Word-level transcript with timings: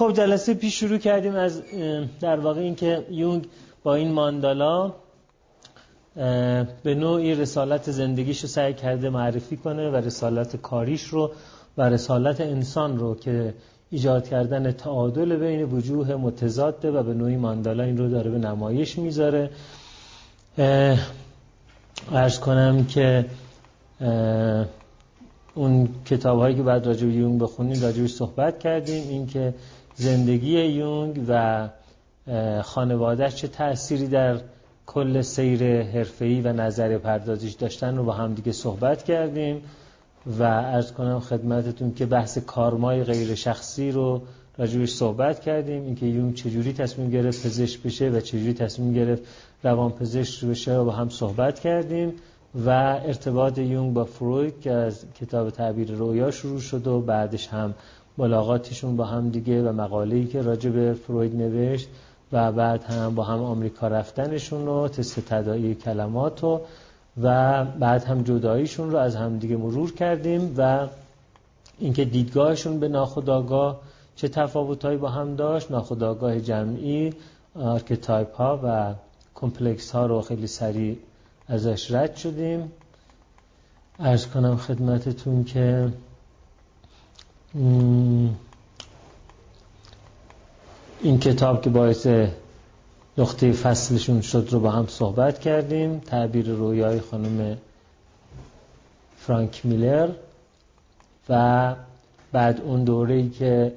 خب 0.00 0.12
جلسه 0.12 0.54
پیش 0.54 0.80
شروع 0.80 0.98
کردیم 0.98 1.34
از 1.34 1.62
در 2.20 2.40
واقع 2.40 2.60
اینکه 2.60 3.06
یونگ 3.10 3.46
با 3.82 3.94
این 3.94 4.12
ماندالا 4.12 4.92
به 6.82 6.94
نوعی 6.94 7.34
رسالت 7.34 7.90
زندگیش 7.90 8.40
رو 8.40 8.48
سعی 8.48 8.74
کرده 8.74 9.10
معرفی 9.10 9.56
کنه 9.56 9.90
و 9.90 9.96
رسالت 9.96 10.56
کاریش 10.56 11.04
رو 11.04 11.30
و 11.78 11.82
رسالت 11.82 12.40
انسان 12.40 12.98
رو 12.98 13.14
که 13.14 13.54
ایجاد 13.90 14.28
کردن 14.28 14.72
تعادل 14.72 15.36
بین 15.36 15.62
وجوه 15.62 16.14
متضاده 16.14 16.90
و 16.90 17.02
به 17.02 17.14
نوعی 17.14 17.36
ماندالا 17.36 17.84
این 17.84 17.98
رو 17.98 18.08
داره 18.08 18.30
به 18.30 18.38
نمایش 18.38 18.98
می‌ذاره. 18.98 19.50
ارز 22.12 22.40
کنم 22.40 22.84
که 22.84 23.24
اون 25.54 25.88
کتاب 26.04 26.38
هایی 26.38 26.56
که 26.56 26.62
بعد 26.62 26.86
راجع 26.86 27.06
به 27.06 27.12
یونگ 27.12 27.40
بخونیم 27.40 27.82
راجبش 27.82 28.10
صحبت 28.10 28.58
کردیم 28.58 29.08
اینکه 29.08 29.54
زندگی 30.00 30.60
یونگ 30.60 31.24
و 31.28 31.68
خانوادهش 32.62 33.34
چه 33.34 33.48
تأثیری 33.48 34.06
در 34.08 34.40
کل 34.86 35.22
سیر 35.22 35.82
حرفه‌ای 35.82 36.40
و 36.40 36.52
نظر 36.52 36.98
پردازیش 36.98 37.52
داشتن 37.52 37.96
رو 37.96 38.04
با 38.04 38.12
هم 38.12 38.34
دیگه 38.34 38.52
صحبت 38.52 39.02
کردیم 39.02 39.62
و 40.38 40.42
ارز 40.42 40.92
کنم 40.92 41.20
خدمتتون 41.20 41.94
که 41.94 42.06
بحث 42.06 42.38
کارمای 42.38 43.04
غیر 43.04 43.34
شخصی 43.34 43.90
رو 43.90 44.22
راجبش 44.58 44.90
صحبت 44.90 45.40
کردیم 45.40 45.82
اینکه 45.82 46.06
یون 46.06 46.32
چجوری 46.32 46.72
تصمیم 46.72 47.10
گرفت 47.10 47.46
پزشک 47.46 47.82
بشه 47.82 48.08
و 48.10 48.20
چجوری 48.20 48.54
تصمیم 48.54 48.94
گرفت 48.94 49.22
روان 49.62 49.90
پزشک 49.90 50.44
بشه 50.44 50.74
رو 50.74 50.84
با 50.84 50.92
هم 50.92 51.08
صحبت 51.08 51.60
کردیم 51.60 52.12
و 52.66 52.70
ارتباط 53.06 53.58
یونگ 53.58 53.94
با 53.94 54.04
فروید 54.04 54.60
که 54.60 54.72
از 54.72 55.04
کتاب 55.20 55.50
تعبیر 55.50 55.92
رویا 55.92 56.30
شروع 56.30 56.60
شد 56.60 56.86
و 56.86 57.00
بعدش 57.00 57.48
هم 57.48 57.74
ملاقاتشون 58.20 58.96
با 58.96 59.04
هم 59.04 59.30
دیگه 59.30 59.62
و 59.62 59.72
مقاله‌ای 59.72 60.26
که 60.26 60.42
راجع 60.42 60.70
به 60.70 60.92
فروید 60.92 61.36
نوشت 61.36 61.88
و 62.32 62.52
بعد 62.52 62.82
هم 62.82 63.14
با 63.14 63.24
هم 63.24 63.42
آمریکا 63.42 63.88
رفتنشون 63.88 64.66
رو 64.66 64.88
تست 64.88 65.20
تداعی 65.20 65.74
کلمات 65.74 66.44
و 66.44 66.60
و 67.22 67.64
بعد 67.64 68.04
هم 68.04 68.22
جداییشون 68.22 68.90
رو 68.90 68.98
از 68.98 69.16
هم 69.16 69.38
دیگه 69.38 69.56
مرور 69.56 69.94
کردیم 69.94 70.54
و 70.56 70.86
اینکه 71.78 72.04
دیدگاهشون 72.04 72.80
به 72.80 72.88
ناخودآگاه 72.88 73.80
چه 74.16 74.28
تفاوتهایی 74.28 74.98
با 74.98 75.08
هم 75.08 75.36
داشت 75.36 75.70
ناخودآگاه 75.70 76.40
جمعی 76.40 77.12
archetype 77.54 78.34
ها 78.34 78.60
و 78.64 78.94
کمپلکس 79.34 79.90
ها 79.90 80.06
رو 80.06 80.20
خیلی 80.20 80.46
سریع 80.46 80.98
ازش 81.48 81.90
رد 81.90 82.16
شدیم. 82.16 82.72
ارز 83.98 84.26
کنم 84.26 84.56
خدمتتون 84.56 85.44
که 85.44 85.88
این 87.54 88.36
کتاب 91.20 91.62
که 91.62 91.70
باعث 91.70 92.06
نقطه 93.18 93.52
فصلشون 93.52 94.20
شد 94.20 94.48
رو 94.50 94.60
با 94.60 94.70
هم 94.70 94.86
صحبت 94.86 95.38
کردیم. 95.38 95.98
تعبیر 95.98 96.50
رویای 96.50 97.00
خانم 97.00 97.56
فرانک 99.16 99.66
میلر 99.66 100.08
و 101.28 101.74
بعد 102.32 102.60
اون 102.60 102.84
دوره 102.84 103.28
که 103.28 103.72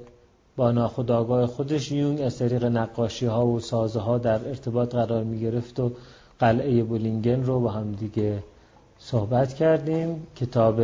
با 0.55 0.71
ناخودآگاه 0.71 1.47
خودش 1.47 1.91
یونگ 1.91 2.21
از 2.21 2.38
طریق 2.38 2.66
نقاشی 2.66 3.25
ها 3.25 3.47
و 3.47 3.59
سازه 3.59 3.99
ها 3.99 4.17
در 4.17 4.47
ارتباط 4.47 4.95
قرار 4.95 5.23
می 5.23 5.39
گرفت 5.39 5.79
و 5.79 5.91
قلعه 6.39 6.83
بولینگن 6.83 7.44
رو 7.44 7.59
با 7.59 7.71
هم 7.71 7.91
دیگه 7.91 8.44
صحبت 8.99 9.53
کردیم. 9.53 10.27
کتاب 10.35 10.81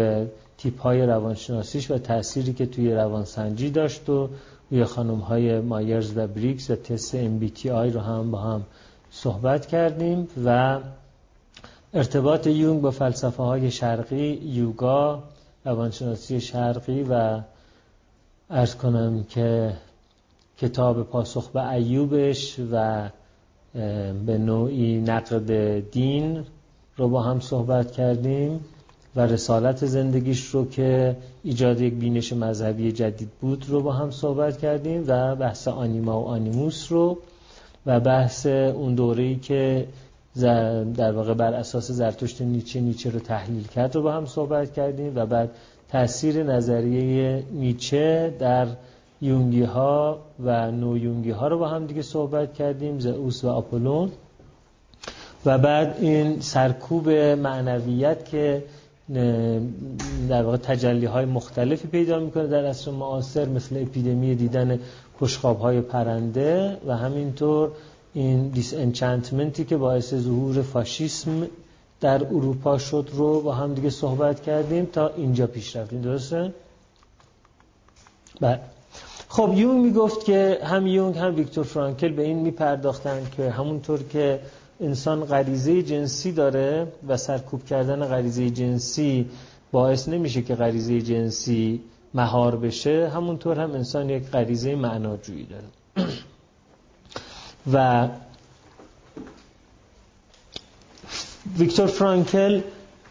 تیپ 0.59 0.81
های 0.81 1.02
روانشناسیش 1.05 1.91
و 1.91 1.97
تأثیری 1.97 2.53
که 2.53 2.65
توی 2.65 2.93
روانسنجی 2.93 3.69
داشت 3.69 4.09
و 4.09 4.29
روی 4.71 4.83
خانم 4.83 5.19
های 5.19 5.59
مایرز 5.59 6.17
و 6.17 6.27
بریکس 6.27 6.69
و 6.69 6.75
تست 6.75 7.16
MBTI 7.16 7.66
رو 7.66 7.99
هم 7.99 8.31
با 8.31 8.38
هم 8.38 8.66
صحبت 9.11 9.66
کردیم 9.66 10.27
و 10.45 10.79
ارتباط 11.93 12.47
یونگ 12.47 12.81
با 12.81 12.91
فلسفه 12.91 13.44
های 13.44 13.72
شرقی 13.72 14.34
یوگا 14.44 15.23
روانشناسی 15.66 16.41
شرقی 16.41 17.03
و 17.03 17.41
ارز 18.50 18.75
کنم 18.75 19.23
که 19.23 19.73
کتاب 20.57 21.03
پاسخ 21.03 21.50
به 21.50 21.69
ایوبش 21.69 22.59
و 22.72 23.09
به 24.25 24.38
نوعی 24.38 25.01
نقد 25.01 25.79
دین 25.91 26.44
رو 26.97 27.09
با 27.09 27.22
هم 27.22 27.39
صحبت 27.39 27.91
کردیم. 27.91 28.66
و 29.19 29.22
رسالت 29.22 29.85
زندگیش 29.85 30.46
رو 30.46 30.69
که 30.69 31.16
ایجاد 31.44 31.81
یک 31.81 31.94
بینش 31.94 32.34
مذهبی 32.34 32.91
جدید 32.91 33.30
بود 33.41 33.66
رو 33.68 33.81
با 33.81 33.91
هم 33.91 34.12
صحبت 34.12 34.57
کردیم 34.57 35.03
و 35.07 35.35
بحث 35.35 35.68
آنیما 35.68 36.22
و 36.22 36.25
آنیموس 36.25 36.91
رو 36.91 37.18
و 37.85 38.00
بحث 38.00 38.46
اون 38.46 38.96
دوره‌ای 38.96 39.35
که 39.35 39.88
در 40.96 41.12
واقع 41.12 41.34
بر 41.34 41.53
اساس 41.53 41.91
زرتشت 41.91 42.41
نیچه 42.41 42.79
نیچه 42.79 43.09
رو 43.09 43.19
تحلیل 43.19 43.68
کرد 43.68 43.96
رو 43.96 44.02
با 44.02 44.12
هم 44.12 44.25
صحبت 44.25 44.74
کردیم 44.74 45.12
و 45.16 45.25
بعد 45.25 45.50
تاثیر 45.91 46.44
نظریه 46.44 47.44
نیچه 47.52 48.34
در 48.40 48.68
یونگی 49.22 49.63
ها 49.63 50.19
و 50.44 50.72
نو 50.72 50.97
یونگی 50.97 51.31
ها 51.31 51.47
رو 51.47 51.59
با 51.59 51.68
هم 51.68 51.85
دیگه 51.85 52.02
صحبت 52.02 52.53
کردیم 52.53 53.00
زئوس 53.00 53.44
و 53.44 53.50
آپولون. 53.50 54.12
و 55.46 55.58
بعد 55.58 55.96
این 56.00 56.41
سرکوب 56.41 57.09
معنویت 57.09 58.25
که 58.25 58.63
در 60.30 60.44
واقع 60.44 60.58
تجلی 60.58 61.06
های 61.06 61.25
مختلفی 61.25 61.88
پیدا 61.88 62.20
می‌کنه 62.20 62.47
در 62.47 62.66
عصر 62.66 62.92
معاصر 62.92 63.46
مثل 63.46 63.78
اپیدمی 63.81 64.36
دیدن 64.36 64.80
کشخاب 65.22 65.59
های 65.59 65.81
پرنده 65.81 66.78
و 66.88 66.97
همینطور 66.97 67.72
این 68.14 68.47
دیس 68.47 68.74
انچانتمنتی 68.74 69.66
که 69.66 69.78
باعث 69.78 70.14
ظهور 70.16 70.62
فاشیسم 70.62 71.47
در 72.02 72.25
اروپا 72.25 72.78
شد 72.78 73.09
رو 73.14 73.42
با 73.42 73.53
هم 73.53 73.74
دیگه 73.74 73.90
صحبت 73.90 74.42
کردیم 74.42 74.86
تا 74.86 75.08
اینجا 75.08 75.47
پیش 75.47 75.76
رفتیم 75.76 76.02
درسته؟ 76.02 76.53
بله 78.41 78.59
خب 79.30 79.53
یونگ 79.56 79.86
می‌گفت 79.86 80.26
که 80.26 80.59
هم 80.64 80.88
یونگ 80.88 81.18
هم 81.18 81.36
ویکتور 81.36 81.64
فرانکل 81.64 82.09
به 82.09 82.24
این 82.24 82.40
میپرداختن 82.40 83.28
که 83.38 83.50
همونطور 83.50 84.03
که 84.03 84.40
انسان 84.81 85.25
غریزه 85.25 85.84
جنسی 85.84 86.31
داره 86.31 86.88
و 87.07 87.17
سرکوب 87.17 87.66
کردن 87.66 88.06
غریزه 88.06 88.50
جنسی 88.50 89.29
باعث 89.72 90.09
نمیشه 90.09 90.41
که 90.41 90.56
غریزه 90.56 91.01
جنسی 91.01 91.81
مهار 92.13 92.56
بشه. 92.56 93.09
همونطور 93.16 93.59
هم 93.59 93.72
انسان 93.72 94.09
یک 94.09 94.23
غریزه 94.23 94.75
معناجویی 94.75 95.45
داره. 95.45 95.66
و 97.73 98.07
ویکتور 101.57 101.88
فرانکل 101.88 102.61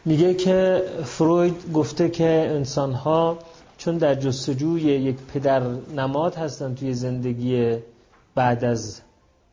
میگه 0.05 0.35
که 0.35 0.83
فروید 1.05 1.73
گفته 1.73 2.09
که 2.09 2.51
انسان 2.55 2.93
ها 2.93 3.39
چون 3.79 3.99
در 3.99 4.15
جستجوی 4.15 4.81
یک 4.83 5.17
پدر 5.35 5.63
نماد 5.97 6.35
هستن 6.35 6.75
توی 6.75 6.95
زندگی 6.95 7.77
بعد 8.35 8.65
از 8.65 9.01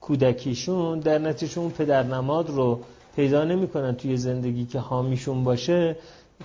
کودکیشون 0.05 0.99
در 0.99 1.17
نتیجه 1.17 1.59
اون 1.59 1.71
پدر 1.71 2.03
نماد 2.03 2.49
رو 2.49 2.79
پیدا 3.15 3.43
نمی‌کنن 3.43 3.95
توی 3.95 4.17
زندگی 4.17 4.65
که 4.65 4.79
حامیشون 4.79 5.43
باشه 5.43 5.95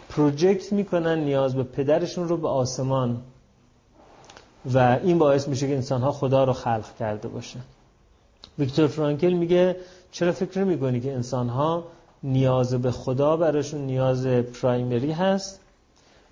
پروژکت 0.08 0.72
می‌کنن 0.72 1.18
نیاز 1.18 1.54
به 1.54 1.62
پدرشون 1.62 2.28
رو 2.28 2.36
به 2.36 2.48
آسمان. 2.48 3.22
و 4.74 4.98
این 5.02 5.18
باعث 5.18 5.48
میشه 5.48 5.68
که 5.68 5.74
انسان 5.74 6.00
ها 6.00 6.12
خدا 6.12 6.44
رو 6.44 6.52
خلق 6.52 6.96
کرده 6.98 7.28
باشه 7.28 7.58
ویکتور 8.58 8.86
فرانکل 8.86 9.32
میگه 9.32 9.76
چرا 10.12 10.32
فکر 10.32 10.64
می‌کنی 10.64 11.00
که 11.00 11.12
انسان 11.12 11.48
ها 11.48 11.84
نیاز 12.22 12.74
به 12.74 12.90
خدا 12.90 13.36
براشون 13.36 13.80
نیاز 13.80 14.26
پرایمری 14.26 15.12
هست 15.12 15.60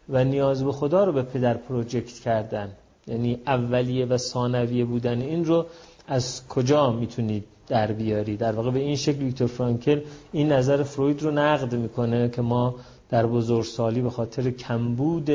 و 0.09 0.25
نیاز 0.25 0.65
به 0.65 0.72
خدا 0.72 1.05
رو 1.05 1.12
به 1.12 1.22
پدر 1.22 1.55
پروژکت 1.55 2.12
کردن؟ 2.12 2.72
یعنی 3.06 3.41
اولیه 3.47 4.06
و 4.06 4.17
ثانویه 4.17 4.84
بودن 4.84 5.21
این 5.21 5.44
رو 5.44 5.67
از 6.08 6.49
کجا 6.49 6.93
می‌تونید 6.93 7.44
در 7.69 7.93
بیاری؟ 7.93 8.37
در 8.37 8.52
واقع 8.52 8.70
به 8.70 8.78
این 8.78 8.96
شکل 8.96 9.22
ویکتور 9.22 9.49
فرانکل 9.49 10.00
این 10.32 10.52
نظر 10.52 10.82
فروید 10.82 11.22
رو 11.22 11.31
نقد 11.31 11.75
می‌کنه 11.75 12.28
که 12.28 12.43
ما 12.43 12.75
در 13.10 13.26
بزرگسالی 13.26 14.00
به 14.00 14.10
خاطر 14.10 14.50
کمبود 14.50 15.31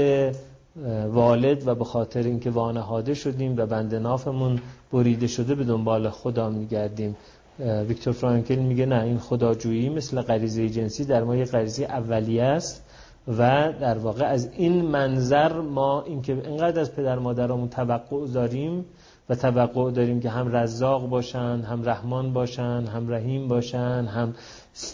والد 1.12 1.68
و 1.68 1.76
به 1.76 1.84
خاطر 1.84 2.24
اینکه 2.24 2.50
وانهاده 2.50 3.14
شدیم 3.14 3.58
و 3.58 3.66
بند 3.66 3.96
نافمون 3.96 4.62
بریده 4.94 5.28
شده 5.28 5.56
به 5.56 5.64
دنبال 5.64 6.10
خدا 6.10 6.50
میگردیم. 6.50 7.16
ویکتور 7.60 8.14
فرانکل 8.14 8.56
میگه 8.56 8.86
نه 8.86 9.04
این 9.04 9.18
خداجویی 9.18 9.90
مثل 9.90 10.22
غریزه 10.22 10.70
جنسی 10.70 11.06
در 11.06 11.24
ما 11.24 11.36
یه 11.36 11.46
غریزه 11.46 11.84
اولیه 11.84 12.44
است 12.44 12.84
و 13.28 13.74
در 13.80 13.98
واقع 13.98 14.26
از 14.26 14.50
این 14.54 14.82
منظر 14.82 15.62
ما 15.62 16.02
اینکه 16.02 16.34
اینقدر 16.46 16.80
از 16.80 16.96
پدر 16.96 17.20
مادرمون 17.20 17.70
توقع 17.70 18.28
داریم 18.28 18.86
و 19.30 19.36
توقع 19.36 19.92
داریم 19.92 20.22
که 20.22 20.30
هم 20.30 20.56
رزاق 20.56 21.10
باشن 21.10 21.64
هم 21.70 21.84
رحمان 21.86 22.34
باشن 22.34 22.88
هم 22.94 23.12
رحیم 23.12 23.48
باشن 23.48 24.06
هم 24.06 24.34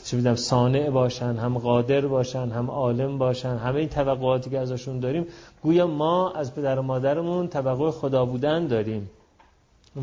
چه 0.06 0.36
صانع 0.36 0.90
باشن 0.90 1.36
هم 1.36 1.58
قادر 1.58 2.02
باشن 2.02 2.50
هم 2.50 2.72
عالم 2.72 3.18
باشن. 3.18 3.58
همه 3.58 3.76
این 3.76 3.90
توقعاتی 3.90 4.50
که 4.50 4.60
ازشون 4.60 5.00
داریم 5.00 5.26
گویا 5.64 5.88
ما 5.88 6.32
از 6.32 6.56
پدر 6.56 6.80
و 6.80 6.82
مادرمون 6.82 7.48
توقع 7.48 7.92
خدا 7.92 8.26
بودن 8.26 8.68
داریم. 8.68 9.10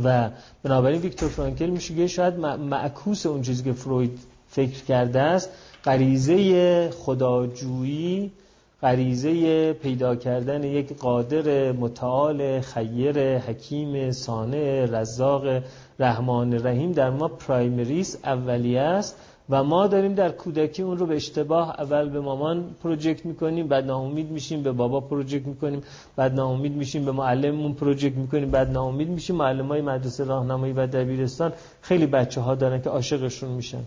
و 0.04 0.30
بنابراین 0.62 1.00
ویکتور 1.00 1.28
فرانکل 1.28 1.66
میشه 1.66 2.06
شاید 2.06 2.34
معکوس 2.40 3.26
اون 3.26 3.42
چیزی 3.42 3.64
که 3.64 3.72
فروید 3.72 4.18
فکر 4.48 4.84
کرده 4.84 5.20
است 5.20 5.50
غریزه 5.84 6.90
خداجویی 6.90 8.32
غریزه 8.82 9.72
پیدا 9.72 10.16
کردن 10.16 10.64
یک 10.64 10.96
قادر 10.96 11.72
متعال 11.72 12.60
خیر 12.60 13.38
حکیم 13.38 14.10
سانه 14.10 14.86
رزاق 14.86 15.62
رحمان 15.98 16.66
رحیم 16.66 16.92
در 16.92 17.10
ما 17.10 17.28
پرایمریس 17.28 18.16
اولیه 18.24 18.80
است 18.80 19.16
و 19.50 19.64
ما 19.64 19.86
داریم 19.86 20.14
در 20.14 20.28
کودکی 20.28 20.82
اون 20.82 20.98
رو 20.98 21.06
به 21.06 21.16
اشتباه 21.16 21.74
اول 21.78 22.08
به 22.08 22.20
مامان 22.20 22.64
پروژکت 22.82 23.26
می‌کنیم 23.26 23.68
بعد 23.68 23.86
ناامید 23.86 24.30
میشیم 24.30 24.62
به 24.62 24.72
بابا 24.72 25.00
پروژکت 25.00 25.46
می‌کنیم 25.46 25.82
بعد 26.16 26.34
ناامید 26.34 26.72
میشیم 26.72 27.04
به 27.04 27.12
معلممون 27.12 27.74
project 27.74 28.16
می‌کنیم 28.16 28.50
بعد 28.50 28.70
ناامید 28.70 29.08
میشیم 29.08 29.36
معلم 29.36 29.68
های 29.68 29.80
مدرسه 29.80 30.24
راهنمایی 30.24 30.72
و 30.72 30.86
دبیرستان. 30.86 31.52
خیلی 31.80 32.06
بچه 32.06 32.40
ها 32.40 32.54
دارن 32.54 32.82
که 32.82 32.90
عاشقشون 32.90 33.50
میشن. 33.50 33.82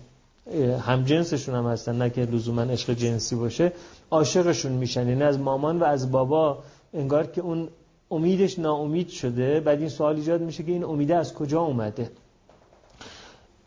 هم 0.80 1.04
جنسشون 1.04 1.54
هم 1.54 1.66
هستن 1.66 1.98
نه 1.98 2.10
که 2.10 2.20
لزوما 2.20 2.62
عشق 2.62 2.92
جنسی 2.92 3.36
باشه 3.36 3.72
عاشقشون 4.10 4.72
میشن. 4.72 5.08
یعنی 5.08 5.22
از 5.22 5.38
مامان 5.38 5.78
و 5.78 5.84
از 5.84 6.10
بابا 6.10 6.58
انگار 6.94 7.26
که 7.26 7.40
اون 7.40 7.68
امیدش 8.10 8.58
ناامید 8.58 9.08
شده. 9.08 9.60
بعد 9.60 9.78
این 9.78 9.88
سوال 9.88 10.16
ایجاد 10.16 10.40
میشه 10.40 10.62
که 10.62 10.72
این 10.72 10.84
امیده 10.84 11.16
از 11.16 11.34
کجا 11.34 11.60
اومده؟ 11.60 12.10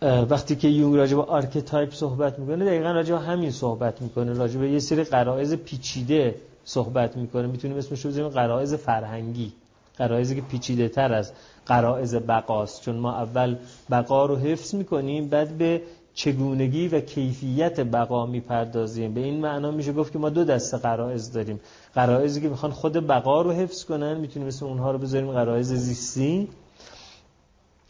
وقتی 0.02 0.56
که 0.56 0.68
یونگ 0.68 0.96
راجع 0.96 1.16
به 1.16 1.22
archetype 1.22 1.94
صحبت 1.94 2.40
می‌کنه 2.40 2.66
دقیقا 2.66 2.92
راجع 2.92 3.16
به 3.16 3.22
همین 3.22 3.52
صحبت 3.52 4.02
می‌کنه. 4.02 4.34
راجع 4.34 4.60
به 4.60 4.70
یه 4.70 4.80
سری 4.80 5.04
غرائز 5.04 5.54
پیچیده 5.54 6.36
صحبت 6.66 7.18
می‌کنه. 7.18 7.48
می‌تونیم 7.48 7.78
اسمش 7.78 8.06
رو 8.06 8.12
بزنیم 8.12 8.30
قرائز 8.30 8.74
فرهنگی. 8.74 9.54
قرائزی 9.98 10.36
که 10.36 10.42
پیچیده 10.42 10.90
تر 10.90 11.14
از 11.14 11.32
قرائز 11.66 12.16
بقاست. 12.16 12.82
چون 12.82 12.96
ما 12.96 13.12
اول 13.12 13.56
بقا 13.92 14.26
رو 14.26 14.36
حفظ 14.36 14.76
می‌کنیم 14.76 15.28
بعد 15.28 15.58
به 15.58 15.82
چگونگی 16.14 16.88
و 16.88 17.00
کیفیت 17.00 17.80
بقا 17.80 18.26
می‌پردازیم. 18.26 19.14
به 19.14 19.22
این 19.22 19.42
معنا 19.42 19.72
میشه 19.72 19.94
گفت 19.94 20.14
که 20.14 20.20
ما 20.20 20.30
دو 20.30 20.44
دسته 20.44 20.78
قرائز 20.78 21.32
داریم. 21.32 21.60
قرائزی 21.96 22.42
که 22.42 22.50
می‌خوان 22.50 22.72
خود 22.72 23.08
بقا 23.08 23.42
رو 23.42 23.52
حفظ 23.52 23.86
کنن 23.86 24.18
می‌تونیم 24.18 24.48
اسم 24.48 24.66
اونها 24.66 24.92
رو 24.92 24.98
بذاریم 24.98 25.32
قرائز 25.32 25.74
زیستی. 25.74 26.48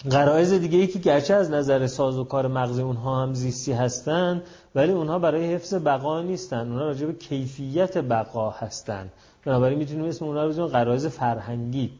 قرائز 0.09 0.53
دیگه 0.53 0.77
ای 0.77 0.87
که 0.87 0.99
گرچه 0.99 1.33
از 1.33 1.51
نظر 1.51 1.87
ساز 1.87 2.17
و 2.17 2.23
کار 2.23 2.47
مغزی 2.47 2.81
اونها 2.81 3.23
هم 3.23 3.33
زیستی 3.33 3.71
هستن 3.71 4.43
ولی 4.75 4.91
اونها 4.91 5.19
برای 5.19 5.53
حفظ 5.53 5.73
بقا 5.73 6.21
نیستن. 6.21 6.67
اونها 6.67 6.85
راجع 6.85 7.05
به 7.05 7.13
کیفیت 7.13 7.97
بقا 7.97 8.49
هستن. 8.49 9.09
بنابراین 9.45 9.77
می‌تونیم 9.77 10.05
اسم 10.05 10.25
اونها 10.25 10.43
رو 10.43 10.49
بذاریم 10.49 10.71
قرائز 10.71 11.05
فرهنگی. 11.07 11.91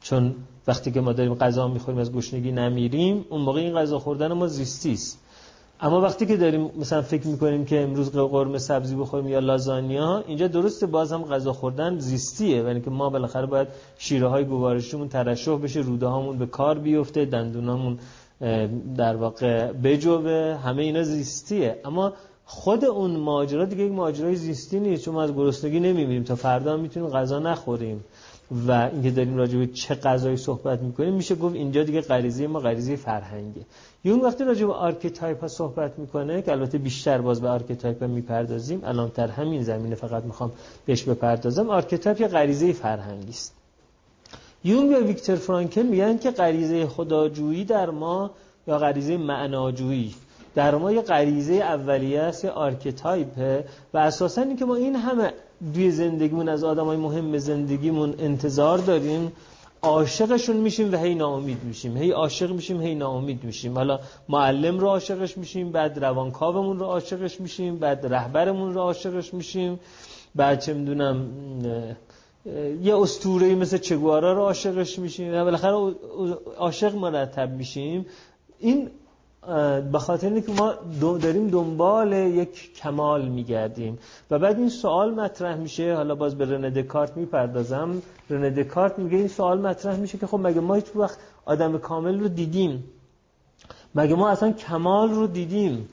چون 0.00 0.34
وقتی 0.70 0.90
که 0.90 1.00
ما 1.00 1.12
داریم 1.12 1.34
غذا 1.34 1.68
می‌خوریم 1.68 2.00
از 2.00 2.12
گشنگی 2.12 2.52
نمیریم 2.52 3.24
اون 3.30 3.40
موقع 3.40 3.60
این 3.60 3.74
غذا 3.74 3.98
خوردن 3.98 4.32
ما 4.32 4.46
زیستی 4.46 4.92
است 4.92 5.18
اما 5.80 6.00
وقتی 6.00 6.26
که 6.26 6.36
داریم 6.36 6.70
مثلا 6.80 7.02
فکر 7.02 7.26
می‌کنیم 7.26 7.64
که 7.64 7.80
امروز 7.80 8.10
قرمه 8.10 8.58
سبزی 8.58 8.96
بخوریم 8.96 9.28
یا 9.28 9.38
لازانیا 9.38 10.24
اینجا 10.26 10.46
درسته 10.46 10.86
باز 10.86 11.12
هم 11.12 11.22
غذا 11.24 11.52
خوردن 11.52 11.98
زیستیه 11.98 12.62
ولی 12.62 12.80
که 12.80 12.90
ما 12.90 13.10
بالاخره 13.10 13.46
باید 13.46 13.68
شیره 13.98 14.28
های 14.28 14.44
گوارشیمون 14.44 15.08
ترشح 15.08 15.56
بشه 15.56 15.80
روده 15.80 16.06
هامون 16.06 16.38
به 16.38 16.46
کار 16.46 16.78
بیفته 16.78 17.24
دندونامون 17.24 17.98
در 18.96 19.16
واقع 19.16 19.72
وجوه 19.72 20.58
همه 20.64 20.82
اینا 20.82 21.02
زیستیه. 21.02 21.80
اما 21.84 22.12
خود 22.44 22.84
اون 22.84 23.10
ماجرا 23.16 23.64
دیگه 23.64 23.84
یک 23.84 23.92
ماجرای 23.92 24.36
زیستی 24.36 24.80
نیست 24.80 25.04
چون 25.04 25.14
ما 25.14 25.22
از 25.22 25.34
گرسنگی 25.34 25.80
نمیمیریم. 25.80 26.24
تا 26.24 26.34
فردا 26.34 26.76
می‌تونیم 26.76 27.10
غذا 27.10 27.38
نخوریم. 27.38 28.04
و 28.68 28.72
اینکه 28.92 29.10
داریم 29.10 29.36
راجع 29.36 29.58
به 29.58 29.66
چه 29.66 29.94
غذایی 29.94 30.36
صحبت 30.36 30.80
می‌کنیم 30.80 31.14
میشه 31.14 31.34
گفت 31.34 31.54
اینجا 31.54 31.82
دیگه 31.82 32.00
غریزه 32.00 32.46
ما 32.46 32.60
غریزه 32.60 32.96
فرهنگیه. 32.96 33.60
یونگ 34.04 34.20
وقتی 34.20 34.44
راجع 34.44 34.66
به 34.66 34.72
archetype 34.72 35.40
ها 35.40 35.48
صحبت 35.48 35.98
می‌کنه 35.98 36.42
که 36.42 36.52
البته 36.52 36.78
بیشتر 36.78 37.20
باز 37.20 37.40
به 37.40 37.48
archetype 37.48 38.02
ها 38.02 38.08
می‌پردازیم 38.08 38.80
الان 38.84 39.12
در 39.14 39.28
همین 39.28 39.62
زمینه 39.62 39.94
فقط 39.94 40.24
می‌خوام 40.24 40.52
بهش 40.86 41.02
بپردازم 41.02 41.70
archetype 41.70 42.20
یه 42.20 42.28
غریزه 42.28 42.72
فرهنگی 42.72 43.30
است. 43.30 43.54
یونگ 44.64 44.90
و 44.90 45.06
ویکتور 45.06 45.36
فرانکل 45.36 45.82
میگن 45.82 46.18
که 46.18 46.30
غریزه 46.30 46.86
خداجویی 46.86 47.64
در 47.64 47.90
ما 47.90 48.30
یا 48.66 48.78
غریزه 48.78 49.16
معناجویی. 49.16 50.14
در 50.54 50.74
ما 50.74 50.92
یه 50.92 51.02
غریزه 51.02 51.54
اولیه 51.54 52.20
است 52.20 52.44
یه 52.44 52.50
archetypeه 52.50 53.64
و 53.94 53.98
اساسا 53.98 54.42
اینکه 54.42 54.64
ما 54.64 54.74
این 54.74 54.96
همه 54.96 55.32
دوی 55.74 55.90
زندگیمون 55.90 56.48
از 56.48 56.64
آدمای 56.64 56.96
مهم 56.96 57.38
زندگیمون 57.38 58.14
انتظار 58.18 58.78
داریم 58.78 59.32
عاشقشون 59.82 60.56
میشیم 60.56 60.92
و 60.92 60.96
هی 60.96 61.14
ناامید 61.14 61.64
میشیم. 61.64 61.96
هی 61.96 62.10
عاشق 62.10 62.52
میشیم 62.52 62.80
هی 62.80 62.94
ناامید 62.94 63.44
میشیم. 63.44 63.74
حالا 63.74 64.00
معلم 64.28 64.78
رو 64.78 64.86
عاشقش 64.88 65.38
میشیم 65.38 65.72
بعد 65.72 66.04
روانکاومون 66.04 66.78
رو 66.78 66.86
عاشقش 66.86 67.40
میشیم 67.40 67.78
بعد 67.78 68.06
رهبرمون 68.06 68.74
رو 68.74 68.80
عاشقش 68.80 69.34
میشیم 69.34 69.80
بعد 70.34 70.60
چه 70.60 70.74
می‌دونم 70.74 71.26
یه 72.82 72.96
اسطوره 72.96 73.54
مثل 73.54 73.78
چگوارا 73.78 74.32
رو 74.32 74.42
عاشقش 74.42 74.98
میشیم. 74.98 75.34
و 75.34 75.44
بالاخره 75.44 75.94
عاشق 76.58 76.94
مرتب 76.94 77.50
میشیم. 77.50 78.06
این 78.58 78.90
به 79.92 79.98
خاطر 79.98 80.28
اینکه 80.32 80.52
ما 80.52 80.74
داریم 81.00 81.48
دنبال 81.48 82.12
یک 82.12 82.74
کمال 82.74 83.28
میگردیم. 83.28 83.98
و 84.30 84.38
بعد 84.38 84.58
این 84.58 84.68
سوال 84.68 85.14
مطرح 85.14 85.56
میشه. 85.56 85.94
حالا 85.94 86.14
باز 86.14 86.38
به 86.38 86.44
رنه 86.44 86.70
دکارت 86.70 87.16
می‌پردازم. 87.16 88.02
رنه 88.30 88.50
دکارت 88.50 88.98
میگه 88.98 89.16
این 89.16 89.28
سوال 89.28 89.60
مطرح 89.60 89.96
میشه 89.96 90.18
که 90.18 90.26
خب 90.26 90.40
مگه 90.40 90.60
ما 90.60 90.74
هیچ 90.74 90.86
وقت 90.94 91.18
آدم 91.44 91.78
کامل 91.78 92.20
رو 92.20 92.28
دیدیم؟ 92.28 92.84
مگه 93.94 94.14
ما 94.14 94.28
اصلا 94.28 94.52
کمال 94.52 95.10
رو 95.10 95.26
دیدیم؟ 95.26 95.88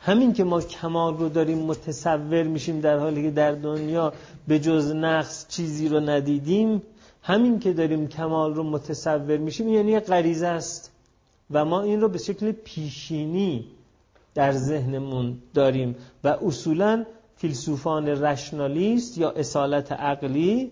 همین 0.00 0.32
که 0.32 0.44
ما 0.44 0.60
کمال 0.60 1.16
رو 1.16 1.28
داریم 1.28 1.58
متصور 1.58 2.42
میشیم 2.42 2.80
در 2.80 2.98
حالی 2.98 3.22
که 3.22 3.30
در 3.30 3.52
دنیا 3.52 4.12
به 4.48 4.58
جز 4.58 4.92
نقص 4.94 5.48
چیزی 5.48 5.88
رو 5.88 6.00
ندیدیم 6.00 6.82
همین 7.22 7.58
که 7.58 7.72
داریم 7.72 8.08
کمال 8.08 8.54
رو 8.54 8.62
متصور 8.62 9.36
میشیم 9.36 9.68
یعنی 9.68 9.92
یه 9.92 10.00
غریزه 10.00 10.46
است. 10.46 10.89
و 11.50 11.64
ما 11.64 11.82
این 11.82 12.00
رو 12.00 12.08
به 12.08 12.18
شکل 12.18 12.52
پیشینی 12.52 13.64
در 14.34 14.52
ذهنمون 14.52 15.38
داریم 15.54 15.96
و 16.24 16.28
اصولا 16.28 17.04
فیلسوفان 17.36 18.06
رشنالیست 18.06 19.18
یا 19.18 19.30
اصالت 19.30 19.92
عقلی 19.92 20.70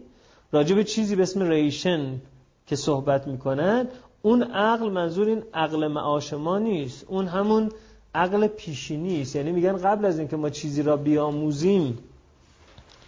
راجع 0.53 0.75
به 0.75 0.85
چیزی 0.85 1.17
به 1.17 1.23
اسم 1.23 1.43
ریشن 1.43 2.21
که 2.67 2.77
صحبت 2.77 3.27
می‌کنن 3.27 3.89
اون 4.23 4.43
عقل 4.43 4.91
منظور 4.91 5.29
این 5.29 5.43
عقل 5.55 5.87
معاش 5.87 6.33
ما 6.33 6.59
نیست. 6.59 7.05
اون 7.09 7.27
همون 7.27 7.71
عقل 8.15 8.47
پیشینی 8.47 9.23
است. 9.23 9.37
یعنی 9.37 9.53
میگن 9.53 9.77
قبل 9.77 10.05
از 10.05 10.19
اینکه 10.19 10.37
ما 10.37 10.51
چیزی 10.51 10.83
را 10.83 10.97
بیاموزیم 10.97 11.99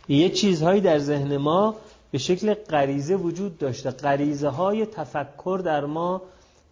یه 0.08 0.28
چیزهایی 0.28 0.80
در 0.80 0.98
ذهن 0.98 1.36
ما 1.36 1.74
به 2.10 2.18
شکل 2.18 2.54
غریزه 2.54 3.16
وجود 3.16 3.58
داشته. 3.58 3.90
غریزه 3.90 4.48
های 4.48 4.86
تفکر 4.86 5.60
در 5.64 5.84
ما 5.84 6.22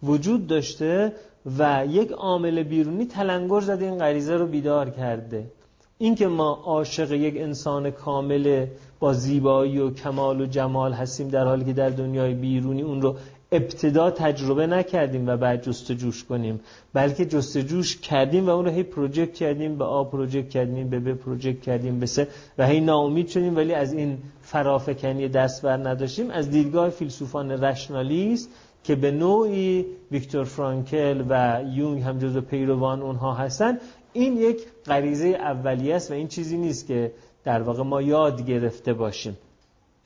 وجود 0.03 0.47
داشته 0.47 1.13
و 1.57 1.85
یک 1.89 2.11
عامل 2.11 2.63
بیرونی 2.63 3.05
تلنگر 3.05 3.59
زده 3.59 3.85
این 3.85 3.97
غریزه 3.97 4.35
رو 4.35 4.47
بیدار 4.47 4.89
کرده. 4.89 5.51
اینکه 5.97 6.27
ما 6.27 6.59
عاشق 6.63 7.11
یک 7.11 7.37
انسان 7.37 7.91
کامل 7.91 8.65
با 8.99 9.13
زیبایی 9.13 9.79
و 9.79 9.93
کمال 9.93 10.41
و 10.41 10.45
جمال 10.45 10.93
هستیم 10.93 11.27
در 11.27 11.45
حالی 11.45 11.65
که 11.65 11.73
در 11.73 11.89
دنیای 11.89 12.33
بیرونی 12.33 12.81
اون 12.81 13.01
رو 13.01 13.15
ابتدا 13.51 14.11
تجربه 14.11 14.67
نکردیم 14.67 15.27
و 15.27 15.37
بعد 15.37 15.63
جستجوش 15.63 16.23
کنیم 16.23 16.59
بلکه 16.93 17.25
جستجوش 17.25 17.97
کردیم 17.97 18.45
و 18.45 18.49
اون 18.49 18.65
رو 18.65 18.71
هی 18.71 18.83
پروژکت 18.83 19.33
کردیم 19.33 19.77
به 19.77 19.85
آ 19.85 20.03
پروژکت 20.03 20.49
کردیم 20.49 20.89
به 20.89 20.99
ب 20.99 21.13
پروژکت 21.13 21.61
کردیم 21.61 21.99
به 21.99 22.05
سه 22.05 22.27
و 22.57 22.67
هی 22.67 22.79
ناامید 22.79 23.27
شدیم 23.27 23.55
ولی 23.55 23.73
از 23.73 23.93
این 23.93 24.17
فرافکنی 24.41 25.27
دست 25.27 25.61
بر 25.61 25.77
نداشتیم. 25.77 26.29
از 26.29 26.49
دیدگاه 26.51 26.89
فیلسوفان 26.89 27.51
رشنالیست 27.51 28.49
که 28.89 28.95
به 28.95 29.11
نوعی 29.11 29.85
ویکتور 30.11 30.43
فرانکل 30.43 31.23
و 31.29 31.63
یونگ 31.73 32.01
هم 32.01 32.19
جزو 32.19 32.41
پیروان 32.41 33.01
اونها 33.01 33.33
هستن 33.33 33.77
این 34.13 34.37
یک 34.37 34.61
غریزه 34.85 35.27
اولیه 35.27 35.95
است 35.95 36.11
و 36.11 36.13
این 36.13 36.27
چیزی 36.27 36.57
نیست 36.57 36.87
که 36.87 37.11
در 37.43 37.61
واقع 37.61 37.83
ما 37.83 38.01
یاد 38.01 38.45
گرفته 38.45 38.93
باشیم. 38.93 39.37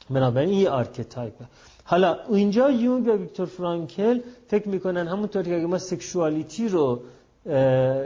بنابراین 0.09 0.49
این 0.49 0.67
archetypeه 0.67 1.45
حالا 1.83 2.17
اینجا 2.29 2.71
یونگ 2.71 3.07
و 3.07 3.11
ویکتور 3.11 3.45
فرانکل 3.45 4.19
فکر 4.47 4.69
می‌کنن 4.69 5.07
همونطور 5.07 5.43
که 5.43 5.55
اگه 5.55 5.65
ما 5.65 5.77
sexuality 5.77 6.67
رو 6.67 6.99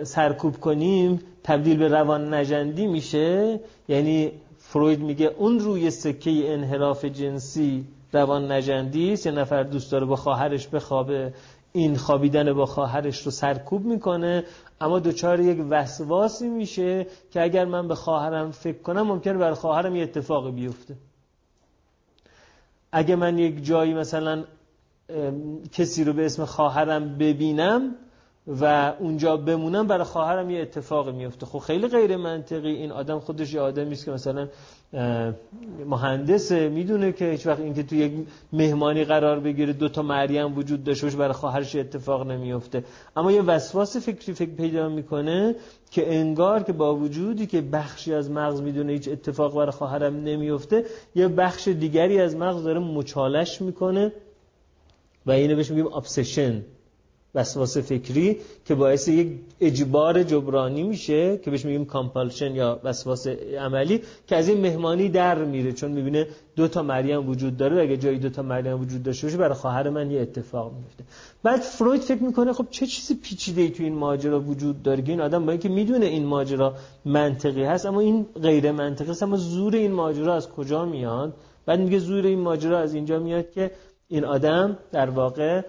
سرکوب 0.04 0.60
کنیم 0.60 1.20
تبدیل 1.44 1.78
به 1.78 1.88
روان 1.88 2.34
نژندی 2.34 2.88
میشه. 2.88 3.60
یعنی 3.90 4.32
فروید 4.58 5.00
میگه 5.00 5.26
اون 5.38 5.60
روی 5.60 5.90
سکه 5.90 6.54
انحراف 6.54 7.06
جنسی 7.06 7.86
روان 8.14 8.52
نژندی 8.52 9.14
است 9.14 9.26
یه 9.26 9.32
نفر 9.32 9.64
دوست 9.64 9.92
داره 9.92 10.06
با 10.06 10.16
خواهرش 10.16 10.68
بخوابه 10.68 11.34
این 11.72 11.98
خوابیدن 11.98 12.54
با 12.54 12.66
خواهرش 12.66 13.22
رو 13.22 13.32
سرکوب 13.32 13.86
می‌کنه. 13.86 14.44
اما 14.82 15.00
دچار 15.00 15.40
یک 15.40 15.66
وسواسی 15.70 16.48
میشه 16.50 17.08
که 17.32 17.42
اگر 17.42 17.66
من 17.66 17.88
به 17.88 17.96
خواهرم 17.96 18.52
فکر 18.52 18.82
کنم 18.82 19.02
ممکنه 19.02 19.38
بر 19.38 19.54
خواهرم 19.54 19.96
یه 19.96 20.04
اتفاقی 20.04 20.52
بیفته. 20.52 20.96
اگه 22.92 23.16
من 23.16 23.38
یک 23.38 23.66
جایی 23.66 23.94
مثلا 23.94 24.44
کسی 25.72 26.04
رو 26.04 26.14
به 26.14 26.26
اسم 26.26 26.46
خواهرم 26.46 27.18
ببینم 27.18 27.96
و 28.48 28.94
اونجا 29.00 29.38
بمونم 29.38 29.88
برای 29.88 30.04
خواهرم 30.04 30.50
یه 30.50 30.62
اتفاق 30.62 31.10
میفته 31.10 31.46
خب 31.46 31.60
خیلی 31.60 31.88
غیر 31.88 32.18
منطقی. 32.18 32.72
این 32.72 32.92
آدم 32.92 33.20
خودش 33.20 33.54
یه 33.54 33.62
آدمی 33.62 33.92
است 33.92 34.06
که 34.06 34.12
مثلا 34.12 34.48
مهندسه 35.86 36.70
می‌دونه 36.70 37.12
که 37.12 37.32
هیچ 37.32 37.48
وقت 37.48 37.60
اینکه 37.60 37.84
تو 37.84 37.96
یک 37.96 38.12
مهمانی 38.54 39.04
قرار 39.04 39.40
بگیره 39.40 39.74
دو 39.74 39.90
تا 39.90 40.02
مریم 40.02 40.58
وجود 40.58 40.84
داشته 40.84 41.06
باشه 41.06 41.18
برای 41.18 41.34
خواهرش 41.34 41.76
اتفاق 41.76 42.28
نمیفته 42.28 42.84
اما 43.16 43.32
یه 43.32 43.42
وسواس 43.42 43.98
فکری 43.98 44.34
فکر 44.34 44.50
پیدا 44.50 44.90
می‌کنه 44.90 45.56
که 45.92 46.16
انگار 46.16 46.64
که 46.64 46.74
با 46.74 46.96
وجودی 46.96 47.48
که 47.48 47.62
بخشی 47.62 48.14
از 48.14 48.32
مغز 48.32 48.62
می‌دونه 48.62 48.92
هیچ 48.92 49.08
اتفاق 49.08 49.56
برای 49.56 49.72
خواهرم 49.72 50.16
نمیفته 50.16 50.86
یه 51.16 51.28
بخش 51.28 51.68
دیگری 51.68 52.22
از 52.22 52.36
مغز 52.36 52.64
داره 52.64 52.80
مچالش 52.80 53.62
می‌کنه 53.62 54.12
و 55.26 55.32
اینو 55.32 55.56
بهش 55.56 55.70
میگیم 55.70 55.88
ابسشن 55.88 56.64
وسواس 57.36 57.78
فکری 57.78 58.38
که 58.66 58.76
باعث 58.76 59.08
یک 59.08 59.28
اجبار 59.62 60.24
جبرانی 60.24 60.84
میشه 60.84 61.38
که 61.38 61.52
بهش 61.52 61.66
میگیم 61.66 61.86
کامپالشن 61.86 62.56
یا 62.56 62.80
وسواس 62.84 63.28
عملی 63.60 64.02
که 64.28 64.36
از 64.36 64.48
این 64.48 64.62
مهمانی 64.62 65.10
در 65.10 65.44
میره. 65.44 65.72
چون 65.72 65.92
می‌بینه 65.92 66.28
دو 66.56 66.68
تا 66.68 66.84
مریم 66.84 67.30
وجود 67.30 67.58
داره 67.58 67.78
و 67.78 67.80
اگه 67.80 67.98
جایی 67.98 68.20
دو 68.20 68.30
تا 68.30 68.42
مریم 68.42 68.82
وجود 68.82 69.04
داشته 69.04 69.28
باشه 69.28 69.38
برای 69.38 69.54
خواهر 69.54 69.90
من 69.90 70.12
یه 70.12 70.22
اتفاق 70.22 70.74
میفته 70.74 71.04
بعد 71.44 71.60
فروید 71.60 72.02
فکر 72.02 72.24
می‌کنه 72.24 72.54
خب 72.54 72.68
چه 72.70 72.86
چیزی 72.86 73.16
پیچیده 73.16 73.62
ای 73.62 73.70
تو 73.70 73.84
این 73.84 73.96
ماجرا 73.96 74.40
وجود 74.40 74.84
داره 74.84 75.02
که 75.02 75.12
این 75.12 75.22
آدم 75.22 75.46
با 75.46 75.52
اینکه 75.52 75.70
می‌دونه 75.70 76.06
این 76.06 76.26
ماجرا 76.26 76.74
منطقی 77.06 77.64
هست 77.64 77.86
اما 77.86 78.00
این 78.00 78.26
غیر 78.42 78.72
منطقی 78.72 79.12
هست 79.12 79.24
اما 79.24 79.38
زور 79.38 79.76
این 79.76 79.92
ماجرا 79.92 80.36
از 80.36 80.50
کجا 80.50 80.86
میاد؟ 80.86 81.34
بعد 81.66 81.80
میگه 81.80 82.00
زور 82.00 82.26
این 82.26 82.40
ماجرا 82.40 82.80
از 82.80 82.94
اینجا 82.94 83.20
میاد 83.20 83.52
که 83.52 83.72
این 84.08 84.26
آدم 84.26 84.78
در 84.92 85.10
واقع 85.10 85.62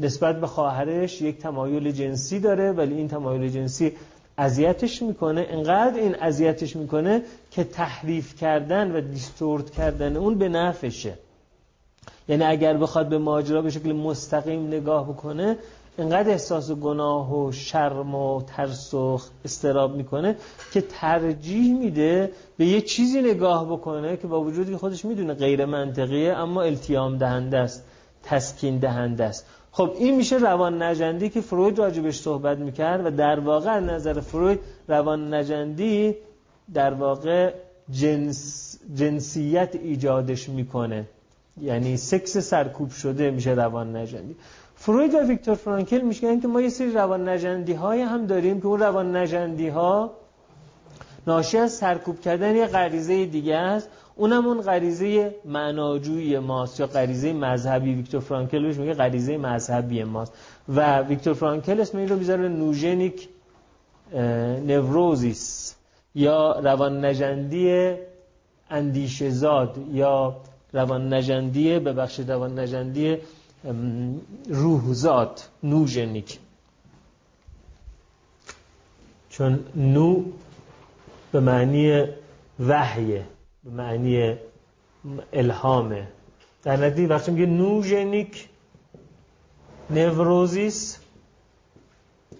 نسبت 0.00 0.40
به 0.40 0.46
خواهرش 0.46 1.22
یک 1.22 1.38
تمایل 1.38 1.90
جنسی 1.90 2.40
داره 2.40 2.72
ولی 2.72 2.94
این 2.94 3.08
تمایل 3.08 3.48
جنسی 3.48 3.92
اذیتش 4.38 5.02
می‌کنه. 5.02 5.46
انقدر 5.50 6.00
این 6.00 6.16
اذیتش 6.20 6.76
می‌کنه 6.76 7.22
که 7.50 7.64
تحریف 7.64 8.36
کردن 8.36 8.96
و 8.96 9.00
دیستورت 9.00 9.70
کردن 9.70 10.16
اون 10.16 10.38
به 10.38 10.48
نفشه 10.48 11.18
یعنی 12.28 12.44
اگر 12.44 12.76
بخواد 12.76 13.08
به 13.08 13.18
ماجرا 13.18 13.62
به 13.62 13.70
شکل 13.70 13.92
مستقیم 13.92 14.66
نگاه 14.66 15.08
بکنه 15.08 15.56
انقدر 15.98 16.30
احساس 16.30 16.70
گناه 16.70 17.38
و 17.38 17.52
شرم 17.52 18.14
و 18.14 18.42
ترس 18.42 18.94
و 18.94 19.20
استراب 19.44 19.96
می‌کنه 19.96 20.36
که 20.72 20.80
ترجیح 20.80 21.74
میده 21.74 22.32
به 22.56 22.66
یه 22.66 22.80
چیزی 22.80 23.22
نگاه 23.22 23.66
بکنه 23.66 24.16
که 24.16 24.26
با 24.26 24.40
وجودی 24.40 24.72
که 24.72 24.78
خودش 24.78 25.04
می‌دونه 25.04 25.34
غیر 25.34 25.64
منطقیه 25.64 26.32
اما 26.32 26.62
التیام 26.62 27.18
دهنده 27.18 27.58
است. 27.58 27.84
تسکین 28.26 28.78
دهنده 28.78 29.24
است. 29.24 29.46
خب 29.72 29.90
این 29.98 30.16
میشه 30.16 30.36
روان 30.36 30.82
نجندی 30.82 31.28
که 31.28 31.40
فروید 31.40 31.78
راجبش 31.78 32.20
صحبت 32.20 32.58
می‌کرد 32.58 33.06
و 33.06 33.10
در 33.10 33.40
واقع 33.40 33.80
نظر 33.80 34.20
فروید 34.20 34.60
روان 34.88 35.34
نجندی 35.34 36.14
در 36.74 36.94
واقع 36.94 37.52
جنس 37.90 38.78
جنسیت 38.94 39.74
ایجادش 39.82 40.48
می‌کنه. 40.48 41.06
یعنی 41.60 41.96
سکس 41.96 42.38
سرکوب 42.38 42.90
شده 42.90 43.30
میشه 43.30 43.50
روان 43.50 43.96
نجندی 43.96 44.36
فروید 44.74 45.14
و 45.14 45.18
ویکتور 45.18 45.54
فرانکل 45.54 46.00
میگن 46.00 46.40
که 46.40 46.48
ما 46.48 46.60
یه 46.60 46.68
سری 46.68 46.92
روان 46.92 47.28
نجندی 47.28 47.72
های 47.72 48.00
هم 48.00 48.26
داریم 48.26 48.60
که 48.60 48.66
اون 48.66 48.80
روان 48.80 49.16
نجندی 49.16 49.68
ها 49.68 50.10
ناشی 51.26 51.58
از 51.58 51.72
سرکوب 51.72 52.20
کردن 52.20 52.56
یه 52.56 52.66
غریزه 52.66 53.26
دیگه 53.26 53.56
است. 53.56 53.88
اونم 54.16 54.46
اون 54.46 54.60
غریزه 54.60 55.34
معناجوی 55.44 56.38
ماست 56.38 56.80
یا 56.80 56.86
غریزه 56.86 57.32
مذهبی. 57.32 57.94
ویکتور 57.94 58.20
فرانکل 58.20 58.62
بهش 58.62 58.76
میگه 58.76 58.94
غریزه 58.94 59.36
مذهبی 59.36 60.04
ماست. 60.04 60.32
و 60.68 61.00
ویکتور 61.00 61.34
فرانکل 61.34 61.80
اسم 61.80 61.98
این 61.98 62.08
رو 62.08 62.16
بیزاره 62.16 62.48
نوژنیک 62.48 63.28
نوروزیس 64.66 65.74
یا 66.14 66.60
روان 66.60 67.04
نجندی 67.04 67.94
اندیشزاد 68.70 69.78
یا 69.92 70.36
روان 70.72 71.14
نجندی 71.14 71.78
ببخش 71.78 72.20
روان 72.20 72.58
نجندی 72.58 73.16
روحزاد 74.48 75.42
نوژنیک. 75.62 76.38
چون 79.30 79.58
نو 79.74 80.22
به 81.32 81.40
معنی 81.40 82.04
وحیه. 82.60 83.24
به 83.66 83.72
معنی 83.72 84.34
الهامه 85.32 86.08
در 86.62 86.76
نتیجه 86.76 87.14
وقتی 87.14 87.30
میگه 87.30 87.46
نوژنیک 87.46 88.48
نوروزیس 89.90 90.98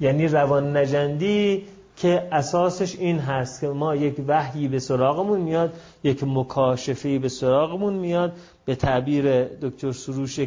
یعنی 0.00 0.28
روان 0.28 0.76
نجندی 0.76 1.64
که 1.97 2.28
اساسش 2.33 2.97
این 2.97 3.18
هست 3.18 3.61
که 3.61 3.68
ما 3.68 3.97
یک 3.97 4.14
وحیی 4.28 4.68
به 4.68 4.78
سراغمون 4.78 5.40
میاد 5.40 5.73
یک 6.04 6.25
مکاشفه 6.25 7.18
به 7.18 7.28
سراغمون 7.28 7.95
میاد. 7.95 8.33
به 8.64 8.75
تعبیر 8.75 9.45
دکتر 9.45 9.92
سروش 9.92 10.40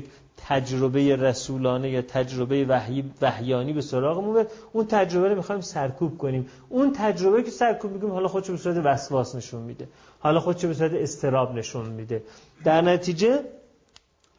تجربه 0.48 1.16
رسولانه 1.16 1.90
یا 1.90 2.02
تجربه 2.02 2.66
وحی 2.66 3.04
وحیانی 3.22 3.74
به 3.74 3.82
سراغمون 3.82 4.34
میاد 4.34 4.52
اون 4.74 4.86
تجربه 4.86 5.30
رو 5.30 5.36
می‌خوایم 5.36 5.62
سرکوب 5.62 6.18
کنیم. 6.18 6.48
اون 6.70 6.94
تجربه 6.94 7.44
که 7.44 7.52
سرکوب 7.52 7.92
می‌کنیم 7.92 8.12
حالا 8.14 8.28
خودشو 8.28 8.52
به 8.52 8.58
صورت 8.58 8.86
وسواس 8.86 9.36
نشون 9.36 9.62
میده. 9.62 9.88
حالا 10.20 10.40
خودشو 10.40 10.68
به 10.68 10.74
صورت 10.74 10.94
استراب 10.94 11.56
نشون 11.56 11.86
میده. 11.86 12.24
در 12.64 12.82
نتیجه 12.82 13.40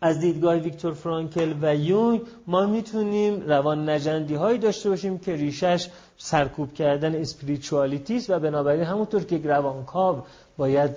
از 0.01 0.21
دیدگاه 0.21 0.57
ویکتور 0.57 0.93
فرانکل 0.93 1.55
و 1.63 1.77
یونگ 1.77 2.21
ما 2.47 2.67
می‌تونیم 2.67 3.41
روان 3.41 3.89
نجندی 3.89 4.35
هایی 4.35 4.59
داشته 4.59 4.89
باشیم 4.89 5.19
که 5.19 5.37
ریشش 5.37 5.89
سرکوب 6.17 6.75
کردن 6.75 7.15
اسپریچوالیتی 7.15 8.25
و 8.29 8.39
بنابراین 8.39 8.83
همونطور 8.83 9.25
که 9.25 9.37
یک 9.37 9.47
روانکاو 9.47 10.23
باید 10.57 10.91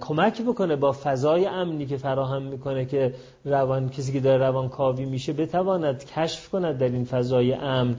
کمک 0.00 0.42
بکنه 0.42 0.76
با 0.76 0.92
فضای 0.92 1.46
امنی 1.46 1.86
که 1.86 1.96
فراهم 1.96 2.42
می‌کنه 2.42 2.84
که 2.84 3.14
روان 3.44 3.88
کسی 3.88 4.12
که 4.12 4.20
داره 4.20 4.46
روانکاوی 4.46 5.04
میشه 5.04 5.32
بتواند 5.32 6.04
کشف 6.04 6.48
کند 6.48 6.78
در 6.78 6.88
این 6.88 7.04
فضای 7.04 7.52
امن 7.52 7.96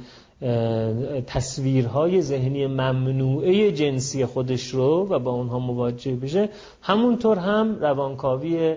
تصویرهای 1.28 2.22
ذهنی 2.22 2.68
ممنوعه 2.68 3.72
جنسی 3.72 4.26
خودش 4.26 4.68
رو 4.68 5.08
و 5.10 5.20
با 5.20 5.32
اونها 5.32 5.60
مواجه 5.60 6.16
بشه. 6.16 6.50
همونطور 6.82 7.38
هم 7.38 7.76
روانکاوی 7.80 8.76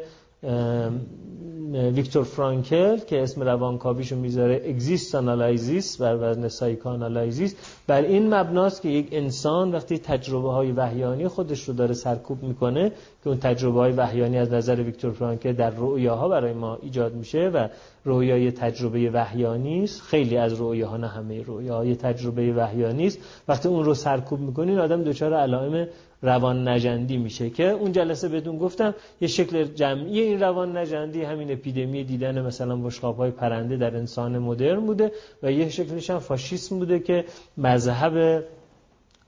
ویکتور 1.72 2.24
فرانکل 2.24 2.96
که 2.98 3.22
اسم 3.22 3.42
روانکاویشو 3.42 4.16
می‌ذاره 4.16 4.62
existanalysis 4.68 6.00
بر 6.00 6.16
وزن 6.20 6.48
psychoanalysis 6.48 7.54
بر 7.86 8.02
این 8.02 8.34
مبناست 8.34 8.82
که 8.82 8.88
یک 8.88 9.08
انسان 9.12 9.72
وقتی 9.72 9.98
تجربه 9.98 10.52
های 10.52 10.72
وحیانی 10.72 11.28
خودش 11.28 11.68
رو 11.68 11.74
داره 11.74 11.94
سرکوب 11.94 12.42
می‌کنه 12.42 12.92
که 13.24 13.30
اون 13.30 13.38
تجربه 13.38 13.80
های 13.80 13.92
وحیانی 13.92 14.38
از 14.38 14.52
نظر 14.52 14.82
ویکتور 14.82 15.12
فرانکل 15.12 15.52
در 15.52 15.70
رؤیاها 15.70 16.28
برای 16.28 16.52
ما 16.52 16.78
ایجاد 16.82 17.14
میشه 17.14 17.48
و 17.48 17.68
رویای 18.04 18.52
تجربه 18.52 19.10
وحیانی 19.10 19.84
است. 19.84 20.02
خیلی 20.02 20.36
از 20.36 20.52
رویاها 20.52 20.96
نه 20.96 21.06
همه 21.06 21.42
رویاهای 21.42 21.96
تجربه 21.96 22.52
وحیانی 22.52 23.06
است. 23.06 23.18
وقتی 23.48 23.68
اون 23.68 23.84
رو 23.84 23.94
سرکوب 23.94 24.40
می‌کنین 24.40 24.78
آدم 24.78 25.02
دچار 25.02 25.34
علائم 25.34 25.88
روان 26.22 26.68
نژندی 26.68 27.16
میشه 27.16 27.50
که 27.50 27.68
اون 27.68 27.92
جلسه 27.92 28.28
بدون 28.28 28.58
گفتم 28.58 28.94
یه 29.20 29.28
شکل 29.28 29.64
جمعی 29.64 30.20
این 30.20 30.40
روان 30.40 30.76
نژندی 30.76 31.22
همین 31.22 31.52
اپیدمی 31.52 32.04
دیدن 32.04 32.42
مثلا 32.42 32.76
بشقاب 32.76 33.16
های 33.16 33.30
پرنده 33.30 33.76
در 33.76 33.96
انسان 33.96 34.38
مدرن 34.38 34.80
بوده 34.80 35.12
و 35.42 35.52
یه 35.52 35.68
شکلش 35.68 36.10
هم 36.10 36.18
فاشیسم 36.18 36.78
بوده 36.78 36.98
که 36.98 37.24
مذهب 37.56 38.44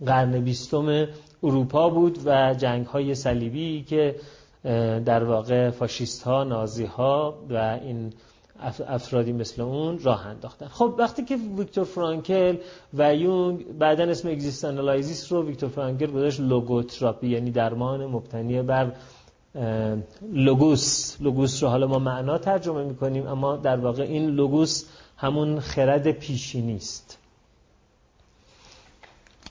قرن 0.06 0.40
بیستم 0.40 1.06
اروپا 1.42 1.90
بود 1.90 2.18
و 2.24 2.54
جنگ 2.54 2.86
های 2.86 3.14
صلیبی 3.14 3.82
که 3.82 4.14
در 5.04 5.24
واقع 5.24 5.70
فاشیست 5.70 6.22
ها 6.22 6.44
نازی 6.44 6.84
ها 6.84 7.38
و 7.50 7.78
این 7.84 8.12
افرادی 8.88 9.32
مثل 9.32 9.62
اون 9.62 9.98
راه 9.98 10.26
انداختن. 10.26 10.66
خب 10.66 10.94
وقتی 10.98 11.24
که 11.24 11.36
ویکتور 11.58 11.84
فرانکل 11.84 12.56
و 12.94 13.14
یونگ 13.14 13.78
بعدا 13.78 14.04
اسم 14.04 14.28
existanalysis 14.28 15.32
رو 15.32 15.46
ویکتور 15.46 15.68
فرانکل 15.68 16.06
گذاشت 16.06 16.40
logotherapy 16.40 17.28
یعنی 17.28 17.50
درمان 17.50 18.06
مبتنی 18.06 18.62
بر 18.62 18.92
لوگوس. 20.32 21.16
لوگوس 21.20 21.62
رو 21.62 21.68
حالا 21.68 21.86
ما 21.86 21.98
معنا 21.98 22.38
ترجمه 22.38 22.84
می‌کنیم 22.84 23.26
اما 23.26 23.56
در 23.56 23.76
واقع 23.76 24.02
این 24.02 24.26
لوگوس 24.26 24.84
همون 25.16 25.60
خرد 25.60 26.10
پیشینی 26.10 26.76
است 26.76 27.18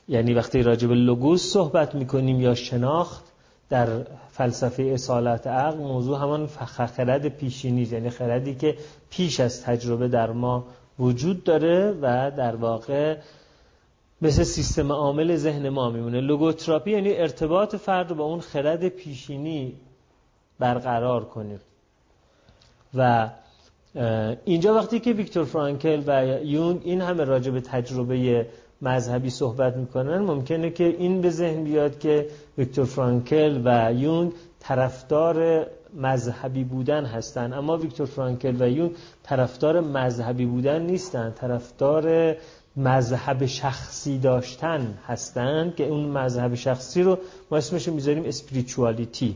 یعنی 0.07 0.33
وقتی 0.33 0.61
راجع 0.61 0.87
به 0.87 0.95
لوگوس 0.95 1.43
صحبت 1.43 1.95
می‌کنیم 1.95 2.41
یا 2.41 2.55
شناخت 2.55 3.23
در 3.69 3.87
فلسفه 4.37 4.83
اصالت 4.83 5.47
عقل 5.47 5.77
موضوع 5.77 6.17
همان 6.17 6.47
خرد 6.47 7.27
پیشینی 7.27 7.81
یعنی 7.81 8.09
خردی 8.09 8.55
که 8.55 8.77
پیش 9.09 9.39
از 9.39 9.63
تجربه 9.63 10.07
در 10.07 10.31
ما 10.31 10.65
وجود 10.99 11.43
داره 11.43 11.91
و 12.01 12.31
در 12.37 12.55
واقع 12.55 13.17
مثل 14.21 14.43
سیستم 14.43 14.91
عامل 14.91 15.35
ذهن 15.35 15.69
ما 15.69 15.89
میمونه. 15.89 16.21
لوگوتراپی 16.21 16.91
یعنی 16.91 17.13
ارتباط 17.13 17.75
فرد 17.75 18.15
با 18.15 18.23
اون 18.23 18.39
خرد 18.39 18.87
پیشینی 18.87 19.73
برقرار 20.59 21.25
کنیم. 21.25 21.59
و 22.93 23.29
اینجا 24.45 24.73
وقتی 24.73 24.99
که 24.99 25.13
ویکتور 25.13 25.45
فرانکل 25.45 26.03
و 26.07 26.37
یونگ 26.45 26.81
این 26.83 27.01
همه 27.01 27.23
راجع 27.23 27.51
به 27.51 27.61
تجربه 27.61 28.47
مذهبی 28.81 29.29
صحبت 29.29 29.77
می‌کنن 29.77 30.17
ممکنه 30.17 30.69
که 30.69 30.83
این 30.83 31.21
به 31.21 31.29
ذهن 31.29 31.63
بیاد 31.63 31.99
که 31.99 32.27
ویکتور 32.57 32.85
فرانکل 32.85 33.61
و 33.65 33.93
یونگ 33.93 34.31
طرفدار 34.59 35.67
مذهبی 35.93 36.63
بودن 36.63 37.05
هستند 37.05 37.53
اما 37.53 37.77
ویکتور 37.77 38.07
فرانکل 38.07 38.61
و 38.61 38.69
یونگ 38.69 38.91
طرفدار 39.23 39.79
مذهبی 39.79 40.45
بودن 40.45 40.81
نیستن. 40.81 41.31
طرفدار 41.31 42.35
مذهب 42.77 43.45
شخصی 43.45 44.17
داشتن 44.17 44.97
هستند 45.07 45.75
که 45.75 45.87
اون 45.87 46.05
مذهب 46.05 46.55
شخصی 46.55 47.03
رو 47.03 47.17
ما 47.51 47.57
اسمش 47.57 47.87
می‌ذاریم 47.87 48.25
اسپریچوالیتی 48.25 49.35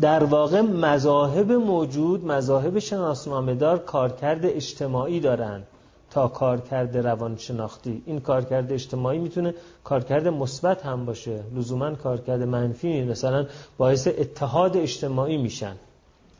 در 0.00 0.24
واقع 0.24 0.60
مذاهب 0.60 1.52
موجود 1.52 2.24
مذاهب 2.24 2.78
شناسنامه 2.78 3.54
دار 3.54 3.78
کارکرد 3.78 4.46
اجتماعی 4.46 5.20
دارند 5.20 5.66
تا 6.10 6.28
کارکرد 6.28 6.96
روانشناختی. 6.96 8.02
این 8.06 8.20
کارکرد 8.20 8.72
اجتماعی 8.72 9.18
می‌تونه 9.18 9.54
کارکرد 9.84 10.28
مثبت 10.28 10.86
هم 10.86 11.06
باشه. 11.06 11.42
لزوما 11.54 11.94
کارکرد 11.94 12.42
منفی 12.42 13.02
مثلا 13.02 13.46
باعث 13.78 14.08
اتحاد 14.08 14.76
اجتماعی 14.76 15.36
میشن. 15.36 15.76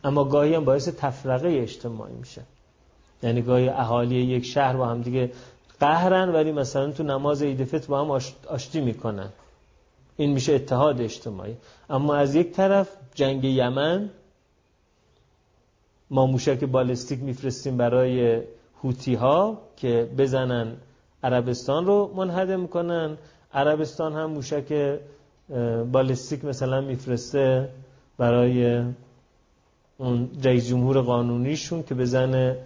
اما 0.04 0.24
گاهی 0.24 0.54
هم 0.54 0.64
باعث 0.64 0.88
تفرقه 0.88 1.48
اجتماعی 1.48 2.14
میشن. 2.14 2.44
یعنی 3.22 3.42
گاهی 3.42 3.68
اهالی 3.68 4.14
یک 4.14 4.44
شهر 4.44 4.76
با 4.76 4.86
هم 4.86 5.02
دیگه 5.02 5.32
قهرن 5.80 6.28
ولی 6.28 6.52
مثلا 6.52 6.90
تو 6.90 7.02
نماز 7.02 7.42
عید 7.42 7.64
فطر 7.64 7.86
با 7.86 8.00
هم 8.00 8.10
آشتی 8.48 8.80
می‌کنن. 8.80 9.28
این 10.16 10.32
میشه 10.32 10.54
اتحاد 10.54 11.00
اجتماعی. 11.00 11.56
اما 11.90 12.14
از 12.14 12.34
یک 12.34 12.52
طرف 12.52 12.88
جنگ 13.14 13.44
یمن 13.44 14.10
ما 16.10 16.26
موشک 16.26 16.64
بالستیک 16.64 17.22
میفرستیم 17.22 17.76
برای 17.76 18.42
هوتی 18.84 19.14
ها 19.14 19.58
که 19.76 20.10
بزنن 20.18 20.76
عربستان 21.22 21.86
رو 21.86 22.12
منهدم 22.16 22.66
کنن 22.66 23.16
عربستان 23.54 24.12
هم 24.12 24.30
موشک 24.30 24.98
بالستیک 25.92 26.44
مثلا 26.44 26.80
میفرسته 26.80 27.68
برای 28.18 28.84
اون 29.98 30.30
رئیس 30.44 30.68
جمهور 30.68 31.00
قانونیشون 31.00 31.82
که 31.82 31.94
بزنه 31.94 32.56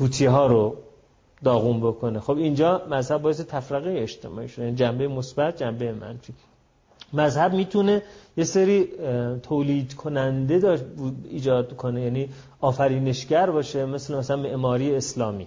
هوتی 0.00 0.26
ها 0.26 0.46
رو 0.46 0.76
داغون 1.44 1.80
بکنه. 1.80 2.20
خب 2.20 2.36
اینجا 2.36 2.82
مذهب 2.90 3.22
باعث 3.22 3.40
تفرقه 3.40 3.90
اجتماعی 3.90 4.48
شده. 4.48 4.64
یعنی 4.64 4.76
جنبه 4.76 5.08
مثبت 5.08 5.56
جنبه 5.62 5.92
منفی. 5.92 6.34
مذهب 7.12 7.54
می‌تونه 7.54 8.02
یه 8.40 8.44
سری 8.44 8.88
تولید 9.42 9.94
کننده 9.94 10.80
ایجاد 11.30 11.76
کنه. 11.76 12.02
یعنی 12.02 12.28
آفرینشگر 12.60 13.50
باشه 13.50 13.86
مثل 13.86 14.16
مثلا 14.16 14.36
معماری 14.36 14.94
اسلامی 14.94 15.46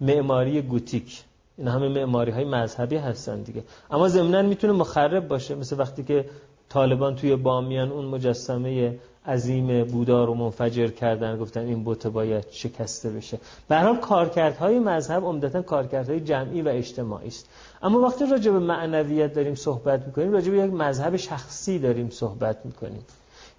معماری 0.00 0.62
گوتیک. 0.62 1.22
این 1.58 1.68
همه 1.68 1.88
معماری 1.88 2.30
های 2.30 2.44
مذهبی 2.44 2.96
هستن 2.96 3.42
دیگه. 3.42 3.62
اما 3.90 4.08
ضمنا 4.08 4.42
می‌تونه 4.42 4.72
مخرب 4.72 5.28
باشه. 5.28 5.54
مثل 5.54 5.78
وقتی 5.78 6.02
که 6.02 6.24
طالبان 6.68 7.16
توی 7.16 7.36
بامیان 7.36 7.90
اون 7.92 8.04
مجسمه 8.04 8.98
عظیم 9.26 9.84
بودا 9.84 10.24
رو 10.24 10.34
منفجر 10.34 10.88
کردن 10.88 11.36
گفتن 11.36 11.60
این 11.60 11.84
بت 11.84 12.06
باید 12.06 12.44
شکسته 12.50 13.10
بشه. 13.10 13.38
به 13.68 13.76
هر 13.76 13.96
کارکردهای 13.96 14.78
مذهب 14.78 15.24
عمدتا 15.24 15.62
کارکردهای 15.62 16.20
جمعی 16.20 16.62
و 16.62 16.68
اجتماعی 16.68 17.28
است. 17.28 17.48
اما 17.82 18.00
وقتی 18.00 18.26
راجع 18.26 18.50
به 18.50 18.58
معنویت 18.58 19.34
داریم 19.34 19.54
صحبت 19.54 20.06
می‌کنیم 20.06 20.32
راجع 20.32 20.50
به 20.50 20.58
یک 20.58 20.72
مذهب 20.72 21.16
شخصی 21.16 21.78
داریم 21.78 22.10
صحبت 22.10 22.66
می‌کنیم. 22.66 23.02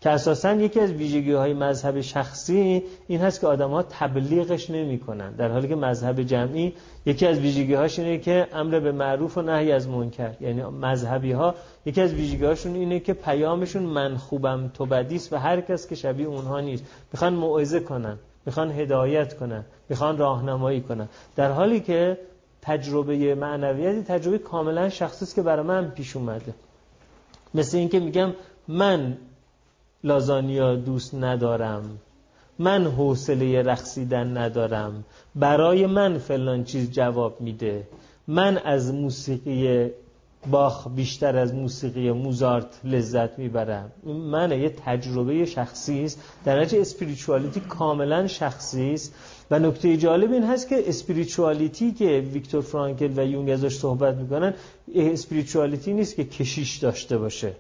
که 0.02 0.10
اساسا 0.10 0.54
یکی 0.54 0.80
از 0.80 0.92
ویژگی 0.92 1.32
های 1.32 1.54
مذهب 1.54 2.02
شخصی 2.02 2.84
این 3.08 3.22
هست 3.22 3.42
که 3.42 3.48
آدم 3.48 3.70
ها 3.70 3.84
تبلیغش 3.84 4.70
نمی 4.70 5.00
کنن. 5.00 5.32
در 5.32 5.52
حالی 5.52 5.68
که 5.68 5.76
مذهب 5.76 6.24
جمعی 6.24 6.74
یکی 7.06 7.28
از 7.28 7.40
ویژگی 7.40 7.74
هاش 7.74 8.00
اینه 8.00 8.18
که 8.18 8.48
امر 8.54 8.80
به 8.80 8.92
معروف 8.92 9.38
و 9.38 9.42
نهی 9.42 9.72
از 9.72 9.88
منکر. 9.88 10.34
یعنی 10.42 10.64
مذهبی 10.64 11.32
ها 11.32 11.56
یکی 11.86 12.02
از 12.02 12.14
ویژگی 12.14 12.46
هاشون 12.46 12.76
اینه 12.76 13.00
که 13.00 13.14
پیامشون 13.14 13.84
من 13.84 14.18
خوبم 14.18 14.72
تو 14.74 14.86
بدیست 14.86 15.34
و 15.34 15.36
هر 15.36 15.62
کس 15.62 15.88
که 15.88 15.96
شبیه 15.96 16.28
اونها 16.28 16.60
نیست. 16.60 16.84
می‌خوان 17.14 17.34
موعظه 17.34 17.80
کنن 17.80 18.18
می‌خوان 18.46 18.72
هدایت 18.72 19.38
کنن 19.38 19.66
می‌خوان 19.90 20.18
راهنمایی 20.18 20.82
کنن. 20.82 21.10
در 21.36 21.52
حالی 21.52 21.80
که 21.80 22.18
تجربه 22.62 23.36
معنویتی 23.36 24.02
تجربه 24.04 24.38
کاملا 24.38 24.90
شخصی 24.90 25.26
است 25.26 25.36
که 25.36 25.42
برای 25.42 25.66
من 25.66 25.92
پیش 25.92 26.16
اومده. 26.16 26.54
مثل 27.54 27.78
اینکه 27.78 28.00
میگم 28.00 28.34
من 28.68 29.18
لازانیا 30.06 30.76
دوست 30.76 31.16
ندارم. 31.16 31.84
من 32.60 32.86
حوصله 32.86 33.62
رقصیدن 33.62 34.38
ندارم. 34.38 35.04
برای 35.36 35.86
من 35.86 36.18
فلان 36.18 36.64
چیز 36.64 36.92
جواب 36.92 37.42
میده. 37.42 37.88
من 38.28 38.58
از 38.58 38.94
موسیقی 38.94 39.90
باخ 40.52 40.88
بیشتر 40.96 41.38
از 41.38 41.54
موسیقی 41.54 42.12
موزارت 42.12 42.80
لذت 42.84 43.40
می‌برم. 43.40 43.92
من 44.04 44.52
یه 44.52 44.70
تجربه 44.86 45.46
شخصی 45.46 46.04
است. 46.04 46.22
در 46.46 46.60
نتیجه 46.60 46.82
اسپریچوالیتی 46.82 47.60
کاملا 47.60 48.28
شخصی 48.28 48.94
است. 48.94 49.14
و 49.52 49.60
نکته 49.60 49.98
جالب 49.98 50.32
این 50.32 50.44
هست 50.44 50.70
که 50.70 50.90
اسپریچوالیتی 50.90 51.92
که 51.92 52.24
ویکتور 52.34 52.62
فرانکل 52.62 53.20
و 53.20 53.26
یونگ 53.26 53.50
ازش 53.50 53.76
صحبت 53.76 54.16
می‌کنن 54.16 54.54
اسپریچوالیتی 54.96 55.94
نیست 55.94 56.16
که 56.16 56.24
کشیش 56.24 56.78
داشته 56.78 57.18
باشه. 57.18 57.54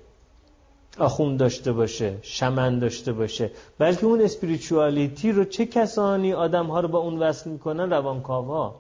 آخون 1.00 1.38
داشته 1.38 1.72
باشه 1.72 2.18
شمن 2.22 2.80
داشته 2.80 3.14
باشه. 3.14 3.52
بلکه 3.80 4.06
اون 4.06 4.22
اسپریچوالیتی 4.22 5.32
رو 5.32 5.44
چه 5.44 5.66
کسانی 5.66 6.34
آدم 6.34 6.66
ها 6.66 6.80
رو 6.80 6.88
با 6.88 7.00
اون 7.00 7.20
وصل 7.20 7.50
می‌کنن؟ 7.50 7.90
روانکاو 7.90 8.46
ها 8.46 8.76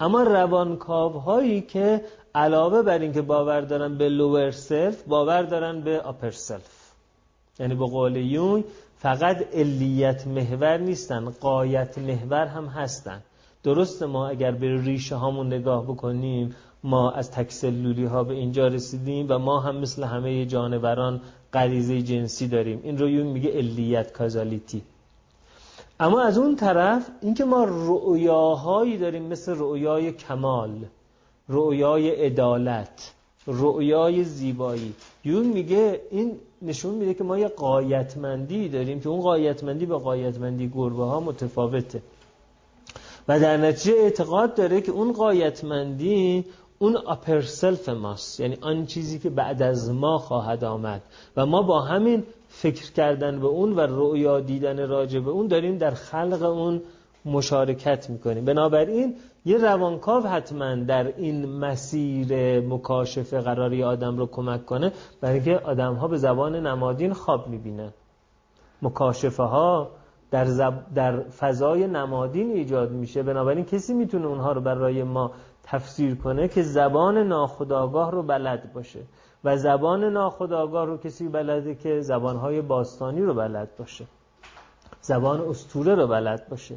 اما 0.00 0.22
روانکاو 0.22 1.12
هایی 1.12 1.60
که 1.60 2.04
علاوه 2.34 2.82
بر 2.82 2.98
اینکه 2.98 3.22
باور 3.22 3.60
دارن 3.60 3.98
به 3.98 4.08
lower 4.08 4.50
self 4.50 5.02
باور 5.02 5.42
دارن 5.42 5.80
به 5.80 6.00
upper 6.00 6.30
self 6.30 6.92
یعنی 7.60 7.74
به 7.74 7.86
قول 7.86 8.16
یونگ 8.16 8.64
فقط 8.98 9.54
علیت 9.54 10.26
محور 10.26 10.76
نیستن 10.76 11.30
غایت 11.30 11.98
محور 11.98 12.46
هم 12.46 12.66
هستن. 12.66 13.22
درست 13.62 14.02
ما 14.02 14.28
اگر 14.28 14.50
به 14.50 14.82
ریشه 14.82 15.16
هامون 15.16 15.46
نگاه 15.46 15.84
بکنیم 15.84 16.54
ما 16.84 17.10
از 17.10 17.30
تک‌سلولی 17.30 18.04
ها 18.04 18.24
به 18.24 18.34
اینجا 18.34 18.68
رسیدیم 18.68 19.26
و 19.28 19.38
ما 19.38 19.60
هم 19.60 19.76
مثل 19.76 20.04
همه 20.04 20.46
جانوران 20.46 21.20
غریزه 21.52 22.02
جنسی 22.02 22.48
داریم. 22.48 22.80
این 22.82 22.98
رو 22.98 23.08
یونگ 23.08 23.26
میگه 23.26 23.50
علیت 23.50 24.12
causality. 24.12 24.82
اما 26.00 26.22
از 26.22 26.38
اون 26.38 26.56
طرف 26.56 27.10
اینکه 27.20 27.44
ما 27.44 27.64
رؤیاهایی 27.68 28.98
داریم 28.98 29.22
مثل 29.22 29.54
رؤیای 29.56 30.12
کمال 30.12 30.70
رؤیای 31.48 32.10
عدالت 32.10 33.12
رؤیای 33.46 34.24
زیبایی. 34.24 34.94
یون 35.24 35.46
میگه 35.46 36.00
این 36.10 36.36
نشون 36.62 36.94
میده 36.94 37.14
که 37.14 37.24
ما 37.24 37.38
یه 37.38 37.48
قایتمندی 37.48 38.68
داریم 38.68 39.00
که 39.00 39.08
اون 39.08 39.20
قایتمندی 39.20 39.86
به 39.86 39.98
قایتمندی 39.98 40.68
گربه 40.68 41.04
ها 41.04 41.20
متفاوته. 41.20 42.02
و 43.28 43.40
در 43.40 43.56
نتیجه 43.56 43.96
اعتقاد 43.98 44.54
داره 44.54 44.80
که 44.80 44.92
اون 44.92 45.12
قایتمندی 45.12 46.44
اون 46.78 46.96
اپر 47.08 47.40
سلف 47.40 47.88
ماست. 47.88 48.40
یعنی 48.40 48.58
آن 48.60 48.86
چیزی 48.86 49.18
که 49.18 49.30
بعد 49.30 49.62
از 49.62 49.90
ما 49.90 50.18
خواهد 50.18 50.64
آمد. 50.64 51.02
و 51.36 51.46
ما 51.46 51.62
با 51.62 51.80
همین 51.80 52.24
فکر 52.48 52.92
کردن 52.92 53.40
به 53.40 53.46
اون 53.46 53.72
و 53.72 53.80
رؤیا 53.80 54.40
دیدن 54.40 54.88
راجع 54.88 55.20
به 55.20 55.30
اون 55.30 55.46
داریم 55.46 55.78
در 55.78 55.90
خلق 55.90 56.42
اون 56.42 56.82
مشارکت 57.24 58.10
می‌کنیم. 58.10 58.44
بنابراین 58.44 59.14
یه 59.44 59.58
روانکاو 59.58 60.26
حتما 60.26 60.74
در 60.74 61.06
این 61.16 61.46
مسیر 61.46 62.60
مکاشفه 62.60 63.40
قراری 63.40 63.84
آدم 63.84 64.16
رو 64.16 64.26
کمک 64.26 64.66
کنه 64.66 64.92
برای 65.20 65.34
اینکه 65.34 65.58
آدم 65.58 65.94
ها 65.94 66.08
به 66.08 66.16
زبان 66.16 66.56
نمادین 66.66 67.12
خواب 67.12 67.48
می‌بینن. 67.48 67.92
مکاشفه 68.82 69.42
ها 69.42 69.90
در, 70.30 70.72
در 70.94 71.20
فضای 71.20 71.86
نمادین 71.86 72.50
ایجاد 72.50 72.90
میشه. 72.90 73.22
بنابراین 73.22 73.64
کسی 73.64 73.94
می‌تونه 73.94 74.26
اونها 74.26 74.52
رو 74.52 74.60
برای 74.60 75.02
ما 75.02 75.30
تفسیر 75.70 76.14
کنه 76.14 76.48
که 76.48 76.62
زبان 76.62 77.18
ناخداگاه 77.18 78.10
رو 78.10 78.22
بلد 78.22 78.72
باشه 78.72 79.00
و 79.44 79.56
زبان 79.56 80.04
ناخداگاه 80.04 80.86
رو 80.86 80.96
کسی 80.96 81.28
بلده 81.28 81.74
که 81.74 82.00
زبانهای 82.00 82.60
باستانی 82.62 83.22
رو 83.22 83.34
بلد 83.34 83.76
باشه 83.78 84.04
زبان 85.00 85.40
استوره 85.40 85.94
رو 85.94 86.06
بلد 86.06 86.48
باشه 86.48 86.76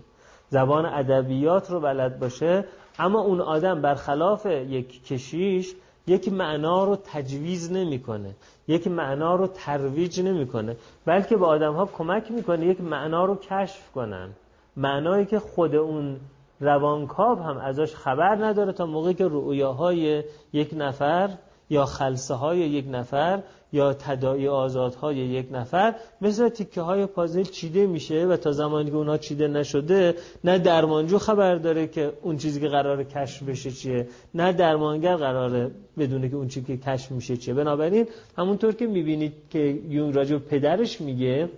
زبان 0.49 0.85
ادبیات 0.85 1.71
رو 1.71 1.79
بلد 1.79 2.19
باشه. 2.19 2.65
اما 2.99 3.21
اون 3.21 3.41
آدم 3.41 3.81
برخلاف 3.81 4.45
یک 4.45 5.05
کشیش 5.05 5.75
یک 6.07 6.33
معنا 6.33 6.83
رو 6.83 6.95
تجویز 6.95 7.71
نمی‌کنه 7.71 8.35
یک 8.67 8.87
معنا 8.87 9.35
رو 9.35 9.47
ترویج 9.47 10.21
نمی‌کنه 10.21 10.75
بلکه 11.05 11.37
به 11.37 11.45
آدم 11.45 11.73
ها 11.73 11.85
کمک 11.85 12.31
می‌کنه 12.31 12.65
یک 12.65 12.81
معنا 12.81 13.25
رو 13.25 13.35
کشف 13.35 13.91
کنن. 13.91 14.29
معنایی 14.77 15.25
که 15.25 15.39
خود 15.39 15.75
اون 15.75 16.19
روانکاو 16.61 17.39
هم 17.39 17.57
ازش 17.57 17.95
خبر 17.95 18.35
نداره 18.45 18.73
تا 18.73 18.85
موقعی 18.85 19.13
که 19.13 19.27
رؤیاهای 19.27 20.23
یک 20.53 20.73
نفر 20.77 21.29
یا 21.69 21.85
خلصه 21.85 22.33
های 22.33 22.59
یک 22.59 22.85
نفر 22.91 23.43
یا 23.73 23.93
تداعی 23.93 24.47
آزادهای 24.47 25.15
یک 25.15 25.47
نفر 25.51 25.95
مثل 26.21 26.49
تیکه 26.49 26.81
های 26.81 27.05
پازل 27.05 27.43
چیده 27.43 27.87
میشه 27.87 28.25
و 28.25 28.37
تا 28.37 28.51
زمانی 28.51 28.89
که 28.89 28.95
اونها 28.95 29.17
چیده 29.17 29.47
نشده 29.47 30.15
نه 30.43 30.59
درمانجو 30.59 31.17
خبر 31.17 31.55
داره 31.55 31.87
که 31.87 32.13
اون 32.21 32.37
چیزی 32.37 32.59
که 32.59 32.67
قرار 32.67 33.03
کشف 33.03 33.43
بشه 33.43 33.71
چیه 33.71 34.07
نه 34.33 34.53
درمانگر 34.53 35.15
قراره 35.15 35.71
بدونه 35.97 36.29
که 36.29 36.35
اون 36.35 36.47
چیزی 36.47 36.65
که 36.65 36.77
کشف 36.77 37.11
میشه 37.11 37.37
چیه. 37.37 37.53
بنابراین 37.53 38.07
همونطور 38.37 38.73
که 38.73 38.87
می‌بینید 38.87 39.33
که 39.49 39.81
یون 39.89 40.13
راجع 40.13 40.37
پدرش 40.37 41.01
میگه 41.01 41.49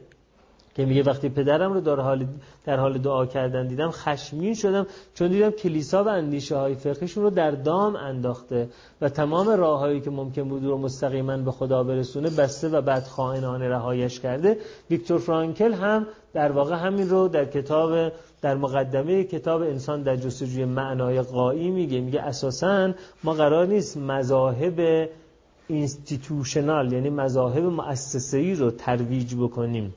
که 0.75 0.85
میگه 0.85 1.03
وقتی 1.03 1.29
پدرم 1.29 1.73
رو 1.73 1.81
در 1.81 1.95
حال 1.95 2.25
در 2.65 2.77
حال 2.77 2.97
دعا 2.97 3.25
کردن 3.25 3.67
دیدم 3.67 3.91
خشمین 3.91 4.53
شدم 4.53 4.87
چون 5.13 5.27
دیدم 5.27 5.49
کلیسا 5.51 6.03
و 6.03 6.07
اندیشه 6.07 6.55
های 6.55 6.75
فقه 6.75 7.04
اون 7.04 7.23
رو 7.23 7.29
در 7.29 7.51
دام 7.51 7.95
انداخته 7.95 8.69
و 9.01 9.09
تمام 9.09 9.49
راههایی 9.49 10.01
که 10.01 10.09
ممکن 10.09 10.43
بود 10.43 10.65
رو 10.65 10.77
مستقیما 10.77 11.37
به 11.37 11.51
خدا 11.51 11.83
برسونه 11.83 12.29
بسته 12.29 12.69
و 12.69 12.81
بعد 12.81 13.03
خائنانه 13.03 13.69
رهایش 13.69 14.19
کرده. 14.19 14.57
ویکتور 14.89 15.19
فرانکل 15.19 15.73
هم 15.73 16.07
در 16.33 16.51
واقع 16.51 16.75
همین 16.75 17.09
رو 17.09 17.27
در 17.27 17.45
کتاب 17.45 18.11
در 18.41 18.55
مقدمه 18.55 19.23
کتاب 19.23 19.61
انسان 19.61 20.01
در 20.01 20.15
جستجوی 20.15 20.65
معنای 20.65 21.21
غایی 21.21 21.71
میگه. 21.71 22.01
میگه 22.01 22.21
اساسا 22.21 22.93
ما 23.23 23.33
قرار 23.33 23.67
نیست 23.67 23.97
مذاهب 23.97 25.09
institutional 25.67 26.93
یعنی 26.93 27.09
مذاهب 27.09 27.63
مؤسسه‌ای 27.63 28.55
رو 28.55 28.71
ترویج 28.71 29.35
بکنیم. 29.35 29.93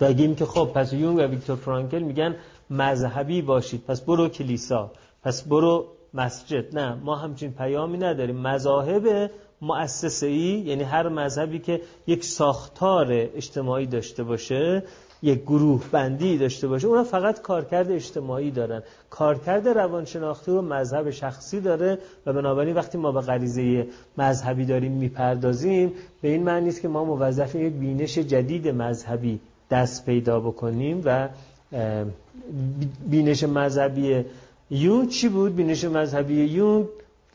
بگیم 0.00 0.34
که 0.34 0.44
خب 0.44 0.70
پس 0.74 0.92
یونگ 0.92 1.18
و 1.18 1.22
ویکتور 1.22 1.56
فرانکل 1.56 1.98
میگن 1.98 2.36
مذهبی 2.70 3.42
باشید 3.42 3.84
پس 3.84 4.00
برو 4.00 4.28
کلیسا 4.28 4.90
پس 5.22 5.42
برو 5.42 5.86
مسجد. 6.14 6.78
نه 6.78 6.94
ما 6.94 7.16
همچین 7.16 7.52
پیامی 7.52 7.98
نداریم. 7.98 8.36
مذاهب 8.36 9.30
مؤسسه 9.62 10.30
یعنی 10.30 10.82
هر 10.82 11.08
مذهبی 11.08 11.58
که 11.58 11.80
یک 12.06 12.24
ساختار 12.24 13.06
اجتماعی 13.10 13.86
داشته 13.86 14.22
باشه 14.22 14.82
یک 15.22 15.42
گروه 15.42 15.84
بندی 15.92 16.38
داشته 16.38 16.68
باشه 16.68 16.86
اونا 16.86 17.04
فقط 17.04 17.42
کارکرد 17.42 17.90
اجتماعی 17.90 18.50
دارن. 18.50 18.82
کارکرد 19.10 19.68
روانشناختی 19.68 20.50
رو 20.50 20.62
مذهب 20.62 21.10
شخصی 21.10 21.60
داره 21.60 21.98
و 22.26 22.32
بنابراین 22.32 22.74
وقتی 22.74 22.98
ما 22.98 23.12
به 23.12 23.20
غریزه 23.20 23.86
مذهبی 24.18 24.64
داریم 24.64 24.92
می‌پردازیم 24.92 25.92
به 26.22 26.28
این 26.28 26.42
معنی 26.42 26.68
است 26.68 26.80
که 26.80 26.88
ما 26.88 27.04
موظف 27.04 27.54
یک 27.54 27.72
بینش 27.72 28.18
جدید 28.18 28.68
مذهبی 28.68 29.40
دست 29.70 30.06
پیدا 30.06 30.40
بکنیم 30.40 31.02
و 31.04 31.28
بینش 33.06 33.44
مذهبی 33.44 34.24
یون 34.70 35.08
چی 35.08 35.28
بود؟ 35.28 35.56
بینش 35.56 35.84
مذهبی 35.84 36.44
یون 36.44 36.88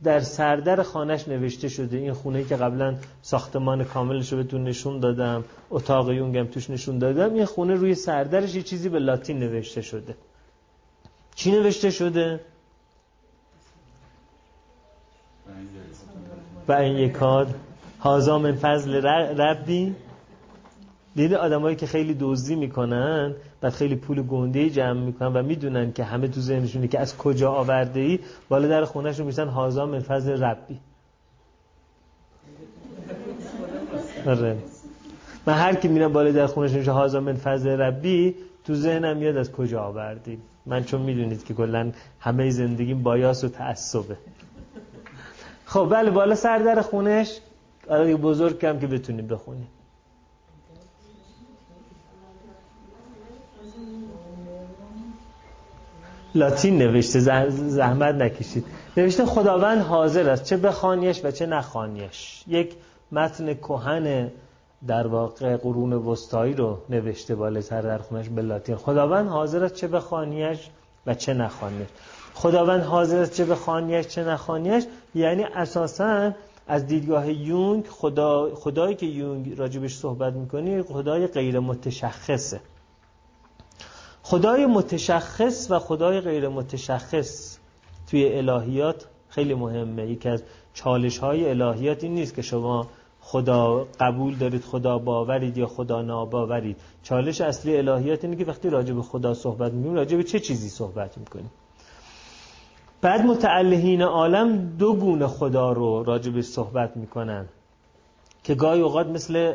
در 0.04 0.19
سردر 0.19 0.84
خانش 0.84 1.28
نوشته 1.28 1.67
شده 1.69 1.98
این 1.98 2.13
خونه 2.13 2.43
که 2.43 2.56
قبلا 2.56 2.95
ساختمان 3.21 3.84
کاملش 3.84 4.32
رو 4.32 4.38
بهتون 4.38 4.63
نشون 4.63 5.00
دادم 5.00 5.43
اتاق 5.69 6.12
یونگم 6.12 6.45
توش 6.45 6.69
نشون 6.69 6.98
دادم 6.98 7.34
این 7.34 7.45
خونه 7.45 7.74
روی 7.74 7.95
سردرش 7.95 8.56
یه 8.56 8.62
چیزی 8.62 8.89
به 8.89 9.00
لاتین 9.00 9.39
نوشته 9.39 9.82
شده 9.82 10.15
چی 11.36 11.52
نوشته 11.52 11.89
شده؟ 11.89 12.39
و 16.67 16.71
این 16.71 16.98
یکاد 16.98 17.56
هازا 18.00 18.39
من 18.39 18.56
فضل 18.56 18.95
ربی 19.41 19.95
دیدی 21.15 21.36
آدمایی 21.36 21.75
که 21.75 21.86
خیلی 21.86 22.17
دزدی 22.19 22.56
می‌کنن 22.56 23.36
بعد 23.62 23.73
خیلی 23.73 23.95
پول 23.95 24.21
گنده 24.21 24.69
جمع 24.69 24.99
می‌کنن 24.99 25.34
و 25.34 25.43
می‌دونن 25.43 25.93
که 25.93 26.04
همه 26.04 26.28
تو 26.28 26.41
ذهنشونه 26.41 26.88
که 26.88 26.99
از 26.99 27.17
کجا 27.17 27.51
آورده 27.51 27.99
ای 27.99 28.19
بالا 28.49 28.67
در 28.67 28.86
خونهشون 28.86 29.25
میشن 29.25 29.47
هازا 29.47 29.86
من 29.86 29.99
فضل 29.99 30.43
ربی. 30.43 30.80
آره. 34.28 34.58
من 35.45 35.54
هر 35.54 35.75
کی 35.75 35.88
میرم 35.88 36.13
بالا 36.13 36.32
در 36.32 36.47
خونش 36.47 36.71
میشه 36.71 36.91
هازا 36.91 37.19
من 37.19 37.36
فضل 37.36 37.69
ربی 37.69 38.36
تو 38.63 38.75
ذهنم 38.75 39.17
میاد 39.17 39.38
از 39.38 39.51
کجا 39.51 39.82
آوردی 39.84 40.39
من 40.65 40.84
چون 40.84 41.01
می‌دونید 41.01 41.45
که 41.45 41.54
کلا 41.54 41.91
همه 42.19 42.49
زندگیم 42.49 43.04
بایاس 43.04 43.43
و 43.43 43.49
تعصبه. 43.49 44.17
خب 45.65 45.88
بله 45.91 46.12
بالا 46.12 46.36
سر 46.36 46.58
در 46.58 46.82
خونش 46.82 47.39
آره 47.89 48.15
بزرگ 48.15 48.60
کم 48.60 48.80
که 48.80 48.88
بتونیم 48.88 49.28
بخونیم 49.28 49.67
لاتین 56.36 56.78
نوشته 56.78 57.19
زحمت 57.50 58.15
نکشید. 58.15 58.65
نوشته 58.98 59.26
خداوند 59.26 59.82
حاضر 59.82 60.30
است 60.30 60.43
چه 60.43 60.58
بخوانیش 60.58 61.21
و 61.26 61.32
چه 61.32 61.45
نخوانیش. 61.45 62.43
یک 62.48 62.74
متن 63.12 63.54
کهن 63.54 64.32
در 64.88 65.08
واقع 65.08 65.58
قرون 65.58 65.93
وسطایی 65.93 66.54
رو 66.54 66.78
نوشته 66.89 67.36
بالاتر 67.36 67.82
در 67.82 67.98
خونش 67.98 68.30
به 68.30 68.41
لاتین. 68.41 68.76
خداوند 68.76 69.28
حاضر 69.28 69.63
است 69.63 69.76
چه 69.76 69.88
بخوانیش 69.88 70.69
و 71.08 71.13
چه 71.13 71.34
نخوانیش. 71.34 71.88
خداوند 72.34 72.82
حاضر 72.82 73.19
است 73.19 73.34
چه 73.34 73.45
بخوانیش 73.45 74.08
چه 74.08 74.24
نخوانیش. 74.24 74.84
یعنی 75.15 75.43
اساسا 75.43 76.32
از 76.67 76.88
دیدگاه 76.88 77.32
یونگ 77.32 77.88
خدا 77.88 78.56
خدایی 78.56 78.95
که 78.95 79.06
یونگ 79.06 79.58
راجبش 79.58 79.95
صحبت 79.95 80.34
می‌کنی 80.34 80.82
خدای 80.82 81.28
غیر 81.28 81.60
متشخصه 81.60 82.60
خدای 84.25 84.65
متشخص 84.65 85.67
و 85.69 85.79
خدای 85.79 86.21
غیر 86.21 86.47
متشخص 86.47 87.57
توی 88.07 88.38
الهیات 88.38 89.05
خیلی 89.29 89.53
مهمه. 89.53 90.11
یکی 90.11 90.29
از 90.29 90.43
چالش 90.73 91.17
های 91.17 91.49
الهیات 91.49 92.03
این 92.03 92.13
نیست 92.13 92.35
که 92.35 92.41
شما 92.41 92.88
خدا 93.21 93.88
قبول 93.99 94.35
دارید 94.35 94.61
خدا 94.61 94.97
باورید 94.97 95.57
یا 95.57 95.67
خدا 95.67 96.01
ناباورید. 96.01 96.77
چالش 97.03 97.41
اصلی 97.41 97.77
الهیات 97.77 98.23
اینه 98.23 98.35
که 98.35 98.45
وقتی 98.45 98.69
راجع 98.69 98.93
به 98.93 99.01
خدا 99.01 99.33
صحبت 99.33 99.73
می‌کنیم 99.73 99.95
راجع 99.95 100.17
به 100.17 100.23
چه 100.23 100.39
چیزی 100.39 100.69
صحبت 100.69 101.17
می‌کنیم؟ 101.17 101.51
بعد 103.01 103.21
متعلهین 103.21 104.01
عالم 104.01 104.77
دو 104.77 104.93
گونه 104.93 105.27
خدا 105.27 105.71
رو 105.71 106.03
راجع 106.03 106.31
به 106.31 106.41
صحبت 106.41 106.97
می‌کنن 106.97 107.45
که 108.43 108.55
گاهی 108.55 108.81
اوقات 108.81 109.07
مثل 109.07 109.53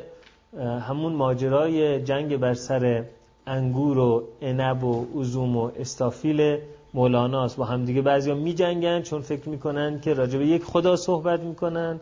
همون 0.89 1.13
ماجرای 1.13 2.03
جنگ 2.03 2.37
بر 2.37 2.55
سر 2.55 3.05
انگور 3.51 3.99
و 3.99 4.25
عنب 4.43 4.85
و 4.85 5.07
عزوم 5.21 5.57
و 5.57 5.71
استافیل 5.79 6.59
مولاناست. 6.95 7.57
با 7.57 7.65
همدیگه 7.65 8.03
بعضیا 8.03 8.35
می 8.35 8.55
جنگن 8.55 9.03
چون 9.03 9.21
فکر 9.21 9.49
می‌کنن 9.49 10.01
که 10.01 10.15
راجع 10.15 10.39
به 10.39 10.47
یک 10.47 10.65
خدا 10.65 10.97
صحبت 10.97 11.41
می‌کنن. 11.41 12.01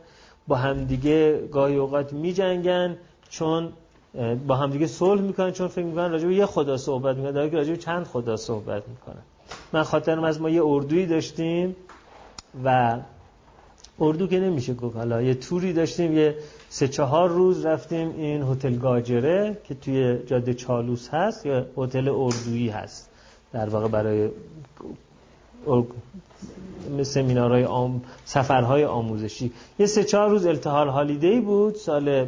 با 0.48 0.56
همدیگه 0.56 1.48
گاهی 1.52 1.76
اوقات 1.76 2.12
می 2.12 2.32
جنگن 2.32 2.96
چون 3.28 3.68
با 4.46 4.54
همدیگه 4.56 4.86
صلح 4.86 5.20
می‌کنن 5.20 5.50
چون 5.50 5.68
فکر 5.68 5.84
می‌کنن 5.84 6.10
راجع 6.10 6.26
به 6.26 6.34
یک 6.34 6.44
خدا 6.44 6.76
صحبت 6.76 7.16
می‌کنن. 7.16 7.32
در 7.32 7.48
که 7.48 7.56
راجع 7.56 7.70
به 7.70 7.76
چند 7.76 8.06
خدا 8.06 8.36
صحبت 8.36 8.82
می‌کنن. 8.88 9.22
من 9.72 9.82
خاطرم 9.82 10.24
از 10.24 10.40
ما 10.40 10.50
یه 10.50 10.62
اردویی 10.64 11.06
داشتیم 11.06 11.76
و 12.64 12.98
اردو 14.00 14.26
که 14.26 14.40
نمیشه 14.40 14.74
گفت. 14.74 14.96
حالا 14.96 15.22
یه 15.22 15.34
توری 15.34 15.72
داشتیم 15.72 16.16
یه 16.16 16.34
سه 16.70 16.88
چهار 16.88 17.28
روز 17.28 17.66
رفتیم 17.66 18.14
این 18.16 18.42
هتل 18.42 18.76
گاجره 18.76 19.58
که 19.64 19.74
توی 19.74 20.18
جاده 20.26 20.54
چالوس 20.54 21.08
هست 21.08 21.46
یا 21.46 21.66
هتل 21.76 22.08
اردویی 22.08 22.68
هست. 22.68 23.10
در 23.52 23.68
واقع 23.68 23.88
برای 23.88 24.28
سمینارهای 27.02 27.64
آم... 27.64 28.02
سفرهای 28.24 28.84
آموزشی. 28.84 29.52
یه 29.78 29.86
سه 29.86 30.04
چهار 30.04 30.30
روز 30.30 30.46
التحال 30.46 30.88
هالیدی 30.88 31.40
بود 31.40 31.74
سال 31.74 32.26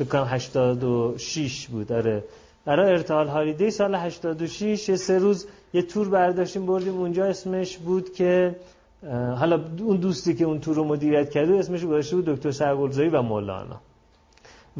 بکنم 0.00 0.24
86 0.24 1.66
بود. 1.66 1.86
داره 1.86 2.24
برای 2.64 2.90
ارتحال 2.92 3.28
هالیدی 3.28 3.70
سال 3.70 3.94
86 3.94 4.88
یه 4.88 4.96
سه 4.96 5.18
روز 5.18 5.46
یه 5.74 5.82
تور 5.82 6.08
برداشتیم 6.08 6.66
بردیم. 6.66 6.96
اونجا 6.96 7.24
اسمش 7.24 7.76
بود 7.76 8.12
که 8.12 8.56
حالا 9.38 9.60
اون 9.80 9.96
دوستی 9.96 10.34
که 10.34 10.44
اون 10.44 10.60
تور 10.60 10.76
رو 10.76 10.84
مدیریت 10.84 11.30
کرده 11.30 11.54
اسمش 11.54 11.84
گذاشته 11.84 12.16
بود 12.16 12.24
دکتر 12.24 12.50
سرگلزایی 12.50 13.08
و 13.08 13.22
مولانا. 13.22 13.80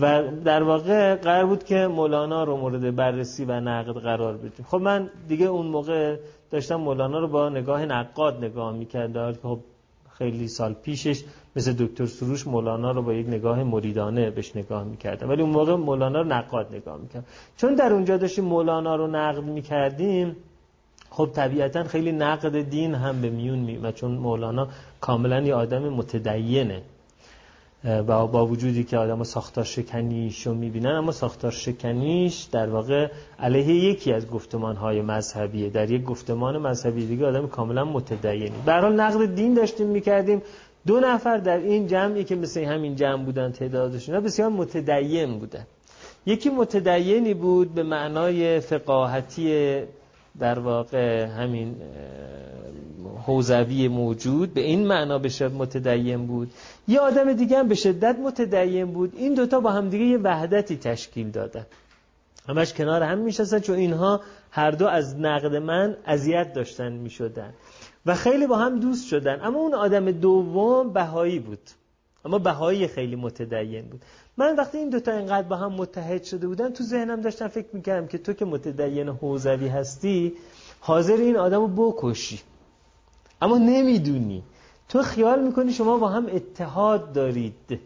و 0.01 0.23
در 0.45 0.63
واقع 0.63 1.15
قرار 1.15 1.47
بود 1.47 1.65
که 1.65 1.87
مولانا 1.87 2.45
رو 2.45 2.57
مورد 2.57 2.97
بررسی 2.97 3.45
و 3.45 3.61
نقد 3.61 3.93
قرار 3.93 4.37
بدیم. 4.37 4.67
خب 4.69 4.77
من 4.77 5.11
دیگه 5.29 5.47
اون 5.47 5.67
موقع 5.67 6.17
داشتم 6.51 6.77
مولانا 6.77 7.19
رو 7.19 7.29
با 7.29 7.49
نگاه 7.49 7.87
نقاد 7.87 8.45
نگاه 8.45 8.73
می‌کردم. 8.73 9.33
که 9.33 9.39
خب 9.43 9.59
خیلی 10.19 10.49
سال 10.49 10.73
پیشش 10.73 11.25
مثل 11.57 11.73
دکتر 11.73 12.07
سروش 12.07 12.47
مولانا 12.47 12.93
رو 12.93 13.03
با 13.03 13.13
یک 13.13 13.29
نگاه 13.29 13.63
مریدانه 13.63 14.31
بهش 14.31 14.57
نگاه 14.57 14.85
می‌کردم. 14.85 15.29
ولی 15.29 15.43
اون 15.43 15.51
موقع 15.51 15.75
مولانا 15.75 16.21
رو 16.21 16.29
نقاد 16.29 16.75
نگاه 16.75 16.97
می‌کردم. 16.97 17.27
چون 17.57 17.75
در 17.75 17.93
اونجا 17.93 18.17
داشتیم 18.17 18.45
مولانا 18.45 18.97
رو 18.97 19.07
نقد 19.07 19.43
می‌کردیم 19.43 20.37
خب 21.11 21.31
طبیعتا 21.35 21.85
خیلی 21.85 22.13
نقد 22.13 22.61
دین 22.61 22.95
هم 22.95 23.21
به 23.21 23.31
میون 23.31 23.59
میومد 23.59 23.95
چون 23.95 24.11
مولانا 24.11 24.69
کاملا 25.01 25.41
یه 25.41 25.55
آدم 25.55 25.89
متدینه. 25.89 26.83
و 27.85 28.27
با 28.27 28.47
وجودی 28.47 28.85
که 28.85 28.99
آدم 28.99 29.23
ساختار 29.23 29.65
شکنیش 29.65 30.47
رو 30.47 30.55
می‌بینن 30.55 30.91
اما 30.91 31.13
ساختار 31.13 31.51
شکنیش 31.51 32.43
در 32.43 32.69
واقع 32.69 33.11
علیه 33.39 33.75
یکی 33.75 34.13
از 34.13 34.31
گفتمان 34.31 34.77
های 34.77 35.03
مذهبیه. 35.03 35.71
در 35.71 35.91
یک 35.91 36.05
گفتمان 36.05 36.59
مذهبی 36.59 37.07
دیگه 37.07 37.27
آدم 37.27 37.47
کاملا 37.47 37.85
متدینی 37.85 38.53
به 38.67 38.73
نقد 38.73 39.35
دین 39.35 39.55
داشتیم 39.55 39.87
می‌کردیم. 39.87 40.43
دو 40.87 41.01
نفر 41.01 41.37
در 41.37 41.59
این 41.59 41.87
جمعی 41.87 42.25
که 42.25 42.37
مثل 42.37 42.65
همین 42.65 42.97
جمع 42.97 43.25
بودن 43.25 43.53
تعدادشون 43.53 44.21
بسیار 44.21 44.49
متدین 44.49 45.39
بودن. 45.39 45.67
یکی 46.27 46.51
متدینی 46.51 47.35
بود 47.35 47.75
به 47.75 47.83
معنای 47.83 48.61
فقاهتی 48.61 49.83
در 50.39 50.59
واقع 50.59 51.25
همین 51.25 51.77
حوزوی 53.27 53.89
موجود 53.89 54.55
به 54.55 54.61
این 54.61 54.87
معنا 54.87 55.29
شدت 55.29 55.53
متدین 55.53 56.27
بود. 56.27 56.51
یه 56.89 57.01
آدم 57.01 57.33
دیگه 57.33 57.59
هم 57.59 57.69
به 57.69 57.75
شدت 57.75 58.19
متدین 58.19 58.93
بود. 58.93 59.13
این 59.17 59.35
دوتا 59.35 59.61
با 59.61 59.73
هم 59.73 59.89
دیگه 59.89 60.05
یه 60.05 60.19
وحدتی 60.19 60.77
تشکیل 60.77 61.31
دادن. 61.31 61.67
همش 62.49 62.73
کنار 62.73 63.03
هم 63.03 63.19
میشستن 63.19 63.59
چون 63.59 63.77
اینها 63.77 64.21
هر 64.51 64.71
دو 64.71 64.87
از 64.87 65.21
نقد 65.21 65.57
من 65.57 65.97
اذیت 66.07 66.53
داشتن 66.53 66.93
می‌شدن 66.93 67.55
و 68.07 68.15
خیلی 68.15 68.47
با 68.47 68.57
هم 68.57 68.81
دوست 68.81 69.09
شدن. 69.09 69.41
اما 69.43 69.59
اون 69.59 69.75
آدم 69.75 70.11
دوم 70.11 70.93
بهایی 70.93 71.39
بود. 71.39 71.71
اما 72.25 72.39
بهایی 72.39 72.89
خیلی 72.89 73.17
متدین 73.17 73.83
بود. 73.83 74.03
من 74.39 74.57
وقتی 74.57 74.79
این 74.79 74.91
دوتا 74.91 75.13
اینقدر 75.13 75.49
با 75.49 75.57
هم 75.57 75.73
متحد 75.73 76.25
شده 76.25 76.47
بودن 76.49 76.73
تو 76.73 76.85
ذهنم 76.85 77.21
داشتم 77.21 77.49
فکر 77.49 77.67
می‌کردم 77.73 78.07
که 78.07 78.19
تو 78.19 78.33
که 78.33 78.45
متدین 78.45 79.09
حوزوی 79.09 79.69
هستی 79.69 80.33
حاضر 80.81 81.17
این 81.17 81.37
آدم 81.37 81.61
رو 81.61 81.69
بکشی. 81.69 82.41
اما 83.43 83.59
نمی‌دونی. 83.59 84.43
تو 84.89 85.03
خیال 85.03 85.43
می‌کنی 85.43 85.73
شما 85.73 85.99
با 85.99 86.09
هم 86.09 86.27
اتحاد 86.33 87.13
دارید. 87.13 87.81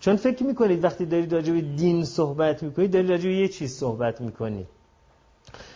چون 0.00 0.16
فکر 0.16 0.44
می‌کنید 0.44 0.84
وقتی 0.84 1.06
دارید 1.06 1.32
راجع 1.32 1.52
به 1.52 1.60
دین 1.60 2.04
صحبت 2.04 2.62
می‌کنید 2.62 2.90
دارید 2.90 3.10
راجع 3.10 3.28
یه 3.28 3.48
چیز 3.48 3.72
صحبت 3.72 4.20
می‌کنید 4.20 4.66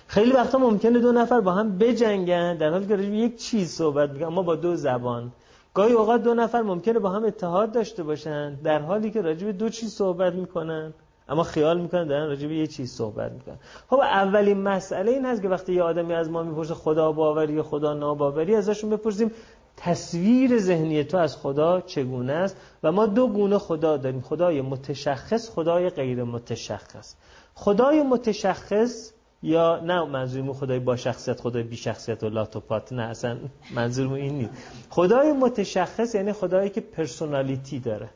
خیلی 0.07 0.33
وقتا 0.33 0.59
ممکنه 0.59 0.99
دو 0.99 1.13
نفر 1.13 1.41
با 1.41 1.53
هم 1.53 1.79
بجنگن 1.79 2.57
در 2.57 2.71
حالی 2.71 2.87
که 2.87 2.97
راجع 2.97 3.09
یک 3.09 3.37
چیز 3.37 3.71
صحبت 3.71 4.11
می‌کنن 4.11 4.27
اما 4.27 4.43
با 4.43 4.57
دو 4.57 4.77
زبان. 4.77 5.33
گاهی 5.75 5.93
اوقات 5.93 6.23
دو 6.23 6.35
نفر 6.35 6.63
ممکنه 6.63 6.99
با 6.99 7.11
هم 7.11 7.25
اتحاد 7.25 7.73
داشته 7.73 8.03
باشن 8.03 8.55
در 8.55 8.79
حالی 8.79 9.11
که 9.11 9.23
راجع 9.23 9.47
به 9.47 9.53
دو 9.53 9.69
چیز 9.69 9.93
صحبت 9.93 10.33
می‌کنن. 10.35 10.95
اما 11.29 11.43
خیال 11.43 11.81
می‌کنن 11.81 12.07
دارن 12.07 12.29
راجع 12.29 12.49
به 12.49 12.55
یه 12.55 12.67
چیز 12.67 12.93
صحبت 12.93 13.33
می‌کنن. 13.33 13.59
خب 13.91 14.01
اولین 14.01 14.63
مسئله 14.63 15.11
این 15.11 15.27
هست 15.27 15.43
که 15.43 15.49
وقتی 15.49 15.73
یه 15.73 15.83
آدمی 15.83 16.15
از 16.15 16.31
ما 16.31 16.43
می‌پرسه 16.43 16.75
خدا 16.75 17.13
باوری 17.13 17.53
یا 17.53 17.63
خدا 17.63 17.95
ناباوری 17.95 18.55
ازشون 18.55 18.91
بپرسیم 18.91 19.31
تصویر 19.77 20.59
ذهنی 20.59 21.05
تو 21.05 21.17
از 21.17 21.37
خدا 21.37 21.81
چگونه 21.81 22.33
است؟ 22.33 22.57
و 22.83 22.93
ما 22.93 23.07
دو 23.07 23.29
گونه 23.29 23.59
خدا 23.59 23.97
داریم. 23.97 24.21
خدای 24.21 24.61
متشخص 24.61 25.51
خدای 25.51 25.91
غیر 25.91 26.25
متشخص. 26.25 27.15
خدای 27.55 28.03
متشخص 28.03 29.13
یا 29.45 29.81
نه 29.81 30.05
منظورمون 30.05 30.55
خدای 30.55 30.79
با 30.79 30.97
شخصیت 30.97 31.41
خدای 31.41 31.63
بی 31.63 31.77
شخصیت 31.77 32.23
و 32.23 32.29
لاتوپات 32.29 32.93
نه 32.93 33.03
اصلا 33.03 33.39
منظورمون 33.75 34.19
این 34.19 34.35
نیست. 34.35 34.51
خدای 34.91 35.33
متشخص 35.33 36.15
یعنی 36.15 36.33
خدایی 36.33 36.71
که 36.71 36.81
پرسونالیتی 36.81 37.79
داره. 37.79 38.11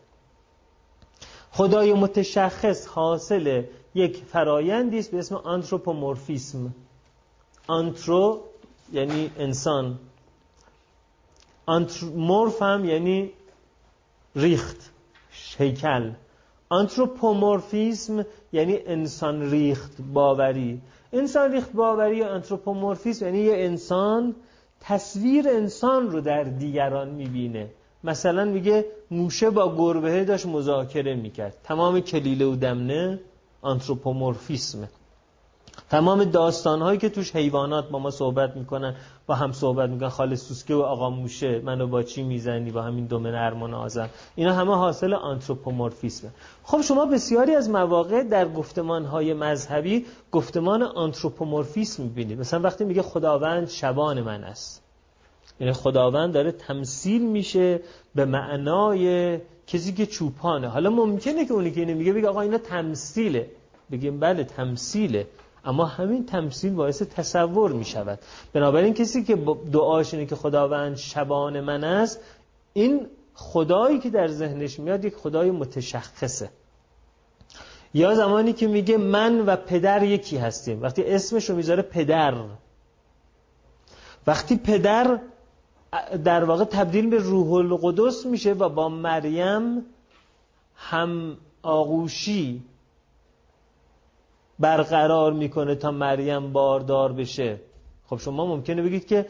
خدای 1.51 1.93
متشخص 1.93 2.87
حاصل 2.87 3.62
یک 3.95 4.25
فرایندی 4.25 4.99
است 4.99 5.11
به 5.11 5.19
اسم 5.19 5.35
آنتروپومورفیسم. 5.35 6.75
آنترو 7.67 8.41
یعنی 8.93 9.31
انسان. 9.38 9.99
مورف 12.14 12.62
هم 12.62 12.85
یعنی 12.85 13.33
ریخت 14.37 14.91
هیکل. 15.59 16.12
آنتروپومورفیسم 16.69 18.25
یعنی 18.53 18.79
انسان 18.87 19.51
ریخت 19.51 19.93
باوری. 20.12 20.81
انسان 21.12 21.53
ریخت 21.53 21.73
باوری 21.73 22.16
یا 22.16 22.29
آنتروپومورفیسم 22.29 23.27
یعنی 23.27 23.38
یه 23.38 23.55
انسان 23.57 24.35
تصویر 24.81 25.49
انسان 25.49 26.11
رو 26.11 26.21
در 26.21 26.44
دیگران 26.44 27.09
می‌بینه. 27.09 27.71
مثلا 28.05 28.44
میگه 28.44 28.87
موشه 29.11 29.51
با 29.51 29.77
گربه 29.77 30.25
داشت 30.25 30.47
مذاکره 30.47 31.14
می‌کرد. 31.14 31.57
تمام 31.64 32.01
کلیله 32.01 32.44
و 32.44 32.57
دمنه 32.57 33.21
آنتروپومورفیسمه 33.62 34.88
تمام 35.91 36.25
داستان 36.25 36.83
هایی 36.83 36.99
که 36.99 37.09
توش 37.09 37.37
حیوانات 37.37 37.88
با 37.88 37.99
ما 37.99 38.11
صحبت 38.11 38.57
می‌کنن 38.57 38.95
با 39.27 39.35
هم 39.35 39.53
صحبت 39.53 39.91
می‌کنن. 39.91 40.09
خاله 40.09 40.37
سوسکه 40.37 40.75
و 40.75 40.81
آقا 40.81 41.11
موشه 41.11 41.61
منو 41.64 41.87
با 41.87 42.03
چی 42.03 42.23
می‌زنی؟ 42.23 42.71
با 42.71 42.83
همین 42.83 43.07
دومن 43.07 43.35
ارمان 43.35 43.75
آزم 43.75 44.09
اینا 44.35 44.53
همه 44.53 44.75
حاصل 44.75 45.14
آنتروپومورفیسمه 45.14 46.31
خب 46.64 46.81
شما 46.81 47.07
بسیاری 47.07 47.55
از 47.55 47.71
مواقع 47.71 48.23
در 48.23 48.49
گفتمان 48.49 49.05
های 49.05 49.35
مذهبی 49.35 50.07
گفتمان 50.33 50.83
آنتروپومورفیسم 50.83 52.03
می‌بینید. 52.03 52.41
مثلا 52.41 52.61
وقتی 52.61 52.85
میگه 52.85 53.03
خداوند 53.03 53.69
شبان 53.69 54.23
من 54.23 54.45
است. 54.45 54.83
یعنی 55.61 55.73
خداوند 55.73 56.35
داره 56.35 56.53
تمثیل 56.53 57.31
میشه 57.31 57.81
به 58.14 58.25
معنای 58.25 59.38
کسی 59.67 59.93
که 59.93 60.07
چوپانه. 60.07 60.69
حالا 60.69 60.91
ممکنه 60.91 61.47
که 61.47 61.53
اونی 61.53 61.71
که 61.71 61.81
اینو 61.81 61.95
میگه 61.95 62.12
بگه 62.12 62.29
آقا 62.29 62.41
اینا 62.41 62.59
تمثیله. 62.59 63.51
بگیم 63.91 64.21
بله 64.21 64.45
تمثیله. 64.45 65.27
اما 65.64 65.85
همین 65.85 66.27
تمثیل 66.27 66.73
باعث 66.73 67.03
تصور 67.03 67.73
می 67.73 67.85
شود 67.85 68.18
بنابراین 68.53 68.94
کسی 68.94 69.25
که 69.25 69.37
دعاش 69.73 70.14
اینه 70.14 70.27
که 70.27 70.37
خداوند 70.37 70.97
شبان 70.97 71.61
من 71.61 71.85
است 71.85 72.21
این 72.73 73.07
خدایی 73.35 73.99
که 73.99 74.11
در 74.11 74.29
ذهنش 74.29 74.79
میاد 74.79 75.05
یک 75.05 75.14
خدای 75.16 75.51
متشخصه. 75.51 76.51
یا 77.94 78.14
زمانی 78.14 78.53
که 78.53 78.66
میگه 78.66 78.97
من 78.97 79.40
و 79.40 79.57
پدر 79.57 80.03
یکی 80.03 80.37
هستیم. 80.37 80.83
وقتی 80.83 81.05
اسمش 81.05 81.51
رو 81.51 81.57
می‌ذاره 81.57 81.83
پدر. 81.83 82.35
وقتی 84.27 84.57
پدر 84.57 85.21
در 86.25 86.44
واقع 86.44 86.64
تبدیل 86.64 87.11
به 87.11 87.18
روح 87.18 87.53
القدس 87.53 88.27
میشه 88.27 88.53
و 88.53 88.68
با 88.68 88.88
مریم 88.88 89.85
هم 90.77 91.37
آغوشی 91.62 92.62
برقرار 94.59 95.33
می‌کنه 95.33 95.75
تا 95.75 95.90
مریم 95.90 96.53
باردار 96.53 97.12
بشه. 97.12 97.61
خب 98.07 98.16
شما 98.18 98.47
ممکنه 98.47 98.83
بگید 98.83 99.07
که 99.07 99.27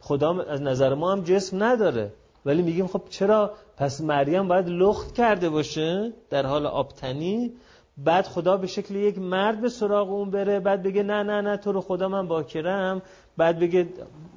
خدا 0.00 0.42
از 0.42 0.62
نظر 0.62 0.94
ما 0.94 1.12
هم 1.12 1.20
جسم 1.20 1.64
نداره. 1.64 2.12
ولی 2.46 2.62
میگیم 2.62 2.86
خب 2.86 3.02
چرا؟ 3.10 3.52
پس 3.76 4.00
مریم 4.00 4.48
باید 4.48 4.68
لخت 4.68 5.14
کرده 5.14 5.48
باشه 5.48 6.12
در 6.30 6.46
حال 6.46 6.66
آبتنی 6.66 7.52
بعد 7.98 8.26
خدا 8.26 8.56
به 8.56 8.66
شکل 8.66 8.94
یک 8.96 9.18
مرد 9.18 9.60
به 9.60 9.68
سراغ 9.68 10.10
اون 10.10 10.30
بره 10.30 10.60
بعد 10.60 10.82
بگه 10.82 11.02
نه 11.02 11.22
نه 11.22 11.40
نه 11.40 11.56
تو 11.56 11.72
رو 11.72 11.80
خدا 11.80 12.08
من 12.08 12.28
باکرم. 12.28 13.02
بعد 13.36 13.58
بگه 13.58 13.88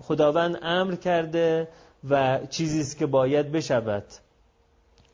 خداوند 0.02 0.60
امر 0.62 0.96
کرده 0.96 1.68
و 2.10 2.40
چیزی 2.50 2.82
است 2.82 2.98
که 2.98 3.06
باید 3.06 3.52
بشود. 3.52 4.04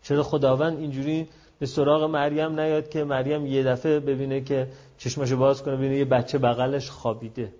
چرا 0.01 0.23
خداوند 0.23 0.79
اینجوری 0.79 1.27
به 1.59 1.65
سراغ 1.65 2.03
مریم 2.03 2.59
نیاد 2.59 2.89
که 2.89 3.03
مریم 3.03 3.45
یه 3.45 3.63
دفعه 3.63 3.99
ببینه 3.99 4.41
که 4.41 4.67
چشمشو 4.97 5.37
باز 5.37 5.63
کنه 5.63 5.75
ببینه 5.75 5.97
یه 5.97 6.05
بچه 6.05 6.37
بغلش 6.37 6.89
خوابیده. 6.89 7.51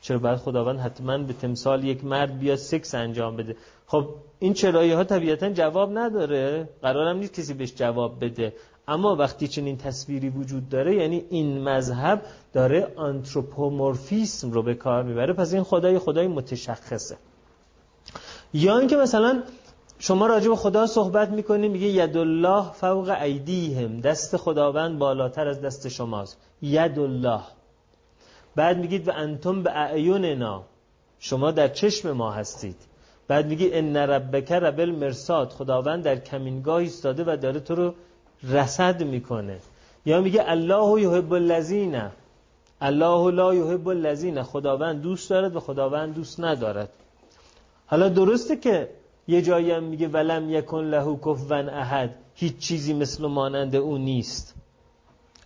چرا 0.00 0.18
باید 0.18 0.36
خداوند 0.38 0.80
حتما 0.80 1.18
به 1.18 1.32
تمثال 1.32 1.84
یک 1.84 2.04
مرد 2.04 2.38
بیاد 2.38 2.56
سکس 2.56 2.94
انجام 2.94 3.36
بده؟ 3.36 3.56
خب 3.86 4.08
این 4.38 4.52
چرایی 4.52 4.92
ها 4.92 5.04
طبیعتا 5.04 5.50
جواب 5.50 5.98
نداره. 5.98 6.68
قرارم 6.82 7.16
نیست 7.16 7.34
کسی 7.34 7.54
بهش 7.54 7.74
جواب 7.74 8.24
بده. 8.24 8.52
اما 8.88 9.16
وقتی 9.16 9.48
چنین 9.48 9.76
تصویری 9.76 10.28
وجود 10.28 10.68
داره 10.68 10.94
یعنی 10.94 11.24
این 11.30 11.68
مذهب 11.68 12.22
داره 12.52 12.92
آنتروپومورفیسم 12.96 14.50
رو 14.50 14.62
به 14.62 14.74
کار 14.74 15.02
می‌بره. 15.02 15.32
پس 15.32 15.54
این 15.54 15.62
خدای 15.62 15.98
خدای 15.98 16.26
متشخصه. 16.26 17.16
یا 18.54 18.78
اینکه 18.78 18.96
مثلا 18.96 19.42
شما 20.06 20.26
راجع 20.26 20.48
به 20.48 20.56
خدا 20.56 20.86
صحبت 20.86 21.28
می‌کنید 21.28 21.70
میگه 21.70 21.86
ید 21.86 22.16
الله 22.16 22.72
فوق 22.72 23.16
ایدیهم. 23.22 24.00
دست 24.00 24.36
خداوند 24.36 24.98
بالاتر 24.98 25.48
از 25.48 25.60
دست 25.60 25.88
شماست. 25.88 26.38
ید 26.62 26.98
الله 26.98 27.40
بعد 28.56 28.78
میگید 28.78 29.08
و 29.08 29.12
انتم 29.14 29.62
به 29.62 29.70
اعیوننا 29.70 30.62
شما 31.18 31.50
در 31.50 31.68
چشم 31.68 32.12
ما 32.12 32.30
هستید. 32.30 32.76
بعد 33.28 33.46
میگی 33.46 33.72
ان 33.72 33.96
ربک 33.96 34.52
رب 34.52 34.80
المرصاد 34.80 35.50
خداوند 35.50 36.04
در 36.04 36.16
کمینگاه 36.16 36.76
ایستاده 36.76 37.24
و 37.26 37.36
داره 37.36 37.60
تو 37.60 37.74
رو 37.74 37.94
رصد 38.42 39.02
می‌کنه. 39.02 39.58
یا 40.06 40.20
میگه 40.20 40.44
الله 40.46 41.02
یحب 41.02 41.32
الذین. 41.32 42.02
الله 42.80 43.30
لا 43.30 43.54
یحب 43.54 43.88
الذین. 43.88 44.42
خداوند 44.42 45.02
دوست 45.02 45.30
دارد 45.30 45.56
و 45.56 45.60
خداوند 45.60 46.14
دوست 46.14 46.40
ندارد. 46.40 46.88
حالا 47.86 48.08
درسته 48.08 48.56
که 48.56 48.88
یه 49.28 49.42
جایی 49.42 49.70
هم 49.70 49.82
میگه 49.82 50.08
ولم 50.08 50.50
یکن 50.50 50.84
له 50.84 51.16
کفون 51.16 51.68
احد. 51.68 52.14
هیچ 52.34 52.58
چیزی 52.58 52.94
مثل 52.94 53.26
مانند 53.26 53.76
او 53.76 53.98
نیست. 53.98 54.54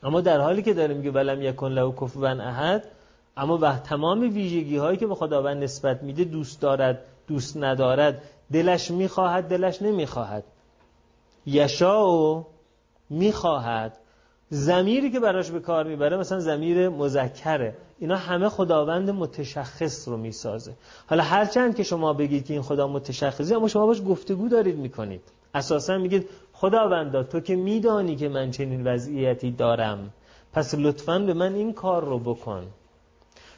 اما 0.02 0.20
در 0.20 0.40
حالی 0.40 0.62
که 0.62 0.74
داره 0.74 0.94
میگه 0.94 1.10
ولم 1.10 1.42
یکن 1.42 1.72
له 1.72 1.92
کفون 1.92 2.40
احد 2.40 2.84
اما 3.36 3.56
به 3.56 3.78
تمام 3.78 4.20
ویژگی 4.20 4.76
هایی 4.76 4.96
که 4.96 5.06
به 5.06 5.14
خداوند 5.14 5.62
نسبت 5.62 6.02
میده 6.02 6.24
دوست 6.24 6.60
دارد 6.60 7.04
دوست 7.26 7.56
ندارد. 7.56 8.22
دلش 8.52 8.90
می‌خواهد 8.90 9.48
دلش 9.48 9.82
نمی‌خواهد. 9.82 10.44
یشا 11.46 12.08
و 12.08 12.46
می‌خواهد. 13.10 13.98
زمیری 14.50 15.10
که 15.10 15.20
براش 15.20 15.50
به 15.50 15.60
کار 15.60 15.84
می‌بره 15.86 16.16
مثلا 16.16 16.40
زمیر 16.40 16.88
مذکره. 16.88 17.74
اینا 17.98 18.16
همه 18.16 18.48
خداوند 18.48 19.10
متشخص 19.10 20.08
رو 20.08 20.16
می‌سازه. 20.16 20.72
حالا 21.06 21.22
هرچند 21.22 21.76
که 21.76 21.82
شما 21.82 22.12
بگید 22.12 22.46
که 22.46 22.52
این 22.52 22.62
خدا 22.62 22.88
متشخصی 22.88 23.54
اما 23.54 23.68
شما 23.68 23.86
باش 23.86 24.02
گفتگو 24.08 24.48
دارید 24.48 24.76
می‌کنید. 24.76 25.20
اساسا 25.54 25.98
میگید 25.98 26.28
خداوندا 26.52 27.22
تو 27.22 27.40
که 27.40 27.56
میدانی 27.56 28.16
که 28.16 28.28
من 28.28 28.50
چنین 28.50 28.86
وضعیتی 28.86 29.50
دارم 29.50 30.10
پس 30.52 30.74
لطفا 30.74 31.18
به 31.18 31.34
من 31.34 31.54
این 31.54 31.72
کار 31.72 32.04
رو 32.04 32.18
بکن. 32.18 32.66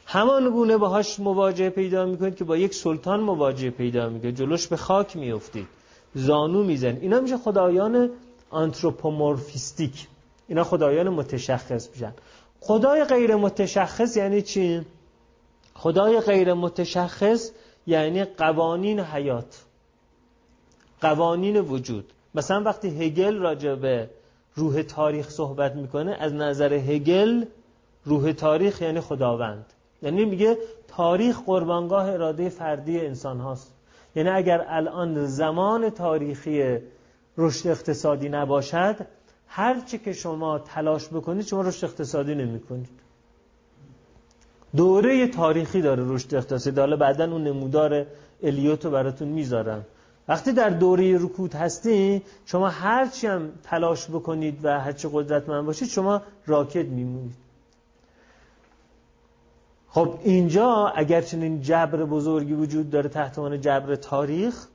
همان 0.05 0.49
گونه 0.49 0.77
باهاش 0.77 1.19
مواجهه 1.19 1.69
پیدا 1.69 2.05
می‌کنید 2.05 2.35
که 2.35 2.43
با 2.43 2.57
یک 2.57 2.73
سلطان 2.73 3.19
مواجهه 3.19 3.69
پیدا 3.69 4.09
می‌کنید. 4.09 4.35
جلوش 4.35 4.67
به 4.67 4.77
خاک 4.77 5.15
میافتید. 5.15 5.67
زانو 6.15 6.63
میزن 6.63 6.97
اینا 7.01 7.19
میشه 7.19 7.37
خدایان 7.37 8.09
آنتروپومورفیستیک. 8.49 10.07
اینا 10.47 10.63
خدایان 10.63 11.09
متشخص 11.09 11.89
میشن. 11.89 12.13
خدای 12.61 13.03
غیر 13.03 13.35
متشخص 13.35 14.17
یعنی 14.17 14.41
چی؟ 14.41 14.85
خدای 15.73 16.19
غیر 16.19 16.53
متشخص 16.53 17.51
یعنی 17.87 18.23
قوانین 18.23 18.99
حیات 18.99 19.61
قوانین 21.01 21.57
وجود. 21.57 22.13
مثلا 22.35 22.63
وقتی 22.63 23.05
هگل 23.05 23.37
راجع 23.37 23.75
به 23.75 24.09
روح 24.55 24.81
تاریخ 24.81 25.29
صحبت 25.29 25.75
می‌کنه 25.75 26.17
از 26.19 26.33
نظر 26.33 26.73
هگل 26.73 27.45
روح 28.05 28.31
تاریخ 28.31 28.81
یعنی 28.81 28.99
خداوند. 28.99 29.65
یعنی 30.01 30.25
میگه 30.25 30.57
تاریخ 30.87 31.39
قربانگاه 31.45 32.09
اراده 32.09 32.49
فردی 32.49 32.99
انسان 32.99 33.39
هاست. 33.39 33.73
یعنی 34.15 34.29
اگر 34.29 34.65
الان 34.67 35.25
زمان 35.25 35.89
تاریخی 35.89 36.77
رشد 37.37 37.67
اقتصادی 37.67 38.29
نباشد 38.29 38.95
هرچی 39.53 39.97
که 39.97 40.13
شما 40.13 40.59
تلاش 40.59 41.07
بکنید 41.07 41.45
شما 41.45 41.61
رشد 41.61 41.85
اقتصادی 41.85 42.35
نمی 42.35 42.59
کنید 42.59 42.89
دوره 44.75 45.27
تاریخی 45.27 45.81
داره 45.81 46.03
رشد 46.07 46.35
اقتصادی. 46.35 46.79
حالا 46.79 46.95
بعدا 46.95 47.31
اون 47.31 47.43
نمودار 47.43 48.05
الیوتو 48.43 48.89
براتون 48.89 49.27
می‌ذارم. 49.27 49.85
وقتی 50.27 50.51
در 50.51 50.69
دوره 50.69 51.17
رکود 51.17 51.53
هستی 51.53 52.21
شما 52.45 52.69
هرچی 52.69 53.27
هم 53.27 53.49
تلاش 53.63 54.09
بکنید 54.09 54.59
و 54.63 54.79
هرچی 54.79 55.09
قدرتمند 55.13 55.65
باشید 55.65 55.87
شما 55.87 56.21
راکت 56.45 56.85
میمونید. 56.85 57.35
خب 59.89 60.19
اینجا 60.23 60.93
اگر 60.95 61.21
چنین 61.21 61.61
جبر 61.61 62.05
بزرگی 62.05 62.53
وجود 62.53 62.89
داره 62.89 63.09
تحت 63.09 63.39
عنوان 63.39 63.61
جبر 63.61 63.95
تاریخ 63.95 64.67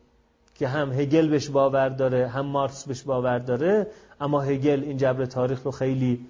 که 0.59 0.69
هم 0.69 0.92
هگل 0.92 1.29
بهش 1.29 1.49
باور 1.49 1.88
داره 1.88 2.29
هم 2.29 2.47
مارکس 2.47 2.85
بهش 2.85 3.03
باور 3.03 3.38
داره 3.38 3.87
اما 4.21 4.40
هگل 4.40 4.83
این 4.83 4.97
جبر 4.97 5.25
تاریخ 5.25 5.62
رو 5.62 5.71
خیلی 5.71 6.27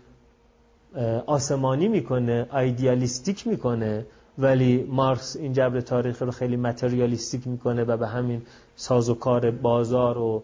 آسمانی 1.26 1.88
می‌کنه 1.88 2.46
ایدیالیستیک 2.54 3.46
می‌کنه 3.46 4.06
ولی 4.38 4.86
مارکس 4.90 5.36
این 5.36 5.52
جبر 5.52 5.80
تاریخ 5.80 6.22
رو 6.22 6.30
خیلی 6.30 6.56
متریالیستیک 6.56 7.46
می‌کنه 7.46 7.84
و 7.84 7.96
به 7.96 8.06
همین 8.06 8.42
سازوکار 8.76 9.50
بازار 9.50 10.18
و 10.18 10.42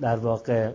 در 0.00 0.16
واقع 0.16 0.72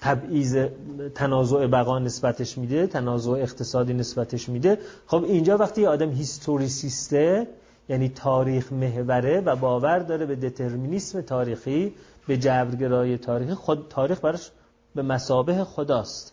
تبعیض 0.00 0.66
تنازع 1.14 1.66
بقا 1.66 1.98
نسبتش 1.98 2.58
میده 2.58 2.86
تنازع 2.86 3.30
اقتصادی 3.30 3.94
نسبتش 3.94 4.48
میده. 4.48 4.78
خب 5.06 5.24
اینجا 5.24 5.56
وقتی 5.56 5.86
آدم 5.86 6.10
هیستوریسیسته 6.10 7.46
یعنی 7.88 8.08
تاریخ 8.08 8.72
محوره 8.72 9.40
و 9.40 9.56
باور 9.56 9.98
داره 9.98 10.26
به 10.26 10.36
دترمینیسم 10.36 11.20
تاریخی 11.20 11.94
به 12.26 12.36
جبرگرای 12.36 13.18
تاریخی. 13.18 13.54
خود 13.54 13.86
تاریخ 13.90 14.20
براش 14.20 14.50
به 14.94 15.02
مسابه 15.02 15.64
خداست. 15.64 16.32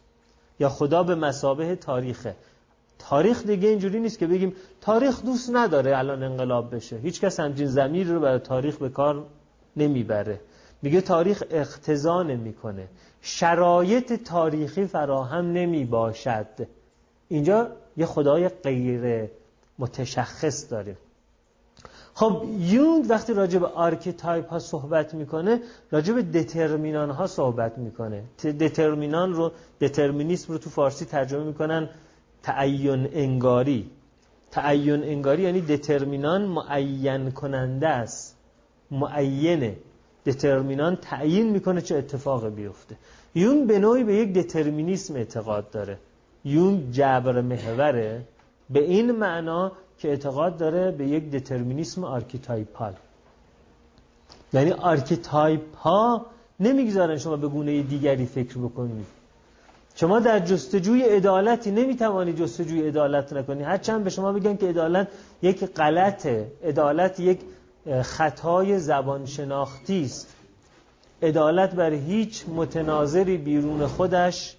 یا 0.59 0.69
خدا 0.69 1.03
به 1.03 1.15
مسابه 1.15 1.75
تاریخه. 1.75 2.35
تاریخ 2.99 3.43
دیگه 3.43 3.69
اینجوری 3.69 3.99
نیست 3.99 4.19
که 4.19 4.27
بگیم 4.27 4.55
تاریخ 4.81 5.23
دوست 5.23 5.49
نداره 5.53 5.97
الان 5.97 6.23
انقلاب 6.23 6.75
بشه. 6.75 6.97
هیچ 6.97 7.21
کس 7.21 7.39
همچین 7.39 7.67
زمیر 7.67 8.07
رو 8.07 8.19
برای 8.19 8.39
تاریخ 8.39 8.77
به 8.77 8.89
کار 8.89 9.25
نمی‌بره. 9.77 10.39
میگه 10.81 11.01
تاریخ 11.01 11.43
اقتضا 11.49 12.23
نمی‌کنه. 12.23 12.87
شرایط 13.21 14.13
تاریخی 14.13 14.85
فراهم 14.85 15.51
نمی 15.51 15.85
باشد 15.85 16.47
اینجا 17.27 17.67
یه 17.97 18.05
خدای 18.05 18.49
غیر 18.49 19.29
متشخص 19.79 20.71
داریم. 20.71 20.97
خب 22.15 22.43
یونگ 22.59 23.05
وقتی 23.09 23.33
راجع 23.33 23.59
به 23.59 23.67
archetype 23.67 24.49
ها 24.49 24.59
صحبت 24.59 25.13
می‌کنه 25.13 25.61
راجع 25.91 26.13
به 26.13 26.21
determinant 26.21 27.09
ها 27.09 27.27
صحبت 27.27 27.77
می‌کنه. 27.77 28.23
determinant 28.43 29.33
رو 29.33 29.51
determinism 29.81 30.53
رو 30.53 30.59
تو 30.59 30.69
فارسی 30.69 31.05
ترجمه 31.05 31.43
می‌کنن 31.43 31.89
تعین 32.43 33.09
انگاری. 33.13 33.89
تعین 34.51 35.03
انگاری 35.03 35.41
یعنی 35.41 35.61
determinant 35.61 36.45
معین 36.45 37.31
کننده 37.31 37.87
است. 37.87 38.37
معینه. 38.91 39.75
determinant 40.25 40.95
تعیین 40.95 41.49
می‌کنه 41.49 41.81
چه 41.81 41.95
اتفاق 41.95 42.49
بیفته. 42.49 42.95
یونگ 43.35 43.67
به 43.67 43.79
نوعی 43.79 44.03
به 44.03 44.15
یک 44.15 44.33
determinism 44.33 45.15
اعتقاد 45.15 45.69
داره. 45.71 45.97
یونگ 46.45 46.91
جبر 46.91 47.41
محوره. 47.41 48.21
به 48.69 48.83
این 48.83 49.11
معنا 49.11 49.71
که 49.97 50.09
اعتقاد 50.09 50.57
داره 50.57 50.91
به 50.91 51.07
یک 51.07 51.31
determinism 51.31 52.03
archetypal 52.03 52.93
یعنی 54.53 54.71
archetype 54.71 55.75
ها 55.75 56.25
نمی‌گذارن 56.59 57.17
شما 57.17 57.37
به 57.37 57.47
گونه 57.47 57.81
دیگری 57.83 58.25
فکر 58.25 58.57
بکنید 58.57 59.05
شما 59.95 60.19
در 60.19 60.39
جستجوی 60.39 61.03
عدالتی 61.03 61.71
نمی‌توانید 61.71 62.37
جستجوی 62.37 62.87
عدالت 62.87 63.33
نکنید 63.33 63.65
هرچند 63.65 64.03
به 64.03 64.09
شما 64.09 64.33
بگن 64.33 64.57
که 64.57 64.65
عدالت 64.67 65.07
یک 65.41 65.65
غلطه 65.65 66.51
عدالت 66.63 67.19
یک 67.19 67.39
خطای 68.01 68.79
زبان 68.79 69.25
شناختی 69.25 70.03
است. 70.05 70.35
عدالت 71.21 71.75
بر 71.75 71.93
هیچ 71.93 72.45
متناظری 72.49 73.37
بیرون 73.37 73.87
خودش 73.87 74.55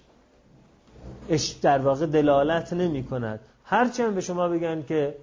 در 1.61 1.79
واقع 1.79 2.05
دلالت 2.05 2.73
نمی 2.73 3.03
کند 3.03 3.39
هرچند 3.65 4.15
به 4.15 4.21
شما 4.21 4.47
بگن 4.47 4.83
که 4.83 5.15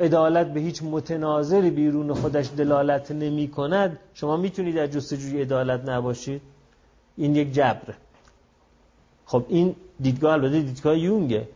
عدالت 0.00 0.52
به 0.52 0.60
هیچ 0.60 0.82
متناظری 0.82 1.70
بیرون 1.70 2.14
خودش 2.14 2.50
دلالت 2.56 3.10
نمی 3.10 3.48
کند 3.48 3.98
شما 4.14 4.36
می‌تونید 4.36 4.76
در 4.76 4.86
جستجوی 4.86 5.42
عدالت 5.42 5.88
نباشید؟ 5.88 6.42
این 7.16 7.36
یک 7.36 7.52
جبره 7.52 7.94
خب 9.26 9.44
این 9.48 9.76
دیدگاه 10.00 10.32
البته 10.32 10.60
دیدگاه 10.60 10.98
یونگه. 10.98 11.48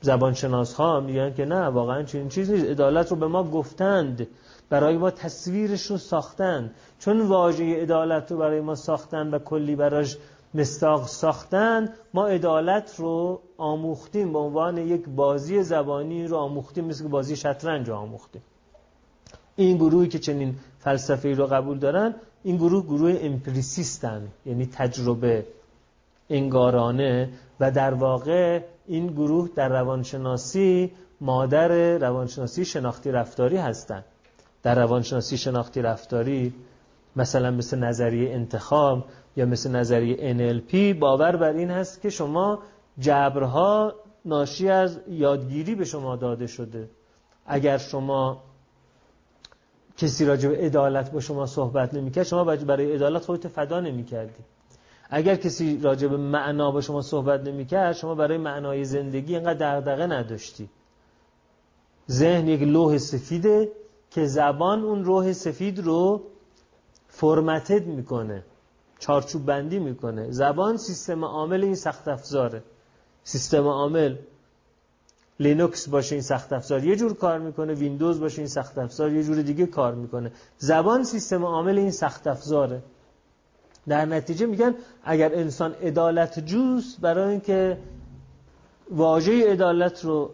زبانشناس 0.00 0.74
ها 0.74 1.00
میگن 1.00 1.34
که 1.34 1.44
نه 1.44 1.60
واقعا 1.60 2.02
چنین 2.02 2.28
چیزی 2.28 2.52
نیست. 2.52 2.66
عدالت 2.66 3.10
رو 3.10 3.16
به 3.16 3.26
ما 3.26 3.44
گفتند 3.44 4.26
برای 4.70 4.96
ما 4.96 5.10
تصویرش 5.10 5.86
رو 5.86 5.98
ساختند. 5.98 6.74
چون 6.98 7.20
واژه 7.20 7.82
عدالت 7.82 8.32
رو 8.32 8.38
برای 8.38 8.60
ما 8.60 8.74
ساختن 8.74 9.30
و 9.30 9.38
کلی 9.38 9.76
براش 9.76 10.16
مستاق 10.54 11.06
ساختن 11.06 11.88
ما 12.14 12.26
عدالت 12.26 12.94
رو 12.98 13.40
آموختیم 13.58 14.32
به 14.32 14.38
عنوان 14.38 14.78
یک 14.78 15.08
بازی 15.08 15.62
زبانی 15.62 16.26
رو 16.26 16.36
آموختیم 16.36 16.84
مثل 16.84 17.08
بازی 17.08 17.36
شطرنج 17.36 17.88
رو 17.88 17.94
آموختیم. 17.94 18.42
این 19.56 19.76
گروهی 19.76 20.08
که 20.08 20.18
چنین 20.18 20.56
فلسفه 20.78 21.34
رو 21.34 21.46
قبول 21.46 21.78
دارن 21.78 22.14
این 22.42 22.56
گروه 22.56 22.84
گروه 22.84 23.18
امپریسیستن 23.20 24.28
یعنی 24.46 24.66
تجربه 24.66 25.46
انگارانه 26.30 27.28
و 27.60 27.70
در 27.70 27.94
واقع 27.94 28.60
این 28.86 29.06
گروه 29.06 29.48
در 29.54 29.68
روانشناسی 29.68 30.92
مادر 31.20 31.98
روانشناسی 31.98 32.64
شناختی 32.64 33.10
رفتاری 33.10 33.56
هستند 33.56 34.04
در 34.62 34.74
روانشناسی 34.74 35.36
شناختی 35.38 35.82
رفتاری 35.82 36.54
مثلا 37.16 37.50
مثل 37.50 37.78
نظریه 37.78 38.34
انتخاب 38.34 39.04
یا 39.36 39.46
مثل 39.46 39.70
نظریه 39.70 40.34
NLP 40.34 40.98
باور 40.98 41.36
بر 41.36 41.52
این 41.52 41.70
هست 41.70 42.00
که 42.00 42.10
شما 42.10 42.58
جبرها 42.98 43.94
ناشی 44.24 44.68
از 44.68 45.00
یادگیری 45.08 45.74
به 45.74 45.84
شما 45.84 46.16
داده 46.16 46.46
شده. 46.46 46.90
اگر 47.46 47.78
شما 47.78 48.42
کسی 49.96 50.24
راجع 50.24 50.48
به 50.48 50.56
عدالت 50.56 51.10
با 51.10 51.20
شما 51.20 51.46
صحبت 51.46 51.94
نمی‌کرد 51.94 52.24
شما 52.24 52.44
برای 52.44 52.92
عدالت 52.92 53.24
خودت 53.24 53.48
فدا 53.48 53.80
نمی‌کردی. 53.80 54.44
اگر 55.10 55.36
کسی 55.36 55.80
راجع 55.82 56.08
به 56.08 56.16
معنا 56.16 56.70
با 56.70 56.80
شما 56.80 57.02
صحبت 57.02 57.40
نمی‌کرد 57.40 57.92
شما 57.92 58.14
برای 58.14 58.38
معنای 58.38 58.84
زندگی 58.84 59.34
اینقدر 59.34 59.80
دغدغه 59.80 60.06
نداشتی. 60.06 60.68
ذهن 62.10 62.48
یک 62.48 62.62
لوح 62.62 62.98
سفیده 62.98 63.72
که 64.10 64.26
زبان 64.26 64.82
اون 64.82 65.04
لوح 65.04 65.32
سفید 65.32 65.78
رو 65.78 66.22
formatted 67.08 67.86
می‌کنه. 67.86 68.44
چارچوب 69.02 69.46
بندی 69.46 69.78
می‌کنه. 69.78 70.30
زبان 70.30 70.76
سیستم 70.76 71.24
عامل 71.24 71.64
این 71.64 71.74
سخت 71.74 72.08
افزاره 72.08 72.62
سیستم 73.24 73.66
عامل 73.66 74.16
لینوکس 75.40 75.88
باشه 75.88 76.14
این 76.14 76.22
سخت 76.22 76.52
افزار 76.52 76.84
یه 76.84 76.96
جور 76.96 77.14
کار 77.14 77.38
می‌کنه 77.38 77.74
ویندوز 77.74 78.20
باشه 78.20 78.38
این 78.38 78.48
سخت 78.48 78.78
افزار 78.78 79.12
یه 79.12 79.22
جور 79.22 79.42
دیگه 79.42 79.66
کار 79.66 79.94
می‌کنه. 79.94 80.32
زبان 80.58 81.04
سیستم 81.04 81.44
عامل 81.44 81.78
این 81.78 81.90
سخت 81.90 82.26
افزاره 82.26 82.82
در 83.88 84.04
نتیجه 84.04 84.46
میگن 84.46 84.74
اگر 85.04 85.34
انسان 85.34 85.72
عدالت 85.72 86.46
جوست 86.46 87.00
برای 87.00 87.30
اینکه 87.30 87.78
واژه 88.90 89.52
عدالت 89.52 90.04
رو 90.04 90.30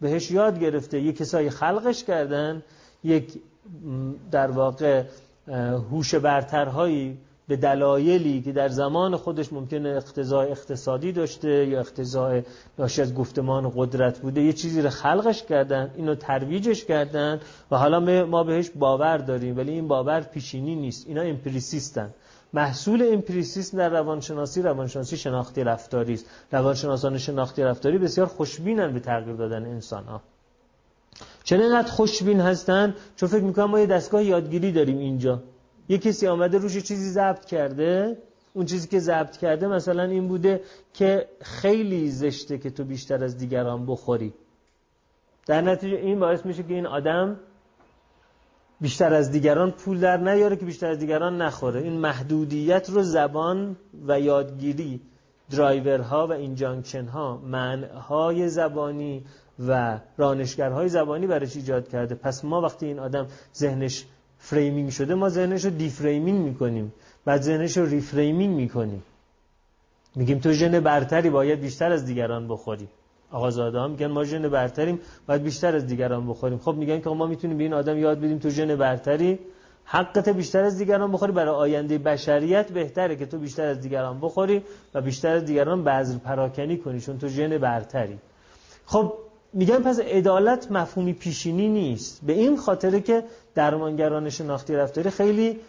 بهش 0.00 0.30
یاد 0.30 0.58
گرفته 0.58 1.00
یک 1.00 1.16
کسایی 1.16 1.50
خلقش 1.50 2.04
کردن 2.04 2.62
یک 3.04 3.40
در 4.30 4.50
واقع 4.50 5.04
هوش 5.90 6.14
برترهایی 6.14 7.18
به 7.48 7.56
دلایلی 7.56 8.42
که 8.42 8.52
در 8.52 8.68
زمان 8.68 9.16
خودش 9.16 9.52
ممکنه 9.52 9.88
اقتضای 9.88 10.50
اقتصادی 10.50 11.12
داشته 11.12 11.66
یا 11.66 11.80
اقتضای 11.80 12.42
ناشی 12.78 13.02
از 13.02 13.14
گفتمان 13.14 13.72
قدرت 13.76 14.18
بوده 14.18 14.42
یه 14.42 14.52
چیزی 14.52 14.82
رو 14.82 14.90
خلقش 14.90 15.42
کردن 15.42 15.90
اینو 15.96 16.14
ترویجش 16.14 16.84
کردن 16.84 17.40
و 17.70 17.76
حالا 17.76 18.24
ما 18.24 18.44
بهش 18.44 18.70
باور 18.70 19.16
داریم 19.16 19.56
ولی 19.56 19.72
این 19.72 19.88
باور 19.88 20.20
پیشینی 20.20 20.74
نیست. 20.74 21.06
اینا 21.08 21.22
امپریسیستن. 21.22 22.10
محصول 22.52 23.08
امپریسیسم 23.12 23.78
در 23.78 23.88
روانشناسی 23.88 24.62
روانشناسی 24.62 25.16
شناختی 25.16 25.64
رفتاری 25.64 26.14
است. 26.14 26.26
روانشناسان 26.52 27.18
شناختی 27.18 27.62
رفتاری 27.62 27.98
بسیار 27.98 28.26
خوشبینن 28.26 28.92
به 28.92 29.00
تغییر 29.00 29.36
دادن 29.36 29.64
انسان 29.64 30.04
ها 30.04 30.20
چرا 31.44 31.82
خوشبین 31.82 32.40
هستن؟ 32.40 32.94
چون 33.16 33.28
فکر 33.28 33.42
می‌کنم 33.42 33.64
ما 33.64 33.80
یه 33.80 33.86
دستگاه 33.86 34.24
یادگیری 34.24 34.72
داریم 34.72 34.98
اینجا. 34.98 35.42
یه 35.88 35.98
کسی 35.98 36.26
آمده 36.26 36.58
روش 36.58 36.76
چیزی 36.78 37.10
ضبط 37.10 37.44
کرده 37.44 38.18
اون 38.54 38.66
چیزی 38.66 38.88
که 38.88 39.00
ضبط 39.00 39.36
کرده 39.36 39.66
مثلا 39.66 40.02
این 40.02 40.28
بوده 40.28 40.62
که 40.94 41.28
خیلی 41.40 42.10
زشته 42.10 42.58
که 42.58 42.70
تو 42.70 42.84
بیشتر 42.84 43.24
از 43.24 43.38
دیگران 43.38 43.86
بخوری. 43.86 44.34
در 45.46 45.60
نتیجه 45.60 45.96
این 45.96 46.20
باعث 46.20 46.46
میشه 46.46 46.62
که 46.62 46.74
این 46.74 46.86
آدم 46.86 47.40
بیشتر 48.80 49.14
از 49.14 49.30
دیگران 49.30 49.70
پول 49.70 50.00
در 50.00 50.16
نیاره 50.16 50.56
که 50.56 50.64
بیشتر 50.64 50.90
از 50.90 50.98
دیگران 50.98 51.42
نخوره. 51.42 51.80
این 51.80 51.92
محدودیت 51.92 52.90
رو 52.90 53.02
زبان 53.02 53.76
و 54.06 54.20
یادگیری 54.20 55.00
درایورها 55.50 56.26
و 56.26 56.32
injunction 56.32 57.04
ها 57.04 57.36
منهای 57.36 58.48
زبانی 58.48 59.24
و 59.68 60.00
رانشگرهای 60.16 60.88
زبانی 60.88 61.26
برش 61.26 61.56
ایجاد 61.56 61.88
کرده؟ 61.88 62.14
پس 62.14 62.44
ما 62.44 62.60
وقتی 62.60 62.86
این 62.86 62.98
آدم 62.98 63.26
ذهنش 63.54 64.06
framing 64.44 64.90
شده 64.90 65.14
ما 65.14 65.28
ذهنش 65.28 65.64
رو 65.64 65.70
deframing 65.70 66.44
می‌کنیم. 66.44 66.92
بعد 67.24 67.42
ذهنش 67.42 67.76
رو 67.76 67.86
reframing 67.86 68.56
می‌کنیم. 68.56 69.02
میگیم 70.16 70.38
تو 70.38 70.52
ژن 70.52 70.80
برتری 70.80 71.30
باید 71.30 71.60
بیشتر 71.60 71.92
از 71.92 72.04
دیگران 72.04 72.48
بخوری. 72.48 72.88
آقازاده 73.30 73.78
ها 73.78 73.88
میگن 73.88 74.06
ما 74.06 74.24
ژن 74.24 74.48
برتریم 74.48 75.00
باید 75.26 75.42
بیشتر 75.42 75.76
از 75.76 75.86
دیگران 75.86 76.28
بخوریم. 76.28 76.58
خب 76.58 76.74
میگن 76.74 77.00
که 77.00 77.10
ما 77.10 77.26
می‌تونیم 77.26 77.58
به 77.58 77.64
این 77.64 77.72
آدم 77.72 77.98
یاد 77.98 78.18
بدیم 78.18 78.38
تو 78.38 78.50
ژن 78.50 78.76
برتری. 78.76 79.38
حقت 79.84 80.28
بیشتر 80.28 80.64
از 80.64 80.78
دیگران 80.78 81.12
بخوری. 81.12 81.32
برای 81.32 81.54
آینده 81.54 81.98
بشریت 81.98 82.72
بهتره 82.72 83.16
که 83.16 83.26
تو 83.26 83.38
بیشتر 83.38 83.66
از 83.66 83.80
دیگران 83.80 84.20
بخوری 84.20 84.62
و 84.94 85.00
بیشتر 85.00 85.36
از 85.36 85.44
دیگران 85.44 85.84
بذر 85.84 86.18
پراکنی 86.18 86.76
کنی 86.78 87.00
چون 87.00 87.18
تو 87.18 87.28
ژن 87.28 87.58
برتری. 87.58 88.18
خب 88.86 89.12
میگن 89.52 89.78
پس 89.78 89.98
عدالت 90.00 90.70
مفهومی 90.70 91.12
پیشینی 91.12 91.68
نیست. 91.68 92.20
به 92.26 92.32
این 92.32 92.56
خاطره 92.56 93.00
که 93.00 93.24
درمانگران 93.54 94.30
شناختی 94.30 94.74
رفتاری 94.74 95.10
خیلی 95.10 95.60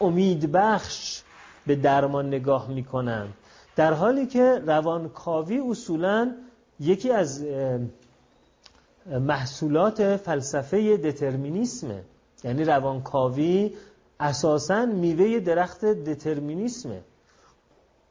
امید 0.00 0.52
بخش 0.52 1.22
به 1.66 1.76
درمان 1.76 2.26
نگاه 2.26 2.68
می‌کنن. 2.70 3.28
در 3.76 3.92
حالی 3.92 4.26
که 4.26 4.62
روانکاوی 4.66 5.58
اصولا 5.70 6.34
یکی 6.80 7.10
از 7.10 7.44
محصولات 9.20 10.16
فلسفه 10.16 10.96
دترمینیسمه. 10.96 12.02
یعنی 12.44 12.64
روانکاوی 12.64 13.70
اساسا 14.20 14.86
میوه 14.86 15.40
درخت 15.40 15.84
دترمینیسمه. 15.84 17.00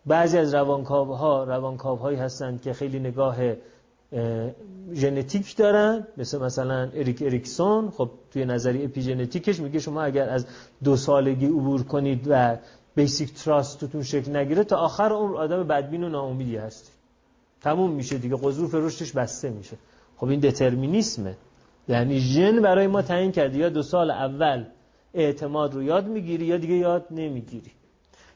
بعضی 0.06 0.38
از 0.38 0.54
روانکاوها 0.54 1.44
روانکاوهایی 1.44 2.18
هستند 2.18 2.62
که 2.62 2.74
خیلی 2.74 3.00
نگاه 3.00 3.36
ژنتیک 4.94 5.58
دارن 5.58 6.08
مثل 6.18 6.38
مثلا 6.40 6.90
اریک 6.94 7.22
اریکسون. 7.22 7.92
خب 7.92 8.10
توی 8.38 8.46
نظری 8.46 8.86
اپیژنتیکش 8.86 9.60
میگه 9.60 9.80
شما 9.80 10.04
اگر 10.04 10.30
از 10.30 10.46
دو 10.84 10.96
سالگی 10.96 11.46
عبور 11.46 11.84
کنید 11.84 12.28
و 12.30 12.58
بیسیک 12.96 13.34
تراستتون 13.34 14.04
شکل 14.04 14.36
نگیره 14.36 14.64
تا 14.64 14.78
آخر 14.78 15.10
عمر 15.10 15.38
آدم 15.38 15.64
بدبین 15.64 16.04
و 16.04 16.10
ناامیدی 16.10 16.56
هستی. 16.58 16.92
تموم 17.62 17.92
میشه 17.92 18.18
دیگه 18.18 18.36
قضوف 18.36 18.76
رشدش 18.76 19.12
بسته 19.12 19.50
میشه. 19.50 19.78
خب 20.18 20.28
این 20.28 20.40
دترمینیسمه 20.40 21.36
یعنی 21.88 22.20
ژن 22.20 22.62
برای 22.62 22.88
ما 22.88 23.02
تعیین 23.02 23.32
کرده 23.32 23.58
یا 23.58 23.70
دو 23.70 23.84
سال 23.84 24.12
اول 24.12 24.66
اعتماد 25.14 25.74
رو 25.74 25.84
یاد 25.84 26.08
می‌گیری 26.08 26.46
یا 26.46 26.58
دیگه 26.58 26.76
یاد 26.76 27.06
نمی‌گیری. 27.12 27.72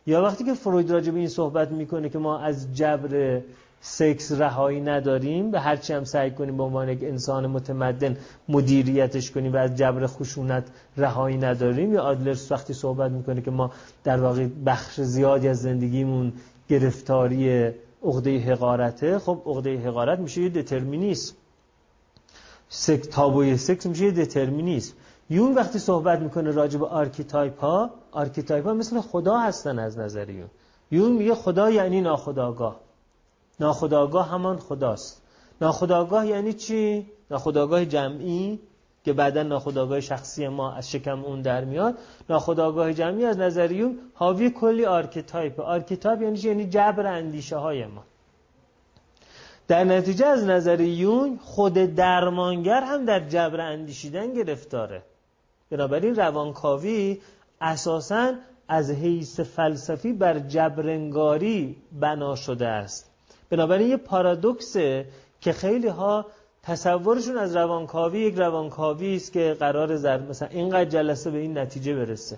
یا 0.07 0.21
وقتی 0.21 0.43
که 0.43 0.53
فروید 0.53 0.91
راجع 0.91 1.11
به 1.11 1.19
این 1.19 1.27
صحبت 1.27 1.71
می‌کنه 1.71 2.09
که 2.09 2.17
ما 2.17 2.39
از 2.39 2.75
جبر 2.75 3.41
سکس 3.81 4.31
رهایی 4.31 4.81
نداریم 4.81 5.51
به 5.51 5.59
هرچی 5.59 5.93
هم 5.93 6.03
سعی 6.03 6.31
کنیم 6.31 6.57
به 6.57 6.63
عنوان 6.63 6.89
یک 6.89 7.03
انسان 7.03 7.47
متمدن 7.47 8.17
مدیریتش 8.49 9.31
کنیم 9.31 9.53
و 9.53 9.57
از 9.57 9.75
جبر 9.75 10.07
خشونت 10.07 10.67
رهایی 10.97 11.37
نداریم. 11.37 11.93
یا 11.93 12.01
آدلر 12.01 12.51
وقتی 12.51 12.73
صحبت 12.73 13.11
می‌کنه 13.11 13.41
که 13.41 13.51
ما 13.51 13.71
در 14.03 14.21
واقع 14.21 14.47
بخش 14.65 15.01
زیادی 15.01 15.47
از 15.47 15.61
زندگیمون 15.61 16.33
گرفتاری 16.69 17.71
عقده 18.03 18.39
حقارته 18.39 19.19
خب 19.19 19.41
عقده 19.45 19.77
حقارت 19.77 20.19
میشه 20.19 20.41
یه 20.41 20.49
determinism 20.49 21.35
سکس 22.69 23.01
تابوی 23.01 23.57
سکس 23.57 23.85
میشه 23.85 24.05
یه 24.05 24.11
determinism 24.11 24.93
یونگ 25.29 25.53
وقتی 25.53 25.79
صحبت 25.79 26.19
می‌کنه 26.19 26.51
راجع 26.51 26.79
به 26.79 26.85
archetype 26.85 27.59
ها 27.59 27.89
archetype 28.11 28.65
ها 28.65 28.73
مثل 28.73 29.01
خدا 29.01 29.37
هستن 29.37 29.79
از 29.79 29.97
نظر 29.97 30.29
یونگ. 30.29 30.49
یونگ 30.91 31.11
میگه 31.11 31.35
خدا 31.35 31.71
یعنی 31.71 32.01
ناخودآگاه. 32.01 32.79
ناخودآگاه 33.61 34.29
همان 34.29 34.57
خداست. 34.57 35.21
ناخودآگاه 35.61 36.27
یعنی 36.27 36.53
چی؟ 36.53 37.11
ناخودآگاه 37.31 37.85
جمعی 37.85 38.59
که 39.03 39.13
بعدا 39.13 39.43
ناخودآگاه 39.43 39.99
شخصی 39.99 40.47
ما 40.47 40.73
از 40.73 40.91
شکم 40.91 41.23
اون 41.23 41.41
در 41.41 41.65
میاد. 41.65 41.97
ناخودآگاه 42.29 42.93
جمعی 42.93 43.25
از 43.25 43.37
نظر 43.37 43.64
یونگ 43.64 43.99
حاوی 44.13 44.49
کلی 44.49 44.85
archetype. 44.85 45.59
archetype 45.59 46.21
یعنی 46.21 46.37
چی؟ 46.37 46.47
یعنی 46.47 46.69
جبر 46.69 47.07
اندیشه 47.07 47.57
های 47.57 47.85
ما. 47.85 48.03
در 49.67 49.83
نتیجه 49.83 50.25
از 50.25 50.43
نظر 50.43 50.81
یونگ 50.81 51.39
خود 51.43 51.73
درمانگر 51.73 52.83
هم 52.83 53.05
در 53.05 53.19
جبر 53.29 53.61
اندیشیدن 53.61 54.33
گرفتاره. 54.33 55.03
بنابراین 55.69 56.15
روانکاوی 56.15 57.21
اساسا 57.61 58.33
از 58.67 58.91
حیث 58.91 59.39
فلسفی 59.39 60.13
بر 60.13 60.39
جبرنگاری 60.39 61.77
بنا 61.99 62.35
شده 62.35 62.67
است. 62.67 63.10
بنابراین 63.51 63.89
یه 63.89 63.97
پارادوکسه 63.97 65.05
که 65.41 65.51
خیلی 65.51 65.87
ها 65.87 66.25
تصورشون 66.63 67.37
از 67.37 67.55
روانکاوی 67.55 68.19
یک 68.19 68.35
روانکاوی 68.35 69.15
است 69.15 69.33
که 69.33 69.55
قرار 69.59 69.95
زر 69.95 70.19
مثلا 70.21 70.47
اینقدر 70.47 70.89
جلسه 70.89 71.31
به 71.31 71.37
این 71.37 71.57
نتیجه 71.57 71.95
برسه. 71.95 72.37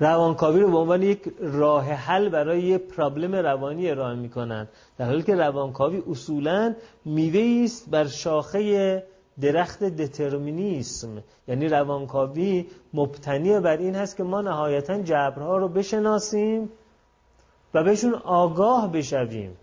روانکاوی 0.00 0.60
رو 0.60 0.70
به 0.70 0.76
عنوان 0.76 1.02
یک 1.02 1.34
راه 1.40 1.84
حل 1.84 2.28
برای 2.28 2.62
یه 2.62 2.78
پرابلم 2.78 3.34
روانی 3.34 3.90
ارائه 3.90 4.16
می‌کنن 4.16 4.68
در 4.98 5.06
حالی 5.06 5.22
که 5.22 5.34
روانکاوی 5.34 6.02
اصولا 6.10 6.74
میوه 7.04 7.64
است 7.64 7.90
بر 7.90 8.06
شاخه 8.06 9.02
درخت 9.40 9.84
دترمینیسم. 9.84 11.22
یعنی 11.48 11.68
روانکاوی 11.68 12.66
مبتنی 12.94 13.60
بر 13.60 13.76
این 13.76 13.94
هست 13.94 14.16
که 14.16 14.22
ما 14.22 14.40
نهایتا 14.40 15.02
جبرها 15.02 15.56
رو 15.56 15.68
بشناسیم 15.68 16.70
و 17.74 17.84
بهشون 17.84 18.14
آگاه 18.14 18.92
بشویم 18.92 19.56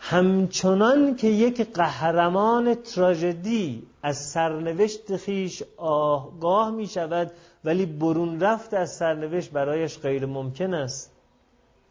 همچنان 0.00 1.16
که 1.16 1.26
یک 1.26 1.72
قهرمان 1.72 2.74
تراژدی 2.74 3.82
از 4.02 4.16
سرنوشت 4.18 5.16
خیش 5.16 5.62
آگاه 5.76 6.70
می 6.70 6.86
شود 6.86 7.30
ولی 7.64 7.86
برون 7.86 8.40
رفت 8.40 8.74
از 8.74 8.96
سرنوشت 8.96 9.50
برایش 9.50 9.98
غیر 9.98 10.26
ممکن 10.26 10.74
است 10.74 11.10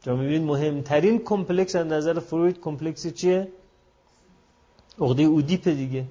جا 0.02 0.16
می‌بینید 0.16 0.48
مهمترین 0.48 1.20
کمپلکس 1.20 1.76
از 1.76 1.88
نظر 1.88 2.20
فروید 2.20 2.60
کمپلکسی 2.60 3.12
چیه؟ 3.12 3.48
عقده 5.00 5.24
اودیپ 5.24 5.68
دیگه 5.68 6.06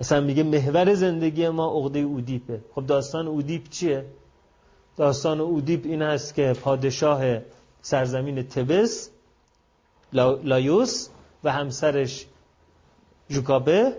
اصلا 0.00 0.20
میگه 0.20 0.42
محور 0.42 0.94
زندگی 0.94 1.48
ما 1.48 1.66
عقده 1.78 1.98
اودیپه 1.98 2.60
خب 2.74 2.86
داستان 2.86 3.26
اودیپ 3.26 3.68
چیه؟ 3.68 4.06
داستان 4.96 5.40
اودیپ 5.40 5.86
این 5.86 6.02
است 6.02 6.34
که 6.34 6.52
پادشاه 6.62 7.38
سرزمین 7.82 8.42
تبس 8.42 9.10
لایوس 10.12 11.08
و 11.44 11.52
همسرش 11.52 12.26
جوکاسته 13.28 13.92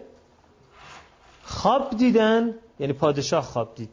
خواب 1.44 1.98
دیدن 1.98 2.54
یعنی 2.80 2.94
پادشاه 2.94 3.44
خواب 3.44 3.76
دید. 3.76 3.90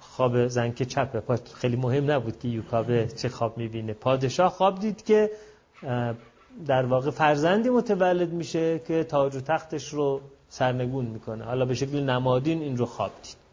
خواب 0.00 0.48
زن 0.48 0.62
که 0.62 0.82
چپه. 0.82 1.38
خیلی 1.54 1.76
مهم 1.76 2.10
نبود 2.10 2.38
که 2.38 2.48
یوکاسته 2.48 3.08
چه 3.16 3.28
خواب 3.28 3.58
می‌بینه. 3.58 3.92
پادشاه 3.92 4.50
خواب 4.50 4.78
دید 4.80 5.04
که 5.04 5.30
در 6.66 6.86
واقع 6.86 7.10
فرزندی 7.10 7.68
متولد 7.68 8.32
میشه 8.32 8.78
که 8.78 9.04
تاج 9.04 9.36
و 9.36 9.40
تختش 9.40 9.88
رو 9.88 10.20
سرنگون 10.48 11.04
می‌کنه. 11.04 11.44
حالا 11.44 11.64
به 11.64 11.74
شکل 11.74 12.00
نمادین 12.00 12.62
این 12.62 12.76
رو 12.76 12.86
خواب 12.86 13.10
دید. 13.22 13.43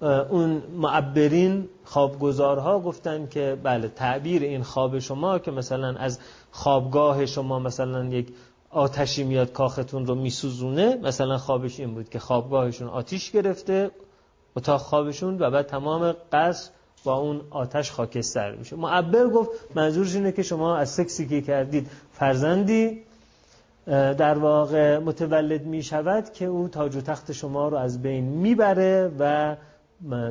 اون 0.00 0.62
معبرین 0.76 1.68
خوابگزارها 1.84 2.80
گفتن 2.80 3.26
که 3.26 3.58
بله 3.62 3.88
تعبیر 3.88 4.42
این 4.42 4.62
خواب 4.62 4.98
شما 4.98 5.38
که 5.38 5.50
مثلا 5.50 5.94
از 5.98 6.18
خوابگاه 6.50 7.26
شما 7.26 7.58
مثلا 7.58 8.04
یک 8.04 8.28
آتشی 8.70 9.24
میاد 9.24 9.52
کاختون 9.52 10.06
رو 10.06 10.14
میسوزونه 10.14 10.96
مثلا 10.96 11.38
خوابش 11.38 11.80
این 11.80 11.94
بود 11.94 12.08
که 12.08 12.18
خوابگاهشون 12.18 12.88
آتیش 12.88 13.30
گرفته 13.30 13.90
اتاق 14.56 14.80
خوابشون 14.80 15.38
و 15.42 15.50
بعد 15.50 15.66
تمام 15.66 16.14
قصر 16.32 16.70
با 17.04 17.16
اون 17.16 17.40
آتش 17.50 17.90
خاکستر 17.90 18.54
میشه. 18.54 18.76
معبر 18.76 19.28
گفت 19.28 19.50
منظورش 19.74 20.14
اینه 20.14 20.32
که 20.32 20.42
شما 20.42 20.76
از 20.76 20.90
سکسی 20.90 21.28
که 21.28 21.42
کردید 21.42 21.90
فرزندی 22.12 23.02
در 23.86 24.38
واقع 24.38 24.98
متولد 24.98 25.66
می 25.66 25.82
شود 25.82 26.32
که 26.32 26.44
او 26.44 26.68
تاج 26.68 26.96
و 26.96 27.00
تخت 27.00 27.32
شما 27.32 27.68
رو 27.68 27.76
از 27.76 28.02
بین 28.02 28.24
می‌بره 28.24 29.12
و 29.18 29.56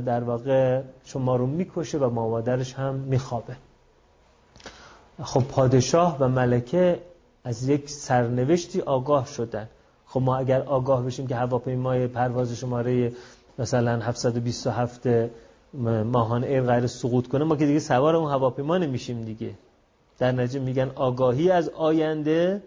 در 0.06 0.24
واقع 0.24 0.82
شما 1.06 1.36
رو 1.36 1.48
می‌کشه 1.48 1.98
و 1.98 2.10
مادرش 2.10 2.74
هم 2.74 2.96
میخوابه. 2.96 3.56
خب 5.24 5.44
پادشاه 5.44 6.18
و 6.20 6.28
ملکه 6.28 7.02
از 7.44 7.70
یک 7.70 7.90
سرنوشتی 7.90 8.82
آگاه 8.82 9.26
شدن. 9.26 9.70
خب 10.06 10.22
ما 10.22 10.38
اگر 10.38 10.62
آگاه 10.62 11.04
بشیم 11.04 11.28
که 11.28 11.36
هواپیمای 11.36 12.08
پرواز 12.08 12.54
شماره 12.54 13.12
مثلا 13.60 14.00
727 14.00 15.08
ماهان 16.04 16.44
ایر 16.44 16.62
قرار 16.62 16.88
سقوط 16.88 17.28
کنه 17.28 17.44
ما 17.44 17.56
که 17.56 17.66
دیگه 17.66 17.80
سوار 17.80 18.16
اون 18.16 18.32
هواپیما 18.32 18.78
نمیشیم 18.78 19.26
دیگه. 19.26 19.52
در 20.18 20.32
نتیجه 20.32 20.60
میگن 20.60 20.92
آگاهی 20.96 21.52
از 21.52 21.70
آینده 21.70 22.64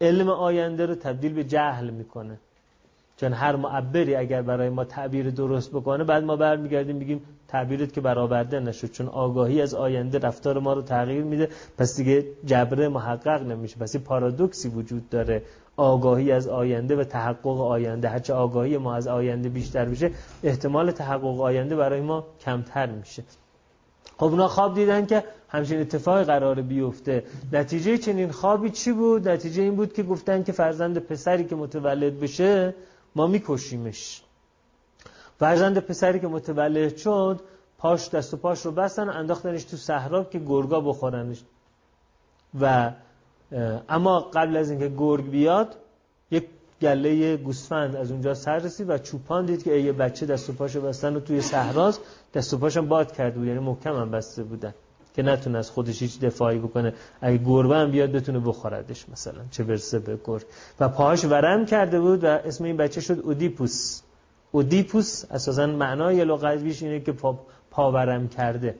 علم 0.00 0.28
آینده 0.28 0.86
رو 0.86 0.94
تبدیل 0.94 1.34
به 1.34 1.44
جهل 1.44 1.90
می‌کنه. 1.90 2.38
چون 3.20 3.32
هر 3.32 3.56
معبری 3.56 4.14
اگر 4.14 4.42
برای 4.42 4.68
ما 4.68 4.84
تعبیر 4.84 5.30
درست 5.30 5.70
بکنه 5.70 6.04
بعد 6.04 6.24
ما 6.24 6.36
برمیگردیم 6.36 6.96
میگیم 6.96 7.22
تعبیرت 7.48 7.92
که 7.92 8.00
برآورده 8.00 8.60
نشد. 8.60 8.90
چون 8.90 9.08
آگاهی 9.08 9.62
از 9.62 9.74
آینده 9.74 10.18
رفتار 10.18 10.58
ما 10.58 10.72
رو 10.72 10.82
تغییر 10.82 11.24
میده. 11.24 11.48
پس 11.78 11.96
دیگه 11.96 12.24
جبره 12.44 12.88
محقق 12.88 13.42
نمیشه. 13.42 13.76
پس 13.76 13.94
این 13.94 14.04
پارادوکسی 14.04 14.68
وجود 14.68 15.08
داره. 15.08 15.42
آگاهی 15.76 16.32
از 16.32 16.48
آینده 16.48 16.96
و 16.96 17.04
تحقق 17.04 17.60
آینده. 17.60 18.08
هرچه 18.08 18.34
آگاهی 18.34 18.78
ما 18.78 18.94
از 18.94 19.06
آینده 19.06 19.48
بیشتر 19.48 19.84
بشه 19.84 20.10
احتمال 20.42 20.90
تحقق 20.90 21.40
آینده 21.40 21.76
برای 21.76 22.00
ما 22.00 22.26
کمتر 22.40 22.86
میشه. 22.86 23.22
خب 24.16 24.24
اونا 24.24 24.48
خواب 24.48 24.74
دیدن 24.74 25.06
که 25.06 25.24
همچین 25.48 25.80
اتفاقی 25.80 26.24
قرار 26.24 26.62
بیفته. 26.62 27.24
نتیجه 27.52 27.98
چنین 27.98 28.30
خوابی 28.30 28.70
چی 28.70 28.92
بود؟ 28.92 29.28
نتیجه 29.28 29.62
این 29.62 29.76
بود 29.76 29.92
که 29.92 30.02
گفتن 30.02 30.42
که 30.42 30.52
فرزند 30.52 30.98
پسری 30.98 31.44
که 31.44 31.56
متولد 31.56 32.20
بشه 32.20 32.74
ما 33.16 33.26
میکشیمش. 33.26 34.22
فرزند 35.38 35.78
پسری 35.78 36.20
که 36.20 36.28
متولد 36.28 36.96
شد 36.96 37.40
پاش 37.78 38.08
دست 38.08 38.34
و 38.34 38.36
پاش 38.36 38.66
رو 38.66 38.72
بستن 38.72 39.08
انداختنش 39.08 39.64
تو 39.64 39.76
صحرا 39.76 40.24
که 40.24 40.38
گرگا 40.38 40.80
بخورنش. 40.80 41.44
و 42.60 42.92
اما 43.88 44.20
قبل 44.20 44.56
از 44.56 44.70
اینکه 44.70 44.88
گرگ 44.98 45.30
بیاد 45.30 45.76
یک 46.30 46.48
گله 46.82 47.36
گوسفند 47.36 47.96
از 47.96 48.10
اونجا 48.10 48.34
سر 48.34 48.58
رسید 48.58 48.90
و 48.90 48.98
چوپان 48.98 49.46
دید 49.46 49.62
که 49.62 49.72
یه 49.72 49.92
بچه 49.92 50.26
دست 50.26 50.50
و 50.50 50.52
پاشو 50.52 50.80
بستن 50.80 51.16
و 51.16 51.20
توی 51.20 51.40
صحراست. 51.40 52.00
دست 52.34 52.54
و 52.54 52.58
پاشم 52.58 52.88
باد 52.88 53.12
کرده 53.12 53.38
بود 53.38 53.48
یعنی 53.48 53.58
محکم 53.58 53.96
هم 53.96 54.10
بسته 54.10 54.42
بودن. 54.42 54.74
که 55.14 55.22
نتونه 55.22 55.58
از 55.58 55.70
خودش 55.70 56.02
هیچ 56.02 56.20
دفاعی 56.20 56.58
بکنه. 56.58 56.94
اگه 57.20 57.38
گربه 57.38 57.76
هم 57.76 57.90
بیاد 57.90 58.12
بتونه 58.12 58.38
بخوردش 58.38 59.08
مثلا 59.08 59.40
چه 59.50 59.64
برسه 59.64 59.98
به 59.98 60.18
گرگ. 60.24 60.42
و 60.80 60.88
پاهاش 60.88 61.24
ورم 61.24 61.66
کرده 61.66 62.00
بود 62.00 62.24
و 62.24 62.26
اسم 62.26 62.64
این 62.64 62.76
بچه 62.76 63.00
شد 63.00 63.18
اودیپوس. 63.18 64.00
اودیپوس 64.52 65.24
اساسا 65.30 65.66
معنای 65.66 66.24
لغویش 66.24 66.82
اینه 66.82 67.00
که 67.00 67.12
پا, 67.12 67.38
پاورم 67.70 68.28
کرده. 68.28 68.74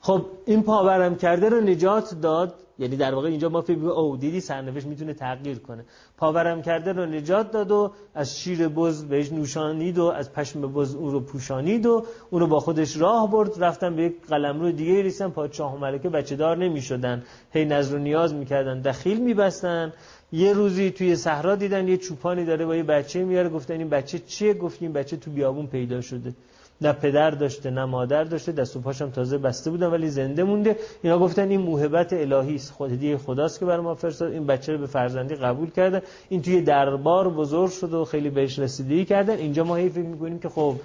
خب 0.00 0.26
این 0.46 0.62
پاورم 0.62 1.16
کرده 1.16 1.48
رو 1.48 1.60
نجات 1.60 2.20
داد. 2.22 2.54
یعنی 2.78 2.96
در 2.96 3.14
واقع 3.14 3.28
اینجا 3.28 3.48
ما 3.48 3.60
فکر 3.60 3.86
او 3.86 4.16
دیدی 4.16 4.40
سرنوشت 4.40 4.86
می‌تونه 4.86 5.14
تغییر 5.14 5.58
کنه. 5.58 5.84
پاورم 6.16 6.62
کرده 6.62 6.92
رو 6.92 7.06
نجات 7.06 7.52
داد 7.52 7.70
و 7.70 7.92
از 8.14 8.38
شیر 8.38 8.68
بز 8.68 9.04
بهش 9.04 9.32
نوشانید 9.32 9.98
و 9.98 10.04
از 10.04 10.32
پشم 10.32 10.72
بز 10.72 10.94
اون 10.94 11.12
رو 11.12 11.20
پوشانید 11.20 11.86
و 11.86 12.04
اون 12.30 12.40
رو 12.40 12.46
با 12.46 12.60
خودش 12.60 12.96
راه 12.96 13.30
برد. 13.30 13.64
رفتن 13.64 13.96
به 13.96 14.02
یک 14.02 14.14
قلمرو 14.28 14.72
دیگه 14.72 15.02
رسیدن. 15.02 15.28
پادشاه 15.28 15.74
و 15.74 15.78
ملکه 15.78 16.08
بچه 16.08 16.36
دار 16.36 16.56
نمی‌شدن. 16.56 17.22
هی 17.52 17.64
نظر 17.64 17.96
و 17.96 17.98
نیاز 17.98 18.34
می‌کردن. 18.34 18.80
دخیل 18.80 19.20
میبستن. 19.20 19.92
یه 20.32 20.52
روزی 20.52 20.90
توی 20.90 21.16
صحرا 21.16 21.54
دیدن 21.54 21.88
یه 21.88 21.96
چوپانی 21.96 22.44
داره 22.44 22.66
با 22.66 22.76
یه 22.76 22.82
بچه 22.82 23.24
میاره 23.24 23.48
گفتن 23.48 23.74
این 23.74 23.88
بچه 23.88 24.18
چیه؟ 24.18 24.54
گفتیم 24.54 24.92
بچه 24.92 25.16
تو 25.16 25.30
بیابون 25.30 25.66
پیدا 25.66 26.00
شده. 26.00 26.34
نه 26.82 26.92
پدر 26.92 27.30
داشته 27.30 27.70
نه 27.70 27.84
مادر 27.84 28.24
داشته 28.24 28.52
دست 28.52 28.76
و 28.76 28.80
پاشم 28.80 29.10
تازه 29.10 29.38
بسته 29.38 29.70
بودن 29.70 29.86
ولی 29.86 30.08
زنده 30.08 30.44
مونده. 30.44 30.76
اینا 31.02 31.18
گفتن 31.18 31.48
این 31.48 31.60
موهبت 31.60 32.12
الهی 32.12 32.54
است 32.54 32.72
خودی 32.72 33.16
خداست 33.16 33.58
که 33.58 33.64
بر 33.64 33.80
ما 33.80 33.94
فرستاد. 33.94 34.32
این 34.32 34.46
بچه 34.46 34.72
رو 34.72 34.78
به 34.78 34.86
فرزندی 34.86 35.34
قبول 35.34 35.70
کرده 35.70 36.02
این 36.28 36.42
توی 36.42 36.60
دربار 36.60 37.28
بزرگ 37.28 37.70
شد 37.70 37.94
و 37.94 38.04
خیلی 38.04 38.30
بهش 38.30 38.58
رسیدگی 38.58 39.04
کردن. 39.04 39.36
اینجا 39.36 39.64
ما 39.64 39.76
هی 39.76 39.88
فکر 39.88 40.06
می‌کنیم 40.06 40.38
که 40.38 40.48
خب 40.48 40.76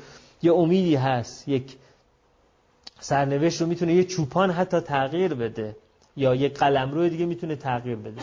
یه 0.41 0.53
امیدی 0.53 0.95
هست. 0.95 1.47
یک 1.47 1.75
سرنوشت 2.99 3.61
رو 3.61 3.67
می‌تونه 3.67 3.93
یه 3.93 4.03
چوپان 4.03 4.51
حتی 4.51 4.79
تغییر 4.79 5.33
بده. 5.33 5.75
یا 6.17 6.35
یه 6.35 6.49
قلمرو 6.49 7.09
دیگه 7.09 7.25
می‌تونه 7.25 7.55
تغییر 7.55 7.95
بده. 7.95 8.21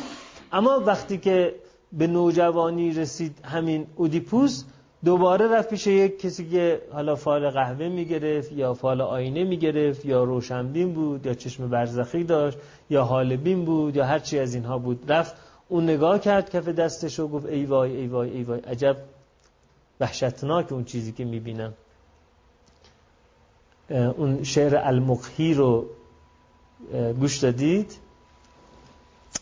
اما 0.53 0.83
وقتی 0.87 1.19
که 1.19 1.55
به 1.93 2.07
نوجوانی 2.07 2.93
رسید 2.93 3.39
همین 3.45 3.87
اودیپوس 3.97 4.65
دوباره 5.05 5.49
رفت 5.49 5.69
پیش 5.69 5.87
یک 5.87 6.21
کسی 6.21 6.51
که 6.51 6.83
حالا 6.93 7.17
فال 7.17 7.51
قهوه 7.51 7.89
می‌گرفت 7.89 8.53
یا 8.53 8.75
فال 8.75 9.01
آینه 9.01 9.45
می‌گرفت 9.45 10.05
یا 10.05 10.25
روشنبین 10.25 10.93
بود 10.93 11.27
یا 11.27 11.35
چشم 11.35 11.69
برزخی 11.69 12.25
داشت 12.25 12.59
یا 12.91 13.05
حالبین 13.05 13.65
بود 13.65 13.97
یا 13.97 14.05
هر 14.05 14.19
چی 14.19 14.39
از 14.39 14.55
اینها 14.55 14.79
بود. 14.79 15.13
رفت 15.13 15.35
اون 15.69 15.85
نگاه 15.85 16.19
کرد 16.19 16.51
کف 16.51 16.69
دستش 16.69 17.21
و 17.21 17.29
گفت 17.29 17.47
ای 17.47 17.65
وای 17.65 17.97
ای 17.97 18.07
وای 18.07 18.31
ای 18.31 18.43
وای 18.43 18.61
عجب 18.61 18.97
وحشتناک 20.01 20.73
اون 20.73 20.85
چیزی 20.85 21.13
که 21.13 21.25
می‌بینم. 21.25 21.73
اون 23.91 24.43
شعر 24.43 24.77
المقهی 24.77 25.55
رو 25.55 25.87
گوش 27.21 27.39
دادید؟ 27.39 27.93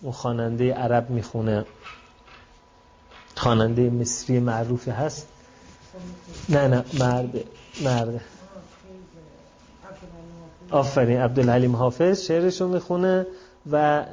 اون 0.03 0.13
خواننده 0.13 0.75
عرب 0.75 1.11
می‌خونه. 1.11 1.65
خواننده 3.37 3.91
مصری 3.91 4.39
معروفی 4.39 4.91
هست. 4.91 5.29
نه 6.48 6.68
نه 6.68 6.84
مرده 6.98 7.44
مرده. 7.84 8.20
آفرین 10.70 11.20
عبدالحلیم 11.20 11.76
حافظ 11.76 12.26
شعرشو 12.26 12.68
می‌خونه 12.68 13.26
و 13.70 14.05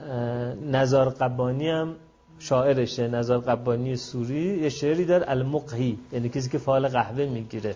نزار 0.71 1.09
قبانی 1.09 1.69
هم 1.69 1.95
شاعرشه. 2.39 3.07
نزار 3.07 3.39
قبانی 3.39 3.95
سوری 3.95 4.59
یه 4.61 4.69
شعری 4.69 5.05
دار 5.05 5.23
المقهی 5.27 5.99
یعنی 6.11 6.29
کسی 6.29 6.49
که 6.49 6.57
فال 6.57 6.88
قهوه 6.88 7.25
می‌گیره. 7.25 7.75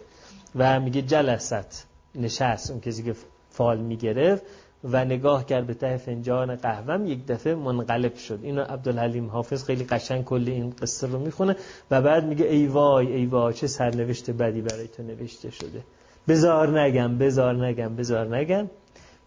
و 0.55 0.79
میگه 0.79 1.01
جلست 1.01 1.87
نشست 2.15 2.71
اون 2.71 2.79
کسی 2.79 3.03
که 3.03 3.15
فال 3.49 3.77
می‌گرفت. 3.77 4.43
و 4.83 5.05
نگاه 5.05 5.45
کرد 5.45 5.67
به 5.67 5.73
ته 5.73 5.97
فنجان 5.97 6.55
قهوم 6.55 7.05
یک 7.05 7.27
دفعه 7.27 7.55
منقلب 7.55 8.15
شد. 8.15 8.39
اینو 8.43 8.61
عبدالحلیم 8.61 9.29
حافظ 9.29 9.65
خیلی 9.65 9.83
قشنگ 9.83 10.23
کلی 10.23 10.51
این 10.51 10.69
قصه 10.81 11.07
رو 11.07 11.19
می‌خونه 11.19 11.55
و 11.91 12.01
بعد 12.01 12.25
میگه 12.25 12.45
ای 12.45 12.67
وای 12.67 13.13
ای 13.13 13.25
وای 13.25 13.53
چه 13.53 13.67
سرنوشت 13.67 14.31
بدی 14.31 14.61
برای 14.61 14.87
تو 14.87 15.03
نوشته 15.03 15.51
شده. 15.51 15.83
بزار 16.27 16.79
نگم 16.79 17.17
بزار 17.17 17.65
نگم 17.65 17.95
بزار 17.95 18.37
نگم. 18.37 18.69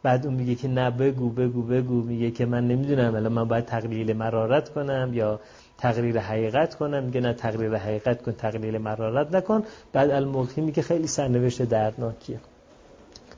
بعد 0.03 0.27
اون 0.27 0.35
میگه 0.35 0.55
که 0.55 0.69
نه 0.69 0.91
بگو 0.91 1.29
بگو 1.31 1.63
بگو. 1.63 2.03
میگه 2.03 2.31
که 2.31 2.47
من 2.47 2.69
نمی‌دونم 2.69 3.15
الان 3.15 3.33
من 3.33 3.45
باید 3.45 3.65
تقلیل 3.65 4.13
مرارت 4.17 4.69
کنم 4.69 5.11
یا 5.15 5.41
تقریر 5.79 6.19
حقیقت 6.19 6.75
کنم. 6.75 7.05
میگه 7.05 7.21
نه 7.21 7.33
تقریر 7.33 7.77
حقیقت 7.77 8.23
کن 8.23 8.33
تقلیل 8.33 8.79
مرارت 8.79 9.35
نکن. 9.35 9.63
بعد 9.93 10.11
الملکی 10.11 10.61
میگه 10.61 10.83
خیلی 10.83 11.07
سرنوشت 11.07 11.63
دردناکیه. 11.63 12.41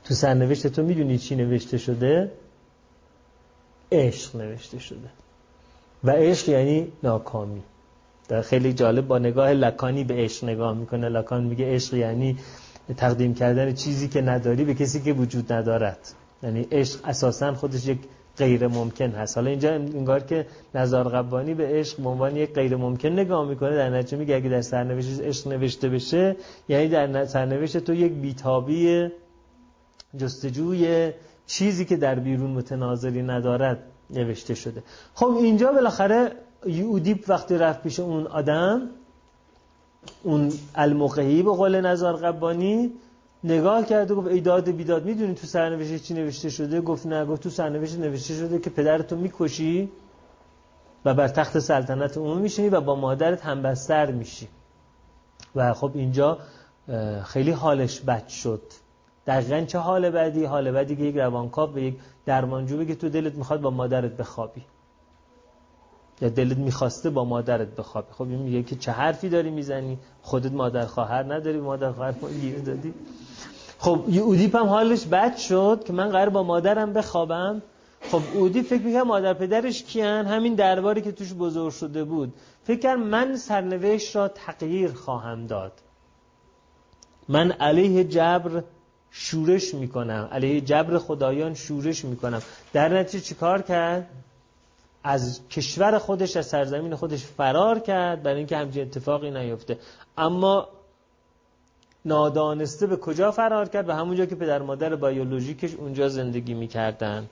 تو 0.07 0.13
سرنوشت 0.13 0.67
تو 0.67 0.83
می‌دونی 0.83 1.17
چی 1.17 1.35
نوشته 1.35 1.77
شده؟ 1.77 2.31
عشق 3.91 4.35
نوشته 4.35 4.79
شده. 4.79 5.09
و 6.03 6.11
عشق 6.11 6.49
یعنی 6.49 6.87
ناکامی. 7.03 7.61
در 8.27 8.41
خیلی 8.41 8.73
جالب 8.73 9.07
با 9.07 9.19
نگاه 9.19 9.51
لکانی 9.53 10.03
به 10.03 10.13
عشق 10.13 10.43
نگاه 10.43 10.73
می‌کنه. 10.73 11.09
لکان 11.09 11.43
میگه 11.43 11.75
عشق 11.75 11.93
یعنی 11.93 12.37
تقدیم 12.97 13.33
کردن 13.33 13.73
چیزی 13.73 14.07
که 14.07 14.21
نداری 14.21 14.63
به 14.63 14.73
کسی 14.73 15.01
که 15.01 15.13
وجود 15.13 15.53
ندارد. 15.53 15.99
یعنی 16.43 16.67
عشق 16.71 16.99
اساسا 17.03 17.53
خودش 17.53 17.87
یک 17.87 17.99
غیر 18.37 18.67
ممکن 18.67 19.11
هست. 19.11 19.37
حالا 19.37 19.49
اینجا 19.49 19.73
انگار 19.73 20.19
که 20.19 20.45
نظار 20.75 21.09
قبانی 21.09 21.53
به 21.53 21.67
عشق 21.67 22.01
به 22.01 22.09
عنوان 22.09 22.35
یک 22.35 22.53
غیر 22.53 22.75
ممکن 22.75 23.09
نگاه 23.09 23.47
می‌کنه. 23.47 23.75
در 23.75 23.89
نتیجه 23.89 24.17
میگه 24.17 24.35
اگه 24.35 24.49
در 24.49 24.61
سرنوشت 24.61 25.21
عشق 25.21 25.47
نوشته 25.47 25.89
بشه 25.89 26.35
یعنی 26.69 26.87
در 26.87 27.25
سرنوشت 27.25 27.77
تو 27.77 27.93
یک 27.93 28.11
بیتابی 28.11 29.09
جستجوی 30.17 31.13
چیزی 31.45 31.85
که 31.85 31.97
در 31.97 32.15
بیرون 32.15 32.51
متناظری 32.51 33.23
ندارد 33.23 33.83
نوشته 34.09 34.55
شده. 34.55 34.83
خب 35.13 35.25
اینجا 35.25 35.71
بالاخره 35.71 36.31
یودیپ 36.65 37.25
وقتی 37.27 37.57
رفت 37.57 37.83
پیش 37.83 37.99
اون 37.99 38.27
آدم 38.27 38.89
اون 40.23 40.53
المقهی 40.75 41.43
به 41.43 41.51
قول 41.51 41.81
نظر 41.81 42.13
قبانی 42.13 42.93
نگاه 43.43 43.85
کرد 43.85 44.11
و 44.11 44.15
گفت 44.15 44.27
ای 44.27 44.41
داد 44.41 44.69
بیداد 44.71 45.05
می‌دونی 45.05 45.33
تو 45.33 45.47
سرنوشت 45.47 46.03
چی 46.03 46.13
نوشته 46.13 46.49
شده؟ 46.49 46.81
گفت 46.81 47.05
نه 47.05 47.25
گفت 47.25 47.43
تو 47.43 47.49
سرنوشت 47.49 47.97
نوشته 47.97 48.33
شده 48.33 48.59
که 48.59 48.69
پدرتو 48.69 49.15
می‌کشی 49.15 49.91
و 51.05 51.13
بر 51.13 51.27
تخت 51.27 51.59
سلطنت 51.59 52.17
اون 52.17 52.37
میشینی 52.37 52.69
و 52.69 52.81
با 52.81 52.95
مادرت 52.95 53.45
همبستر 53.45 54.11
میشی. 54.11 54.47
و 55.55 55.73
خب 55.73 55.91
اینجا 55.93 56.37
خیلی 57.23 57.51
حالش 57.51 57.99
بد 57.99 58.27
شد. 58.27 58.61
دقیقا 59.27 59.61
چه 59.61 59.79
حال 59.79 60.09
بعدی 60.09 60.45
حال 60.45 60.71
بعدی 60.71 60.95
که 60.95 61.03
یک 61.03 61.15
روانکاو 61.15 61.71
به 61.71 61.81
یک 61.81 61.95
درمانجو 62.25 62.77
بگه 62.77 62.95
تو 62.95 63.09
دلت 63.09 63.35
می‌خواد 63.35 63.61
با 63.61 63.69
مادرت 63.69 64.17
بخوابی. 64.17 64.61
یا 66.21 66.29
دلت 66.29 66.57
می‌خواسته 66.57 67.09
با 67.09 67.25
مادرت 67.25 67.67
بخوابی. 67.67 68.07
خب 68.11 68.21
این 68.21 68.39
میگه 68.39 68.63
که 68.63 68.75
چه 68.75 68.91
حرفی 68.91 69.29
داری 69.29 69.49
می‌زنی؟ 69.49 69.97
خودت 70.21 70.51
مادر 70.51 70.85
خواهر 70.85 71.33
نداری 71.33 71.59
مادر 71.59 71.91
خواهر 71.91 72.13
گیر 72.41 72.59
دادی. 72.59 72.93
خب 73.79 74.03
اودیپ 74.07 74.55
هم 74.55 74.65
حالش 74.65 75.05
بد 75.05 75.37
شد 75.37 75.83
که 75.85 75.93
من 75.93 76.09
قرار 76.09 76.29
با 76.29 76.43
مادرم 76.43 76.93
بخوابم. 76.93 77.61
خب 78.01 78.21
اودی 78.33 78.61
فکر 78.61 78.81
می‌کنم 78.81 79.01
مادر 79.01 79.33
پدرش 79.33 79.83
کیان؟ 79.83 80.25
همین 80.25 80.55
درباری 80.55 81.01
که 81.01 81.11
توش 81.11 81.33
بزرگ 81.33 81.73
شده 81.73 82.03
بود. 82.03 82.33
فکر 82.63 82.95
من 82.95 83.35
سرنوشت 83.35 84.15
را 84.15 84.27
تغییر 84.27 84.93
خواهم 84.93 85.47
داد. 85.47 85.71
من 87.29 87.51
علیه 87.51 88.03
جبر 88.03 88.63
شورش 89.11 89.73
می‌کنم. 89.73 90.29
علیه 90.31 90.61
جبر 90.61 90.97
خدایان 90.97 91.53
شورش 91.53 92.05
می‌کنم. 92.05 92.41
در 92.73 92.99
نتیجه 92.99 93.23
چیکار 93.23 93.61
کرد؟ 93.61 94.09
از 95.03 95.41
کشور 95.49 95.97
خودش 95.97 96.37
از 96.37 96.45
سرزمین 96.45 96.95
خودش 96.95 97.23
فرار 97.25 97.79
کرد 97.79 98.23
برای 98.23 98.37
اینکه 98.37 98.57
همچین 98.57 98.81
اتفاقی 98.81 99.31
نیفته. 99.31 99.79
اما 100.17 100.67
نادانسته 102.05 102.87
به 102.87 102.97
کجا 102.97 103.31
فرار 103.31 103.69
کرد؟ 103.69 103.89
و 103.89 103.91
همونجا 103.91 104.25
که 104.25 104.35
پدر 104.35 104.61
مادر 104.61 104.95
بیولوژیکش 104.95 105.75
اونجا 105.75 106.09
زندگی 106.09 106.53
می‌کردن. 106.53 107.29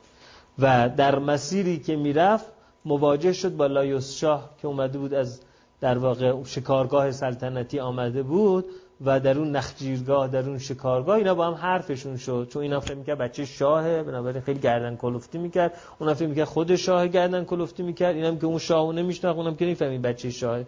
و 0.59 0.89
در 0.97 1.19
مسیری 1.19 1.79
که 1.79 1.95
می‌رفت 1.95 2.45
مواجه 2.85 3.33
شد 3.33 3.55
با 3.55 3.67
لایوس 3.67 4.17
شاه 4.17 4.49
که 4.61 4.67
اومده 4.67 4.97
بود 4.97 5.13
از 5.13 5.39
در 5.81 5.97
واقع 5.97 6.43
شکارگاه 6.43 7.11
سلطنتی 7.11 7.79
آمده 7.79 8.23
بود. 8.23 8.65
و 9.05 9.19
در 9.19 9.37
اون 9.37 9.51
نخجیرگاه 9.51 10.27
در 10.27 10.49
اون 10.49 10.57
شکارگاه 10.57 11.17
اینا 11.17 11.35
با 11.35 11.47
هم 11.47 11.53
حرفشون 11.53 12.17
شد. 12.17 12.47
چون 12.51 12.61
اینا 12.61 12.79
فکر 12.79 12.95
می‌کرد 12.95 13.17
بچه 13.17 13.45
شاهه 13.45 14.03
بنابراین 14.03 14.41
خیلی 14.41 14.59
گردن 14.59 14.95
کلفتی 14.95 15.37
می‌کرد. 15.37 15.73
اون 15.99 16.13
فکر 16.13 16.27
می‌کرد 16.27 16.45
خود 16.47 16.75
شاه 16.75 17.07
گردن 17.07 17.43
کلفتی 17.43 17.83
می‌کرد. 17.83 18.15
اینم 18.15 18.37
که 18.37 18.45
اون 18.45 18.59
شاهو 18.59 18.91
نمیشناخت 18.91 19.37
اونم 19.37 19.55
که 19.55 19.65
نمی‌فهمید 19.65 20.01
بچه 20.01 20.29
شاهه. 20.29 20.65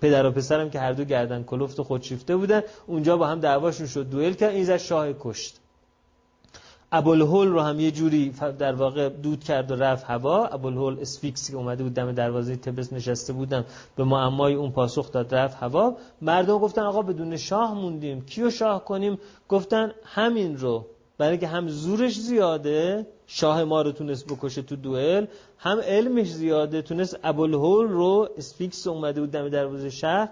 پدر 0.00 0.26
و 0.26 0.30
پسرم 0.30 0.70
که 0.70 0.80
هر 0.80 0.92
دو 0.92 1.04
گردن 1.04 1.42
کلفت 1.42 1.80
و 1.80 1.84
خودشیفته 1.84 2.36
بودن 2.36 2.62
اونجا 2.86 3.16
با 3.16 3.26
هم 3.26 3.40
دعواشون 3.40 3.86
شد 3.86 4.10
دوئل 4.10 4.32
کرد 4.32 4.52
این 4.52 4.64
زد 4.64 4.76
شاه 4.76 5.08
کشت. 5.20 5.60
ابوالهول 6.96 7.48
رو 7.48 7.60
هم 7.60 7.80
یه 7.80 7.90
جوری 7.90 8.34
در 8.58 8.74
واقع 8.74 9.08
دود 9.08 9.44
کرد 9.44 9.70
و 9.70 9.74
رفت 9.74 10.04
هوا. 10.04 10.46
ابوالهول 10.46 11.00
اسفینکس 11.00 11.50
که 11.50 11.56
اومده 11.56 11.82
بود 11.84 11.94
دم 11.94 12.12
دروازه 12.12 12.56
تبس 12.56 12.92
نشسته 12.92 13.32
بودم 13.32 13.64
به 13.96 14.04
معمای 14.04 14.54
اون 14.54 14.70
پاسخ 14.70 15.12
داد 15.12 15.34
رفت 15.34 15.56
هوا. 15.56 15.96
مردم 16.22 16.58
گفتن 16.58 16.82
آقا 16.82 17.02
بدون 17.02 17.36
شاه 17.36 17.74
موندیم. 17.74 18.20
کیو 18.20 18.50
شاه 18.50 18.84
کنیم؟ 18.84 19.18
گفتن 19.48 19.92
همین 20.04 20.56
رو. 20.56 20.86
برای 21.18 21.38
که 21.38 21.46
هم 21.46 21.68
زورش 21.68 22.20
زیاده 22.20 23.06
شاه 23.26 23.64
ما 23.64 23.82
رو 23.82 23.92
تونست 23.92 24.26
بکشه 24.32 24.62
تو 24.62 24.76
دوئل 24.76 25.26
هم 25.58 25.80
علمش 25.80 26.32
زیاده. 26.32 26.82
تونست 26.82 27.18
ابوالهول 27.22 27.88
رو 27.88 28.28
اسفینکس 28.38 28.86
اومده 28.86 29.20
بود 29.20 29.30
دم 29.30 29.48
دروازه 29.48 29.90
شهر 29.90 30.28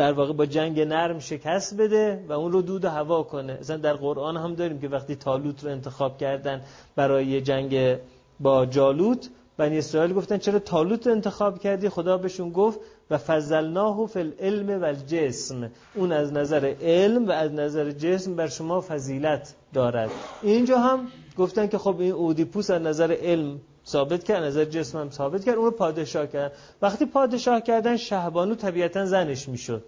در 0.00 0.12
واقع 0.12 0.32
با 0.32 0.46
جنگ 0.46 0.80
نرم 0.80 1.18
شکست 1.18 1.76
بده 1.76 2.24
و 2.28 2.32
اون 2.32 2.52
رو 2.52 2.62
دود 2.62 2.84
و 2.84 2.88
هوا 2.88 3.22
کنه. 3.22 3.58
مثلا 3.60 3.76
در 3.76 3.92
قرآن 3.92 4.36
هم 4.36 4.54
داریم 4.54 4.80
که 4.80 4.88
وقتی 4.88 5.14
طالوت 5.14 5.64
رو 5.64 5.70
انتخاب 5.70 6.18
کردن 6.18 6.62
برای 6.96 7.40
جنگ 7.40 7.98
با 8.40 8.66
جالوت 8.66 9.28
بنی 9.56 9.78
اسرائیل 9.78 10.12
گفتن 10.12 10.38
چرا 10.38 10.58
تالوت 10.58 11.06
رو 11.06 11.12
انتخاب 11.12 11.58
کردی؟ 11.58 11.88
خدا 11.88 12.16
بهشون 12.16 12.50
گفت 12.50 12.80
و 13.10 13.18
فضلناه 13.18 14.06
فی 14.06 14.20
العلم 14.20 14.82
و 14.82 14.84
الجسم. 14.84 15.70
اون 15.94 16.12
از 16.12 16.32
نظر 16.32 16.74
علم 16.82 17.28
و 17.28 17.30
از 17.30 17.52
نظر 17.52 17.90
جسم 17.90 18.36
بر 18.36 18.48
شما 18.48 18.80
فضیلت 18.80 19.54
دارد. 19.74 20.10
اینجا 20.42 20.78
هم 20.78 21.06
گفتن 21.38 21.66
که 21.66 21.78
خب 21.78 22.00
این 22.00 22.12
اودیپوس 22.12 22.70
از 22.70 22.82
نظر 22.82 23.16
علم 23.22 23.60
ثابت 23.92 24.24
کرد 24.24 24.42
نظر 24.42 24.64
جسم 24.64 24.98
هم 24.98 25.10
ثابت 25.10 25.44
کرد 25.44 25.58
اون 25.58 25.70
پادشاه 25.70 26.26
کرد 26.26 26.52
وقتی 26.82 27.06
پادشاه 27.06 27.60
کردن 27.60 27.96
شهبانو 27.96 28.54
طبیعتا 28.54 29.06
زنش 29.06 29.48
می‌شد. 29.48 29.84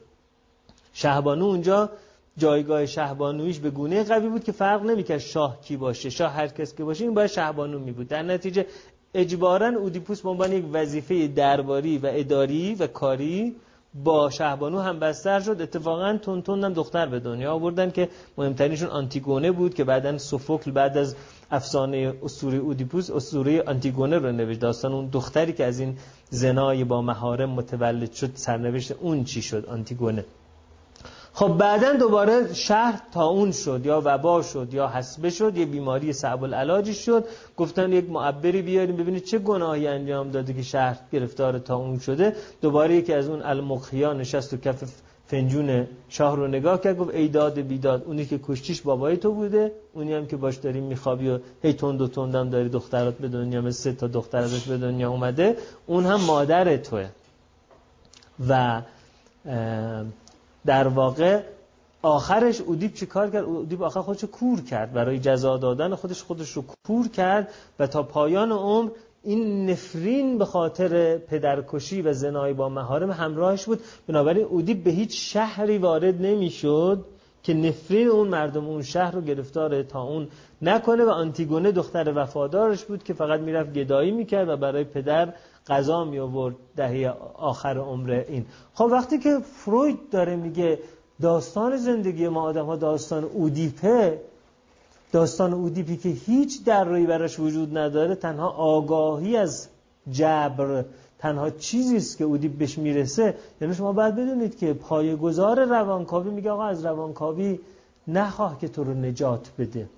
شهبانو 0.92 1.44
اونجا 1.44 1.90
جایگاه 2.36 2.86
شهبانویش 2.86 3.58
به 3.58 3.70
گونه 3.70 4.04
قوی 4.04 4.28
بود 4.28 4.44
که 4.44 4.52
فرق 4.52 4.82
نمی‌کرد 4.82 5.18
شاه 5.18 5.60
کی 5.60 5.76
باشه 5.76 6.10
شاه 6.10 6.32
هر 6.32 6.46
کس 6.46 6.74
که 6.74 6.84
باشه 6.84 7.04
این 7.04 7.14
باید 7.14 7.30
شهبانو 7.30 7.78
می 7.78 7.92
بود 7.92 8.08
در 8.08 8.22
نتیجه 8.22 8.66
اجبارا 9.14 9.68
اودیپوس 9.78 10.20
به 10.20 10.28
عنوان 10.28 10.52
یک 10.52 10.64
وظیفه 10.72 11.26
درباری 11.26 11.98
و 11.98 12.10
اداری 12.12 12.74
و 12.74 12.86
کاری 12.86 13.56
با 13.94 14.30
شهبانو 14.30 14.78
هم 14.78 14.98
بستر 14.98 15.40
شد. 15.40 15.60
اتفاقا 15.60 16.18
تون 16.22 16.64
هم 16.64 16.72
دختر 16.72 17.06
به 17.06 17.20
دنیا 17.20 17.52
آوردن 17.52 17.90
که 17.90 18.08
مهمترینشون 18.38 18.88
آنتیگونه 18.88 19.52
بود 19.52 19.74
که 19.74 19.84
بعدا 19.84 20.18
سوفوکل 20.18 20.70
بعد 20.70 20.96
از 20.96 21.16
افسانه 21.52 22.14
اسطوره 22.22 22.58
اودیپوس 22.58 23.10
اسطوره 23.10 23.62
آنتیگونه 23.62 24.18
رو 24.18 24.32
نوشت. 24.32 24.60
داستان 24.60 24.92
اون 24.92 25.06
دختری 25.06 25.52
که 25.52 25.64
از 25.64 25.80
این 25.80 25.96
زنای 26.30 26.84
با 26.84 27.02
مهارم 27.02 27.50
متولد 27.50 28.12
شد 28.12 28.30
سرنوشت 28.34 28.92
اون 28.92 29.24
چی 29.24 29.42
شد؟ 29.42 29.66
آنتیگونه. 29.66 30.24
خب 31.34 31.48
بعدا 31.48 31.92
دوباره 31.92 32.54
شهر 32.54 33.00
تا 33.12 33.24
اون 33.24 33.52
شد 33.52 33.86
یا 33.86 34.02
وبا 34.04 34.42
شد 34.42 34.74
یا 34.74 34.88
حسبه 34.88 35.30
شد 35.30 35.56
یه 35.56 35.66
بیماری 35.66 36.12
صعب 36.12 36.44
العلاجی 36.44 36.94
شد. 36.94 37.24
گفتن 37.56 37.92
یک 37.92 38.10
معبری 38.10 38.62
بیاریم 38.62 38.96
ببینید 38.96 39.24
چه 39.24 39.38
گناهی 39.38 39.86
انجام 39.86 40.30
داده 40.30 40.52
که 40.52 40.62
شهر 40.62 40.98
گرفتار 41.12 41.58
تا 41.58 41.76
اون 41.76 41.98
شده. 41.98 42.36
دوباره 42.60 42.96
یکی 42.96 43.12
از 43.12 43.28
اون 43.28 43.42
المخیا 43.42 44.12
نشست 44.12 44.52
و 44.52 44.56
کف 44.56 44.84
فنجون 45.32 45.86
شاه 46.08 46.36
رو 46.36 46.46
نگاه 46.46 46.80
کرد 46.80 46.98
گفت 46.98 47.14
ای 47.14 47.28
داد 47.28 47.60
بیداد 47.60 48.04
اونی 48.04 48.26
که 48.26 48.40
کشتیش 48.42 48.80
بابای 48.82 49.16
تو 49.16 49.32
بوده 49.32 49.72
اونی 49.92 50.12
هم 50.12 50.26
که 50.26 50.36
باش 50.36 50.56
داری 50.56 50.80
میخوابی 50.80 51.28
و 51.28 51.38
هی 51.62 51.72
تند 51.72 52.00
و 52.00 52.08
تندم 52.08 52.50
داری 52.50 52.68
دخترات 52.68 53.18
به 53.18 53.28
دنیا 53.28 53.60
مثل 53.60 53.92
تا 53.92 54.06
دختراتش 54.06 54.68
به 54.68 54.78
دنیا 54.78 55.10
اومده 55.10 55.56
اون 55.86 56.06
هم 56.06 56.20
مادر 56.20 56.76
توه 56.76 57.08
و 58.48 58.82
در 60.66 60.88
واقع 60.88 61.42
آخرش 62.02 62.60
اودیب 62.60 62.94
چی 62.94 63.06
کار 63.06 63.30
کرد؟ 63.30 63.44
اودیب 63.44 63.82
آخر 63.82 64.00
خودش 64.00 64.24
کور 64.24 64.60
کرد 64.60 64.92
برای 64.92 65.18
جزا 65.18 65.56
دادن 65.56 65.94
خودش 65.94 66.22
خودش 66.22 66.50
رو 66.50 66.64
کور 66.86 67.08
کرد 67.08 67.48
و 67.78 67.86
تا 67.86 68.02
پایان 68.02 68.52
عمر 68.52 68.90
این 69.24 69.70
نفرین 69.70 70.38
به 70.38 70.44
خاطر 70.44 71.18
پدرکشی 71.18 72.02
و 72.02 72.12
زنای 72.12 72.52
با 72.52 72.68
مهارم 72.68 73.10
همراهش 73.10 73.64
بود. 73.64 73.80
بنابراین 74.08 74.44
اودیب 74.44 74.84
به 74.84 74.90
هیچ 74.90 75.32
شهری 75.32 75.78
وارد 75.78 76.22
نمی‌شد 76.22 77.04
که 77.42 77.54
نفرین 77.54 78.08
اون 78.08 78.28
مردم 78.28 78.66
اون 78.66 78.82
شهر 78.82 79.10
رو 79.10 79.20
گرفتار 79.20 79.82
تا 79.82 80.02
اون 80.02 80.28
نکنه 80.62 81.04
و 81.04 81.08
آنتیگونه 81.08 81.72
دختر 81.72 82.12
وفادارش 82.16 82.84
بود 82.84 83.02
که 83.02 83.14
فقط 83.14 83.40
می‌رفت 83.40 83.72
گدایی 83.72 84.10
می‌کرد 84.10 84.48
و 84.48 84.56
برای 84.56 84.84
پدر 84.84 85.34
غذا 85.66 86.04
می 86.04 86.18
آورد 86.18 86.54
دهه 86.76 87.14
آخر 87.34 87.78
عمر 87.78 88.24
این. 88.28 88.46
خب 88.74 88.88
وقتی 88.92 89.18
که 89.18 89.38
فروید 89.38 89.98
داره 90.10 90.36
میگه 90.36 90.78
داستان 91.22 91.76
زندگی 91.76 92.28
ما 92.28 92.42
آدم 92.42 92.66
ها 92.66 92.76
داستان 92.76 93.24
اودیپه 93.24 94.20
داستان 95.12 95.52
اودیپی 95.52 95.96
که 95.96 96.08
هیچ 96.08 96.64
در 96.64 96.84
روی 96.84 97.06
براش 97.06 97.40
وجود 97.40 97.78
نداره 97.78 98.14
تنها 98.14 98.48
آگاهی 98.48 99.36
از 99.36 99.68
جبر 100.10 100.84
تنها 101.18 101.50
چیزی 101.50 101.96
است 101.96 102.18
که 102.18 102.24
اودیپ 102.24 102.58
بهش 102.58 102.78
می‌رسه. 102.78 103.34
یعنی 103.60 103.74
شما 103.74 103.92
باید 103.92 104.14
بدونید 104.14 104.58
که 104.58 104.72
پایه‌گذار 104.72 105.64
روانکاوی 105.64 106.30
میگه 106.30 106.50
آقا 106.50 106.64
از 106.64 106.84
روانکاوی 106.84 107.58
نخواه 108.08 108.58
که 108.60 108.68
تو 108.68 108.84
رو 108.84 108.94
نجات 108.94 109.50
بده. 109.58 109.88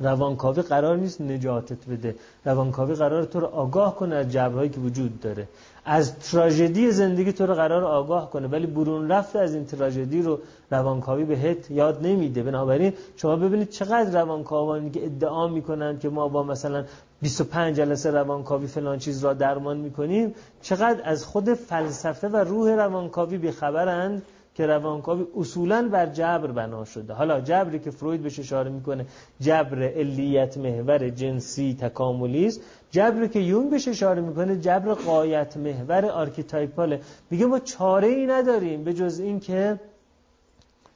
روانکاوی 0.00 0.62
قرار 0.62 0.96
نیست 0.96 1.20
نجاتت 1.20 1.86
بده. 1.90 2.14
روانکاوی 2.44 2.94
قرار 2.94 3.24
تو 3.24 3.40
رو 3.40 3.46
آگاه 3.46 3.96
کنه 3.96 4.14
از 4.14 4.32
جبرهایی 4.32 4.70
که 4.70 4.80
وجود 4.80 5.20
داره. 5.20 5.48
از 5.84 6.18
تراژدی 6.18 6.90
زندگی 6.90 7.32
تو 7.32 7.46
رو 7.46 7.54
قرار 7.54 7.84
آگاه 7.84 8.30
کنه. 8.30 8.48
ولی 8.48 8.66
برون 8.66 9.08
رفته 9.08 9.38
از 9.38 9.54
این 9.54 9.64
تراژدی 9.64 10.22
رو 10.22 10.38
روانکاوی 10.70 11.24
بهت 11.24 11.70
یاد 11.70 12.06
نمیده. 12.06 12.42
بنابراین 12.42 12.92
شما 13.16 13.36
ببینید 13.36 13.70
چقدر 13.70 14.10
روانکاوانی 14.22 14.90
که 14.90 15.04
ادعا 15.04 15.48
می‌کنن 15.48 15.98
که 15.98 16.08
ما 16.08 16.28
با 16.28 16.42
مثلا 16.42 16.84
25 17.22 17.76
جلسه 17.76 18.10
روانکاوی 18.10 18.66
فلان 18.66 18.98
چیز 18.98 19.24
را 19.24 19.34
درمان 19.34 19.76
می‌کنیم 19.76 20.34
چقدر 20.62 21.00
از 21.04 21.24
خود 21.24 21.54
فلسفه 21.54 22.28
و 22.28 22.36
روح 22.36 22.70
روانکاوی 22.70 23.38
بیخبرند. 23.38 24.22
که 24.58 24.66
روانکاوی 24.66 25.24
اصولا 25.36 25.88
بر 25.92 26.06
جبر 26.06 26.46
بنا 26.46 26.84
شده. 26.84 27.12
حالا 27.14 27.40
جبری 27.40 27.78
که 27.78 27.90
فروید 27.90 28.22
بهش 28.22 28.38
اشاره 28.38 28.70
می‌کنه 28.70 29.06
جبر 29.40 29.82
علیت 29.82 30.58
محور 30.58 31.08
جنسی 31.08 31.76
تکاملی 31.80 32.46
است. 32.46 32.60
جبری 32.90 33.28
که 33.28 33.38
یونگ 33.38 33.70
بهش 33.70 33.88
اشاره 33.88 34.20
می‌کنه 34.20 34.56
جبر 34.56 34.94
غایت 34.94 35.56
محور 35.56 36.06
archetypal 36.06 36.84
ه. 36.84 37.00
میگه 37.30 37.46
ما 37.46 37.58
چاره 37.58 38.08
ای 38.08 38.26
نداریم 38.26 38.84
به 38.84 38.94
جز 38.94 39.18
این 39.18 39.40
که 39.40 39.80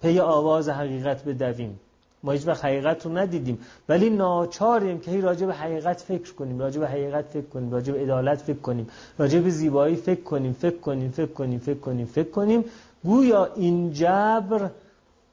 پی 0.03 0.19
آواز 0.19 0.69
حقیقت 0.69 1.25
بدویم. 1.25 1.81
ما 2.25 2.33
هیچ 2.33 2.47
وقت 2.47 2.65
حقیقت 2.65 3.07
رو 3.07 3.19
ندیدیم. 3.19 3.59
ولی 3.89 4.11
ناچاریم 4.11 5.01
که 5.01 5.11
هی 5.11 5.21
راجع 5.21 5.47
به 5.47 5.55
حقیقت 5.55 6.01
فکر 6.01 6.35
کنیم 6.35 6.59
راجع 6.59 6.81
به 6.81 6.89
حقیقت 6.89 7.25
فکر 7.25 7.47
کنیم 7.47 7.73
راجع 7.73 7.93
به 7.93 8.01
عدالت 8.01 8.39
فکر 8.39 8.59
کنیم 8.59 8.89
راجع 9.19 9.39
به 9.41 9.51
زیبایی 9.51 9.97
فکر 9.97 10.23
کنیم 10.23 10.53
فکر 10.53 10.77
کنیم 10.77 11.11
فکر 11.11 11.27
کنیم 11.27 11.59
فکر 11.59 11.79
کنیم 11.79 12.07
فکر 12.07 12.31
کنیم. 12.31 12.65
گویا 13.05 13.45
این 13.45 13.93
جبر 13.93 14.71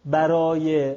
برای 0.06 0.96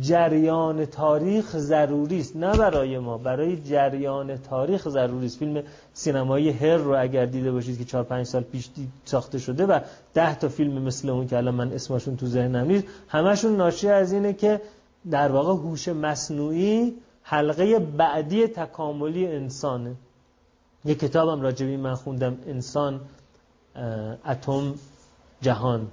جریان 0.00 0.86
تاریخ 0.86 1.56
ضروری 1.56 2.20
است 2.20 2.36
نه 2.36 2.56
برای 2.56 2.98
ما 2.98 3.18
برای 3.18 3.62
جریان 3.62 4.36
تاریخ 4.36 4.88
ضروری 4.88 5.26
است. 5.26 5.38
فیلم 5.38 5.62
سینمایی 5.92 6.50
هر 6.50 6.76
رو 6.76 7.02
اگر 7.02 7.26
دیده 7.26 7.52
باشید 7.52 7.78
که 7.78 7.84
4 7.84 8.04
5 8.04 8.26
سال 8.26 8.42
پیش 8.42 8.70
ساخته 9.04 9.38
شده 9.38 9.66
و 9.66 9.80
10 10.14 10.34
تا 10.34 10.48
فیلم 10.48 10.82
مثل 10.82 11.10
اون 11.10 11.26
که 11.26 11.36
الان 11.36 11.54
من 11.54 11.72
اسمشون 11.72 12.16
تو 12.16 12.26
ذهنم 12.26 12.66
نیست 12.66 12.84
همشون 13.08 13.56
ناشی 13.56 13.88
از 13.88 14.12
اینه 14.12 14.32
که 14.32 14.60
در 15.10 15.32
واقع 15.32 15.52
هوش 15.52 15.88
مصنوعی 15.88 16.94
حلقه 17.22 17.78
بعدی 17.78 18.46
تکاملی 18.46 19.26
انسانه. 19.26 19.94
یه 20.84 20.94
کتابم 20.94 21.42
راجبی 21.42 21.76
من 21.76 21.94
خوندم 21.94 22.36
انسان 22.46 23.00
اتم 24.26 24.74
جهان. 25.46 25.86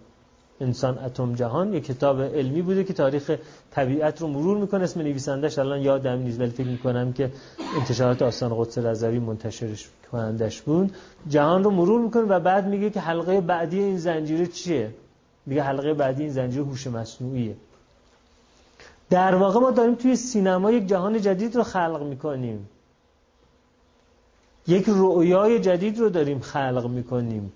انسان 0.61 0.97
اتم 0.97 1.33
جهان 1.35 1.73
یک 1.73 1.85
کتاب 1.85 2.21
علمی 2.21 2.61
بوده 2.61 2.83
که 2.83 2.93
تاریخ 2.93 3.31
طبیعت 3.71 4.21
رو 4.21 4.27
مرور 4.27 4.57
می‌کنه 4.57 4.83
اسم 4.83 5.01
نویسندش 5.01 5.59
الان 5.59 5.81
یادم 5.81 6.17
نیست 6.19 6.39
ولی 6.39 6.49
فکر 6.49 6.67
می‌کنم 6.67 7.13
که 7.13 7.31
انتشارات 7.79 8.21
آستان 8.21 8.53
قدس 8.57 8.77
رضوی 8.77 9.19
منتشرش 9.19 9.89
کنندش 10.11 10.61
بود. 10.61 10.95
جهان 11.29 11.63
رو 11.63 11.69
مرور 11.69 12.01
می‌کنه 12.01 12.23
و 12.23 12.39
بعد 12.39 12.67
میگه 12.67 12.89
که 12.89 12.99
حلقه 12.99 13.41
بعدی 13.41 13.79
این 13.79 13.97
زنجیره 13.97 14.47
چیه؟ 14.47 14.93
میگه 15.45 15.63
حلقه 15.63 15.93
بعدی 15.93 16.23
این 16.23 16.31
زنجیره 16.31 16.65
هوش 16.65 16.87
مصنوعیه. 16.87 17.55
در 19.09 19.35
واقع 19.35 19.59
ما 19.59 19.71
داریم 19.71 19.95
توی 19.95 20.15
سینما 20.15 20.71
یک 20.71 20.87
جهان 20.87 21.21
جدید 21.21 21.55
رو 21.55 21.63
خلق 21.63 22.03
می‌کنیم. 22.03 22.69
یک 24.67 24.85
رؤیای 24.87 25.59
جدید 25.59 25.99
رو 25.99 26.09
داریم 26.09 26.39
خلق 26.39 26.87
می‌کنیم. 26.87 27.51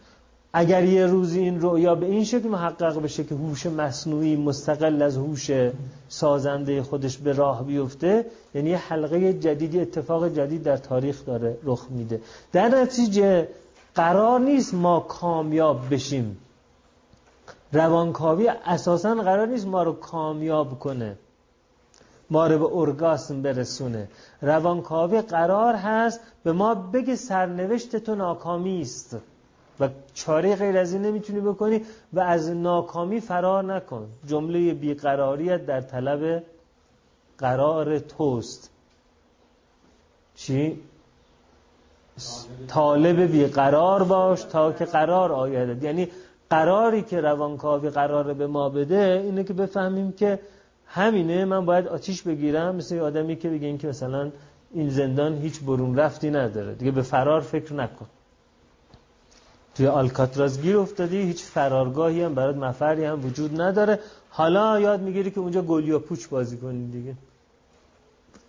اگر 0.60 0.84
یه 0.84 1.06
روزی 1.06 1.40
این 1.40 1.62
رؤیا 1.62 1.96
به 1.96 2.06
این 2.06 2.24
شکل 2.24 2.48
محقق 2.48 3.02
بشه 3.02 3.24
که 3.24 3.36
هوش 3.36 3.66
مصنوعی 3.66 4.36
مستقل 4.36 5.02
از 5.02 5.18
هوش 5.18 5.52
سازنده 6.10 6.84
خودش 6.84 7.18
به 7.18 7.34
راه 7.34 7.64
بیفته 7.64 8.26
یعنی 8.56 8.70
یه 8.70 8.78
حلقه 8.78 9.34
جدیدی 9.34 9.80
اتفاق 9.80 10.30
جدید 10.30 10.64
در 10.64 10.78
تاریخ 10.78 11.26
داره 11.26 11.58
رخ 11.64 11.86
میده. 11.90 12.22
در 12.52 12.68
نتیجه 12.68 13.48
قرار 13.96 14.40
نیست 14.40 14.74
ما 14.74 15.00
کامیاب 15.00 15.94
بشیم. 15.94 16.38
روانکاوی 17.74 18.48
اساسا 18.48 19.16
قرار 19.16 19.48
نیست 19.48 19.68
ما 19.68 19.84
رو 19.84 19.94
کامیاب 19.94 20.80
کنه. 20.80 21.18
ما 22.30 22.48
رو 22.48 22.60
به 22.60 22.76
ارگاسم 22.76 23.42
برسونه. 23.42 24.08
روانکاوی 24.42 25.22
قرار 25.22 25.74
هست 25.76 26.20
به 26.44 26.52
ما 26.52 26.76
بگه 26.76 27.16
سرنوشت 27.16 27.96
تو 27.96 28.16
ناکامی 28.16 28.82
است. 28.82 29.18
و 29.80 29.90
چاره 30.14 30.56
غیر 30.56 30.78
از 30.78 30.94
این 30.94 31.02
نمی‌تونی 31.02 31.40
بکنی 31.40 31.82
و 32.14 32.20
از 32.20 32.50
ناکامی 32.50 33.22
فرار 33.22 33.64
نکن. 33.64 34.10
جمله 34.26 34.74
بیقراریت 34.74 35.66
در 35.66 35.82
طلب 35.82 36.44
قرار 37.38 38.00
توست. 38.00 38.70
چی؟ 40.36 40.80
طالب 42.68 43.20
بیقرار 43.20 44.04
باش 44.04 44.44
تا 44.44 44.74
که 44.74 44.86
قرار 44.86 45.32
آید 45.32 45.84
یعنی 45.84 46.08
قراری 46.50 47.02
که 47.02 47.22
روانکاوی 47.22 47.90
قراره 47.90 48.34
به 48.34 48.48
ما 48.48 48.70
بده 48.70 49.22
اینه 49.24 49.44
که 49.44 49.54
بفهمیم 49.54 50.12
که 50.12 50.40
همینه 50.88 51.46
من 51.46 51.66
باید 51.66 51.88
آتیش 51.88 52.22
بگیرم. 52.22 52.76
مثل 52.76 53.00
آدمی 53.00 53.36
که 53.36 53.50
بگه 53.50 53.78
که 53.78 53.88
مثلا 53.88 54.32
این 54.72 54.90
زندان 54.90 55.38
هیچ 55.38 55.62
برون 55.62 55.96
رفتی 55.96 56.30
نداره. 56.30 56.76
دیگه 56.76 56.92
به 56.92 57.02
فرار 57.02 57.42
فکر 57.42 57.74
نکن. 57.74 58.06
توی 59.78 59.88
آلکاتراز 59.88 60.62
گیر 60.62 60.78
افتادی 60.78 61.18
هیچ 61.22 61.44
فرارگاهی 61.44 62.22
هم 62.22 62.36
برات 62.36 62.56
مفری 62.56 63.06
هم 63.06 63.26
وجود 63.26 63.62
نداره. 63.62 64.00
حالا 64.30 64.80
یاد 64.80 65.02
می‌گیری 65.02 65.32
که 65.32 65.40
اونجا 65.40 65.62
گلیا 65.62 66.00
پوچ 66.00 66.28
بازی 66.28 66.58
کنی 66.58 66.88
دیگه. 66.92 67.14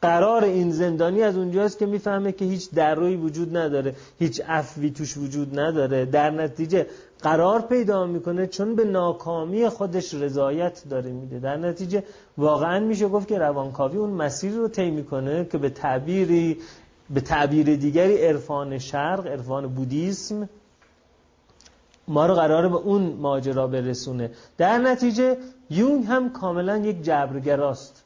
قرار 0.03 0.45
این 0.45 0.71
زندانی 0.71 1.23
از 1.23 1.37
اونجاست 1.37 1.79
که 1.79 1.87
می‌فهمه 1.87 2.33
که 2.33 2.45
هیچ 2.45 2.71
دروی 2.71 3.17
وجود 3.17 3.57
نداره 3.57 3.95
هیچ 4.19 4.43
افوی 4.49 4.91
توش 4.91 5.17
وجود 5.17 5.59
نداره. 5.59 6.05
در 6.05 6.31
نتیجه 6.31 6.87
قرار 7.23 7.61
پیدا 7.61 8.07
می‌کنه 8.07 8.47
چون 8.47 8.75
به 8.75 8.85
ناکامی 8.85 9.69
خودش 9.69 10.15
رضایت 10.15 10.83
داره 10.91 11.11
میده. 11.11 11.39
در 11.39 11.57
نتیجه 11.57 12.05
واقعا 12.39 12.81
میشه 12.81 13.09
گفت 13.09 13.29
که 13.29 13.39
روانکاوی 13.39 13.99
اون 13.99 14.11
مسیر 14.11 14.53
رو 14.53 14.69
طی 14.69 14.91
می‌کنه 14.91 15.45
که 15.45 15.59
به 15.59 15.71
تعبیری 15.71 16.59
به 17.11 17.21
تعبیر 17.21 17.77
دیگری 17.77 18.17
عرفان 18.17 18.79
شرق 18.79 19.27
عرفان 19.27 19.67
بودیسم 19.67 20.49
ما 22.09 22.27
رو 22.27 22.35
قراره 22.35 22.69
به 22.69 22.77
اون 22.77 23.03
ماجرا 23.21 23.67
برسونه. 23.67 24.31
در 24.59 24.79
نتیجه 24.79 25.37
یونگ 25.71 26.05
هم 26.05 26.33
کاملا 26.33 26.77
یک 26.77 27.03
جبرگراست. 27.03 28.05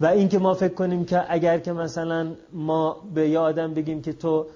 و 0.00 0.06
اینکه 0.06 0.38
ما 0.38 0.54
فکر 0.54 0.74
کنیم 0.74 1.04
که 1.04 1.24
اگر 1.28 1.58
که 1.58 1.72
مثلا 1.72 2.32
ما 2.52 2.96
به 3.14 3.28
یه 3.28 3.38
آدم 3.38 3.74
بگیم 3.74 4.02
که 4.02 4.12
تو 4.12 4.46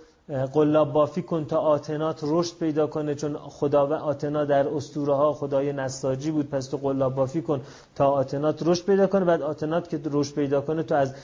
قلاب 0.53 0.93
بافی 0.93 1.23
کن 1.23 1.45
تا 1.45 1.59
آتنات 1.59 2.21
رشد 2.23 2.59
پیدا 2.59 2.87
کنه 2.87 3.15
چون 3.15 3.37
خدا 3.37 3.87
و 3.87 3.93
آتنا 3.93 4.45
در 4.45 4.69
اسطوره 4.69 5.15
ها 5.15 5.33
خدای 5.33 5.73
نساجی 5.73 6.31
بود 6.31 6.51
پس 6.51 6.67
تو 6.67 6.77
قلاب 6.77 7.15
بافی 7.15 7.43
کن 7.43 7.61
تا 7.95 8.11
آتنات 8.11 8.63
رشد 8.67 8.85
پیدا 8.85 9.07
کنه. 9.07 9.25
بعد 9.25 9.43
آتنات 9.43 9.89
که 9.89 10.01
رشد 10.11 10.35
پیدا 10.35 10.61
کنه 10.61 10.83
تو 10.83 10.95
از 10.95 11.15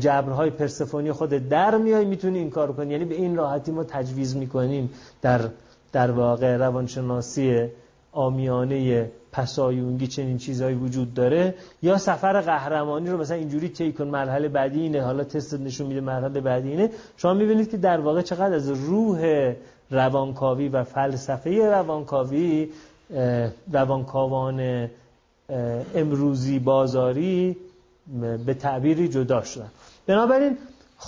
جبرهای 0.00 0.50
پرسفونی 0.50 1.12
خود 1.12 1.30
در 1.30 1.78
میای 1.78 2.04
می‌تونی 2.04 2.38
این 2.38 2.50
کار 2.50 2.72
کنی. 2.72 2.92
یعنی 2.92 3.04
به 3.04 3.14
این 3.14 3.36
راحتی 3.36 3.72
ما 3.72 3.84
تجویز 3.84 4.36
می‌کنیم 4.36 4.90
در 5.22 5.40
در 5.92 6.10
واقع 6.10 6.56
روانشناسی 6.56 7.68
آمیانه 8.12 9.10
پسایونگی 9.32 10.06
چنین 10.06 10.38
چیزهایی 10.38 10.76
وجود 10.76 11.14
داره 11.14 11.54
یا 11.82 11.98
سفر 11.98 12.40
قهرمانی 12.40 13.10
رو 13.10 13.18
مثلا 13.18 13.36
اینجوری 13.36 13.68
طی 13.68 13.94
مرحله 13.98 14.48
بعدی 14.48 14.80
اینه 14.80 15.02
حالا 15.02 15.24
تست 15.24 15.54
نشون 15.54 15.86
میده 15.86 16.00
مرحله 16.00 16.40
بعدی 16.40 16.68
اینه. 16.68 16.90
شما 17.16 17.34
می‌بینید 17.34 17.70
که 17.70 17.76
در 17.76 18.00
واقع 18.00 18.22
چقدر 18.22 18.54
از 18.54 18.70
روح 18.70 19.52
روانکاوی 19.90 20.68
و 20.68 20.84
فلسفه 20.84 21.66
روانکاوی 21.66 22.68
روانکاوان 23.72 24.88
امروزی 25.94 26.58
بازاری 26.58 27.56
به 28.46 28.54
تعبیری 28.54 29.08
جدا 29.08 29.42
شدن. 29.42 29.70
بنابراین 30.06 30.56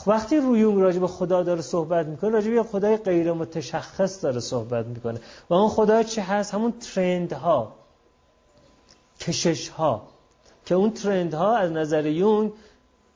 وقتی 0.07 0.37
رویونگ 0.37 0.81
راجع 0.81 0.99
به 0.99 1.07
خدا 1.07 1.43
داره 1.43 1.63
صحبت 1.63 2.07
می‌کنه 2.07 2.31
راجع 2.31 2.51
به 2.51 2.63
خدای 2.63 2.97
غیر 2.97 3.33
متشخص 3.33 4.25
داره 4.25 4.41
صحبت 4.41 4.87
می‌کنه. 4.87 5.21
و 5.51 5.55
اون 5.55 5.69
خدا 5.69 6.03
چه 6.03 6.23
هست؟ 6.23 6.55
همون 6.55 6.73
ترند 6.73 7.33
ها 7.33 7.73
کشش 9.21 9.69
ها 9.69 10.03
که 10.67 10.75
اون 10.75 10.91
ترند 10.91 11.35
ها 11.35 11.57
از 11.57 11.73
نظر 11.73 12.07
یونگ 12.07 12.53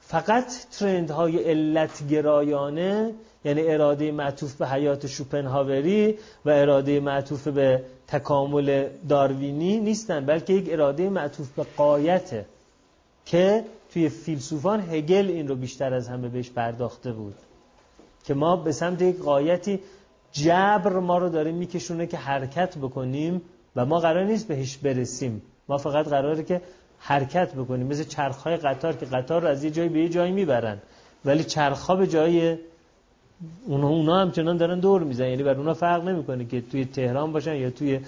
فقط 0.01 0.47
ترند 0.79 1.11
های 1.11 1.39
علت 1.39 2.09
گرایانه 2.09 3.15
یعنی 3.45 3.63
اراده 3.63 4.13
معطوف 4.13 4.55
به 4.55 4.69
حیات 4.69 5.07
شوپنهاوری 5.07 6.19
و 6.45 6.51
اراده 6.51 7.01
معطوف 7.01 7.49
به 7.49 7.83
تکامل 8.09 8.89
داروینی 9.09 9.81
نیستن 9.81 10.27
بلکه 10.27 10.53
یک 10.53 10.73
اراده 10.73 11.09
معطوف 11.09 11.49
به 11.49 11.67
قایته 11.77 12.47
که 13.27 13.65
توی 13.97 14.09
فیلسوفان 14.09 14.81
هگل 14.81 15.27
این 15.29 15.49
رو 15.49 15.55
بیشتر 15.57 15.95
از 15.95 16.09
همه 16.09 16.29
بهش 16.29 16.51
پرداخته 16.51 17.13
بود. 17.13 17.35
که 18.25 18.35
ما 18.35 18.57
به 18.57 18.73
سمت 18.73 19.03
یک 19.03 19.19
قایتی 19.19 19.81
جبر 20.33 20.99
ما 20.99 21.19
رو 21.19 21.29
داره 21.29 21.53
میکشونه 21.53 22.07
که 22.07 22.17
حرکت 22.17 22.79
بکنیم 22.79 23.43
و 23.77 23.87
ما 23.87 24.01
قرار 24.01 24.25
نیست 24.25 24.49
بهش 24.49 24.77
برسیم. 24.77 25.43
ما 25.69 25.79
فقط 25.79 26.09
قراره 26.09 26.43
که 26.43 26.61
حرکت 26.99 27.55
بکنیم. 27.55 27.87
مثل 27.87 28.05
چرخهای 28.05 28.57
قطار 28.57 28.93
که 28.93 29.07
قطار 29.07 29.43
رو 29.43 29.49
از 29.49 29.65
یه 29.65 29.71
جایی 29.71 29.89
به 29.89 29.99
یه 29.99 30.09
جایی 30.09 30.33
می‌برن. 30.33 30.79
ولی 31.25 31.45
چرخها 31.45 31.97
به 31.97 32.07
جای 32.07 32.59
اونا, 33.67 33.89
اونا 33.89 34.21
همچنان 34.21 34.57
دارن 34.57 34.81
دور 34.81 35.03
میزن 35.03 35.29
یعنی 35.29 35.43
بر 35.43 35.55
اونا 35.55 35.75
فرق 35.75 36.05
نمی‌کنه 36.09 36.45
که 36.45 36.61
توی 36.61 36.85
تهران 36.85 37.33
باشن 37.33 37.55
یا 37.55 37.71
توی 37.71 38.01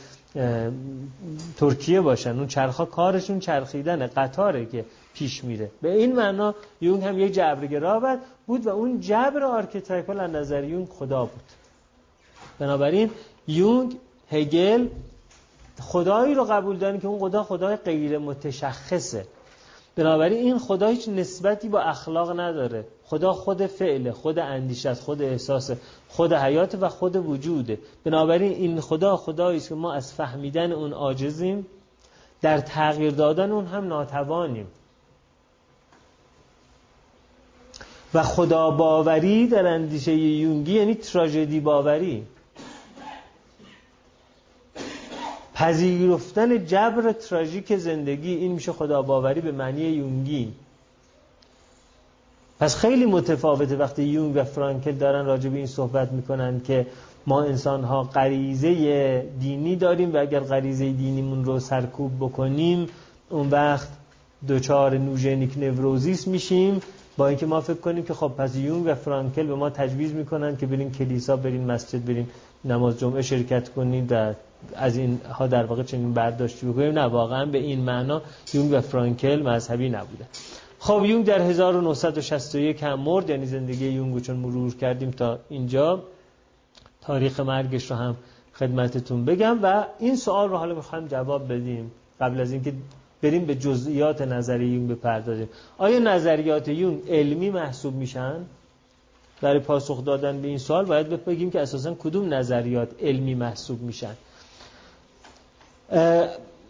ترکیه 1.57 2.01
باشن. 2.01 2.39
اون 2.39 2.47
چرخها 2.47 2.85
کارشون 2.85 3.39
چرخیدنه. 3.39 4.07
قطاره 4.07 4.67
که 4.67 4.85
پیش 5.19 5.45
میره. 5.45 5.71
به 5.83 5.93
این 5.93 6.17
معنا 6.17 6.55
یونگ 6.81 7.05
هم 7.05 7.19
یک 7.19 7.33
جبرگرا 7.33 8.19
بود 8.47 8.67
و 8.67 8.69
اون 8.69 9.01
جبر 9.01 9.43
archetypal 9.43 10.21
از 10.21 10.31
نظر 10.31 10.65
یونگ 10.65 10.89
خدا 10.89 11.25
بود. 11.25 11.45
بنابراین 12.59 13.11
یونگ 13.49 13.97
هگل 14.31 14.89
خدایی 15.81 16.35
رو 16.35 16.45
قبول 16.45 16.77
دارن 16.77 17.01
که 17.01 17.09
اون 17.09 17.19
خدا 17.19 17.43
خدای 17.43 17.77
غیر 17.77 18.19
متشخصه. 18.19 19.27
بنابراین 19.97 20.39
این 20.39 20.59
خدا 20.59 20.89
هیچ 20.89 21.09
نسبتی 21.09 21.69
با 21.69 21.81
اخلاق 21.81 22.41
نداره. 22.41 22.85
خدا 23.05 23.33
خود 23.33 23.67
فعله 23.67 24.13
خود 24.13 24.39
اندیشه 24.39 24.95
خود 24.95 25.23
احساس 25.23 25.71
خود 26.09 26.33
حیات 26.33 26.75
و 26.81 26.89
خود 26.89 27.17
وجوده. 27.17 27.79
بنابراین 28.05 28.53
این 28.53 28.81
خدا 28.81 29.17
خدایی 29.17 29.57
است 29.57 29.69
که 29.69 29.75
ما 29.75 29.93
از 29.93 30.13
فهمیدن 30.13 30.73
اون 30.73 30.93
عاجزیم 30.93 31.67
در 32.43 32.61
تغییر 32.61 33.11
دادن 33.11 33.51
اون 33.51 33.67
هم 33.67 33.89
ناتوانیم. 33.89 34.67
و 38.15 38.23
خدا 38.23 38.71
باوری 38.71 39.47
در 39.47 39.67
اندیشه 39.67 40.13
یونگی 40.15 40.73
یعنی 40.73 40.95
تراژدی 40.95 41.61
باوری. 41.61 42.23
پذیرفتن 45.55 46.67
جبر 46.67 47.13
تراژیک 47.13 47.77
زندگی 47.77 48.35
این 48.35 48.53
میشه 48.53 48.73
خدا 48.73 49.03
باوری 49.03 49.41
به 49.41 49.53
معنی 49.53 49.81
یونگی. 49.81 50.53
پس 52.61 52.77
خیلی 52.77 53.07
متفاوته 53.07 53.77
وقتی 53.77 54.03
یونگ 54.03 54.37
و 54.37 54.45
فرانکل 54.45 54.93
دارن 54.93 55.27
راجع 55.27 55.51
به 55.51 55.57
این 55.57 55.67
صحبت 55.67 56.13
می‌کنن 56.13 56.61
که 56.61 56.87
ما 57.27 57.43
انسان 57.43 57.85
ها 57.85 58.03
غریزه 58.03 59.21
دینی 59.41 59.77
داریم 59.77 60.15
و 60.15 60.17
اگر 60.17 60.41
غریزه 60.41 60.93
دینیمون 60.93 61.45
رو 61.45 61.61
سرکوب 61.61 62.17
بکنیم 62.17 62.89
اون 63.31 63.51
وقت 63.51 63.89
دچار 64.49 64.99
نوژنیک 64.99 65.59
نوروزیس 65.59 66.29
میشیم. 66.29 66.81
با 67.19 67.29
اینکه 67.29 67.47
ما 67.47 67.61
فکر 67.61 67.77
کنیم 67.77 68.05
که 68.05 68.15
خب 68.15 68.29
پس 68.29 68.57
یونگ 68.57 68.87
و 68.87 68.95
فرانکل 68.95 69.47
به 69.47 69.55
ما 69.55 69.71
تجویز 69.71 70.13
می‌کنن 70.13 70.57
که 70.57 70.67
بریم 70.67 70.93
کلیسا 70.93 71.37
بریم 71.37 71.65
مسجد 71.65 72.05
بریم 72.05 72.31
نماز 72.65 72.99
جمعه 72.99 73.23
شرکت 73.23 73.69
کنیم 73.69 74.07
و 74.11 74.35
از 74.75 74.97
این 74.97 75.21
ها 75.31 75.47
در 75.47 75.65
واقع 75.65 75.83
چنین 75.83 76.15
برداشتی 76.15 76.67
بکنیم. 76.67 76.93
نه 76.93 77.05
واقعا 77.05 77.47
به 77.47 77.59
این 77.59 77.81
معنا 77.81 78.23
یونگ 78.55 78.73
و 78.73 78.81
فرانکل 78.81 79.43
مذهبی 79.43 79.89
نبوده. 79.89 80.25
خب 80.79 81.03
یونگ 81.05 81.25
در 81.25 81.41
1961 81.41 82.83
هم 82.83 83.01
مرد 83.01 83.31
یعنی 83.31 83.47
زندگی 83.47 83.89
یونگ 83.89 84.23
چون 84.23 84.37
مرور 84.37 84.77
کردیم 84.77 85.11
تا 85.11 85.39
اینجا. 85.49 86.03
تاریخ 87.01 87.41
مرگش 87.41 87.91
رو 87.91 87.97
هم 87.97 88.17
خدمتتون 88.55 89.25
بگم 89.25 89.59
و 89.63 89.85
این 89.99 90.17
سوال 90.17 90.49
رو 90.49 90.57
حالا 90.57 90.75
می‌خوایم 90.75 91.07
جواب 91.07 91.53
بدیم 91.53 91.91
قبل 92.21 92.41
از 92.41 92.53
اینکه 92.53 92.73
بریم 93.23 93.45
به 93.45 93.55
جزئیات 93.55 94.23
نظری 94.23 94.67
یونگ 94.67 94.91
بپردازیم. 94.91 95.49
آیا 95.79 95.99
نظریات 95.99 96.69
یونگ 96.69 97.03
علمی 97.11 97.51
محسوب 97.51 97.95
میشن؟ 97.95 98.35
برای 99.41 99.59
پاسخ 99.59 100.05
دادن 100.05 100.43
به 100.43 100.49
این 100.49 100.59
سوال 100.59 100.85
باید 100.85 101.25
بگیم 101.25 101.51
که 101.51 101.61
اساسا 101.61 101.95
کدوم 101.95 102.35
نظریات 102.35 102.89
علمی 103.03 103.35
محسوب 103.35 103.83
میشن. 103.83 104.15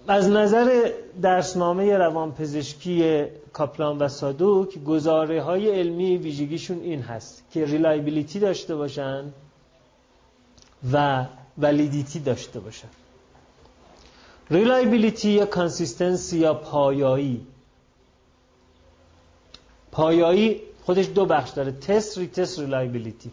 از 0.09 0.29
نظر 0.29 0.91
درسنامه 1.23 1.97
روانپزشکی 1.97 3.25
کاپلان 3.53 3.99
و 3.99 4.09
سادوک 4.09 4.85
گزاره 4.85 5.43
های 5.43 5.71
علمی 5.81 6.17
ویژگیشون 6.17 6.81
این 6.81 7.03
هست 7.03 7.43
که 7.53 7.65
reliability 7.65 8.39
داشته 8.39 8.77
باشن 8.77 9.25
و 10.93 11.25
validity 11.59 12.19
داشته 12.19 12.61
باشن. 12.61 12.89
reliability 14.51 15.31
یا 15.31 15.47
consistency 15.47 16.39
یا 16.39 16.55
پایایی 16.55 17.47
پایایی 19.93 20.61
خودش 20.85 21.09
دو 21.15 21.27
بخش 21.27 21.51
داره 21.51 21.73
test 21.73 22.19
retest 22.19 22.59
reliability 22.59 23.31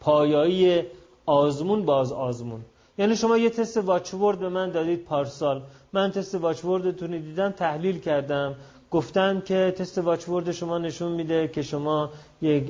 پایایی 0.00 0.82
آزمون 1.26 1.84
باز 1.84 2.12
آزمون 2.12 2.60
یعنی 2.98 3.16
شما 3.16 3.38
یه 3.38 3.50
تست 3.50 3.76
واچورد 3.76 4.38
به 4.38 4.48
من 4.48 4.70
دادید 4.70 5.04
پارسال 5.04 5.62
من 5.92 6.10
تست 6.10 6.34
واچوردتون 6.34 7.10
دیدم 7.10 7.50
تحلیل 7.50 7.98
کردم 7.98 8.54
گفتن 8.90 9.42
که 9.46 9.74
تست 9.78 9.98
واچورد 9.98 10.52
شما 10.52 10.78
نشون 10.78 11.12
میده 11.12 11.48
که 11.48 11.62
شما 11.62 12.10
یک 12.42 12.64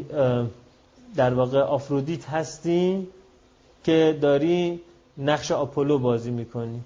در 1.17 1.35
واقع 1.35 1.61
آفرودیت 1.61 2.29
هستین 2.29 3.07
که 3.85 4.19
داری 4.21 4.81
نقش 5.19 5.53
آپولو 5.53 5.99
بازی 5.99 6.31
می‌کنی 6.31 6.81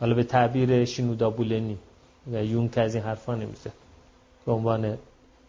حالا 0.00 0.14
به 0.14 0.24
تعبیر 0.24 0.84
شینودا 0.84 1.30
بولنی 1.30 1.78
و 2.32 2.44
یون 2.44 2.68
که 2.68 2.80
از 2.80 2.94
این 2.94 3.04
حرفا 3.04 3.34
نمیزه. 3.34 3.70
به 4.46 4.52
عنوان 4.52 4.98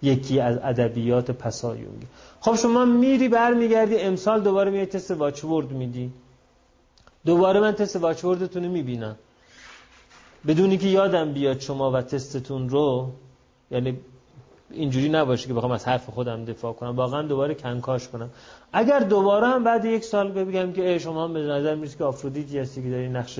یکی 0.02 0.40
از 0.40 0.58
ادبیات 0.64 1.32
پسا 1.32 1.76
یونگی 1.76 2.08
خب 2.40 2.56
شما 2.56 2.86
میری 2.86 3.28
برمیگردی 3.30 3.98
امسال 3.98 4.42
دوباره 4.42 4.72
میای 4.72 4.86
تست 4.86 5.12
واچورد 5.12 5.72
میدی. 5.72 6.12
دوباره 7.26 7.60
من 7.60 7.72
تست 7.72 7.96
واچوردتون 7.96 8.64
رو 8.64 8.72
می‌بینم. 8.72 9.16
بدونی 10.48 10.78
که 10.78 10.88
یادم 10.88 11.34
بیاد 11.34 11.60
شما 11.60 11.92
و 11.92 12.02
تستتون 12.02 12.70
رو 12.70 13.12
یعنی 13.72 13.98
اینجوری 14.72 15.10
نباشه 15.10 15.48
که 15.48 15.54
بخوام 15.54 15.72
از 15.72 15.88
حرف 15.88 16.10
خودم 16.10 16.46
دفاع 16.46 16.74
کنم. 16.74 16.96
واقعا 16.96 17.22
دوباره 17.22 17.54
کنکاش 17.54 18.08
کنم. 18.08 18.30
اگر 18.74 19.00
دوباره 19.00 19.48
هم 19.48 19.64
بعد 19.64 19.86
یک 19.86 20.04
سال 20.04 20.32
بگم 20.32 20.72
که 20.72 21.00
شما 21.00 21.28
به 21.28 21.40
نظر 21.40 21.76
می‌رسه 21.76 21.98
که 21.98 22.04
آفرودیتی 22.04 22.60
هستی 22.60 22.84
که 22.84 22.90
داری 22.90 23.10
نقش 23.10 23.40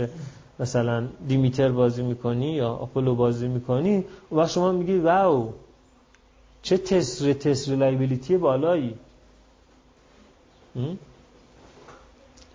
مثلا 0.60 1.08
دیمیتر 1.28 1.70
بازی 1.70 2.04
می‌کنی 2.04 2.52
یا 2.52 2.70
آپولو 2.70 3.16
بازی 3.16 3.48
می‌کنی 3.48 4.06
و 4.32 4.48
شما 4.48 4.72
میگی 4.72 4.98
wow 4.98 5.54
چه 6.62 6.78
test 6.78 7.26
retest 7.34 7.70
reliability 7.70 8.38
بالایی. 8.38 8.94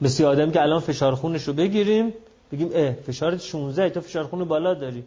مثل 0.01 0.25
آدم 0.25 0.51
که 0.51 0.63
الان 0.63 0.81
فشار 0.81 1.15
خونش 1.15 1.49
رو 1.49 1.55
بگیریم 1.55 2.15
بگیم 2.53 2.71
اه 2.75 2.93
فشارت 2.93 3.41
16 3.41 3.91
تو 3.91 4.01
فشار 4.01 4.25
خون 4.25 4.45
بالا 4.45 4.75
داری. 4.75 5.05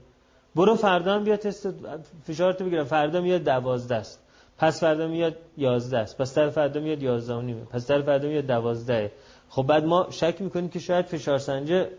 برو 0.56 0.76
فردا 0.76 1.20
بیا 1.20 1.38
تست 1.38 1.68
فشارتو 2.28 2.66
بگیرم 2.66 2.84
فردا 2.84 3.22
میاد 3.22 3.44
12 3.44 3.96
است. 3.96 4.20
پس 4.58 4.80
فردا 4.80 5.08
میاد 5.08 5.36
11 5.58 5.98
است. 5.98 6.18
پس 6.18 6.34
در 6.34 6.50
فردا 6.50 6.80
میاد 6.80 7.04
11 7.04 7.34
و 7.34 7.42
نیمه 7.42 7.62
پس 7.62 7.88
در 7.88 8.02
فردا 8.02 8.28
میاد 8.28 8.48
12 8.48 9.12
خب 9.50 9.64
بعد 9.64 9.86
ما 9.86 10.08
شک 10.10 10.36
می‌کنیم 10.40 10.70
که 10.70 10.80
شاید 10.80 11.06
فشار 11.06 11.38
سنجه 11.38 11.90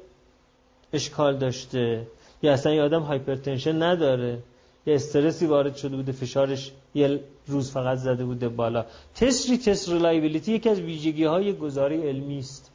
اشکال 0.93 1.37
داشته. 1.37 2.07
یا 2.43 2.53
اصلا 2.53 2.73
یه 2.73 2.83
آدم 2.83 3.03
hypertension 3.03 3.83
نداره. 3.83 4.39
یه 4.87 4.95
استرسی 4.95 5.47
وارد 5.47 5.77
شده 5.77 5.97
بوده 5.97 6.13
فشارش 6.13 6.73
یه 6.95 7.21
روز 7.47 7.71
فقط 7.71 7.99
زده 7.99 8.25
بوده 8.25 8.49
بالا. 8.49 8.85
test 9.15 9.51
retest 9.51 9.89
reliability 9.89 10.53
یکی 10.53 10.69
از 10.69 10.81
ویژگی 10.81 11.25
های 11.25 11.53
گزاره 11.53 11.98
ی 11.98 12.09
علمی 12.09 12.39
است. 12.39 12.71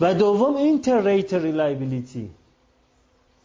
و 0.00 0.14
دوم 0.14 0.56
inter-rater 0.56 1.00
reliability 1.32 2.30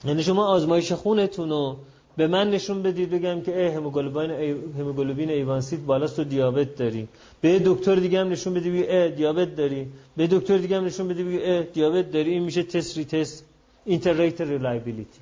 یعنی 0.06 0.24
شما 0.24 0.48
آزمایش 0.48 0.92
خونتون 0.92 1.50
رو 1.50 1.78
به 2.20 2.28
من 2.28 2.52
نشون 2.52 2.84
بدید 2.84 3.10
بگم 3.10 3.42
که 3.42 3.66
اه 3.66 3.74
هموگلوبین 3.74 4.32
هموگلوبین 4.80 5.30
A1C 5.30 5.67
ت 5.67 5.80
بالاست 5.80 6.20
و 6.20 6.24
دیابت 6.24 6.76
داری 6.76 7.08
به 7.42 7.62
دکتر 7.66 7.96
دیگه 7.96 8.20
هم 8.20 8.30
نشون 8.30 8.54
بدید 8.54 8.86
اه 8.90 9.10
دیابت 9.10 9.56
داری 9.56 9.88
به 10.18 10.28
دکتر 10.28 10.58
دیگه 10.58 10.78
هم 10.78 10.86
نشون 10.86 11.08
بدید 11.08 11.42
اه 11.44 11.64
دیابت 11.64 12.12
داری 12.12 12.32
این 12.32 12.44
میشه 12.44 12.64
test 12.64 12.98
retest 12.98 13.46
inter-rater 13.86 14.14
reliability. 14.40 15.20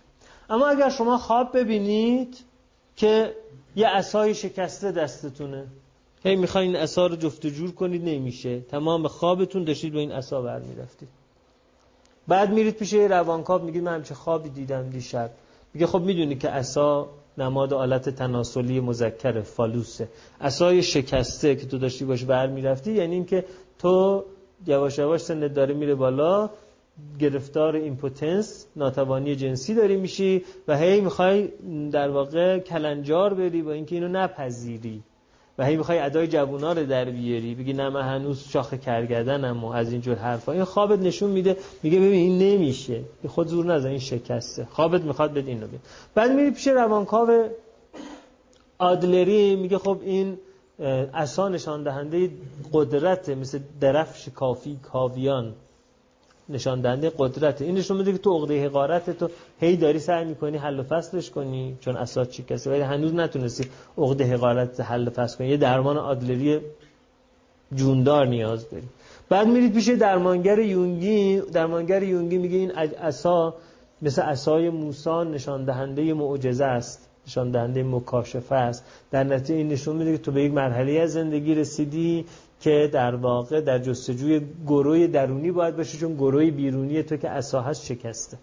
اما 0.49 0.67
اگر 0.67 0.89
شما 0.89 1.17
خواب 1.17 1.57
ببینید 1.57 2.37
که 2.95 3.35
یه 3.75 3.87
عصای 3.87 4.35
شکسته 4.35 4.91
دستتونه 4.91 5.65
هی 6.23 6.35
می‌خواین 6.35 6.75
این 6.75 6.83
عصا 6.83 7.07
رو 7.07 7.15
جفت 7.15 7.47
جور 7.47 7.71
کنید 7.71 8.03
نمیشه. 8.05 8.59
تمام 8.59 9.07
خوابتون 9.07 9.63
داشتید 9.63 9.93
با 9.93 9.99
این 9.99 10.11
عصا 10.11 10.41
ور 10.41 10.55
میرفتید. 10.55 11.09
بعد 12.27 12.49
میرید 12.49 12.75
پیش 12.75 12.93
روانکاو 12.93 13.61
میگید 13.61 13.83
من 13.83 13.93
همچه 13.93 14.15
خوابی 14.15 14.49
دیدم 14.49 14.89
دیشب. 14.89 15.29
میگه 15.73 15.87
خب 15.87 16.01
می‌دونی 16.01 16.35
که 16.35 16.49
عصا 16.49 17.09
نماد 17.37 17.73
آلت 17.73 18.09
تناسلی 18.09 18.79
مذکر 18.79 19.41
فالوسه. 19.41 20.07
عصای 20.41 20.83
شکسته 20.83 21.55
که 21.55 21.65
تو 21.65 21.77
داشتی 21.77 22.05
باش 22.05 22.23
ور 22.23 22.40
میرفتی 22.40 22.91
یعنی 22.91 23.15
اینکه 23.15 23.45
تو 23.79 24.23
یواش 24.67 24.97
یواش 24.97 25.21
سنت 25.21 25.53
داره 25.53 25.73
میره 25.73 25.95
بالا 25.95 26.49
گرفتار 27.19 27.75
impotence 27.75 28.67
ناتوانی 28.75 29.35
جنسی 29.35 29.75
داری 29.75 29.97
میشی 29.97 30.43
و 30.67 30.77
هی 30.77 31.01
می‌خوای 31.01 31.47
در 31.91 32.09
واقع 32.09 32.59
کلنجار 32.59 33.33
بری 33.33 33.61
با 33.61 33.71
اینکه 33.71 33.95
اینو 33.95 34.07
نپذیری. 34.07 35.03
و 35.57 35.65
هی 35.65 35.75
می‌خوای 35.77 35.99
ادای 35.99 36.27
جوونا 36.27 36.73
رو 36.73 36.85
در 36.85 37.05
بیاری 37.05 37.55
بگی 37.55 37.73
نه 37.73 37.89
من 37.89 38.01
هنوز 38.01 38.43
شاخ 38.49 38.73
کرگردنم 38.73 39.63
و 39.63 39.71
از 39.71 39.91
اینجور 39.91 40.15
حرفا. 40.15 40.51
این 40.51 40.63
خوابت 40.63 40.99
نشون 40.99 41.29
میده 41.29 41.57
میگه 41.83 41.97
ببین 41.97 42.13
این 42.13 42.39
نمیشه. 42.39 43.01
خود 43.27 43.47
زور 43.47 43.65
نزن 43.65 43.89
این 43.89 43.99
شکسته. 43.99 44.67
خوابت 44.71 45.01
می‌خواد 45.01 45.33
بد 45.33 45.47
اینو 45.47 45.67
بید 45.67 45.79
بعد 46.15 46.31
میری 46.31 46.51
پیش 46.51 46.67
روانکاو 46.67 47.49
آدلری 48.79 49.55
میگه 49.55 49.77
خب 49.77 49.97
این 50.01 50.37
اصلا 51.13 51.49
نشان 51.49 51.83
دهنده 51.83 52.29
قدرت 52.73 53.29
مثل 53.29 53.59
درفش 53.79 54.29
کافی 54.29 54.79
کاویان. 54.83 55.53
نشان 56.49 56.81
دهنده 56.81 57.11
قدرت 57.17 57.61
این 57.61 57.75
نشون 57.75 57.97
میده 57.97 58.11
که 58.11 58.17
تو 58.17 58.37
عقده 58.37 58.65
حقارت 58.65 59.09
تو 59.09 59.29
هی 59.59 59.75
داری 59.77 59.99
سعی 59.99 60.25
می‌کنی 60.25 60.57
حل 60.57 60.79
و 60.79 60.83
فصلش 60.83 61.29
کنی 61.29 61.77
چون 61.79 61.95
اساس 61.95 62.29
چی 62.29 62.43
کسی؟ 62.43 62.69
ولی 62.69 62.81
هنوز 62.81 63.13
نتونستی 63.13 63.69
عقده 63.97 64.23
حقارت 64.23 64.79
حل 64.79 65.07
و 65.07 65.11
فصل 65.11 65.37
کنی. 65.37 65.47
یه 65.47 65.57
درمان 65.57 65.97
آدلری 65.97 66.59
جوندار 67.75 68.27
نیاز 68.27 68.69
داری. 68.69 68.87
بعد 69.29 69.47
میرید 69.47 69.73
پیش 69.73 69.89
درمانگر 69.89 70.59
یونگی. 70.59 71.41
درمانگر 71.41 72.03
یونگی 72.03 72.37
میگه 72.37 72.57
این 72.57 72.71
اسا 72.77 73.55
مثل 74.01 74.21
اسای 74.21 74.69
موسی 74.69 75.09
نشان 75.09 75.65
دهنده 75.65 76.13
معجزه 76.13 76.65
است. 76.65 77.09
نشان 77.27 77.51
دهنده 77.51 77.83
مکاشفه 77.83 78.55
است. 78.55 78.85
در 79.11 79.23
نتیجه 79.23 79.55
این 79.55 79.67
نشون 79.67 79.95
میده 79.95 80.11
که 80.11 80.17
تو 80.17 80.31
به 80.31 80.43
یک 80.43 80.53
مرحله 80.53 80.99
از 80.99 81.11
زندگی 81.11 81.55
رسیدی. 81.55 82.25
که 82.61 82.89
در 82.93 83.15
واقع 83.15 83.61
در 83.61 83.79
جستجوی 83.79 84.41
گروه 84.67 85.07
درونی 85.07 85.51
باید 85.51 85.77
باشه 85.77 85.97
چون 85.97 86.13
گروه 86.13 86.51
بیرونی 86.51 87.03
تو 87.03 87.17
که 87.17 87.29
اسا 87.29 87.61
هست 87.61 87.85
شکسته. 87.85 88.37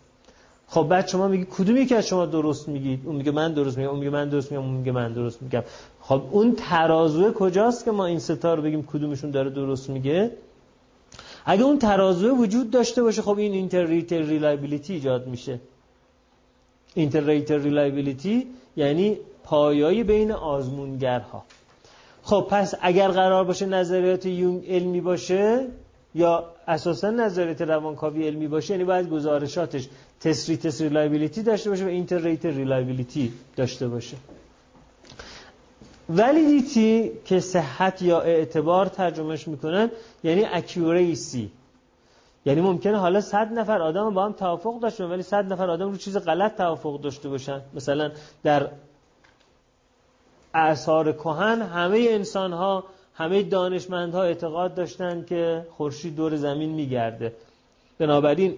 خب 0.68 0.82
بعد 0.82 1.08
شما 1.08 1.28
میگی 1.28 1.46
کدومی 1.50 1.86
که 1.86 1.96
از 1.96 2.06
شما 2.06 2.26
درست 2.26 2.68
میگید 2.68 3.00
اون 3.04 3.16
میگه 3.16 3.30
من 3.30 3.52
درست 3.54 3.78
میگم 3.78 3.90
اون 3.90 3.98
میگه 3.98 4.10
من 4.10 4.28
درست 4.28 4.52
میگم 4.52 4.64
اون 4.64 4.74
میگه 4.74 4.92
من 4.92 5.12
درست 5.12 5.42
میگم. 5.42 5.62
خب 6.00 6.22
اون 6.30 6.54
ترازو 6.54 7.32
کجاست 7.32 7.84
که 7.84 7.90
ما 7.90 8.06
این 8.06 8.18
ستا 8.18 8.54
رو 8.54 8.62
بگیم 8.62 8.82
کدومشون 8.82 9.30
داره 9.30 9.50
درست 9.50 9.90
میگه؟ 9.90 10.30
اگه 11.44 11.62
اون 11.62 11.78
ترازو 11.78 12.36
وجود 12.36 12.70
داشته 12.70 13.02
باشه 13.02 13.22
خب 13.22 13.38
این 13.38 13.52
inter-rater 13.52 14.22
reliability 14.22 14.92
ایجاد 14.92 15.26
میشه. 15.26 15.60
inter-rater 16.94 17.58
reliability 17.58 18.46
یعنی 18.76 19.18
پایایی 19.44 20.04
بین 20.04 20.32
آزمونگرها. 20.32 21.44
خب 22.24 22.46
پس 22.50 22.74
اگر 22.80 23.08
قرار 23.08 23.44
باشه 23.44 23.66
نظریات 23.66 24.26
یونگ 24.26 24.70
علمی 24.70 25.00
باشه 25.00 25.66
یا 26.14 26.44
اساسا 26.68 27.10
نظریات 27.10 27.62
روانکاوی 27.62 28.26
علمی 28.26 28.48
باشه 28.48 28.74
یعنی 28.74 28.84
باید 28.84 29.10
گزارشاتش 29.10 29.88
test 30.20 30.56
retest 30.56 30.88
reliability 30.88 31.42
داشته 31.42 31.70
باشه 31.70 31.84
و 31.84 31.88
inter-rater 31.88 32.18
reliability 32.18 33.32
داشته 33.56 33.88
باشه. 33.88 34.16
validity 36.08 37.10
که 37.24 37.40
صحت 37.40 38.02
یا 38.02 38.20
اعتبار 38.20 38.86
ترجمهش 38.86 39.48
می‌کنن 39.48 39.90
یعنی 40.24 40.44
accuracy 40.44 41.50
یعنی 42.46 42.60
ممکنه 42.60 42.98
حالا 42.98 43.20
صد 43.20 43.52
نفر 43.52 43.82
آدم 43.82 44.14
با 44.14 44.24
هم 44.24 44.32
توافق 44.32 44.80
داشته 44.80 45.04
ولی 45.04 45.22
صد 45.22 45.52
نفر 45.52 45.70
آدم 45.70 45.90
رو 45.90 45.96
چیز 45.96 46.16
غلط 46.16 46.56
توافق 46.56 47.00
داشته 47.00 47.28
باشن. 47.28 47.60
مثلا 47.74 48.10
در 48.42 48.68
اعصار 50.54 51.12
کهن 51.12 51.62
همه 51.62 52.06
انسان 52.10 52.52
ها 52.52 52.84
همه 53.14 53.42
دانشمندها 53.42 54.22
اعتقاد 54.22 54.74
داشتن 54.74 55.24
که 55.28 55.66
خورشید 55.76 56.16
دور 56.16 56.36
زمین 56.36 56.70
میگرده. 56.70 57.32
بنابراین 57.98 58.54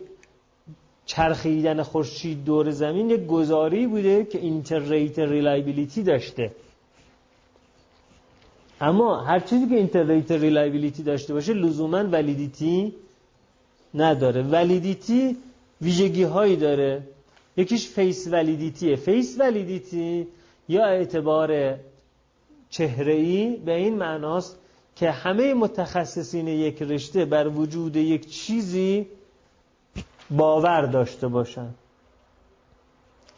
چرخیدن 1.07 1.83
خورشید 1.83 2.45
دور 2.45 2.71
زمین 2.71 3.11
یک 3.11 3.27
گزاره 3.27 3.75
ای 3.75 3.87
بوده 3.87 4.25
که 4.25 4.39
inter-rater 4.39 5.19
reliability 5.19 6.03
داشته. 6.03 6.53
اما 8.81 9.21
هر 9.21 9.41
چیزی 9.41 9.69
که 9.69 9.75
inter-rater 9.75 10.33
reliability 10.33 11.03
داشته 11.03 11.35
باشه 11.35 11.53
لزوما 11.53 12.05
validity 12.05 12.95
نداره. 13.95 14.43
validity 14.43 15.37
ویژگی 15.83 16.23
هایی 16.23 16.57
داره. 16.57 17.03
یکیش 17.57 17.89
face 17.89 18.29
validity 18.31 18.97
ه 18.97 19.05
face 19.05 19.37
validity 19.41 20.27
یا 20.69 20.85
اعتبار 20.85 21.75
چهره 22.71 23.57
به 23.57 23.73
این 23.73 23.97
معناست 23.97 24.59
که 24.97 25.11
همه 25.11 25.55
متخصصین 25.55 26.49
یک 26.49 26.83
رشته 26.83 27.25
بر 27.25 27.49
وجود 27.49 27.97
یک 27.97 28.31
چیزی 28.31 29.07
باور 30.31 30.83
داشته 30.87 31.29
باشن. 31.29 31.69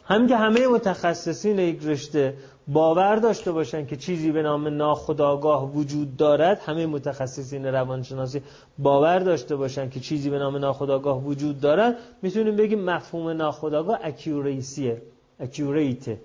هم 0.05 0.27
که 0.27 0.35
همه 0.35 0.67
متخصصین 0.67 1.59
یک 1.59 1.83
رشته 1.83 2.33
باور 2.67 3.15
داشته 3.15 3.51
باشن 3.51 3.85
که 3.85 3.95
چیزی 3.95 4.31
به 4.31 4.41
نام 4.41 4.67
ناخداگاه 4.67 5.73
وجود 5.73 6.17
دارد 6.17 6.59
همه 6.59 6.85
متخصصین 6.85 7.65
روانشناسی 7.65 8.41
باور 8.77 9.19
داشته 9.19 9.55
باشن 9.55 9.89
که 9.89 9.99
چیزی 9.99 10.29
به 10.29 10.39
نام 10.39 10.57
ناخداگاه 10.57 11.23
وجود 11.23 11.59
دارد. 11.59 11.97
می‌تونیم 12.21 12.55
بگیم 12.55 12.79
مفهوم 12.79 13.29
ناخداگاه 13.29 13.99
اکیوریسیه 14.03 15.01
اکیوریته 15.39 16.17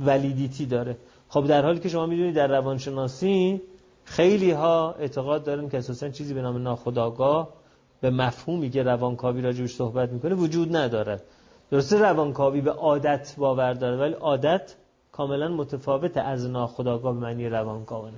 ولیدیتی 0.00 0.66
داره. 0.66 0.96
خب 1.28 1.46
در 1.46 1.62
حالی 1.62 1.80
که 1.80 1.88
شما 1.88 2.06
می‌دونید 2.06 2.34
در 2.34 2.46
روانشناسی 2.46 3.60
خیلی 4.04 4.50
ها 4.50 4.94
اعتقاد 4.98 5.44
دارن 5.44 5.68
که 5.68 5.78
اساسا 5.78 6.08
چیزی 6.08 6.34
به 6.34 6.42
نام 6.42 6.62
ناخداگاه 6.62 7.48
به 8.00 8.10
مفهومی 8.10 8.70
که 8.70 8.82
روانکاوی 8.82 9.42
راجبش 9.42 9.74
صحبت 9.74 10.12
می‌کنه 10.12 10.34
وجود 10.34 10.76
ندارد 10.76 11.22
درسته 11.70 11.98
روانکاوی 11.98 12.60
به 12.60 12.70
عادت 12.70 13.34
باور 13.38 13.72
داره 13.74 13.96
ولی 13.96 14.12
عادت 14.12 14.74
کاملا 15.12 15.48
متفاوت 15.48 16.16
از 16.16 16.46
ناخداگاه 16.46 17.14
به 17.14 17.20
معنی 17.20 17.48
روانکاوانه. 17.48 18.16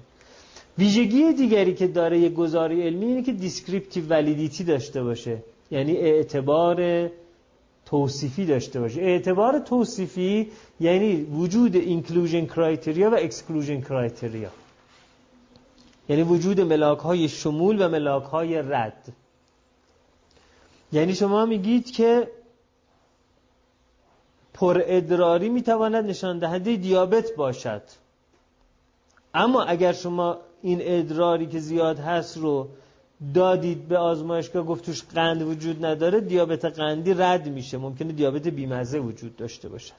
ویژگی 0.78 1.32
دیگری 1.32 1.74
که 1.74 1.86
داره 1.86 2.18
یه 2.18 2.28
گزاری 2.28 2.82
علمی 2.82 3.06
اینه 3.06 3.22
که 3.22 3.32
descriptive 3.32 4.08
validity 4.08 4.64
داشته 4.64 5.02
باشه. 5.02 5.38
یعنی 5.70 5.96
اعتبار 5.96 7.08
توصیفی 7.90 8.46
داشته 8.46 8.80
باشه. 8.80 9.00
اعتبار 9.00 9.58
توصیفی 9.58 10.50
یعنی 10.80 11.22
وجود 11.22 11.76
inclusion 11.76 12.46
criteria 12.46 13.10
و 13.10 13.14
exclusion 13.14 13.80
criteria 13.80 14.50
یعنی 16.08 16.22
وجود 16.22 16.60
ملاک 16.60 16.98
های 16.98 17.28
شمول 17.28 17.82
و 17.82 17.88
ملاک 17.88 18.22
های 18.22 18.62
رد. 18.62 19.12
یعنی 20.92 21.14
شما 21.14 21.46
میگید 21.46 21.90
که 21.90 22.30
پر 24.54 24.82
ادراری 24.84 25.48
می‌تواند 25.48 26.06
نشان 26.06 26.38
دهنده 26.38 26.76
دیابت 26.76 27.34
باشد. 27.36 27.82
اما 29.34 29.62
اگر 29.62 29.92
شما 29.92 30.38
این 30.62 30.78
ادراری 30.82 31.46
که 31.46 31.58
زیاد 31.58 31.98
هست 31.98 32.36
رو 32.36 32.68
دادید 33.34 33.88
به 33.88 33.98
آزمایشگاه 33.98 34.64
گفت 34.64 34.84
توش 34.84 35.02
قند 35.14 35.42
وجود 35.42 35.84
نداره 35.84 36.20
دیابت 36.20 36.64
قندی 36.64 37.14
رد 37.14 37.48
میشه. 37.48 37.78
ممکنه 37.78 38.12
دیابت 38.12 38.48
بیمزه 38.48 38.98
وجود 38.98 39.36
داشته 39.36 39.68
باشد 39.68 39.94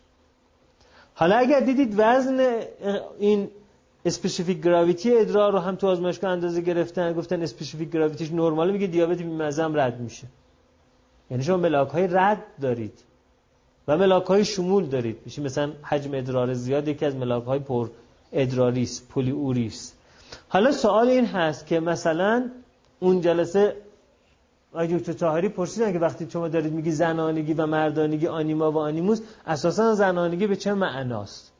حالا 1.13 1.35
اگر 1.35 1.59
دیدید 1.59 1.93
وزن 1.97 2.59
این 3.19 3.49
specific 4.05 4.61
gravity 4.61 5.17
ادرار 5.17 5.51
رو 5.51 5.59
هم 5.59 5.75
تو 5.75 5.87
آزمایشگاه 5.87 6.31
اندازه 6.31 6.61
گرفتن 6.61 7.13
گفتن 7.13 7.41
specific 7.41 7.91
gravity 7.91 8.22
ش 8.22 8.31
نرماله 8.31 8.71
میگه 8.71 8.87
دیابت 8.87 9.17
بیمزه 9.17 9.63
هم 9.63 9.79
رد 9.79 9.99
میشه. 9.99 10.27
یعنی 11.31 11.43
شما 11.43 11.57
ملاک 11.57 11.89
های 11.89 12.07
رد 12.07 12.43
دارید 12.61 12.99
و 13.87 13.97
ملاک 13.97 14.25
های 14.25 14.45
شمول 14.45 14.85
دارید. 14.85 15.17
میشه 15.25 15.41
مثلا 15.41 15.71
حجم 15.83 16.13
ادرار 16.13 16.53
زیاد 16.53 16.87
یکی 16.87 17.05
از 17.05 17.15
ملاک 17.15 17.43
های 17.43 17.59
پر 17.59 17.89
ادراریس 18.33 19.01
پولی 19.09 19.31
اوریس 19.31 19.93
حالا 20.49 20.71
سوال 20.71 21.07
این 21.07 21.25
هست 21.25 21.67
که 21.67 21.79
مثلا 21.79 22.49
اون 22.99 23.21
جلسه 23.21 23.75
آقای 24.73 24.87
دکتر 24.87 25.13
طاهری 25.13 25.49
پرسیدن 25.49 25.93
که 25.93 25.99
وقتی 25.99 26.29
شما 26.29 26.47
دارید 26.47 26.73
میگی 26.73 26.91
زنانگی 26.91 27.53
و 27.53 27.65
مردانگی 27.65 28.27
آنیما 28.27 28.71
و 28.71 28.77
آنیموس 28.77 29.21
اساسا 29.45 29.95
زنانگی 29.95 30.47
به 30.47 30.55
چه 30.55 30.73
معناست؟ 30.73 31.51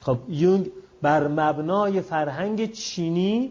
خب 0.00 0.18
یونگ 0.28 0.70
بر 1.02 1.28
مبنای 1.28 2.00
فرهنگ 2.00 2.72
چینی 2.72 3.50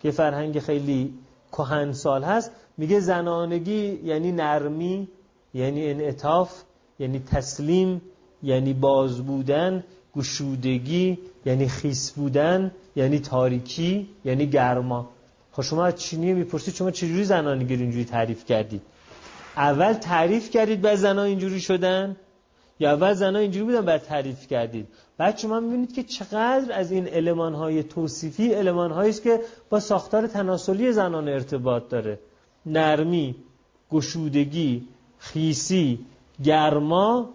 که 0.00 0.10
فرهنگ 0.10 0.58
خیلی 0.58 1.14
کهن 1.52 1.92
سال 1.92 2.24
هست 2.24 2.50
میگه 2.76 3.00
زنانگی 3.00 4.00
یعنی 4.04 4.32
نرمی 4.32 5.08
یعنی 5.54 5.90
انعطاف 5.90 6.62
یعنی 6.98 7.18
تسلیم 7.18 8.02
یعنی 8.42 8.72
باز 8.74 9.26
بودن 9.26 9.84
گشودگی 10.16 11.18
یعنی 11.46 11.68
خیس 11.68 12.10
بودن 12.10 12.70
یعنی 12.96 13.18
تاریکی 13.18 14.08
یعنی 14.24 14.46
گرما. 14.46 15.08
خب 15.58 15.64
شما 15.64 15.90
چینی 15.90 16.32
می‌پرسید 16.32 16.74
شما 16.74 16.90
چجوری 16.90 17.24
زنانگی 17.24 17.76
رو 17.76 17.82
اینجوری 17.82 18.04
تعریف 18.04 18.44
کردید؟ 18.44 18.82
اول 19.56 19.92
تعریف 19.92 20.50
کردید 20.50 20.80
بعد 20.80 20.94
زنان 20.94 21.26
اینجوری 21.26 21.60
شدن؟ 21.60 22.16
یا 22.80 22.92
اول 22.92 23.14
زنان 23.14 23.36
اینجوری 23.36 23.64
بودن 23.64 23.84
بعد 23.84 24.02
تعریف 24.02 24.46
کردید؟ 24.46 24.88
بعد 25.16 25.38
شما 25.38 25.60
می‌بینید 25.60 25.94
که 25.94 26.02
چقدر 26.02 26.72
از 26.72 26.92
این 26.92 27.08
علمان 27.08 27.54
های 27.54 27.82
توصیفی 27.82 28.52
علمان 28.52 28.92
است 28.92 29.22
که 29.22 29.40
با 29.70 29.80
ساختار 29.80 30.26
تناسلی 30.26 30.92
زنان 30.92 31.28
ارتباط 31.28 31.88
داره. 31.88 32.18
نرمی 32.66 33.34
گشودگی 33.90 34.88
خیسی 35.18 35.98
گرما 36.44 37.28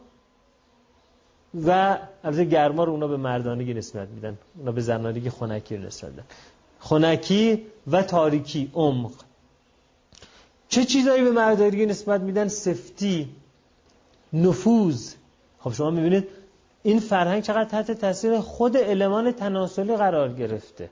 و 1.66 1.98
البته 2.24 2.46
گرما 2.46 2.84
رو 2.84 2.92
اونا 2.92 3.08
به 3.08 3.18
مردانگی 3.18 3.74
نسبت 3.74 4.08
میدن 4.10 4.38
اونا 4.58 4.72
به 4.72 4.82
زنانگی 4.82 5.30
خنکی 5.30 5.78
نسبت 5.78 6.10
میدن. 6.10 6.26
خنکی 6.84 7.66
و 7.92 8.04
تاریکی 8.04 8.72
عمق. 8.74 9.12
چه 10.70 10.86
چیزایی 10.86 11.24
به 11.24 11.32
مردانگی 11.32 11.86
نسبت 11.86 12.22
میدن؟ 12.22 12.48
سفتی 12.48 13.30
نفوذ. 14.34 15.14
خب 15.60 15.74
شما 15.74 15.90
می‌بینید 15.90 16.28
این 16.84 17.00
فرهنگ 17.00 17.44
چقدر 17.44 17.70
تحت 17.70 17.92
تاثیر 17.92 18.40
خود 18.40 18.78
المان 18.78 19.32
تناسلی 19.32 19.98
قرار 19.98 20.34
گرفته. 20.34 20.90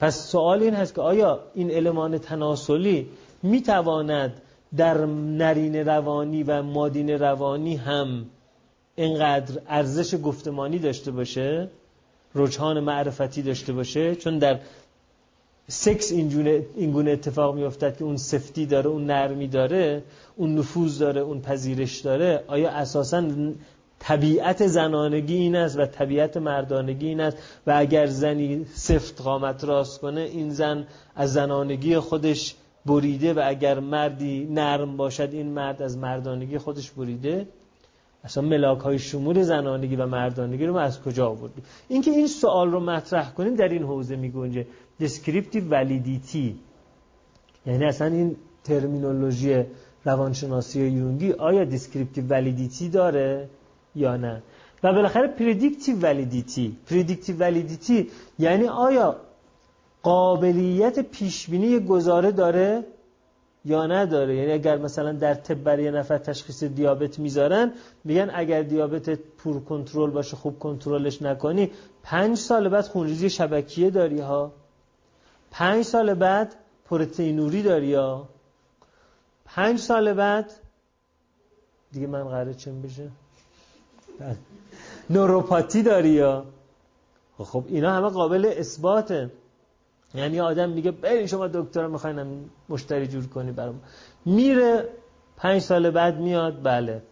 پس 0.00 0.28
سوال 0.28 0.62
این 0.62 0.74
هست 0.74 0.94
که 0.94 1.00
آیا 1.00 1.40
این 1.54 1.76
المان 1.76 2.18
تناسلی 2.18 3.08
می‌تواند 3.42 4.42
در 4.76 5.06
نرین 5.06 5.76
روانی 5.76 6.42
و 6.42 6.62
مادین 6.62 7.10
روانی 7.10 7.76
هم 7.76 8.26
اینقدر 8.94 9.60
ارزش 9.68 10.14
گفتمانی 10.22 10.78
داشته 10.78 11.10
باشه؟ 11.10 11.70
رجحان 12.36 12.80
معرفتی 12.80 13.42
داشته 13.42 13.72
باشه 13.72 14.14
چون 14.14 14.38
در 14.38 14.58
سکس 15.68 16.12
این 16.12 16.92
گونه 16.92 17.10
اتفاق 17.10 17.54
میافتد 17.54 17.96
که 17.96 18.04
اون 18.04 18.16
سفتی 18.16 18.66
داره 18.66 18.86
اون 18.90 19.06
نرمی 19.06 19.48
داره 19.48 20.02
اون 20.36 20.58
نفوذ 20.58 20.98
داره 20.98 21.20
اون 21.20 21.40
پذیرش 21.40 21.98
داره 21.98 22.44
آیا 22.46 22.70
اساسا 22.70 23.22
طبیعت 23.98 24.66
زنانگی 24.66 25.34
این 25.34 25.56
است 25.56 25.78
و 25.78 25.86
طبیعت 25.86 26.36
مردانگی 26.36 27.06
این 27.06 27.20
است؟ 27.20 27.36
و 27.66 27.74
اگر 27.76 28.06
زنی 28.06 28.66
سفت 28.74 29.20
قامت 29.20 29.64
راست 29.64 30.00
کنه 30.00 30.20
این 30.20 30.50
زن 30.50 30.86
از 31.14 31.32
زنانگی 31.32 31.98
خودش 31.98 32.54
بریده 32.86 33.34
و 33.34 33.42
اگر 33.44 33.80
مردی 33.80 34.48
نرم 34.50 34.96
باشد 34.96 35.28
این 35.32 35.46
مرد 35.46 35.82
از 35.82 35.98
مردانگی 35.98 36.58
خودش 36.58 36.90
بریده؟ 36.90 37.46
اصلا 38.26 38.42
ملاک 38.42 38.78
های 38.78 38.98
شمول 38.98 39.42
زنانگی 39.42 39.96
و 39.96 40.06
مردانگی 40.06 40.66
رو 40.66 40.72
ما 40.72 40.80
از 40.80 41.02
کجا 41.02 41.28
آوردیم؟ 41.28 41.64
اینکه 41.88 42.10
این 42.10 42.26
سوال 42.26 42.70
رو 42.70 42.80
مطرح 42.80 43.32
کنیم 43.32 43.54
در 43.54 43.68
این 43.68 43.82
حوزه 43.82 44.16
می 44.16 44.30
گنجه 44.30 44.66
descriptive 45.02 45.66
validities 45.70 46.54
یعنی 47.66 47.84
اصلا 47.84 48.06
این 48.06 48.36
terminology 48.64 49.64
روانشناسی 50.04 50.80
یونگی 50.80 51.32
آیا 51.32 51.64
descriptive 51.64 52.24
validity 52.28 52.88
داره 52.88 53.48
یا 53.94 54.16
نه؟ 54.16 54.42
و 54.82 54.92
بالاخره 54.92 55.28
predictive 55.28 55.96
validity 56.00 56.76
predictive 56.90 57.36
validity 57.36 58.10
یعنی 58.38 58.68
آیا 58.68 59.16
قابلیت 60.02 60.98
پیشبینی 60.98 61.78
گزاره 61.78 62.30
داره؟ 62.32 62.84
یا 63.66 63.86
نداره. 63.86 64.36
یعنی 64.36 64.52
اگر 64.52 64.78
مثلا 64.78 65.12
در 65.12 65.34
طب 65.34 65.54
برای 65.54 65.90
نفر 65.90 66.18
تشخیص 66.18 66.64
دیابت 66.64 67.18
می‌ذارن 67.18 67.72
میگن 68.04 68.30
اگر 68.34 68.62
دیابت 68.62 69.10
poor 69.10 69.64
control 69.64 70.10
باشه 70.10 70.36
خوب 70.36 70.58
کنترلش 70.58 71.22
نکنی 71.22 71.70
پنج 72.02 72.36
سال 72.36 72.68
بعد 72.68 72.84
خونریزی 72.84 73.30
شبکیه 73.30 73.90
داری 73.90 74.20
ها. 74.20 74.52
پنج 75.50 75.84
سال 75.84 76.14
بعد 76.14 76.54
پروتئینوری 76.88 77.62
داری 77.62 77.86
یا 77.86 78.28
پنج 79.44 79.78
سال 79.78 80.12
بعد 80.12 80.52
دیگه 81.92 82.06
من 82.06 82.24
قراره 82.24 82.54
چم 82.54 82.82
بشه. 82.82 83.08
نوروپاتی 85.10 85.82
داری 85.82 86.08
یا 86.08 86.44
خب 87.38 87.64
اینا 87.68 87.92
همه 87.92 88.08
قابل 88.08 88.52
اثباته. 88.56 89.30
یعنی 90.16 90.40
آدم 90.40 90.70
میگه 90.70 90.90
برین 90.90 91.26
شما 91.26 91.46
دکتر 91.46 91.86
می‌خواین 91.86 92.50
مشتری 92.68 93.06
جور 93.06 93.26
کنی 93.26 93.52
برام. 93.52 93.80
میره 94.24 94.88
پنج 95.36 95.62
سال 95.62 95.90
بعد 95.90 96.20
میاد 96.20 96.62
بله. 96.62 97.02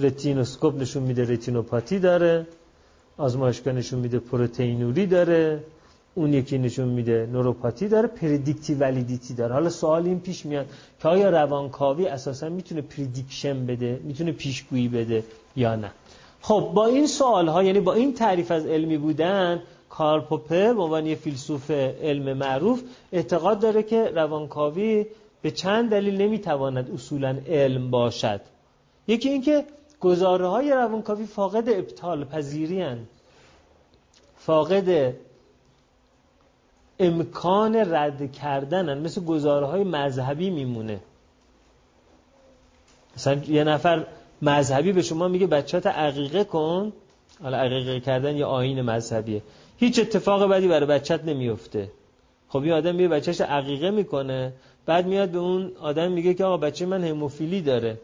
رتینوسکوپ 0.00 0.76
نشون 0.76 1.02
میده 1.02 1.32
رتینوپاتی 1.32 1.98
داره 1.98 2.46
آزمایشگاه 3.18 3.74
نشون 3.74 3.98
میده 3.98 4.18
پروتئینوری 4.18 5.06
داره 5.06 5.64
اون 6.14 6.34
یکی 6.34 6.58
نشون 6.58 6.88
میده 6.88 7.28
نوروپاتی 7.32 7.88
داره 7.88 8.08
predictive 8.08 8.74
validity 8.74 9.34
داره. 9.34 9.52
حالا 9.52 9.68
سوال 9.68 10.06
این 10.06 10.20
پیش 10.20 10.46
میاد 10.46 10.66
که 11.02 11.08
آیا 11.08 11.30
روانکاوی 11.30 12.06
اساسا 12.06 12.48
می‌تونه 12.48 12.82
prediction 12.82 13.66
بده 13.66 14.00
می‌تونه 14.04 14.32
پیشگویی 14.32 14.88
بده 14.88 15.24
یا 15.56 15.76
نه؟ 15.76 15.90
خب 16.42 16.70
با 16.74 16.86
این 16.86 17.06
سوال 17.06 17.48
ها 17.48 17.62
یعنی 17.62 17.80
با 17.80 17.94
این 17.94 18.14
تعریف 18.14 18.50
از 18.50 18.66
علمی 18.66 18.98
بودن 18.98 19.62
کارل 19.90 20.20
پوپر 20.20 20.72
به 20.72 20.82
عنوان 20.82 21.06
یه 21.06 21.14
فیلسوف 21.14 21.70
علم 21.70 22.32
معروف 22.32 22.82
اعتقاد 23.12 23.60
داره 23.60 23.82
که 23.82 24.04
روانکاوی 24.14 25.06
به 25.42 25.50
چند 25.50 25.90
دلیل 25.90 26.22
نمی‌تواند 26.22 26.90
اصولا 26.94 27.36
علم 27.48 27.90
باشد. 27.90 28.40
یکی 29.08 29.28
اینکه 29.28 29.64
گزاره 30.00 30.48
های 30.48 30.70
روانکاوی 30.70 31.26
فاقد 31.26 31.68
ابطال 31.68 32.24
پذیری 32.24 32.84
فاقد 34.36 35.14
امکان 36.98 37.76
رد 37.76 38.32
کردنن 38.32 38.98
مثل 38.98 39.24
گزاره 39.24 39.66
های 39.66 39.84
مذهبی 39.84 40.50
میمونه. 40.50 41.00
مثلا 43.16 43.34
یه 43.34 43.64
نفر 43.64 44.06
مذهبی 44.42 44.92
به 44.92 45.02
شما 45.02 45.28
میگه 45.28 45.46
بچهات 45.46 45.86
عقیقه 45.86 46.44
کن. 46.44 46.92
حالا 47.42 47.56
عقیقه 47.56 48.00
کردن 48.00 48.36
یه 48.36 48.44
آین 48.44 48.82
مذهبیه. 48.82 49.42
هیچ 49.80 49.98
اتفاق 49.98 50.50
بدی 50.50 50.68
برای 50.68 50.86
بچت 50.86 51.24
نمیفته. 51.24 51.90
خب 52.48 52.64
یه 52.64 52.74
آدم 52.74 52.94
میگه 52.94 53.08
بچهش 53.08 53.40
عقیقه 53.40 53.90
می‌کنه 53.90 54.52
بعد 54.86 55.06
میاد 55.06 55.28
به 55.28 55.38
اون 55.38 55.72
آدم 55.80 56.12
میگه 56.12 56.34
که 56.34 56.44
آقا 56.44 56.56
بچه 56.56 56.86
من 56.86 57.04
هموفیلی 57.04 57.60
داره. 57.60 57.98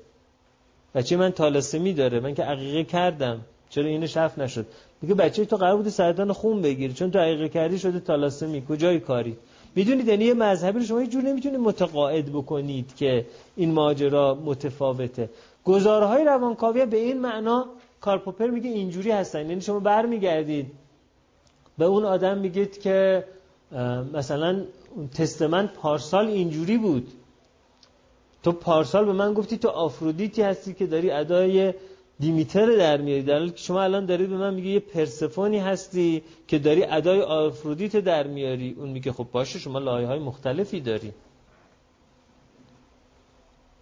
بچه 0.95 1.17
من 1.17 1.31
تالسمی 1.31 1.93
داره. 1.93 2.21
من 2.21 2.35
که 2.35 2.43
عقیقه 2.43 2.85
کردم. 2.85 3.41
چرا 3.71 3.85
اینو 3.85 4.07
شف 4.07 4.39
نشد؟ 4.39 4.67
میگه 5.03 5.15
بچه 5.15 5.45
تو 5.45 5.57
قرار 5.57 5.77
بوده 5.77 5.91
سرطان 5.91 6.33
خون 6.33 6.63
بگیری. 6.63 6.93
چون 6.93 7.11
تو 7.11 7.19
عقیقه 7.19 7.49
کردی 7.49 7.79
شده 7.79 8.01
تالاسمی. 8.01 8.63
کجای 8.69 9.01
کاری؟ 9.01 9.37
می‌دونید 9.75 10.09
یعنی 10.09 10.25
یه 10.25 10.35
مذهبی 10.35 10.79
رو 10.79 10.85
شما 10.85 11.01
یه 11.01 11.07
جور 11.07 11.23
نمی‌تونید 11.23 11.61
متقاعد 11.61 12.33
بکنید 12.33 12.97
که 12.97 13.27
این 13.57 13.73
ماجرا 13.73 14.35
متفاوته. 14.45 15.31
گزاره 15.65 16.07
های 16.07 16.25
روانکاوی 16.25 16.87
به 16.87 16.97
این 16.97 17.21
معنا 17.21 17.67
کارپوپر 18.01 18.47
میگه 18.47 18.71
اینجوری 18.71 19.11
هستن. 19.11 19.49
یعنی 19.49 19.61
شما 19.61 19.81
برمیگردید 19.81 20.86
به 21.79 21.85
اون 21.85 22.05
آدم 22.05 22.39
میگید 22.39 22.81
که 22.81 23.25
مثلا 24.13 24.65
تست 25.15 25.43
من 25.43 25.67
پارسال 25.67 26.27
اینجوری 26.27 26.79
بود. 26.79 27.13
تو 28.43 28.53
پارسال 28.53 29.05
به 29.05 29.13
من 29.13 29.35
گفتی 29.35 29.59
تو 29.59 29.69
آفرودیتی 29.69 30.43
هستی 30.43 30.75
که 30.75 30.87
داری 30.87 31.11
ادای 31.11 31.75
دیمیتر 32.21 32.77
در 32.77 33.01
میاری. 33.01 33.23
در 33.23 33.39
حالی 33.39 33.51
که 33.51 33.57
شما 33.57 33.83
الان 33.83 34.07
دارید 34.07 34.31
به 34.31 34.37
من 34.37 34.55
میگه 34.55 34.69
یه 34.71 34.81
پرسفونی 34.81 35.59
هستی 35.59 36.23
که 36.49 36.59
داری 36.59 36.85
ادای 36.85 37.21
آفرودیت 37.21 37.97
در 37.97 38.27
میاری. 38.27 38.77
اون 38.79 38.91
میگه 38.91 39.13
خب 39.13 39.27
باشه 39.33 39.59
شما 39.59 39.79
لایه 39.79 40.07
های 40.07 40.19
مختلفی 40.19 40.81
داری. 40.81 41.13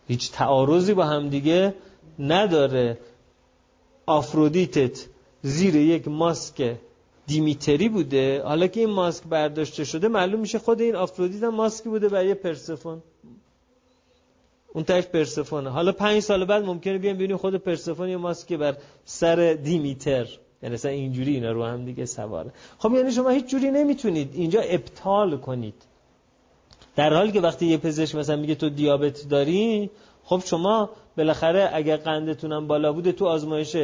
هیچ 0.08 0.32
تعارضی 0.32 0.94
با 0.94 1.04
همدیگه 1.04 1.74
نداره. 2.18 2.98
آفرودیتت 4.06 5.06
زیر 5.42 5.76
یک 5.76 6.08
ماسک 6.08 6.76
دیمیتری 7.26 7.88
بوده. 7.88 8.42
حالا 8.42 8.66
که 8.66 8.80
این 8.80 8.90
ماسک 8.90 9.24
برداشته 9.24 9.84
شده 9.84 10.08
معلوم 10.08 10.40
میشه 10.40 10.58
خود 10.58 10.80
این 10.80 10.96
آفرودیت 10.96 11.42
هم 11.42 11.54
ماسکی 11.54 11.88
بوده 11.88 12.08
برای 12.08 12.34
پرسفون. 12.34 13.02
اون 14.74 14.84
تاش 14.84 15.04
پرسفونه. 15.04 15.70
حالا 15.70 15.92
پنج 15.92 16.20
سال 16.20 16.44
بعد 16.44 16.64
ممکنه 16.64 16.98
بیان 16.98 17.16
ببینیم 17.16 17.36
خود 17.36 17.54
پرسفون 17.54 18.08
یه 18.08 18.16
ماسک 18.16 18.52
بر 18.52 18.76
سر 19.04 19.58
دیمیتر. 19.62 20.28
یعنی 20.62 20.74
مثلا 20.74 20.90
اینجوری 20.90 21.34
اینا 21.34 21.52
رو 21.52 21.64
هم 21.64 21.84
دیگه 21.84 22.04
سواره. 22.04 22.50
خب 22.78 22.92
یعنی 22.94 23.12
شما 23.12 23.30
هیچ 23.30 23.46
جوری 23.46 23.70
نمی‌تونید 23.70 24.30
اینجا 24.34 24.60
ابطال 24.60 25.36
کنید. 25.36 25.74
در 26.96 27.14
حالی 27.14 27.32
که 27.32 27.40
وقتی 27.40 27.66
یه 27.66 27.76
پزشک 27.76 28.14
مثلا 28.14 28.36
میگه 28.36 28.54
تو 28.54 28.68
دیابت 28.68 29.28
داری 29.28 29.90
خب 30.24 30.42
شما 30.44 30.90
بالاخره 31.16 31.70
اگر 31.72 31.96
قندتونم 31.96 32.66
بالا 32.66 32.92
بوده 32.92 33.12
تو 33.12 33.26
آزمایش 33.26 33.76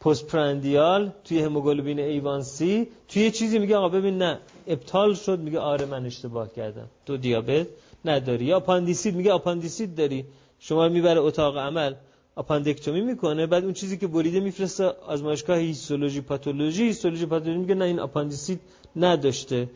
postprandial 0.00 1.12
توی 1.24 1.42
هموگلوبین 1.42 1.98
A1C 2.00 2.66
ی 2.66 2.88
توی 3.08 3.22
یه 3.22 3.30
چیزی 3.30 3.58
میگه 3.58 3.76
آقا 3.76 3.88
ببین 3.88 4.18
نه 4.18 4.38
ابطال 4.66 5.14
شد 5.14 5.38
میگه 5.38 5.58
آره 5.58 5.86
من 5.86 6.06
اشتباه 6.06 6.52
کردم. 6.52 6.88
تو 7.06 7.16
دیابت 7.16 7.66
نداری. 8.04 8.44
یا 8.44 8.56
آپاندیسیت 8.56 9.14
میگه 9.14 9.32
آپاندیسیت 9.32 9.94
داری. 9.94 10.24
شما 10.58 10.88
می‌بره 10.88 11.20
اتاق 11.20 11.58
عمل 11.58 11.94
آپاندکتومی 12.36 13.00
می‌کنه. 13.00 13.46
بعد 13.46 13.64
اون 13.64 13.72
چیزی 13.72 13.98
که 13.98 14.06
بریده 14.06 14.40
میفرسته 14.40 14.84
آزمایشگاه 14.84 15.58
هیستولوژی 15.58 16.20
پاتولوژی. 16.20 16.84
هیستولوژی 16.84 17.26
پاتولوژی 17.26 17.58
میگه 17.58 17.74
نه 17.74 17.84
این 17.84 18.00
آپاندیسیت 18.00 18.60
نداشته. 18.96 19.68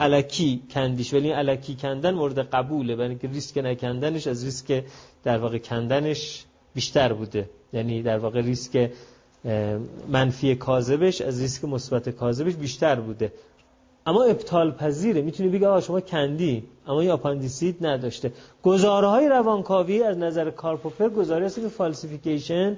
الکی 0.00 0.62
کندیش. 0.70 1.14
ولی 1.14 1.28
این 1.28 1.36
الکی 1.36 1.74
کندن 1.74 2.14
مورد 2.14 2.38
قبوله. 2.38 2.96
برای 2.96 3.08
اینکه 3.08 3.28
ریسک 3.28 3.58
نکندنش 3.58 4.26
از 4.26 4.44
ریسک 4.44 4.84
در 5.22 5.38
واقع 5.38 5.58
کندنش 5.58 6.44
بیشتر 6.74 7.12
بوده. 7.12 7.50
یعنی 7.72 8.02
در 8.02 8.18
واقع 8.18 8.40
ریسک 8.40 8.90
منفی 10.08 10.54
کاذبش 10.54 11.20
از 11.20 11.40
ریسک 11.40 11.64
مثبت 11.64 12.08
کاذبش 12.08 12.54
بیشتر 12.54 13.00
بوده. 13.00 13.32
اما 14.06 14.22
ابطال 14.22 14.72
پذیره 14.72 15.22
می‌تونی 15.22 15.48
بگه 15.48 15.68
آقا 15.68 15.80
شما 15.80 16.00
کندی 16.00 16.64
اما 16.86 17.00
این 17.00 17.10
آپاندیسیت 17.10 17.74
نداشته. 17.80 18.32
گزاره 18.62 19.06
های 19.06 19.28
روانکاوی 19.28 20.02
از 20.02 20.18
نظر 20.18 20.50
کارل 20.50 20.79
پوپر 20.79 21.08
گزاره 21.08 21.50
که 21.50 21.68
falsification 21.68 22.76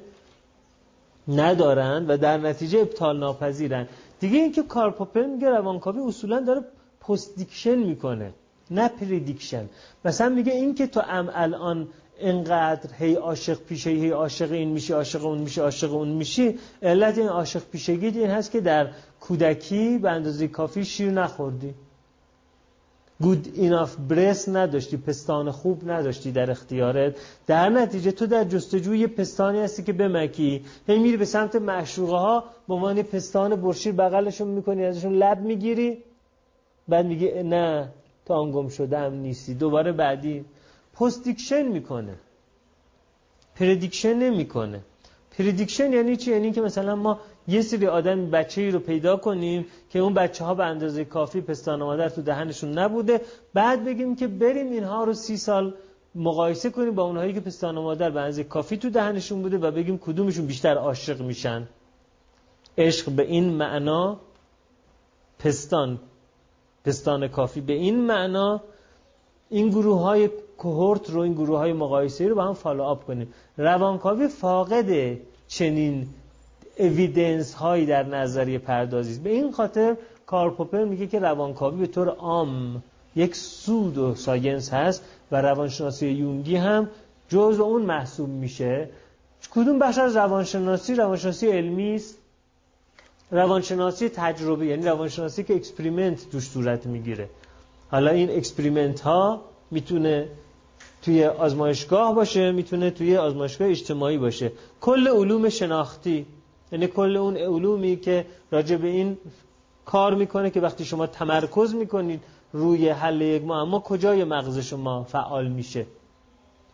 ندارن 1.29 2.07
و 2.07 2.17
در 2.17 2.39
نتیجه 2.39 2.79
ابطال 2.79 3.19
ناپذیرن 3.19 3.87
دیگه 4.21 4.39
اینکه 4.39 4.63
کارل 4.63 4.95
پوپر 4.95 5.27
میگه 5.27 5.49
روانکاوی 5.51 6.01
اصولا 6.01 6.41
داره 6.41 6.65
postdiction 7.01 7.75
می‌کنه 7.75 8.33
نه 8.71 8.89
prediction 8.89 9.69
مثلا 10.05 10.29
میگه 10.29 10.53
اینکه 10.53 10.87
تو 10.87 11.01
ام 11.09 11.31
الان 11.35 11.89
اینقدر 12.19 12.91
هی 12.99 13.15
عاشق 13.15 13.59
پیشه 13.59 13.91
هی 13.91 14.11
عاشق 14.11 14.53
این 14.53 14.69
میشی 14.69 14.93
عاشق 14.93 15.25
اون 15.25 15.39
میشی 15.39 15.61
عاشق 15.61 15.95
اون 15.95 16.09
میشی. 16.09 16.59
علت 16.83 17.19
این 17.19 17.29
عاشق 17.29 17.63
پیشگی 17.73 18.07
این 18.07 18.31
هست 18.31 18.51
که 18.51 18.61
در 18.61 18.89
کودکی 19.21 19.99
به 19.99 20.11
اندازه 20.11 20.49
کافی 20.49 20.85
شیر 20.85 21.11
نخوردی. 21.11 21.75
good 23.21 23.49
enough 23.55 23.97
breast 23.97 24.49
نداشتی 24.49 24.97
پستان 24.97 25.51
خوب 25.51 25.91
نداشتی 25.91 26.33
در 26.33 26.51
اختیارت. 26.51 27.17
در 27.47 27.69
نتیجه 27.69 28.11
تو 28.11 28.27
در 28.27 28.45
جستجوی 28.45 29.07
پستانی 29.07 29.61
هستی 29.61 29.83
که 29.83 29.93
بمکی. 29.93 30.65
هی 30.87 30.99
میری 30.99 31.17
به 31.17 31.25
سمت 31.25 31.57
معشوقه 31.57 32.17
ها 32.17 32.45
به 32.69 32.75
عنوان 32.75 33.03
پستان 33.03 33.57
پرشیر 33.57 33.93
بغلشون 33.93 34.49
می‌کنی 34.49 34.85
ازشون 34.85 35.13
لب 35.13 35.41
می‌گیری. 35.41 35.99
بعد 36.89 37.07
میگی 37.07 37.43
نه 37.43 37.89
تو 38.27 38.35
آنگم 38.35 38.69
شده 38.69 39.09
نیستی. 39.09 39.55
دوباره 39.55 39.93
بعدی 39.93 40.45
postdiction 41.01 41.63
می‌کنه. 41.63 42.15
prediction 43.57 44.15
نمی‌کنه. 44.15 44.81
prediction 45.39 45.93
یعنی 45.93 46.17
چی؟ 46.17 46.31
یعنی 46.31 46.53
که 46.53 46.61
مثلا 46.61 46.97
ما 46.97 47.21
یه 47.49 47.63
سری 47.63 47.87
آدم 47.87 48.31
بچه 48.31 48.61
ای 48.61 48.71
رو 48.71 48.79
پیدا 48.79 49.17
کنیم 49.17 49.67
که 49.91 49.99
اون 49.99 50.15
بچه 50.15 50.45
ها 50.45 50.55
به 50.55 50.65
اندازه 50.65 51.05
کافی 51.05 51.41
پستان 51.41 51.83
مادر 51.83 52.09
تو 52.09 52.23
دهنشون 52.23 52.79
نبوده 52.79 53.21
بعد 53.55 53.85
بگیم 53.85 54.17
که 54.17 54.27
بریم 54.27 54.71
اینها 54.71 55.05
رو 55.05 55.15
سی 55.15 55.37
سال 55.37 55.75
مقایسه 56.15 56.71
کنیم 56.71 56.95
با 56.95 57.03
اونهایی 57.03 57.33
که 57.33 57.41
پستان 57.41 57.75
مادر 57.75 58.11
به 58.11 58.21
اندازه 58.21 58.45
کافی 58.45 58.77
تو 58.77 58.91
دهنشون 58.91 59.43
بوده 59.43 59.59
و 59.59 59.71
بگیم 59.71 59.99
کدومشون 59.99 60.47
بیشتر 60.47 60.75
عاشق 60.75 61.21
میشن. 61.21 61.69
عشق 62.79 63.11
به 63.11 63.23
این 63.23 63.51
معنا 63.51 64.21
پستان 65.39 65.99
پستان 66.85 67.29
کافی. 67.29 67.61
به 67.61 67.73
این 67.73 68.01
معنا 68.01 68.61
این 69.51 69.69
گروه 69.69 70.01
های 70.01 70.31
cohort 70.59 71.11
رو 71.11 71.21
این 71.21 71.33
گروه 71.33 71.59
های 71.59 71.73
مقایسه 71.73 72.29
رو 72.29 72.35
با 72.35 72.45
هم 72.45 72.55
follow 72.55 72.83
up 72.83 73.07
کنیم. 73.07 73.33
روانکاوی 73.57 74.29
فاقد 74.29 75.19
چنین 75.49 76.09
evidence 76.79 77.55
هایی 77.55 77.87
در 77.87 78.03
نظریه 78.03 78.59
پردازی 78.59 79.21
به 79.21 79.31
این 79.31 79.53
خاطر 79.53 79.97
کارل 80.27 80.56
پوپر 80.56 80.85
میگه 80.85 81.07
که 81.07 81.19
روانکاوی 81.19 81.81
به 81.81 81.87
طور 81.87 82.09
عام 82.09 82.83
یک 83.17 83.35
pseudoscience 83.37 84.73
هست 84.73 85.05
و 85.33 85.43
روانشناسی 85.43 86.09
یونگی 86.09 86.57
هم 86.57 86.89
جزء 87.29 87.63
اون 87.63 87.83
محسوب 87.83 88.29
میشه. 88.29 88.89
کدوم 89.55 89.79
بخش 89.79 89.99
از 89.99 90.17
روانشناسی؟ 90.17 90.95
روانشناسی 90.95 91.47
علمی 91.49 91.95
است. 91.95 92.19
روانشناسی 93.31 94.09
تجربه 94.09 94.67
یعنی 94.67 94.87
روانشناسی 94.87 95.45
که 95.45 95.55
experiment 95.55 96.31
توش 96.31 96.49
صورت 96.49 96.87
می‌گیره. 96.87 97.29
حالا 97.91 98.11
این 98.11 98.31
experiment 98.31 99.01
ها 99.01 99.43
می‌تونه 99.71 100.29
توی 101.07 101.25
آزمایشگاه 101.25 102.15
باشه 102.15 102.53
می‌تونه 102.53 102.91
توی 102.91 103.17
آزمایشگاه 103.17 103.69
اجتماعی 103.69 104.19
باشه. 104.19 104.53
کل 104.81 105.09
علوم 105.09 105.49
شناختی 105.49 106.27
یعنی 106.73 106.87
کل 106.87 107.17
اون 107.17 107.37
علومی 107.37 107.97
که 107.97 108.27
راجع 108.51 108.77
به 108.77 108.89
این 108.89 109.19
کار 109.85 110.15
می‌کنه 110.15 110.51
که 110.51 110.61
وقتی 110.61 110.85
شما 110.85 111.07
تمرکز 111.07 111.75
می‌کنید 111.75 112.23
روی 112.53 112.89
حل 112.89 113.21
یک 113.21 113.45
معما 113.45 113.81
کجای 113.81 114.25
مغز 114.25 114.59
شما 114.59 115.05
فعال 115.05 115.49
میشه؟ 115.49 115.87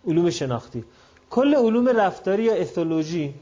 علوم 0.07 0.31
شناختی. 0.31 0.85
کل 1.31 1.55
علوم 1.55 1.89
رفتاری 1.89 2.43
یا 2.43 2.55
اتولوژی 2.55 3.35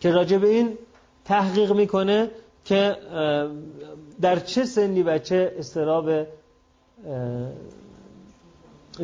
که 0.00 0.10
راجع 0.10 0.38
به 0.38 0.48
این 0.48 0.78
تحقیق 1.24 1.72
می‌کنه 1.72 2.30
که 2.64 2.96
در 4.20 4.38
چه 4.38 4.64
سنی 4.64 5.02
بچه 5.02 5.54
استراب 5.58 6.10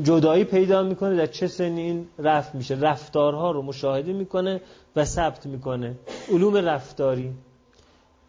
جدایی 0.03 0.45
پیدا 0.45 0.83
می‌کنه 0.83 1.17
در 1.17 1.27
چه 1.27 1.47
سنی 1.47 1.81
این 1.81 2.07
رفت 2.19 2.55
میشه. 2.55 2.75
رفتارها 2.75 3.51
رو 3.51 3.63
مشاهده 3.63 4.13
می‌کنه 4.13 4.61
و 4.97 5.05
ثبت 5.05 5.47
می‌کنه. 5.47 5.95
علوم 6.33 6.57
رفتاری. 6.57 7.33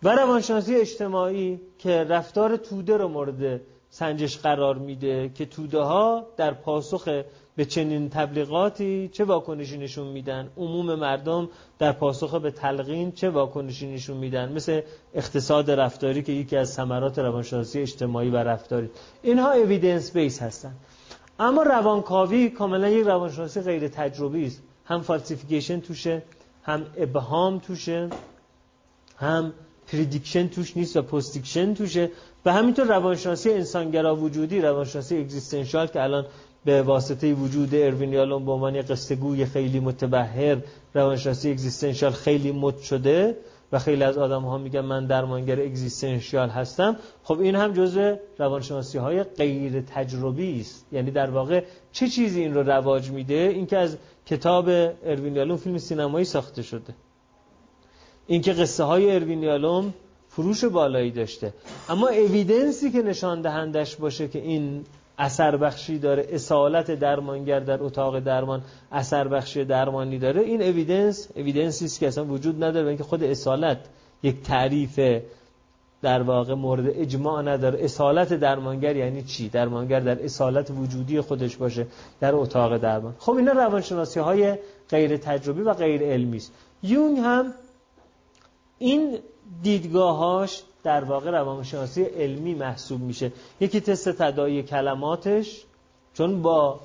و 0.04 0.10
روانشناسی 0.10 0.76
اجتماعی 0.76 1.60
که 1.80 2.04
رفتار 2.04 2.58
توده 2.58 2.98
رو 2.98 3.08
مورد 3.08 3.62
سنجش 3.90 4.38
قرار 4.38 4.78
میده 4.78 5.30
که 5.36 5.46
توده 5.46 5.80
ها 5.80 6.26
در 6.38 6.54
پاسخ 6.54 7.08
به 7.56 7.66
چنین 7.66 8.10
تبلیغاتی 8.10 9.10
چه 9.14 9.24
واکنشی 9.24 9.78
نشون 9.78 10.08
میدن؟ 10.08 10.50
عموم 10.58 10.96
مردم 10.96 11.50
در 11.80 11.92
پاسخ 11.92 12.36
به 12.36 12.52
تلقین 12.52 13.12
چه 13.12 13.30
واکنشی 13.30 13.94
نشون 13.94 14.18
میدن؟ 14.18 14.52
مثل 14.52 14.82
اقتصاد 15.14 15.72
رفتاری 15.72 16.24
که 16.24 16.32
یکی 16.32 16.58
از 16.58 16.70
ثمرات 16.70 17.20
روانشناسی 17.20 17.82
اجتماعی 17.82 18.30
و 18.30 18.38
رفتاری. 18.38 18.90
اینها 19.24 19.52
evidence 19.52 20.14
based 20.14 20.42
هستن. 20.42 20.74
اما 21.40 21.64
روانکاوی 21.64 22.50
کاملا 22.50 22.90
یک 22.90 23.06
روانشناسی 23.08 23.62
غیر 23.62 23.88
تجربی 23.88 24.46
است. 24.46 24.62
هم 24.86 25.02
falsification 25.02 25.80
توشه 25.80 26.24
هم 26.64 26.86
ابهام 26.98 27.60
توشه 27.60 28.10
هم 29.18 29.54
prediction 29.88 30.48
توش 30.48 30.78
نیست 30.78 30.98
و 30.98 31.02
postdiction 31.02 31.74
توشه. 31.74 32.12
و 32.46 32.54
همینطور 32.54 32.86
روانشناسی 32.86 33.52
انسانگرا 33.52 34.16
وجودی 34.16 34.62
روانشناسی 34.62 35.18
existential 35.18 35.88
که 35.88 36.04
الان 36.04 36.26
به 36.66 36.82
واسطه 36.82 37.34
وجود 37.34 37.76
اروین 37.76 38.14
یالوم 38.14 38.46
به 38.46 38.52
عنوان 38.52 38.82
قصه 38.82 39.16
گوی 39.16 39.46
خیلی 39.46 39.80
متبحر 39.80 40.58
روانشناسی 40.94 41.52
existential 41.52 42.12
خیلی 42.12 42.52
مد 42.52 42.78
شده. 42.78 43.38
و 43.74 43.80
خیلی 43.80 44.04
از 44.04 44.18
آدم 44.18 44.42
ها 44.42 44.58
میگن 44.58 44.82
من 44.82 45.06
درمانگر 45.06 45.62
existential 45.62 46.50
هستم. 46.50 46.96
خب 47.24 47.40
این 47.40 47.56
هم 47.56 47.74
جزء 47.74 48.16
روانشناسی 48.38 48.98
های 48.98 49.24
غیر 49.24 49.82
تجربی 49.82 50.60
است. 50.60 50.86
یعنی 50.92 51.12
در 51.12 51.30
واقع 51.30 51.64
چه 51.92 52.08
چیزی 52.08 52.42
این 52.42 52.54
رو 52.54 52.64
رواج 52.64 53.12
میده؟ 53.12 53.52
اینکه 53.54 53.78
از 53.78 53.98
کتاب 54.26 54.70
اروین 55.06 55.36
یالوم 55.36 55.58
فیلم 55.58 55.78
سینمایی 55.78 56.26
ساخته 56.26 56.62
شده. 56.62 56.94
اینکه 58.28 58.54
قصه 58.54 58.84
های 58.84 59.16
اروین 59.16 59.44
یالوم 59.44 59.94
فروش 60.28 60.66
بالایی 60.66 61.12
داشته. 61.12 61.54
اما 61.90 62.08
اویدنسی 62.08 62.92
که 62.92 63.02
نشان 63.02 63.42
دهندش 63.42 63.96
باشه 63.96 64.28
که 64.28 64.40
این 64.40 64.86
اثر 65.18 65.58
بخشی 65.58 66.00
داره 66.00 66.28
اصالت 66.30 66.92
درمانگر 66.92 67.60
در 67.60 67.84
اتاق 67.84 68.20
درمان 68.20 68.62
اثر 68.92 69.28
بخشی 69.28 69.66
درمانی 69.66 70.20
داره. 70.20 70.42
این 70.42 70.62
اویدنس 70.62 71.30
اویدنسی 71.36 71.86
است 71.86 72.00
که 72.00 72.08
اصلا 72.08 72.26
وجود 72.26 72.64
نداره 72.64 72.88
اینکه 72.88 73.04
خود 73.04 73.24
اصالت 73.24 73.78
یک 74.24 74.42
تعریف 74.42 75.00
در 76.02 76.22
واقع 76.22 76.54
مورد 76.54 76.86
اجماع 76.88 77.42
نداره. 77.42 77.84
اصالت 77.84 78.34
درمانگر 78.34 78.96
یعنی 78.96 79.24
چی؟ 79.24 79.50
درمانگر 79.50 80.00
در 80.00 80.24
اصالت 80.24 80.72
وجودی 80.72 81.22
خودش 81.22 81.56
باشه 81.56 81.88
در 82.20 82.36
اتاق 82.36 82.78
درمان. 82.78 83.16
خب 83.20 83.32
اینا 83.32 83.52
روانشناسی 83.52 84.20
های 84.20 84.58
غیر 84.90 85.18
تجربی 85.18 85.62
و 85.62 85.74
غیر 85.74 86.04
علمی 86.04 86.38
است. 86.38 86.52
یونگ 86.84 87.18
هم 87.18 87.54
این 88.78 89.18
دیدگاهاش 89.64 90.64
در 90.84 91.04
واقع 91.04 91.32
روانشناسی 91.32 92.04
علمی 92.04 92.54
محسوب 92.54 93.02
میشه. 93.02 93.32
یکی 93.60 93.82
تست 93.82 94.10
تداعی 94.10 94.64
کلماتش 94.64 95.64
چون 96.14 96.42
با 96.42 96.80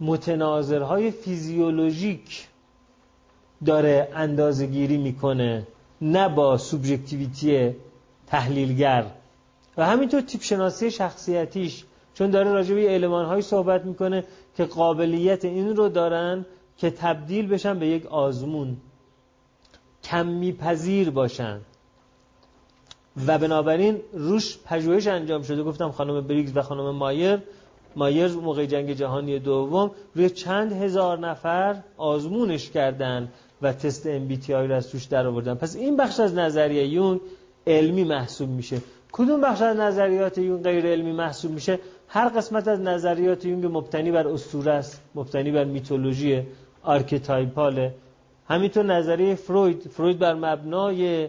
متناظرهای 0.00 1.10
فیزیولوژیک 1.10 2.48
داره 3.66 4.08
اندازه 4.14 4.66
گیری 4.66 4.96
می‌کنه 4.96 5.66
نه 6.02 6.28
با 6.28 6.56
سوبژکتیویتی 6.56 7.76
تحلیلگر. 8.26 9.06
و 9.76 9.86
همینطور 9.86 10.20
تیپ 10.20 10.42
شناسی 10.42 10.90
شخصیتیش 10.90 11.84
چون 12.14 12.30
داره 12.30 12.52
راجع 12.52 12.74
به 12.74 12.88
علمان 12.88 13.40
صحبت 13.40 13.84
می‌کنه 13.84 14.24
که 14.56 14.64
قابلیت 14.64 15.44
این 15.44 15.76
رو 15.76 15.88
دارن 15.88 16.46
که 16.76 16.90
تبدیل 16.90 17.48
بشن 17.48 17.78
به 17.78 17.86
یک 17.86 18.06
آزمون. 18.06 18.76
کمی 20.10 20.52
پذیر 20.52 21.10
باشن. 21.10 21.60
و 23.26 23.38
بنابراین 23.38 24.00
روش 24.12 24.58
پژوهش 24.64 25.06
انجام 25.06 25.42
شده. 25.42 25.62
گفتم 25.62 25.90
خانم 25.90 26.20
بریگز 26.20 26.56
و 26.56 26.62
خانم 26.62 26.90
مایر. 26.90 27.38
مایر 27.96 28.28
موقع 28.28 28.66
جنگ 28.66 28.92
جهانی 28.92 29.38
دوم 29.38 29.90
روی 30.14 30.30
چند 30.30 30.72
هزار 30.72 31.18
نفر 31.18 31.76
آزمونش 31.96 32.70
کردن 32.70 33.28
و 33.62 33.72
تست 33.72 34.18
MBTI 34.18 34.50
رو 34.50 34.74
از 34.74 34.90
توش 34.90 35.04
در 35.04 35.26
آوردن. 35.26 35.54
پس 35.54 35.76
این 35.76 35.96
بخش 35.96 36.20
از 36.20 36.34
نظریه 36.34 36.86
یون 36.86 37.20
علمی 37.66 38.04
محسوب 38.04 38.48
میشه. 38.48 38.78
کدوم 39.12 39.40
بخش 39.40 39.62
از 39.62 39.76
نظریات 39.76 40.38
یون 40.38 40.62
غیر 40.62 40.86
علمی 40.86 41.12
محسوب 41.12 41.50
میشه؟ 41.50 41.78
هر 42.08 42.28
قسمت 42.28 42.68
از 42.68 42.80
نظریات 42.80 43.44
یونگ 43.44 43.66
مبتنی 43.66 44.10
بر 44.10 44.28
اسطوره 44.28 44.72
است. 44.72 45.02
مبتنی 45.14 45.50
بر 45.50 45.64
میتولوژی 45.64 46.42
آرکتایپاله 46.82 47.94
همینطور 48.48 48.84
نظریه 48.84 49.34
فروید 49.34 49.88
فروید 49.88 50.18
بر 50.18 50.34
مبنای 50.34 51.28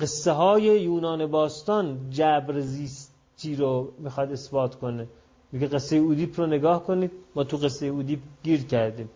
قصه 0.00 0.32
های 0.32 0.62
یونان 0.62 1.26
باستان 1.26 1.98
جبر 2.10 2.60
زیستی 2.60 3.56
رو 3.56 3.92
می‌خواد 3.98 4.32
اثبات 4.32 4.74
کنه. 4.74 5.06
میگه 5.52 5.66
قصه 5.66 5.96
اودیپ 5.96 6.40
رو 6.40 6.46
نگاه 6.46 6.84
کنید 6.84 7.10
ما 7.34 7.44
تو 7.44 7.56
قصه 7.56 7.86
اودیپ 7.86 8.20
گیر 8.42 8.66
کردیم. 8.66 9.10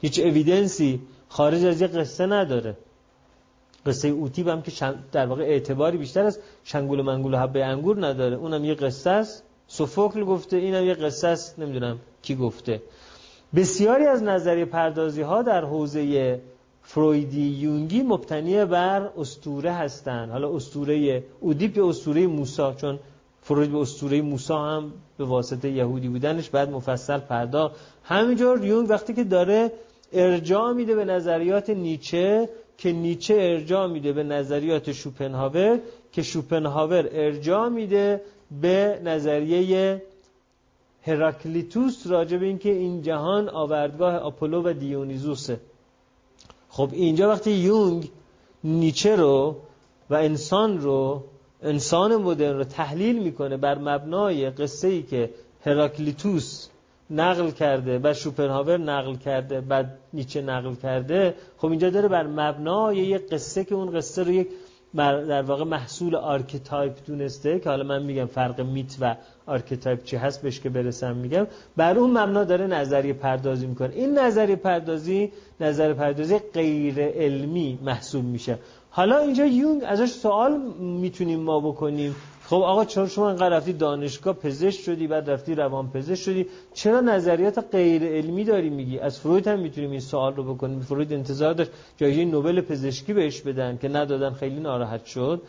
هیچ 0.00 0.20
اویدنسی 0.20 1.00
خارج 1.28 1.64
از 1.64 1.80
یه 1.80 1.86
قصه 1.86 2.26
نداره. 2.26 2.76
قصه 3.86 4.08
اوتیپ 4.08 4.48
هم 4.48 4.62
که 4.62 4.94
در 5.12 5.26
واقع 5.26 5.42
اعتباری 5.42 5.98
بیشتر 5.98 6.24
از 6.24 6.38
شنگول 6.64 7.00
و 7.00 7.02
منگول 7.02 7.34
و 7.34 7.36
حبه 7.36 7.64
انگور 7.64 8.06
نداره. 8.06 8.36
اونم 8.36 8.64
یه 8.64 8.74
قصه 8.74 9.10
است. 9.10 9.44
سوفوکل 9.66 10.24
گفته 10.24 10.56
اینم 10.56 10.84
یه 10.84 10.94
قصه 10.94 11.28
است. 11.28 11.58
نمی‌دونم 11.58 11.98
کی 12.22 12.36
گفته. 12.36 12.82
بسیاری 13.54 14.06
از 14.06 14.22
نظریه 14.22 14.64
پردازی 14.64 15.22
ها 15.22 15.42
در 15.42 15.64
حوزه 15.64 16.40
فرویدی 16.92 17.46
یونگی 17.64 18.02
مبتنی 18.02 18.64
بر 18.64 19.10
استوره 19.18 19.72
هستند. 19.72 20.30
حالا 20.30 20.56
استوره 20.56 21.24
اودیپ 21.40 21.84
استوره 21.84 22.26
موسی 22.26 22.62
چون 22.76 22.98
فروید 23.42 23.72
به 23.72 23.78
استوره 23.78 24.22
موسی 24.22 24.52
هم 24.52 24.92
به 25.18 25.24
واسطه 25.24 25.70
یهودی 25.70 26.08
بودنش 26.08 26.50
بعد 26.50 26.70
مفصل 26.70 27.18
پردا 27.18 27.72
همینجور 28.04 28.64
یونگ 28.64 28.90
وقتی 28.90 29.14
که 29.14 29.24
داره 29.24 29.72
ارجاع 30.12 30.72
میده 30.72 30.94
به 30.94 31.04
نظریات 31.04 31.70
نیچه 31.70 32.48
که 32.78 32.92
نیچه 32.92 33.34
ارجاع 33.34 33.86
میده 33.86 34.12
به 34.12 34.22
نظریات 34.22 34.92
شوپنهاور 34.92 35.78
که 36.12 36.22
شوپنهاور 36.22 37.08
ارجاع 37.12 37.68
میده 37.68 38.20
به 38.60 39.00
نظریه 39.04 40.02
هراکلیتوس 41.02 42.06
راجع 42.06 42.36
به 42.36 42.46
اینکه 42.46 42.70
این 42.70 43.02
جهان 43.02 43.48
آوردگاه 43.48 44.14
آپولو 44.16 44.62
و 44.62 44.72
دیونیزوسه. 44.72 45.60
خب 46.70 46.88
اینجا 46.92 47.28
وقتی 47.28 47.50
یونگ 47.50 48.10
نیچه 48.64 49.16
رو 49.16 49.56
و 50.10 50.14
انسان 50.14 50.80
رو 50.80 51.24
انسان 51.62 52.16
مدرن 52.16 52.56
رو 52.56 52.64
تحلیل 52.64 53.22
می‌کنه 53.22 53.56
بر 53.56 53.78
مبنای 53.78 54.50
قصه 54.50 54.88
ای 54.88 55.02
که 55.02 55.30
هراکلیتوس 55.64 56.68
نقل 57.10 57.50
کرده 57.50 58.00
و 58.02 58.14
شوپنهاور 58.14 58.78
نقل 58.78 59.14
کرده 59.14 59.60
بعد 59.60 59.98
نیچه 60.12 60.42
نقل 60.42 60.74
کرده 60.74 61.34
خب 61.58 61.68
اینجا 61.68 61.90
داره 61.90 62.08
بر 62.08 62.26
مبنای 62.26 62.96
یک 62.96 63.28
قصه 63.28 63.64
که 63.64 63.74
اون 63.74 63.96
قصه 63.96 64.22
رو 64.22 64.30
یک 64.30 64.48
در 64.96 65.42
واقع 65.42 65.64
محصول 65.64 66.14
archetype 66.14 66.92
دونسته 67.06 67.58
که 67.58 67.68
حالا 67.70 67.84
من 67.84 68.02
میگم 68.02 68.26
فرق 68.26 68.60
myth 68.60 68.96
و 69.00 69.16
archetype 69.46 70.04
چی 70.04 70.16
هست 70.16 70.42
بهش 70.42 70.60
که 70.60 70.68
برسم 70.68 71.16
میگم 71.16 71.46
بر 71.76 71.98
اون 71.98 72.10
مبنا 72.10 72.44
داره 72.44 72.66
نظریه 72.66 73.12
پردازی 73.12 73.66
می‌کنه. 73.66 73.94
این 73.94 74.18
نظریه 74.18 74.56
پردازی 74.56 75.32
نظریه 75.60 75.94
پردازی 75.94 76.38
غیر 76.38 77.00
علمی 77.00 77.78
محسوب 77.82 78.24
میشه. 78.24 78.58
حالا 78.90 79.18
اینجا 79.18 79.46
یونگ 79.46 79.82
ازش 79.86 80.10
سوال 80.10 80.60
می‌تونیم 80.78 81.40
ما 81.40 81.60
بکنیم. 81.60 82.16
خب 82.50 82.56
آقا 82.56 82.84
چرا 82.84 83.06
شما 83.06 83.30
انقدر 83.30 83.56
رفتی 83.56 83.72
دانشگاه 83.72 84.34
پزشک 84.34 84.80
شدی 84.80 85.06
بعد 85.06 85.30
رفتی 85.30 85.54
روان 85.54 85.90
پزشک 85.90 86.22
شدی؟ 86.22 86.46
چرا 86.74 87.00
نظریات 87.00 87.64
غیر 87.72 88.04
علمی 88.04 88.44
داری 88.44 88.70
میگی؟ 88.70 88.98
از 88.98 89.18
فروید 89.18 89.48
هم 89.48 89.58
می‌تونیم 89.60 89.90
این 89.90 90.00
سوال 90.00 90.34
رو 90.34 90.54
بکنیم. 90.54 90.80
فروید 90.80 91.12
انتظار 91.12 91.54
داشت 91.54 91.70
جایزه 91.96 92.24
نوبل 92.24 92.60
پزشکی 92.60 93.12
بهش 93.12 93.40
بدن 93.40 93.76
که 93.76 93.88
ندادن 93.88 94.30
خیلی 94.30 94.60
ناراحت 94.60 95.04
شد. 95.04 95.42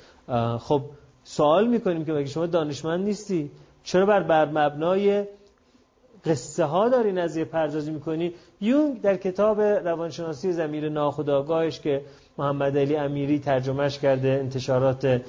خب 0.60 0.82
سوال 1.24 1.68
می‌کنیم 1.68 2.06
که 2.06 2.14
مگه 2.14 2.26
شما 2.26 2.46
دانشمند 2.46 3.06
نیستی؟ 3.06 3.52
چرا 3.84 4.06
بر 4.06 4.24
بر 4.24 4.46
مبنای 4.46 5.26
قصه 6.26 6.66
ها 6.66 6.90
داری 6.90 7.12
نظریه 7.12 7.46
پردازی 7.46 7.92
می‌کنی؟ 7.92 8.34
یونگ 8.62 9.02
در 9.02 9.18
کتاب 9.18 9.62
روانشناسی 9.62 10.52
زمیر 10.52 10.90
ناخودآگاهش 10.90 11.80
که 11.80 12.02
محمد 12.38 12.78
علی 12.78 12.96
امیری 12.96 13.40
ترجمهش 13.40 14.00
کرده 14.00 14.30
انتشارات 14.30 15.22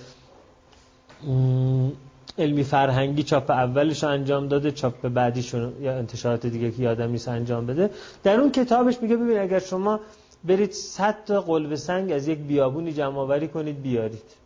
علمی 2.38 2.64
فرهنگی 2.64 3.22
چاپ 3.22 3.50
اولش 3.50 4.04
انجام 4.04 4.48
داده 4.48 4.70
چاپ 4.70 5.08
بعدیشون 5.08 5.72
یا 5.80 5.92
انتشارات 5.92 6.46
دیگه 6.46 6.70
که 6.70 6.82
یادم 6.82 7.10
نیست 7.10 7.28
انجام 7.28 7.66
بده. 7.66 7.90
در 8.22 8.40
اون 8.40 8.52
کتابش 8.52 9.02
میگه 9.02 9.16
ببین 9.16 9.38
اگر 9.38 9.58
شما 9.58 10.00
برید 10.44 10.72
100 10.72 11.16
تا 11.26 11.40
قلب 11.40 11.74
سنگ 11.74 12.12
از 12.12 12.28
یک 12.28 12.38
بیابونی 12.38 12.92
جمع 12.92 13.18
آوری 13.18 13.48
کنید 13.48 13.82
بیارید. 13.82 14.42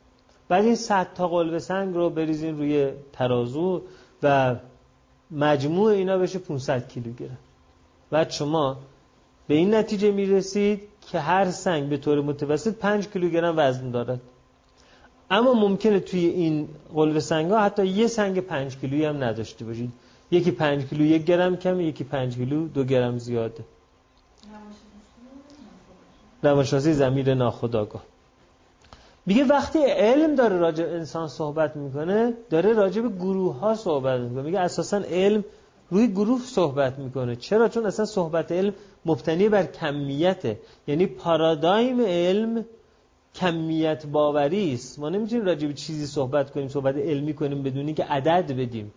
بعد 0.48 0.64
این 0.64 0.74
100 0.74 1.06
تا 1.14 1.28
قلب 1.28 1.58
سنگ 1.58 1.94
رو 1.94 2.10
بریزین 2.10 2.58
روی 2.58 2.90
ترازو 3.12 3.82
و 4.22 4.56
مجموع 5.30 5.92
اینا 5.92 6.18
بشه 6.18 6.38
500 6.38 6.88
کیلوگرم. 6.88 7.38
بعد 8.10 8.30
شما 8.30 8.76
به 9.48 9.54
این 9.54 9.74
نتیجه 9.74 10.10
می‌رسید 10.10 10.80
که 11.10 11.20
هر 11.20 11.50
سنگ 11.50 11.88
به 11.88 11.96
طور 11.96 12.20
متوسط 12.20 12.74
5 12.74 13.08
کیلوگرم 13.08 13.54
وزن 13.56 13.90
دارد. 13.90 14.20
اما 15.30 15.52
ممکنه 15.52 16.00
توی 16.00 16.26
این 16.26 16.68
قلب 16.94 17.18
سنگ 17.18 17.50
ها 17.50 17.60
حتی 17.60 17.86
یه 17.86 18.06
سنگ 18.06 18.40
5 18.40 18.76
کیلویی 18.76 19.04
هم 19.04 19.24
نداشته 19.24 19.64
باشید 19.64 19.92
یکی 20.30 20.50
5 20.50 20.84
کیلو 20.84 21.04
یک 21.04 21.24
گرم 21.24 21.56
کمه 21.56 21.84
یکی 21.84 22.04
5 22.04 22.36
کیلو 22.36 22.68
دو 22.68 22.84
گرم 22.84 23.18
زیاده. 23.18 23.64
روانشناسی 26.42 26.92
زمیر 26.92 27.34
ناخداگاه 27.34 28.02
میگه 29.26 29.44
وقتی 29.44 29.78
علم 29.78 30.34
داره 30.34 30.56
راجع 30.56 30.84
انسان 30.84 31.28
صحبت 31.28 31.76
می‌کنه 31.76 32.32
داره 32.50 32.72
راجع 32.72 33.02
به 33.02 33.08
گروه 33.08 33.58
ها 33.58 33.74
صحبت 33.74 34.20
می‌کنه. 34.20 34.42
میگه 34.42 34.60
اساسا 34.60 34.96
علم 34.96 35.44
روی 35.90 36.08
گروه 36.08 36.40
صحبت 36.40 36.98
می‌کنه. 36.98 37.36
چرا؟ 37.36 37.68
چون 37.68 37.86
اصلا 37.86 38.04
صحبت 38.04 38.52
علم 38.52 38.72
مبتنی 39.06 39.48
بر 39.48 39.66
کمیته. 39.66 40.58
یعنی 40.86 41.06
پارادایم 41.06 42.00
علم 42.00 42.64
کمیت 43.36 44.06
باوری 44.06 44.74
است. 44.74 44.98
ما 44.98 45.08
نمی‌تونیم 45.08 45.44
راجع 45.44 45.66
به 45.66 45.74
چیزی 45.74 46.06
صحبت 46.06 46.50
کنیم 46.50 46.68
صحبت 46.68 46.96
علمی 46.96 47.34
کنیم 47.34 47.62
بدونی 47.62 47.94
که 47.94 48.04
عدد 48.04 48.52
بدیم. 48.56 48.92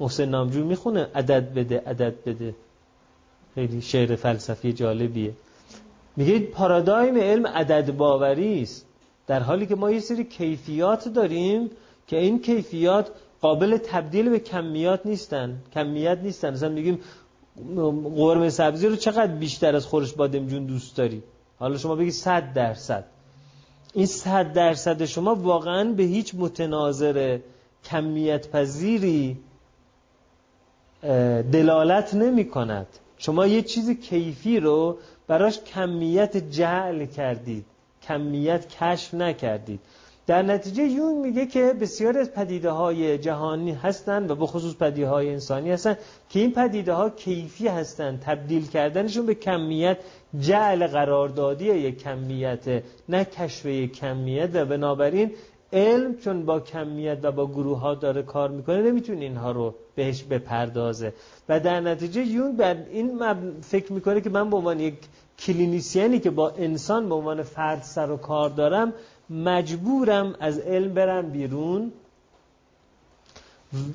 محسن 0.00 0.24
نامجو 0.24 0.64
می‌خونه 0.64 1.06
عدد 1.14 1.54
بده 1.54 1.82
عدد 1.86 2.14
بده. 2.26 2.54
خیلی 3.54 3.82
شعر 3.82 4.16
فلسفی 4.16 4.72
جالبیه. 4.72 5.32
میگه 6.16 6.38
پارادایم 6.38 7.18
علم 7.18 7.46
عدد 7.46 7.96
باوری 7.96 8.62
است. 8.62 8.86
در 9.26 9.40
حالی 9.40 9.66
که 9.66 9.74
ما 9.74 9.90
یه 9.90 10.00
سری 10.00 10.24
کیفیات 10.24 11.08
داریم 11.08 11.70
که 12.06 12.16
این 12.16 12.42
کیفیات 12.42 13.10
قابل 13.40 13.76
تبدیل 13.76 14.28
به 14.28 14.38
کمیات 14.38 15.06
نیستن. 15.06 15.62
کمیت 15.74 16.18
نیستن. 16.22 16.52
مثلا 16.52 16.68
میگیم 16.68 17.00
قرمه 18.16 18.50
سبزی 18.50 18.86
رو 18.86 18.96
چقدر 18.96 19.34
بیشتر 19.34 19.76
از 19.76 19.86
خورش 19.86 20.12
بادمجون 20.12 20.66
دوست 20.66 20.96
داری؟ 20.96 21.22
حالا 21.60 21.78
شما 21.78 21.94
بگید 21.94 22.12
صد 22.12 22.52
درصد. 22.52 23.04
این 23.94 24.06
صد 24.06 24.52
درصد 24.52 25.04
شما 25.04 25.34
واقعا 25.34 25.92
به 25.92 26.02
هیچ 26.02 26.34
متناظر 26.34 27.38
کمیت 27.84 28.50
پذیری 28.50 29.38
دلالت 31.52 32.14
نمی 32.14 32.48
کند. 32.48 32.86
شما 33.18 33.46
یه 33.46 33.62
چیز 33.62 33.90
کیفی 33.90 34.60
رو 34.60 34.98
براش 35.26 35.60
کمیت 35.60 36.36
جعل 36.36 37.06
کردید. 37.06 37.64
کمیت 38.02 38.68
کشف 38.68 39.14
نکردید. 39.14 39.80
در 40.26 40.42
نتیجه 40.42 40.82
یون 40.82 41.18
میگه 41.18 41.46
که 41.46 41.74
بسیار 41.80 42.18
از 42.18 42.32
پدیده 42.32 42.70
های 42.70 43.18
جهانی 43.18 43.72
هستند 43.72 44.30
و 44.30 44.34
به 44.34 44.46
خصوص 44.46 44.74
پدیده 44.74 45.08
های 45.08 45.30
انسانی 45.30 45.70
هستند 45.70 45.98
که 46.28 46.40
این 46.40 46.52
پدیده 46.52 46.92
ها 46.92 47.10
کیفی 47.10 47.68
هستند. 47.68 48.20
تبدیل 48.20 48.66
کردنشون 48.66 49.26
به 49.26 49.34
کمیت 49.34 49.98
جعل 50.38 50.86
قراردادی 50.86 51.64
یک 51.64 52.02
کمیت 52.02 52.82
نه 53.08 53.24
کشف 53.24 53.66
یک 53.66 53.92
کمیت 53.92 54.50
و 54.54 54.64
بنابراین 54.64 55.30
علم 55.72 56.16
چون 56.16 56.44
با 56.44 56.60
کمیت 56.60 57.18
و 57.22 57.32
با 57.32 57.46
گروه 57.46 57.78
ها 57.78 57.94
داره 57.94 58.22
کار 58.22 58.48
می‌کنه 58.50 58.82
نمی‌تونه 58.82 59.20
اینها 59.20 59.52
رو 59.52 59.74
بهش 59.94 60.22
بپردازه. 60.22 61.12
و 61.48 61.60
در 61.60 61.80
نتیجه 61.80 62.22
یون 62.22 62.56
بر 62.56 62.76
این 62.90 63.20
فکر 63.60 63.92
می‌کنه 63.92 64.20
که 64.20 64.30
من 64.30 64.50
به 64.50 64.56
عنوان 64.56 64.80
یک 64.80 64.94
کلینیسیانی 65.38 66.18
که 66.18 66.30
با 66.30 66.50
انسان 66.50 67.08
به 67.08 67.14
عنوان 67.14 67.42
فرد 67.42 67.82
سر 67.82 68.10
و 68.10 68.16
کار 68.16 68.50
دارم 68.50 68.92
مجبورم 69.30 70.34
از 70.40 70.58
علم 70.58 70.94
برم 70.94 71.30
بیرون. 71.30 71.92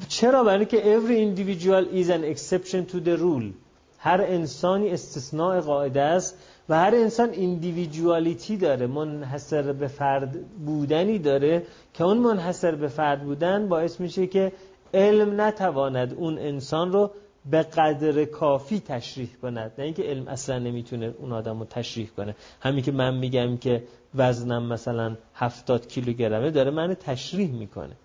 چرا؟ 0.08 0.44
برای 0.44 0.66
که 0.66 0.78
every 0.78 1.18
individual 1.28 1.86
is 1.96 2.10
an 2.10 2.24
exception 2.24 2.92
to 2.92 3.00
the 3.00 3.18
rule. 3.18 3.65
هر 4.06 4.22
انسانی 4.22 4.90
استثناء 4.90 5.62
قاعده 5.62 6.02
است 6.02 6.38
و 6.70 6.76
هر 6.76 6.96
انسان 6.96 7.30
ایندیویدوالیتی 7.30 8.58
داره 8.58 8.88
منحصر 8.88 9.74
به 9.74 9.88
فرد 9.88 10.46
بودنی 10.66 11.20
داره 11.20 11.64
که 11.94 12.04
اون 12.04 12.18
منحصر 12.18 12.76
به 12.76 12.88
فرد 12.88 13.24
بودن 13.24 13.68
باعث 13.68 14.00
میشه 14.00 14.28
که 14.28 14.52
علم 14.94 15.42
نتواند 15.42 16.14
اون 16.14 16.38
انسان 16.38 16.92
رو 16.92 17.12
به 17.52 17.64
قدر 17.64 18.26
کافی 18.26 18.80
تشریح 18.80 19.30
کند. 19.42 19.72
نه 19.78 19.86
اینکه 19.86 20.04
علم 20.04 20.28
اصلا 20.28 20.60
نمی‌تونه 20.60 21.14
اون 21.20 21.32
آدم 21.32 21.60
رو 21.60 21.66
تشریح 21.66 22.10
کنه. 22.18 22.36
همین 22.62 22.84
که 22.84 22.92
من 22.92 23.18
میگم 23.18 23.58
که 23.58 23.84
وزنم 24.16 24.66
مثلا 24.74 25.16
70 25.36 25.88
کیلوگرمه 25.88 26.52
داره 26.52 26.72
من 26.72 26.94
تشریح 26.94 27.52
می‌کنه. 27.52 27.96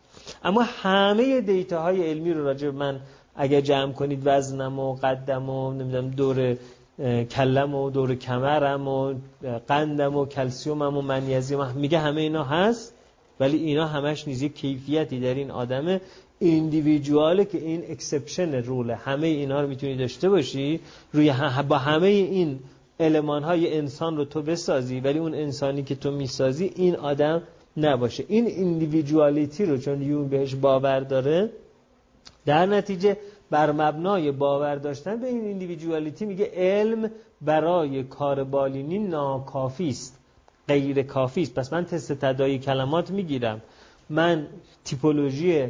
اما 0.45 0.63
همه 0.63 1.41
دیتاهای 1.41 2.11
علمی 2.11 2.33
رو 2.33 2.45
راجع 2.45 2.71
من 2.71 3.01
اگر 3.43 3.61
جمع 3.61 3.93
کنید 3.93 4.23
وزنم 4.25 4.79
و 4.79 4.95
قدم 4.95 5.51
و 5.51 5.73
نمی‌دونم 5.73 6.11
دور 6.11 6.57
کلم 7.31 7.75
و 7.75 7.91
دور 7.91 8.15
کمرم 8.15 8.89
و 8.89 9.15
قندم 9.69 10.17
و 10.17 10.27
کلسیومم 10.27 10.97
و 10.97 11.03
منیزیم. 11.03 11.67
میگه 11.67 11.99
همه 11.99 12.21
اینا 12.21 12.45
هست 12.45 12.95
ولی 13.41 13.57
اینا 13.57 13.87
همش 13.87 14.29
نیست 14.29 14.40
یه 14.40 14.45
کیفیتی 14.45 15.21
در 15.21 15.35
این 15.35 15.51
آدمه 15.51 16.01
individual 16.39 17.35
ه 17.35 17.45
که 17.45 17.59
این 17.59 17.83
exception 17.89 18.55
rule 18.55 18.87
ه 18.87 18.95
همه 18.95 19.27
اینا 19.27 19.61
رو 19.61 19.69
می‌تونی 19.69 19.97
داشته 19.97 20.29
باشی 20.29 20.81
روی 21.13 21.33
با 21.69 21.79
همه 21.79 22.07
این 22.07 22.59
المان 23.01 23.43
های 23.43 23.79
انسان 23.79 24.17
رو 24.17 24.25
تو 24.25 24.43
بسازی 24.43 25.01
ولی 25.01 25.19
اون 25.19 25.35
انسانی 25.35 25.83
که 25.83 25.95
تو 25.95 26.11
می‌سازی 26.11 26.73
این 26.77 26.97
آدم 26.97 27.43
نباشه. 27.77 28.25
این 28.29 28.47
individuality 28.47 29.65
رو 29.65 29.79
چون 29.79 30.03
یونگ 30.03 30.29
بهش 30.29 30.55
باور 30.55 31.01
داره 31.01 31.51
در 32.47 32.67
نتیجه 32.67 33.17
بر 33.51 33.73
مبنای 33.73 34.33
باور 34.33 34.77
داشتن 34.77 35.17
به 35.17 35.27
این 35.27 35.45
individuality 35.45 36.27
میگه 36.27 36.51
علم 36.55 37.11
برای 37.41 38.03
کار 38.03 38.45
بالینی 38.45 38.99
ناکافی 38.99 39.89
است 39.89 40.19
غیر 40.69 41.03
کافی 41.03 41.43
است. 41.43 41.55
پس 41.55 41.73
من 41.73 41.85
تست 41.85 42.13
تدایی 42.13 42.59
کلمات 42.59 43.11
می‌گیرم 43.11 43.63
من 44.11 44.47
تیپولوژی 44.85 45.69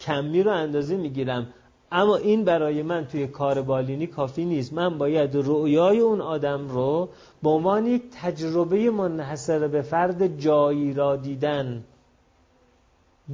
کمی 0.00 0.42
رو 0.42 0.52
اندازه 0.52 0.96
می‌گیرم 0.96 1.46
اما 1.92 2.16
این 2.16 2.44
برای 2.44 2.82
من 2.82 3.06
توی 3.06 3.26
کار 3.26 3.62
بالینی 3.62 4.06
کافی 4.06 4.44
نیست. 4.44 4.72
من 4.72 4.98
باید 4.98 5.30
رؤیای 5.34 5.98
اون 5.98 6.20
آدم 6.20 6.68
رو 6.68 7.08
به 7.42 7.50
عنوان 7.50 7.86
یک 7.86 8.02
تجربه 8.22 8.90
منحصر 8.90 9.68
به 9.68 9.82
فرد 9.82 10.38
جایی 10.40 10.94
را 10.94 11.16
دیدن 11.16 11.84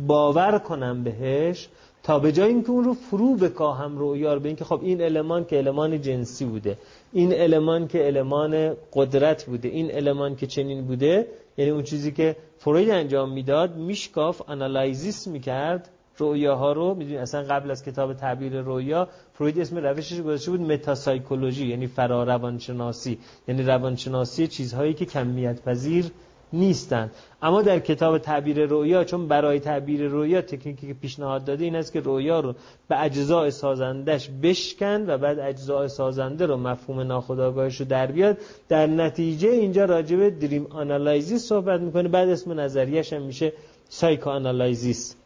باور 0.06 0.59
کنم 0.59 1.05
بهش 1.05 1.68
تا 2.05 2.18
به 2.18 2.32
جای 2.32 2.48
اینکه 2.48 2.70
اون 2.70 2.85
رو 2.85 2.94
فرو 2.94 3.36
بکاهم 3.36 3.98
رو 3.98 4.40
به 4.40 4.47
اینکه 4.47 4.64
خب 4.64 4.81
این 4.82 5.02
المان 5.02 5.44
که 5.44 5.59
المان 5.59 6.01
جنسی 6.01 6.44
بوده 6.44 6.78
این 7.12 7.32
المان 7.40 7.89
که 7.89 8.06
المان 8.06 8.76
قدرت 8.93 9.44
بوده 9.44 9.68
این 9.68 9.94
المان 9.94 10.36
که 10.36 10.47
چنین 10.47 10.85
بوده 10.86 11.26
یعنی 11.56 11.70
اون 11.70 11.82
چیزی 11.82 12.12
که 12.12 12.36
فروید 12.59 12.90
انجام 12.90 13.32
می‌داد 13.32 13.76
می‌شکافت 13.77 14.43
analysis 14.47 15.27
می‌کرد 15.26 15.90
رویاها 16.18 16.72
رو. 16.72 16.94
می‌دونید 16.94 17.20
اصلا 17.20 17.43
قبل 17.43 17.70
از 17.70 17.85
کتاب 17.85 18.14
تعبیر 18.14 18.60
رویا 18.60 19.09
فروید 19.32 19.60
اسم 19.60 19.76
روشش 19.76 20.20
گذاشته 20.20 20.51
بود 20.51 20.60
metapsychology 20.61 21.66
یعنی 21.66 21.86
فرا 21.86 22.24
روانشناسی 22.24 23.18
یعنی 23.48 23.62
روانشناسی 23.62 24.47
چیزهایی 24.47 24.94
که 24.94 25.05
کمیت 25.05 25.62
پذیر 25.62 26.10
نیستند 26.55 27.10
اما 27.43 27.62
در 27.62 27.78
کتاب 27.78 28.18
تعبیر 28.18 28.66
رویا 28.66 29.05
چون 29.05 29.28
برای 29.28 29.60
تعبیر 29.60 30.09
رویا 30.09 30.43
تکنیکی 30.43 30.86
که 30.86 30.94
پیشنهاد 30.94 31.44
داده 31.44 31.64
این 31.64 31.76
است 31.76 31.93
که 31.93 32.01
رویا 32.01 32.40
رو 32.40 32.55
به 32.89 33.02
اجزاء 33.02 33.51
سازندش 33.51 34.31
بشکن 34.43 35.05
و 35.09 35.18
بعد 35.18 35.39
اجزاء 35.39 35.86
سازنده 35.86 36.47
رو 36.47 36.56
مفهوم 36.56 37.01
ناخودآگاهش 37.01 37.81
رو 37.81 37.86
در 37.86 38.06
بیار. 38.06 38.39
در 38.68 38.86
نتیجه 38.86 39.48
اینجا 39.48 39.85
راجع 39.85 40.16
به 40.16 40.31
dream 40.31 40.66
analysis 40.70 41.44
صحبت 41.44 41.81
می‌کنه. 41.81 42.09
بعد 42.09 42.28
اسم 42.28 42.60
نظریش 42.60 43.12
هم 43.12 43.22
میشه 43.22 43.52
psychoanalysis 43.89 45.16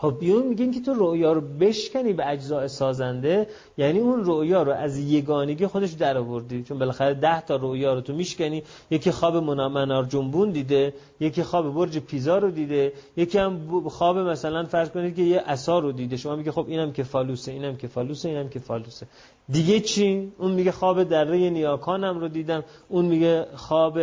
خب 0.00 0.16
یونگ 0.20 0.46
میگه 0.46 0.63
این 0.63 0.72
که 0.72 0.80
تو 0.80 0.94
رویا 0.94 1.32
رو 1.32 1.40
بشکنی 1.40 2.12
به 2.12 2.28
اجزاء 2.28 2.66
سازنده 2.66 3.46
یعنی 3.78 3.98
اون 3.98 4.24
رویا 4.24 4.62
رو 4.62 4.72
از 4.72 4.98
یگانگی 4.98 5.66
خودش 5.66 5.92
در 5.92 6.18
آوردی 6.18 6.62
چون 6.62 6.78
بالاخره 6.78 7.14
ده 7.14 7.40
تا 7.40 7.56
رویا 7.56 7.94
رو 7.94 8.00
تو 8.00 8.12
میشکنی. 8.12 8.62
یکی 8.90 9.10
خواب 9.10 9.36
منار 9.36 10.04
جنبون 10.04 10.50
دیده 10.50 10.94
یکی 11.20 11.42
خواب 11.42 11.74
برج 11.74 11.98
پیزا 11.98 12.38
رو 12.38 12.50
دیده 12.50 12.92
یکی 13.16 13.38
هم 13.38 13.88
خواب 13.88 14.18
مثلا 14.18 14.64
فرض 14.64 14.90
کنید 14.90 15.16
که 15.16 15.22
یه 15.22 15.40
عصا 15.40 15.78
رو 15.78 15.92
دیده. 15.92 16.16
شما 16.16 16.36
میگه 16.36 16.52
خب 16.52 16.64
اینم 16.68 16.92
که 16.92 17.02
فالوسه 17.02 17.52
اینم 17.52 17.76
که 17.76 17.88
فالوسه 17.88 18.28
اینم 18.28 18.48
که 18.48 18.58
فالوسه 18.58 19.06
دیگه 19.52 19.80
چی؟ 19.80 20.32
اون 20.38 20.52
میگه 20.52 20.72
خواب 20.72 21.02
دره 21.02 21.50
نیاکانم 21.50 22.20
رو 22.20 22.28
دیدم. 22.28 22.64
اون 22.88 23.04
میگه 23.04 23.46
خواب 23.54 23.98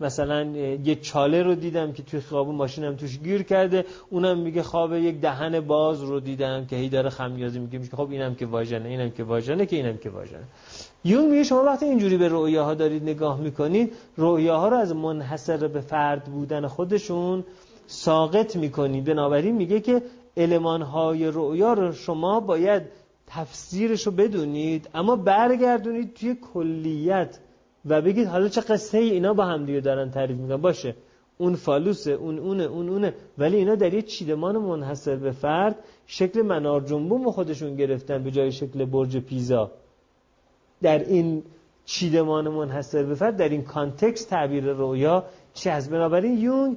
مثلا 0.00 0.42
یه 0.84 0.94
چاله 0.94 1.42
رو 1.42 1.54
دیدم 1.54 1.92
که 1.92 2.02
توی 2.02 2.20
خواب 2.20 2.48
ماشینم 2.48 2.96
توش 2.96 3.18
گیر 3.18 3.42
کرده. 3.42 3.84
اونم 4.10 4.38
میگه 4.38 4.62
خواب 4.62 4.94
یک 4.94 5.20
دهن 5.20 5.60
باز 5.60 6.02
رو 6.02 6.20
دیدم 6.20 6.66
که 6.66 6.76
هی 6.76 6.88
داره 6.88 7.10
خمیازی 7.10 7.58
میگه. 7.58 7.78
میگه 7.78 7.96
خب 7.96 8.10
اینم 8.10 8.34
که 8.34 8.46
واژنه 8.46 8.88
اینم 8.88 9.10
که 9.10 9.24
واژنه 9.24 9.66
که 9.66 9.76
اینم 9.76 9.96
که 9.96 10.10
واژنه. 10.10 10.44
یون 11.04 11.30
میگه 11.30 11.44
شما 11.44 11.62
وقتی 11.62 11.86
اینجوری 11.86 12.16
به 12.16 12.28
رؤیاها 12.28 12.74
دارید 12.74 13.02
نگاه 13.02 13.40
می‌کنید 13.40 13.92
رؤیاها 14.16 14.68
رو 14.68 14.76
از 14.76 14.94
منحصر 14.94 15.68
به 15.68 15.80
فرد 15.80 16.24
بودن 16.24 16.66
خودشون 16.66 17.44
ساقط 17.86 18.56
می‌کنید. 18.56 19.04
بنابراین 19.04 19.56
میگه 19.56 19.80
که 19.80 20.02
المانهای 20.36 21.26
رؤیا 21.26 21.72
رو 21.72 21.92
شما 21.92 22.40
باید 22.40 22.82
تفسیرش 23.34 24.06
رو 24.06 24.12
بدونید 24.12 24.88
اما 24.94 25.16
برگردونید 25.16 26.14
توی 26.14 26.36
کلیت 26.52 27.38
و 27.84 28.02
بگید 28.02 28.26
حالا 28.26 28.48
چه 28.48 28.60
قصه 28.60 28.98
ای 28.98 29.10
اینا 29.10 29.34
با 29.34 29.44
هم 29.44 29.64
دیگه 29.64 29.80
دارن 29.80 30.10
تعریف 30.10 30.36
می‌کنن. 30.36 30.56
باشه 30.56 30.94
اون 31.38 31.54
فالوسه 31.54 32.10
اون 32.10 32.38
اونه 32.38 32.64
اون 32.64 32.88
اونه 32.88 33.14
ولی 33.38 33.56
اینا 33.56 33.74
در 33.74 33.94
یه 33.94 34.02
چیدمان 34.02 34.58
منحصر 34.58 35.16
به 35.16 35.30
فرد 35.30 35.76
شکل 36.06 36.42
منار 36.42 36.80
جنبوم 36.80 37.30
خودشون 37.30 37.76
گرفتن 37.76 38.22
به 38.24 38.30
جای 38.30 38.52
شکل 38.52 38.84
برج 38.84 39.16
پیزا. 39.16 39.70
در 40.82 40.98
این 40.98 41.42
چیدمان 41.84 42.48
منحصر 42.48 43.02
به 43.02 43.14
فرد 43.14 43.36
در 43.36 43.48
این 43.48 43.62
کانتکست 43.62 44.30
تعبیر 44.30 44.72
رویا 44.72 45.24
چی 45.54 45.68
هست 45.68 45.90
بنابراین 45.90 46.38
یونگ 46.38 46.76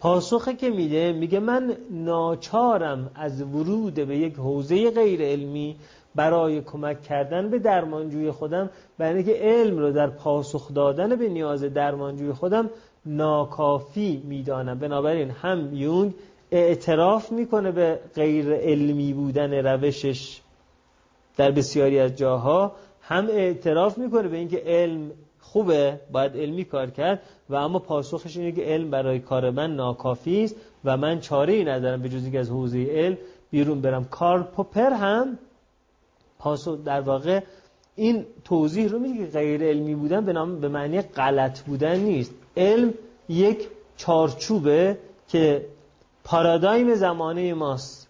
پاسخه 0.00 0.54
که 0.54 0.70
میده 0.70 1.12
میگه 1.12 1.40
من 1.40 1.76
ناچارم 1.90 3.10
از 3.14 3.42
ورود 3.42 3.94
به 3.94 4.16
یک 4.16 4.34
حوزه 4.34 4.90
غیر 4.90 5.22
علمی 5.22 5.76
برای 6.14 6.60
کمک 6.60 7.02
کردن 7.02 7.50
به 7.50 7.58
درمانجوی 7.58 8.30
خودم 8.30 8.70
برای 8.98 9.14
اینکه 9.14 9.34
علم 9.40 9.78
رو 9.78 9.92
در 9.92 10.06
پاسخ 10.06 10.74
دادن 10.74 11.16
به 11.16 11.28
نیاز 11.28 11.64
درمانجوی 11.64 12.32
خودم 12.32 12.70
ناکافی 13.06 14.22
می‌دانم. 14.24 14.78
بنابراین 14.78 15.30
هم 15.30 15.74
یونگ 15.74 16.14
اعتراف 16.50 17.32
می‌کنه 17.32 17.72
به 17.72 18.00
غیر 18.14 18.52
علمی 18.52 19.12
بودن 19.12 19.66
روشش 19.66 20.40
در 21.36 21.50
بسیاری 21.50 21.98
از 21.98 22.16
جاها 22.16 22.72
هم 23.00 23.26
اعتراف 23.26 23.98
می‌کنه 23.98 24.28
به 24.28 24.36
اینکه 24.36 24.62
علم 24.66 25.10
خوبه 25.40 26.00
باید 26.12 26.36
علمی 26.36 26.64
کار 26.64 26.90
کرد. 26.90 27.22
و 27.50 27.54
اما 27.54 27.78
پاسخش 27.78 28.36
اینه 28.36 28.52
که 28.52 28.62
علم 28.62 28.90
برای 28.90 29.18
کار 29.18 29.50
من 29.50 29.76
ناکافی 29.76 30.44
است 30.44 30.56
و 30.84 30.96
من 30.96 31.20
چاره 31.20 31.52
ای 31.52 31.64
ندارم 31.64 32.02
به 32.02 32.08
جزی 32.08 32.38
از 32.38 32.50
حوزه 32.50 32.86
علم 32.90 33.18
بیرون 33.50 33.80
برم. 33.80 34.04
کار 34.04 34.42
پوپر 34.42 34.90
هم 34.92 35.38
پاسخ 36.38 36.84
در 36.84 37.00
واقع 37.00 37.40
این 37.96 38.26
توضیح 38.44 38.88
رو 38.88 38.98
میگه 38.98 39.26
که 39.26 39.32
غیر 39.32 39.62
علمی 39.62 39.94
بودن 39.94 40.24
به 40.24 40.32
نام 40.32 40.60
به 40.60 40.68
معنی 40.68 41.02
غلط 41.02 41.60
بودن 41.60 41.96
نیست. 41.96 42.32
علم 42.56 42.94
یک 43.28 43.68
چارچوبه 43.96 44.98
که 45.28 45.66
پارادایم 46.24 46.94
زمانه 46.94 47.54
ماست. 47.54 48.08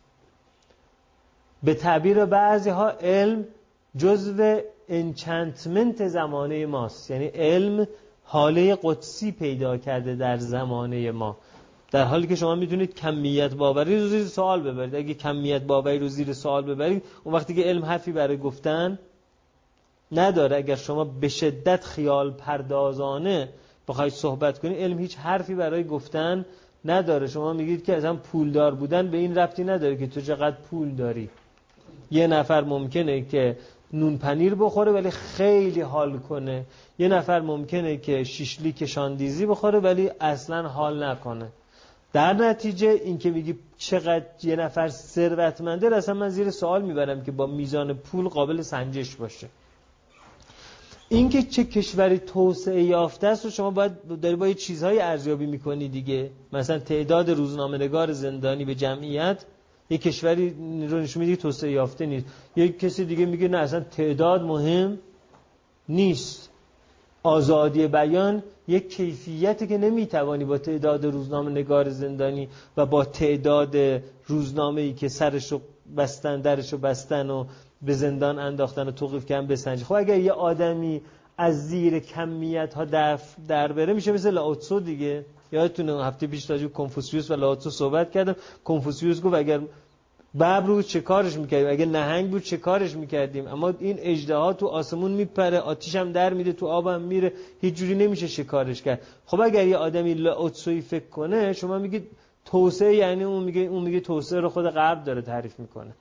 به 1.62 1.74
تعبیر 1.74 2.24
بعضی 2.24 2.70
ها 2.70 2.90
علم 2.90 3.44
جزو 3.96 4.60
انچنتمنت 4.88 6.08
زمانه 6.08 6.66
ماست. 6.66 7.10
یعنی 7.10 7.26
علم 7.26 7.86
حاله 8.28 8.78
قدسی 8.82 9.32
پیدا 9.32 9.76
کرده 9.76 10.14
در 10.16 10.36
زمانه 10.36 11.10
ما. 11.10 11.36
در 11.90 12.04
حالی 12.04 12.26
که 12.26 12.34
شما 12.36 12.54
می‌تونید 12.54 12.94
کمیت 12.94 13.54
باوری 13.54 14.00
رو 14.00 14.08
زیر 14.08 14.24
سوال 14.24 14.62
ببرید. 14.62 14.94
اگه 14.94 15.14
کمیت 15.14 15.62
باوری 15.62 15.98
رو 15.98 16.08
زیر 16.08 16.32
سوال 16.32 16.62
ببرید 16.62 17.04
اون 17.24 17.34
وقتی 17.34 17.54
که 17.54 17.62
علم 17.62 17.84
حرفی 17.84 18.12
برای 18.12 18.36
گفتن 18.36 18.98
نداره. 20.12 20.56
اگر 20.56 20.76
شما 20.76 21.04
به 21.04 21.28
شدت 21.28 21.84
خیال 21.84 22.30
پردازانه 22.30 23.48
بخواید 23.88 24.12
صحبت 24.12 24.58
کنید 24.58 24.78
علم 24.78 24.98
هیچ 24.98 25.16
حرفی 25.16 25.54
برای 25.54 25.84
گفتن 25.84 26.44
نداره. 26.84 27.26
شما 27.26 27.52
میگید 27.52 27.84
که 27.84 27.96
اصلا 27.96 28.16
پولدار 28.16 28.74
بودن 28.74 29.10
به 29.10 29.16
این 29.16 29.38
ربطی 29.38 29.64
نداره 29.64 29.96
که 29.96 30.06
تو 30.06 30.20
چقدر 30.20 30.56
پول 30.70 30.90
داری. 30.90 31.28
یه 32.10 32.26
نفر 32.26 32.64
ممکنه 32.64 33.22
که 33.22 33.56
نون 33.92 34.18
پنیر 34.18 34.54
بخوره 34.54 34.92
ولی 34.92 35.10
خیلی 35.10 35.80
حال 35.80 36.18
کنه. 36.18 36.64
یه 36.98 37.08
نفر 37.08 37.40
ممکنه 37.40 37.96
که 37.96 38.24
شیشلی 38.24 38.72
که 38.72 38.86
شاندیزی 38.86 39.46
بخوره 39.46 39.80
ولی 39.80 40.10
اصلا 40.20 40.68
حال 40.68 41.04
نکنه. 41.04 41.48
در 42.12 42.32
نتیجه 42.32 42.88
این 42.88 43.18
که 43.18 43.30
میگی 43.30 43.58
چقدر 43.78 44.24
یه 44.42 44.56
نفر 44.56 44.88
ثروتمنده 44.88 45.96
اصلا 45.96 46.14
من 46.14 46.28
زیر 46.28 46.50
سوال 46.50 46.82
می‌برم 46.82 47.24
که 47.24 47.32
با 47.32 47.46
میزان 47.46 47.94
پول 47.94 48.28
قابل 48.28 48.62
سنجش 48.62 49.16
باشه. 49.16 49.48
اینکه 51.08 51.42
چه 51.42 51.64
کشوری 51.64 52.18
توسعه 52.18 52.82
یافته 52.82 53.26
است 53.26 53.46
و 53.46 53.50
شما 53.50 53.70
باید 53.70 54.20
داری 54.22 54.36
با 54.36 54.48
یه 54.48 54.54
چیزهای 54.54 55.00
ارزیابی 55.00 55.46
می‌کنی 55.46 55.88
دیگه. 55.88 56.30
مثلا 56.52 56.78
تعداد 56.78 57.30
روزنامه‌نگار 57.30 58.12
زندانی 58.12 58.64
به 58.64 58.74
جمعیت 58.74 59.44
یه 59.90 59.98
کشوری 59.98 60.50
رو 60.88 61.00
نشون 61.00 61.24
میده 61.24 61.36
توسعه 61.36 61.70
یافته 61.70 62.06
نیست. 62.06 62.26
یه 62.56 62.68
کسی 62.68 63.04
دیگه 63.04 63.26
میگه 63.26 63.48
نه 63.48 63.58
اصلا 63.58 63.80
تعداد 63.80 64.42
مهم 64.42 64.98
نیست. 65.88 66.50
آزادی 67.22 67.86
بیان 67.86 68.42
یک 68.68 68.96
کیفیتی 68.96 69.66
که 69.66 69.78
نمی‌توانی 69.78 70.44
با 70.44 70.58
تعداد 70.58 71.04
روزنامه 71.04 71.50
نگار 71.50 71.90
زندانی 71.90 72.48
و 72.76 72.86
با 72.86 73.04
تعداد 73.04 73.76
روزنامه 74.26 74.80
ای 74.80 74.92
که 74.92 75.08
سرش 75.08 75.52
رو 75.52 75.60
بستن 75.96 76.40
درش 76.40 76.72
رو 76.72 76.78
بستن 76.78 77.30
و 77.30 77.44
به 77.82 77.92
زندان 77.92 78.38
انداختن 78.38 78.88
و 78.88 78.90
توقیف 78.90 79.26
کردن 79.26 79.46
بسنجی. 79.46 79.84
خب 79.84 79.92
اگر 79.92 80.18
یه 80.20 80.32
آدمی 80.32 81.02
از 81.38 81.68
زیر 81.68 81.98
کمیت 81.98 82.74
ها 82.74 82.84
در 83.48 83.72
بره 83.72 83.92
میشه 83.92 84.12
مثل 84.12 84.30
لاوتسو 84.30 84.80
دیگه. 84.80 85.24
یادتونه 85.56 86.04
هفته 86.04 86.26
پیش 86.26 86.50
راجع 86.50 86.66
کنفوسیوس 86.66 87.30
و 87.30 87.36
لاوتسو 87.42 87.70
صحبت 87.70 88.08
کردم. 88.14 88.36
کنفوسیوس 88.64 89.18
گفت 89.22 89.34
اگر 89.34 89.60
ببر 90.34 90.60
رو 90.60 90.82
چه 90.82 91.00
کارش 91.00 91.36
می‌کردیم؟ 91.36 91.70
اگه 91.70 91.86
نهنگ 91.86 92.30
بود 92.30 92.42
چه 92.42 92.56
کارش 92.56 92.96
می‌کردیم؟ 92.96 93.48
اما 93.48 93.72
این 93.78 93.96
اجده 93.98 94.52
تو 94.52 94.66
آسمون 94.66 95.10
میپره 95.10 95.58
آتیش 95.58 95.96
هم 95.96 96.12
در 96.12 96.32
میده 96.32 96.52
تو 96.52 96.66
آب 96.66 96.86
هم 96.86 97.02
میره. 97.02 97.32
هیچ 97.60 97.74
جوری 97.74 97.94
نمیشه 97.94 98.26
شکارش 98.26 98.82
کرد. 98.82 99.00
خب 99.26 99.40
اگر 99.40 99.66
یه 99.66 99.76
آدمی 99.76 100.14
لاوتسوی 100.14 100.80
فکر 100.80 101.08
کنه 101.08 101.52
شما 101.52 101.78
میگید 101.78 102.04
توسعه 102.44 102.94
یعنی 102.94 103.24
اون 103.24 103.42
میگه 103.42 103.60
اون 103.60 103.82
میگه 103.82 104.00
توسعه 104.00 104.40
رو 104.40 104.48
خود 104.48 104.66
غرب 104.70 105.04
داره 105.04 105.22
تعریف 105.22 105.58
می‌کنه. 105.58 105.92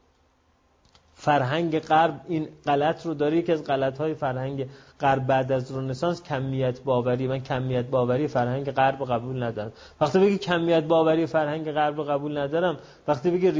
فرهنگ 1.26 1.80
غرب 1.80 2.22
این 2.28 2.48
غلط 2.66 3.06
رو 3.06 3.14
داره 3.14 3.38
یکی 3.38 3.52
از 3.52 3.64
غلط 3.64 3.98
های 3.98 4.14
فرهنگ 4.14 4.66
غرب 5.00 5.28
بعد 5.28 5.52
از 5.52 5.72
رنسانس 5.72 6.24
کمیت 6.24 6.82
باوری. 6.82 7.28
من 7.28 7.40
کمیت 7.40 7.86
باوری 7.86 8.28
فرهنگ 8.28 8.72
غرب 8.72 9.06
قبول 9.06 9.44
ندارم. 9.44 9.72
وقتی 10.02 10.20
بگی 10.20 10.38
کمیت 10.38 10.84
باوری 10.84 11.26
فرهنگ 11.26 11.72
غرب 11.72 12.04
قبول 12.10 12.38
ندارم 12.38 12.78
وقتی 13.08 13.32
بگی 13.32 13.52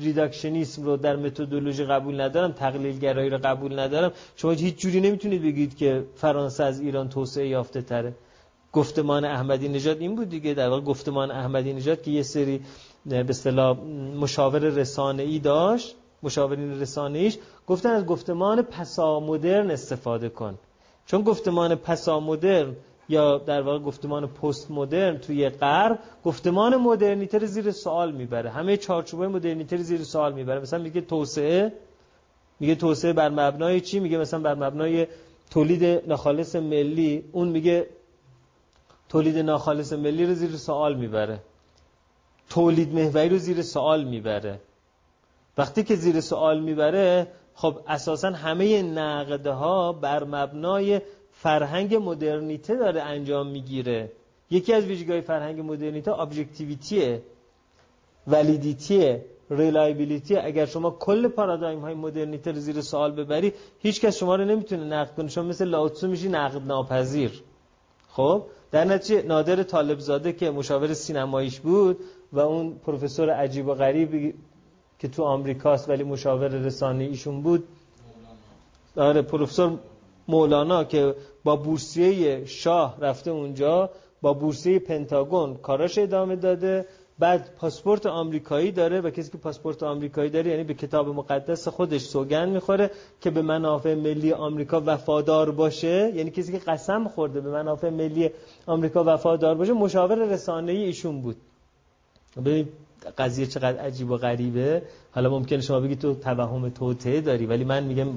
ریداکشنیسم 0.00 0.82
رو 0.84 0.96
در 0.96 1.16
متدولوژی 1.16 1.84
قبول 1.84 2.20
ندارم 2.20 2.52
تقلیل 2.52 2.98
گرایی 2.98 3.30
رو 3.30 3.38
قبول 3.38 3.78
ندارم 3.78 4.12
شما 4.36 4.50
هیچ 4.50 4.76
جوری 4.76 5.00
نمی‌تونید 5.00 5.42
بگید 5.42 5.76
که 5.76 6.04
فرانسه 6.14 6.64
از 6.64 6.80
ایران 6.80 7.08
توسعه 7.08 7.48
یافته 7.48 7.82
تره. 7.82 8.14
گفتمان 8.72 9.24
احمدی 9.24 9.68
نژاد 9.68 10.00
این 10.00 10.16
بود 10.16 10.28
دیگه. 10.28 10.54
در 10.54 10.68
واقع 10.68 10.80
گفتمان 10.80 11.30
احمدی 11.30 11.72
نژاد 11.72 12.02
که 12.02 12.10
یه 12.10 12.22
سری 12.22 12.60
به 13.06 13.26
اصطلاح 13.28 13.78
مشاور 14.20 14.58
رسانه 14.58 15.22
ای 15.22 15.38
داشت. 15.38 15.96
مشاورین 16.22 16.80
رسانه 16.80 17.18
ایش 17.18 17.38
گفتن 17.66 17.90
از 17.90 18.06
گفتمان 18.06 18.62
پسا 18.62 19.20
مدرن 19.20 19.70
استفاده 19.70 20.28
کن. 20.28 20.58
چون 21.06 21.22
گفتمان 21.22 21.74
پسا 21.74 22.20
مدرن 22.20 22.76
یا 23.08 23.38
در 23.38 23.62
واقع 23.62 23.78
گفتمان 23.78 24.26
پست 24.26 24.70
مدرن 24.70 25.18
توی 25.18 25.48
غرب 25.48 25.98
گفتمان 26.24 26.76
مدرنیته 26.76 27.38
رو 27.38 27.46
زیر 27.46 27.70
سوال 27.70 28.12
می‌بره. 28.12 28.50
همه 28.50 28.76
چارچوبای 28.76 29.28
مدرنیته 29.28 29.76
رو 29.76 29.82
زیر 29.82 30.02
سوال 30.02 30.32
می‌بره. 30.32 30.60
مثلا 30.60 30.82
میگه 30.82 31.00
توسعه 31.00 31.72
میگه 32.60 32.74
توسعه 32.74 33.12
بر 33.12 33.28
مبنای 33.28 33.80
چی؟ 33.80 34.00
میگه 34.00 34.18
مثلا 34.18 34.40
بر 34.40 34.54
مبنای 34.54 35.06
تولید 35.50 35.84
ناخالص 35.84 36.56
ملی. 36.56 37.24
اون 37.32 37.48
میگه 37.48 37.86
تولید 39.08 39.38
ناخالص 39.38 39.92
ملی 39.92 40.26
رو 40.26 40.34
زیر 40.34 40.56
سوال 40.56 40.96
می‌بره. 40.96 41.38
تولید 42.50 42.94
محوری 42.94 43.28
رو 43.28 43.38
زیر 43.38 43.62
سوال 43.62 44.04
می‌بره. 44.04 44.60
وقتی 45.58 45.82
که 45.82 45.96
زیر 45.96 46.20
سوال 46.20 46.60
می‌بره 46.60 47.26
خب 47.54 47.80
اساسا 47.88 48.30
همه 48.30 48.82
نقدها 48.82 49.92
بر 49.92 50.24
مبنای 50.24 51.00
فرهنگ 51.30 51.94
مدرنیته 51.94 52.76
داره 52.76 53.02
انجام 53.02 53.46
می‌گیره. 53.46 54.12
یکی 54.50 54.72
از 54.72 54.84
ویژگی‌های 54.84 55.20
فرهنگ 55.20 55.60
مدرنیته 55.60 56.20
objectivity 56.20 57.22
ه 58.26 58.37
validity 58.37 59.24
ه 59.50 59.57
reliability 59.57 60.36
اگر 60.36 60.66
شما 60.66 60.90
کل 60.90 61.28
پارادایم 61.28 61.80
های 61.80 61.94
مدرنیته 61.94 62.52
رو 62.52 62.58
زیر 62.58 62.80
سوال 62.80 63.12
ببری 63.12 63.52
هیچ 63.78 64.00
کس 64.00 64.16
شما 64.16 64.36
رو 64.36 64.44
نمی‌تونه 64.44 64.84
نقد 64.84 65.14
کنه. 65.14 65.28
شما 65.28 65.44
مثل 65.44 65.64
لاوتسو 65.64 66.08
میشی 66.08 66.28
نقد 66.28 66.66
ناپذیر 66.66 67.42
خب؟ 68.08 68.42
در 68.70 68.84
نتیجه 68.84 69.22
نادر 69.22 69.62
طالبزاده 69.62 70.32
که 70.32 70.50
مشاور 70.50 70.94
سینماییش 70.94 71.60
بود 71.60 71.98
و 72.32 72.40
اون 72.40 72.74
پروفسور 72.74 73.30
عجیب 73.30 73.66
و 73.66 73.74
غریبی 73.74 74.34
که 75.00 75.08
تو 75.08 75.22
آمریکاست 75.22 75.88
ولی 75.88 76.04
مشاور 76.04 76.48
رسانه 76.48 77.04
ایشون 77.04 77.42
بود. 77.42 77.64
آره 78.96 79.22
پروفسور 79.22 79.78
مولانا 80.28 80.84
که 80.84 81.14
با 81.44 81.56
بورسیه 81.56 82.44
شاه 82.44 82.96
رفته 83.00 83.30
اونجا 83.30 83.90
با 84.22 84.32
بورسیه 84.32 84.78
پنتاگون 84.78 85.54
کاراش 85.56 85.98
ادامه 85.98 86.36
داده. 86.36 86.86
بعد 87.18 87.54
پاسپورت 87.56 88.06
آمریکایی 88.06 88.72
داره 88.72 89.00
و 89.00 89.10
کسی 89.10 89.30
که 89.30 89.38
پاسپورت 89.38 89.82
آمریکایی 89.82 90.30
داره 90.30 90.50
یعنی 90.50 90.64
به 90.64 90.74
کتاب 90.74 91.08
مقدس 91.08 91.68
خودش 91.68 92.00
سوگن 92.00 92.48
می‌خوره 92.48 92.90
که 93.20 93.30
به 93.30 93.42
منافع 93.42 93.94
ملی 93.94 94.32
آمریکا 94.32 94.82
وفادار 94.86 95.50
باشه. 95.50 96.12
یعنی 96.14 96.30
کسی 96.30 96.52
که 96.52 96.58
قسم 96.58 97.08
خورده 97.08 97.40
به 97.40 97.50
منافع 97.50 97.90
ملی 97.90 98.30
آمریکا 98.66 99.04
وفادار 99.04 99.54
باشه 99.54 99.72
مشاور 99.72 100.32
رسانه‌ای 100.32 100.84
ایشون 100.84 101.22
بود. 101.22 101.36
قضیه 103.18 103.46
چقدر 103.46 103.78
عجیب 103.78 104.10
و 104.10 104.16
غریبه. 104.16 104.82
حالا 105.12 105.30
ممکنه 105.30 105.60
شما 105.60 105.80
بگید 105.80 105.98
تو 105.98 106.14
توهم 106.14 106.68
توطعه 106.68 107.20
داری 107.20 107.46
ولی 107.46 107.64
من 107.64 107.84
میگم 107.84 108.08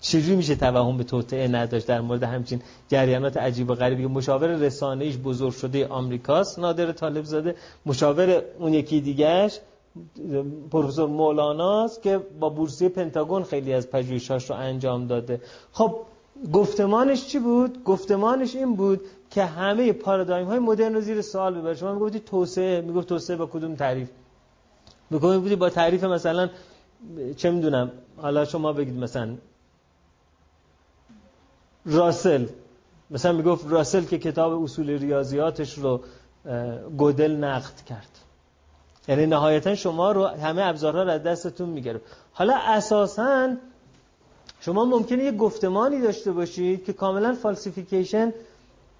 چجوری 0.00 0.36
میشه 0.36 0.54
توهم 0.54 0.96
به 0.96 1.04
توطعه 1.04 1.48
نداشت؟ 1.48 1.86
در 1.86 2.00
مورد 2.00 2.22
همچین 2.22 2.62
جریانات 2.88 3.36
عجیب 3.36 3.70
و 3.70 3.74
غریبی. 3.74 4.06
مشاور 4.06 4.48
رسانه 4.48 5.04
ایش 5.04 5.16
بزرگ 5.16 5.52
شده 5.52 5.86
آمریکاست 5.86 6.58
نادر 6.58 6.92
طالب 6.92 7.24
زاده. 7.24 7.54
مشاور 7.86 8.42
اون 8.58 8.74
یکی 8.74 9.00
دیگهش 9.00 9.60
پروفسور 10.70 11.08
مولاناست 11.08 12.02
که 12.02 12.20
با 12.40 12.48
بورسیه 12.48 12.88
پنتاگون 12.88 13.42
خیلی 13.42 13.72
از 13.72 13.90
پژوهشاش 13.90 14.50
رو 14.50 14.56
انجام 14.56 15.06
داده. 15.06 15.40
خب 15.72 15.96
گفتمانش 16.52 17.26
چی 17.26 17.38
بود؟ 17.38 17.84
گفتمانش 17.84 18.56
این 18.56 18.76
بود 18.76 19.00
که 19.30 19.44
همه 19.44 19.92
پارادایم 19.92 20.46
های 20.46 20.58
مدرن 20.58 20.94
رو 20.94 21.00
زیر 21.00 21.22
سوال 21.22 21.54
ببره. 21.54 21.74
شما 21.74 21.94
می‌گفتی 21.94 22.20
توسعه 22.20 22.80
می‌گفت 22.80 23.08
توسعه 23.08 23.36
با 23.36 23.46
کدوم 23.46 23.74
تعریف؟ 23.74 24.08
می‌گفتی 25.10 25.56
با 25.56 25.70
تعریف 25.70 26.04
مثلا 26.04 26.50
چه 27.36 27.50
می‌دونم 27.50 27.90
حالا 28.16 28.44
شما 28.44 28.72
بگید 28.72 28.96
مثلا 28.96 29.36
راسل. 31.86 32.46
مثلا 33.10 33.32
می‌گفت 33.32 33.66
راسل 33.68 34.04
که 34.04 34.18
کتاب 34.18 34.62
اصول 34.62 34.90
ریاضیاتش 34.90 35.78
رو 35.78 36.00
گودل 36.96 37.32
نقد 37.36 37.84
کرد. 37.88 38.18
یعنی 39.08 39.26
نهایتا 39.26 39.74
شما 39.74 40.12
رو 40.12 40.26
همه 40.26 40.62
ابزارها 40.62 41.02
رو 41.02 41.10
از 41.10 41.22
دستتون 41.22 41.68
می‌گیره 41.68 42.00
حالا 42.32 42.56
اساسا 42.56 43.56
شما 44.60 44.84
ممکنه 44.84 45.24
یه 45.24 45.32
گفتمانی 45.32 46.00
داشته 46.00 46.32
باشید 46.32 46.84
که 46.84 46.92
کاملا 46.92 47.34
فالسیفیکیشن 47.34 48.32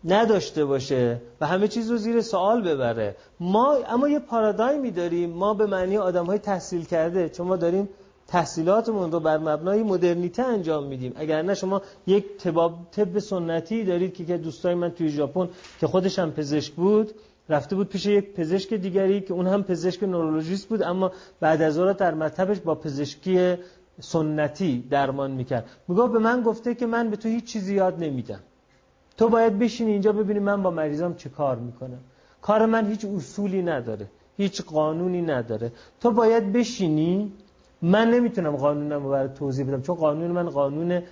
نداشته 0.04 0.64
باشه 0.64 1.20
و 1.40 1.46
همه 1.46 1.68
چیز 1.68 1.90
رو 1.90 1.96
زیر 1.96 2.20
سوال 2.20 2.62
ببره. 2.62 3.16
ما 3.40 3.76
اما 3.88 4.08
یه 4.08 4.18
پارادایمی 4.18 4.90
داریم. 4.90 5.30
ما 5.30 5.54
به 5.54 5.66
معنی 5.66 5.96
آدم 5.96 6.26
های 6.26 6.38
تحصیل 6.38 6.84
کرده. 6.84 7.28
چون 7.28 7.46
ما 7.46 7.56
داریم 7.56 7.88
تحصیلاتمون 8.26 9.12
رو 9.12 9.20
بر 9.20 9.38
مبنای 9.38 9.82
مدرنیته 9.82 10.42
انجام 10.42 10.84
میدیم. 10.84 11.12
اگر 11.16 11.42
نه 11.42 11.54
شما 11.54 11.82
یک 12.06 12.36
طب 12.36 12.72
طب 12.92 13.18
سنتی 13.18 13.84
دارید 13.84 14.14
که 14.14 14.36
دوستای 14.36 14.74
من 14.74 14.90
توی 14.90 15.08
ژاپن 15.08 15.48
که 15.80 15.86
خودش 15.86 16.18
هم 16.18 16.30
پزشک 16.30 16.72
بود 16.72 17.14
رفته 17.48 17.76
بود 17.76 17.88
پیش 17.88 18.06
یک 18.06 18.32
پزشک 18.34 18.74
دیگری 18.74 19.20
که 19.20 19.34
اون 19.34 19.46
هم 19.46 19.62
پزشک 19.62 20.02
نورولوژیست 20.02 20.68
بود 20.68 20.82
اما 20.82 21.12
بعد 21.40 21.62
از 21.62 21.78
اون 21.78 21.92
در 21.92 22.14
مطبش 22.14 22.60
با 22.60 22.74
پزشکی 22.74 23.54
سنتی 24.00 24.84
درمان 24.90 25.30
می‌کرد. 25.30 25.68
میگه 25.88 26.06
به 26.06 26.18
من 26.18 26.42
گفته 26.42 26.74
که 26.74 26.86
من 26.86 27.10
به 27.10 27.16
تو 27.16 27.28
هیچ 27.28 27.44
چیزی 27.44 27.74
یاد 27.74 27.98
نمیدم. 27.98 28.40
تو 29.20 29.28
باید 29.28 29.58
بشینی 29.58 29.92
اینجا 29.92 30.12
ببینی 30.12 30.38
من 30.38 30.62
با 30.62 30.70
مریضام 30.70 31.14
چه 31.14 31.28
کار 31.28 31.56
می‌کنم. 31.56 31.98
کار 32.42 32.66
من 32.66 32.86
هیچ 32.86 33.04
اصولی 33.04 33.62
نداره 33.62 34.06
هیچ 34.36 34.62
قانونی 34.62 35.22
نداره. 35.22 35.72
تو 36.00 36.10
باید 36.10 36.52
بشینی 36.52 37.32
من 37.82 38.10
نمی‌تونم 38.10 38.56
قانونم 38.56 39.04
رو 39.04 39.10
برای 39.10 39.28
توضیح 39.34 39.66
بدم 39.66 39.82
چون 39.82 39.96
قانون 39.96 40.30
من 40.30 40.50
قانون 40.50 41.02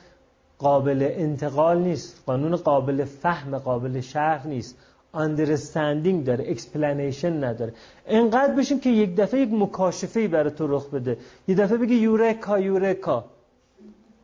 قابل 0.58 1.08
انتقال 1.10 1.78
نیست 1.78 2.22
قانون 2.26 2.56
قابل 2.56 3.04
فهم 3.04 3.58
قابل 3.58 4.00
شرح 4.00 4.46
نیست. 4.46 4.76
Understanding 5.14 6.24
داره 6.26 6.56
explanation 6.56 7.24
نداره. 7.24 7.72
انقدر 8.06 8.54
بشین 8.54 8.80
که 8.80 8.90
یک 8.90 9.16
دفعه 9.16 9.40
یک 9.40 9.52
مکاشفه 9.52 10.28
برای 10.28 10.50
تو 10.50 10.66
رخ 10.66 10.90
بده. 10.90 11.18
یه 11.48 11.54
دفعه 11.54 11.78
بگی 11.78 11.94
یورکا 11.94 12.58
یورکا 12.58 13.24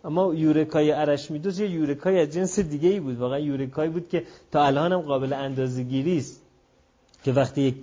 اما 0.05 0.35
یورکای 0.35 0.93
ارشمیدس 0.93 1.61
یه 1.61 1.71
یورکای 1.71 2.21
از 2.21 2.31
جنس 2.31 2.59
دیگه 2.59 2.89
ای 2.89 3.01
بود. 3.01 3.19
واقعا 3.19 3.39
یورکایی 3.39 3.91
بود 3.91 4.09
که 4.09 4.25
تا 4.53 4.65
الان 4.65 4.93
هم 4.93 5.01
قابل 5.01 5.33
اندازه‌گیری 5.33 6.19
است 6.19 6.41
که 7.25 7.33
وقتی 7.33 7.63
یک 7.63 7.75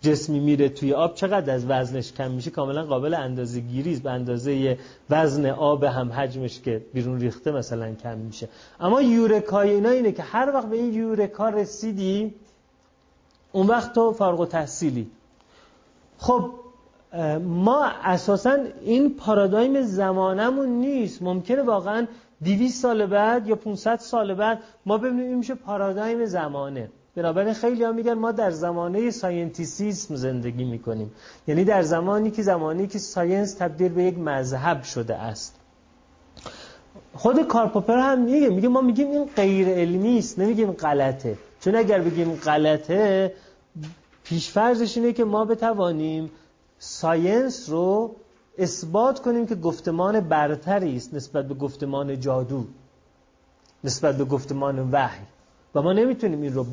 جسمی 0.00 0.40
میره 0.40 0.68
توی 0.68 0.92
آب 0.92 1.14
چقدر 1.14 1.54
از 1.54 1.66
وزنش 1.68 2.12
کم 2.12 2.30
میشه 2.30 2.50
کاملا 2.50 2.82
قابل 2.84 3.14
اندازه 3.14 3.60
گیری 3.60 3.96
به 3.96 4.10
اندازه 4.10 4.78
وزن 5.10 5.46
آب 5.46 5.84
هم 5.84 6.12
حجمش 6.12 6.60
که 6.60 6.84
بیرون 6.94 7.20
ریخته 7.20 7.52
مثلا 7.52 7.94
کم 7.94 8.18
میشه. 8.18 8.48
اما 8.80 9.02
یورکای 9.02 9.70
اینا 9.70 9.88
اینه 9.88 10.12
که 10.12 10.22
هر 10.22 10.52
وقت 10.54 10.66
به 10.66 10.76
این 10.76 10.94
یورکا 10.94 11.48
رسیدی 11.48 12.34
اون 13.52 13.66
وقت 13.66 13.92
تو 13.92 14.12
فارغ 14.12 14.40
و 14.40 14.46
تحصیلی 14.46 15.10
خب 16.18 16.50
ما 17.44 17.84
اساسا 17.84 18.58
این 18.80 19.14
پارادایم 19.14 19.82
زمانمون 19.82 20.68
نیست. 20.68 21.22
ممکنه 21.22 21.62
واقعا 21.62 22.06
200 22.44 22.82
سال 22.82 23.06
بعد 23.06 23.46
یا 23.46 23.56
500 23.56 23.98
سال 23.98 24.34
بعد 24.34 24.58
ما 24.86 24.98
ببینیم 24.98 25.26
این 25.26 25.38
میشه 25.38 25.54
پارادایم 25.54 26.24
زمانه. 26.24 26.90
بنابراین 27.16 27.54
خیلی 27.54 27.84
ها 27.84 27.92
میگن 27.92 28.14
ما 28.14 28.32
در 28.32 28.50
زمانه 28.50 29.10
ساینتیسیسم 29.10 30.16
زندگی 30.16 30.64
می‌کنیم. 30.64 31.12
یعنی 31.46 31.64
در 31.64 31.82
زمانی 31.82 32.30
که 32.30 32.42
زمانی 32.42 32.86
که 32.86 32.98
science 32.98 33.54
تبدیل 33.54 33.92
به 33.92 34.02
یک 34.02 34.18
مذهب 34.18 34.82
شده 34.82 35.14
است. 35.14 35.56
خود 37.14 37.42
کارل 37.42 37.70
پوپر 37.70 37.98
هم 37.98 38.20
میگه 38.20 38.48
میگه 38.48 38.68
ما 38.68 38.80
میگیم 38.80 39.10
این 39.10 39.24
غیر 39.36 39.68
علمی 39.68 40.18
است 40.18 40.38
نمیگیم 40.38 40.72
غلطه. 40.72 41.38
چون 41.60 41.74
اگر 41.74 42.00
بگیم 42.00 42.34
غلطه 42.34 43.32
پیش‌فرضش 44.24 44.96
اینه 44.96 45.12
که 45.12 45.24
ما 45.24 45.44
بتوانیم 45.44 46.30
science 46.84 47.70
رو 47.70 48.16
اثبات 48.58 49.20
کنیم 49.20 49.46
که 49.46 49.54
گفتمان 49.54 50.20
برتری 50.20 50.96
است 50.96 51.14
نسبت 51.14 51.48
به 51.48 51.54
گفتمان 51.54 52.20
جادو 52.20 52.66
نسبت 53.84 54.16
به 54.16 54.24
گفتمان 54.24 54.90
وحی. 54.92 55.26
و 55.74 55.82
ما 55.82 55.92
نمی‌تونیم 55.92 56.42
این 56.42 56.54
رو 56.54 56.66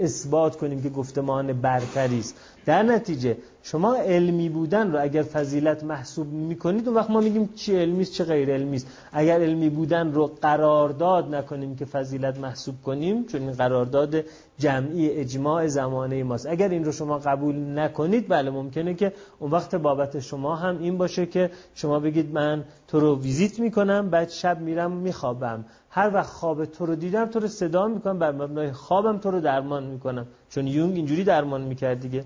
اثبات 0.00 0.56
کنیم 0.56 0.82
که 0.82 0.88
گفتمان 0.88 1.52
برتری 1.52 2.18
است. 2.18 2.34
در 2.66 2.82
نتیجه 2.82 3.36
شما 3.62 3.96
علمی 3.96 4.48
بودن 4.48 4.92
رو 4.92 5.02
اگر 5.02 5.22
فضیلت 5.22 5.84
محسوب 5.84 6.32
می‌کنید 6.32 6.88
اون 6.88 6.96
وقت 6.96 7.10
ما 7.10 7.20
میگیم 7.20 7.48
چی 7.56 7.76
علمی 7.76 8.02
است 8.02 8.12
چه 8.12 8.24
غیر 8.24 8.54
علمی 8.54 8.76
است. 8.76 8.86
اگر 9.12 9.40
علمی 9.40 9.68
بودن 9.68 10.12
رو 10.12 10.26
قرارداد 10.42 11.34
نکنیم 11.34 11.76
که 11.76 11.84
فضیلت 11.84 12.38
محسوب 12.38 12.74
کنیم 12.82 13.24
چون 13.24 13.42
این 13.42 13.52
قرارداد 13.52 14.24
جمعی 14.58 15.10
اجماع 15.10 15.66
زمانه 15.66 16.22
ماست. 16.22 16.46
اگر 16.46 16.68
این 16.68 16.84
رو 16.84 16.92
شما 16.92 17.18
قبول 17.18 17.78
نکنید 17.78 18.28
بله 18.28 18.50
ممکنه 18.50 18.94
که 18.94 19.12
اون 19.38 19.50
وقت 19.50 19.74
بابت 19.74 20.20
شما 20.20 20.56
هم 20.56 20.78
این 20.78 20.98
باشه 20.98 21.26
که 21.26 21.50
شما 21.74 22.00
بگید 22.00 22.32
من 22.32 22.64
تو 22.88 23.00
رو 23.00 23.20
ویزیت 23.20 23.58
می‌کنم 23.60 24.10
بعد 24.10 24.30
شب 24.30 24.60
میرم 24.60 24.92
میخوابم. 24.92 25.64
هر 25.90 26.14
وقت 26.14 26.30
خواب 26.30 26.64
تو 26.64 26.86
رو 26.86 26.94
دیدم 26.94 27.26
تو 27.26 27.38
رو 27.38 27.48
صدا 27.48 27.86
می‌کنم 27.86 28.18
بر 28.18 28.32
مبنای 28.32 28.72
خوابم 28.72 29.18
تو 29.18 29.30
رو 29.30 29.40
درمان 29.40 29.84
می‌کنم. 29.84 30.26
چون 30.50 30.66
یونگ 30.66 30.96
اینجوری 30.96 31.24
درمان 31.24 31.60
می‌کرد 31.60 32.00
دیگه. 32.00 32.24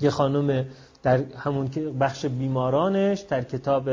یه 0.00 0.10
خانم 0.10 0.64
در 1.02 1.16
همون 1.16 1.68
بخش 2.00 2.26
بیمارانش 2.26 3.20
در 3.20 3.42
کتاب 3.42 3.88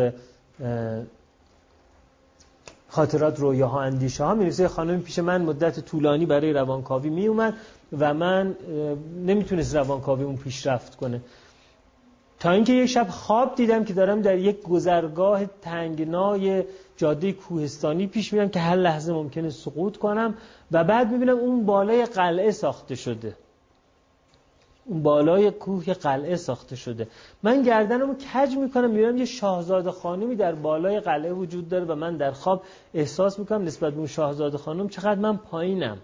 خاطرات 2.90 3.40
رویاها 3.40 3.82
اندیشه 3.82 4.24
ها 4.24 4.34
می‌رسه 4.34 4.68
خانم 4.68 5.02
پیش 5.02 5.20
من 5.20 5.42
مدت 5.42 5.80
طولانی 5.80 6.26
برای 6.26 6.54
روانکاوی 6.54 7.10
میومد 7.10 7.54
و 8.00 8.14
من 8.14 8.56
نمی‌تونست 9.26 9.76
روانکاویمون 9.76 10.38
پیشرفت 10.38 10.96
کنه. 10.96 11.22
تا 12.40 12.52
اینکه 12.52 12.74
یک 12.74 12.90
شب 12.90 13.08
خواب 13.10 13.56
دیدم 13.56 13.84
که 13.84 13.94
دارم 13.94 14.22
در 14.22 14.38
یک 14.38 14.62
گذرگاه 14.62 15.46
تنگنای 15.46 16.64
جاده 16.98 17.32
کوهستانی 17.32 18.08
پیش 18.08 18.34
میرم 18.34 18.50
که 18.50 18.60
هر 18.60 18.76
لحظه 18.76 19.14
ممکنه 19.14 19.50
سقوط 19.50 19.98
کنم 19.98 20.36
و 20.72 20.84
بعد 20.84 21.12
می‌بینم 21.12 21.38
اون 21.38 21.66
بالای 21.66 22.06
قلعه 22.06 22.52
ساخته 22.52 22.96
شده. 22.96 23.36
اون 24.86 25.04
بالای 25.04 25.52
کوه 25.52 25.94
قلعه 25.94 26.36
ساخته 26.36 26.76
شده. 26.76 27.08
من 27.44 27.62
گردنمو 27.62 28.14
کج 28.14 28.56
می‌کنم 28.56 28.90
می‌بینم 28.90 29.18
یه 29.18 29.26
شاهزاده 29.26 29.92
خانمی 29.92 30.36
در 30.36 30.56
بالای 30.56 31.00
قلعه 31.00 31.34
وجود 31.34 31.70
داره 31.70 31.86
و 31.86 31.96
من 31.96 32.18
در 32.18 32.32
خواب 32.32 32.64
احساس 32.94 33.40
می‌کنم 33.40 33.64
نسبت 33.64 33.94
به 33.94 33.98
اون 33.98 34.08
شاهزاده 34.08 34.58
خانم 34.58 34.90
چقدر 34.90 35.20
من 35.20 35.38
پایینم. 35.38 35.98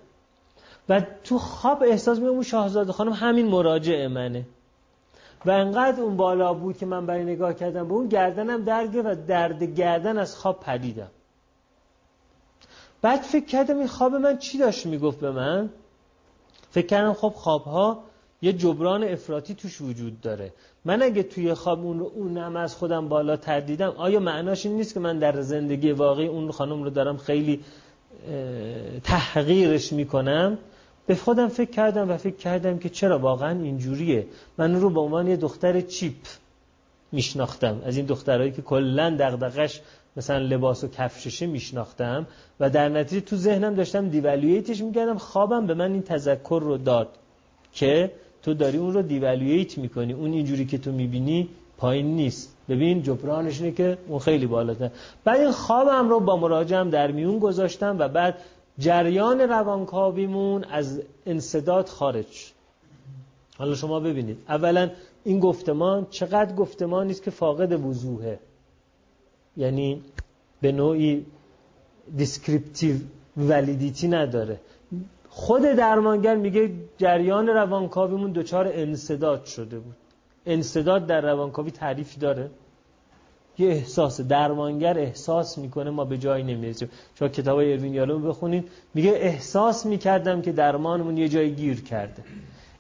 و 0.90 1.02
تو 1.24 1.38
خواب 1.38 1.84
احساس 1.84 2.18
می‌کنم 2.18 2.34
اون 2.34 2.44
شاهزاده 2.44 2.92
خانم 2.92 3.14
همین 3.14 3.48
مراجع 3.48 4.08
منه. 4.08 4.46
و 5.46 5.50
انقدر 5.52 6.02
اون 6.02 6.18
بالا 6.18 6.54
بود 6.54 6.78
که 6.78 6.86
من 6.86 7.06
برای 7.06 7.24
نگاه 7.24 7.54
کردم 7.54 7.88
به 7.88 7.94
اون 7.94 8.08
گردنم 8.08 8.64
درگه 8.64 9.02
و 9.02 9.16
درد 9.28 9.64
گردن 9.64 10.18
از 10.18 10.36
خواب 10.36 10.60
پریدم 10.60 11.12
بعد 13.02 13.22
فکر 13.22 13.46
کردم 13.46 13.78
این 13.78 13.88
خواب 13.88 14.16
من 14.16 14.38
چی 14.38 14.58
داشت 14.58 14.86
می‌گفت 14.86 15.20
به 15.20 15.32
من؟ 15.32 15.70
فکر 16.72 16.88
کردم 16.88 17.14
خب 17.14 17.34
خوابها 17.36 18.04
یه 18.42 18.54
جبران 18.54 19.04
افراطی 19.04 19.54
توش 19.54 19.82
وجود 19.82 20.22
داره. 20.22 20.54
من 20.86 21.02
اگه 21.02 21.24
توی 21.24 21.54
خواب 21.54 21.86
اون 21.86 22.00
رو 22.00 22.12
اونم 22.16 22.56
از 22.56 22.76
خودم 22.76 23.10
بالا 23.10 23.36
دیدم 23.60 23.94
آیا 23.98 24.20
معناش 24.20 24.66
این 24.66 24.76
نیست 24.76 24.94
که 24.94 25.00
من 25.00 25.20
در 25.20 25.42
زندگی 25.42 25.92
واقعی 25.92 26.28
اون 26.28 26.52
خانم 26.52 26.84
رو 26.84 26.90
دارم 26.90 27.18
خیلی 27.18 27.64
تحقیرش 29.04 29.94
می‌کنم؟ 29.94 30.58
به 31.06 31.16
خودم 31.16 31.48
فکر 31.48 31.72
کردم 31.72 32.10
و 32.10 32.18
فکر 32.18 32.36
کردم 32.36 32.78
که 32.78 32.90
چرا 32.90 33.20
واقعا 33.20 33.62
اینجوریه. 33.64 34.28
من 34.58 34.76
رو 34.76 34.90
به 34.90 35.00
عنوان 35.00 35.28
یه 35.28 35.36
دختر 35.36 35.82
چیپ 35.82 36.16
میشناختم. 37.12 37.82
از 37.86 37.98
این 37.98 38.06
دخترهایی 38.06 38.52
که 38.52 38.62
کلا 38.62 39.16
دغدغش 39.20 39.82
مثلا 40.18 40.38
لباس 40.38 40.84
و 40.84 40.88
کفششه 40.88 41.46
میشناختم 41.46 42.28
و 42.60 42.70
در 42.70 42.90
نتیجه 42.90 43.26
تو 43.26 43.36
ذهنم 43.36 43.74
داشتم 43.74 44.10
دیوالویتش 44.10 44.82
می‌کردم. 44.82 45.18
خوابم 45.18 45.68
به 45.68 45.74
من 45.74 45.92
این 45.92 46.02
تذکر 46.02 46.62
رو 46.64 46.78
داد 46.78 47.08
که 47.74 48.12
تو 48.44 48.54
داری 48.54 48.78
اون 48.78 48.94
رو 48.94 49.02
دیوالویت 49.02 49.78
می‌کنی. 49.78 50.14
اون 50.14 50.34
اینجوری 50.34 50.66
که 50.66 50.78
تو 50.78 50.92
می‌بینی 50.92 51.50
پایین 51.78 52.16
نیست. 52.16 52.58
ببین 52.70 53.04
جبرانش 53.04 53.62
اینه 53.62 53.76
که 53.76 53.98
اون 54.08 54.20
خیلی 54.20 54.48
بالاتر. 54.48 54.90
بعد 55.24 55.40
این 55.40 55.52
خوابم 55.52 56.10
رو 56.10 56.20
با 56.20 56.38
مراجعم 56.38 56.90
در 56.90 57.12
میون 57.12 57.40
گذاشتم 57.40 57.96
و 58.00 58.08
بعد 58.08 58.38
جریان 58.80 59.42
روانکاویمون 59.42 60.64
از 60.64 61.02
انصداد 61.26 61.88
خارج 61.88 62.52
حالا 63.58 63.76
شما 63.76 64.00
ببینید. 64.00 64.38
اولا 64.50 64.90
این 65.24 65.40
گفتمان 65.40 66.08
چقدر 66.10 66.56
گفتمانی 66.56 67.12
است 67.12 67.24
که 67.24 67.32
فاقد 67.32 67.86
وضوحه. 67.86 68.40
یعنی 69.58 70.02
به 70.62 70.72
نوعی 70.72 71.26
descriptive 72.18 72.96
validity 73.38 74.08
نداره. 74.08 74.60
خود 75.30 75.62
درمانگر 75.62 76.36
میگه 76.36 76.72
جریان 76.98 77.48
روانکاویمون 77.48 78.32
دچار 78.32 78.72
انسداد 78.74 79.46
شده 79.46 79.80
بود. 79.80 79.96
انسداد 80.46 81.08
در 81.08 81.22
روانکاوی 81.22 81.72
تعریفی 81.72 82.20
داره. 82.20 82.50
یه 83.58 83.70
احساس 83.70 84.22
درمانگر 84.22 85.00
احساس 85.00 85.58
می‌کنه 85.58 85.90
ما 85.90 86.06
به 86.06 86.18
جایی 86.18 86.44
نمی‌رسیم. 86.44 86.90
شما 87.20 87.28
کتاب 87.28 87.58
اروین 87.58 87.94
یالوم 87.94 88.20
بخونید 88.20 88.70
میگه 88.94 89.12
احساس 89.12 89.86
می‌کردم 89.86 90.42
که 90.42 90.52
درمانمون 90.52 91.18
یه 91.18 91.30
جای 91.30 91.52
گیر 91.52 91.82
کرده. 91.84 92.24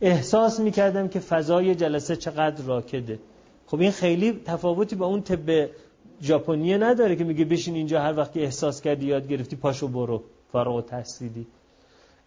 احساس 0.02 0.60
می‌کردم 0.60 1.07
که 1.07 1.19
فضای 1.19 1.76
جلسه 1.76 2.15
چقدر 2.15 2.64
راکده. 2.65 3.19
خب 3.68 3.80
این 3.80 3.91
خیلی 3.91 4.41
تفاوتی 4.45 4.95
با 4.95 5.06
اون 5.06 5.22
طب 5.22 5.69
ژاپنی 6.22 6.77
نداره 6.77 7.15
که 7.15 7.23
میگه 7.23 7.45
بشین 7.45 7.76
اینجا 7.76 8.02
هر 8.02 8.18
وقت 8.18 8.34
که 8.34 8.43
احساس 8.43 8.81
کردی 8.81 9.06
یاد 9.06 9.27
گرفتی 9.27 9.56
پاشو 9.56 9.88
برو 9.88 10.23
فارغ 10.52 10.84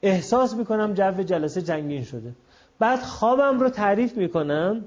احساس 0.03 0.55
می‌کنم 0.55 0.95
جو 0.95 1.23
جلسه 1.23 1.63
جنگین 1.63 2.05
شده. 2.05 2.33
بعد 2.79 2.99
خوابم 3.01 3.61
رو 3.61 3.69
تعریف 3.69 4.17
می‌کنم. 4.17 4.85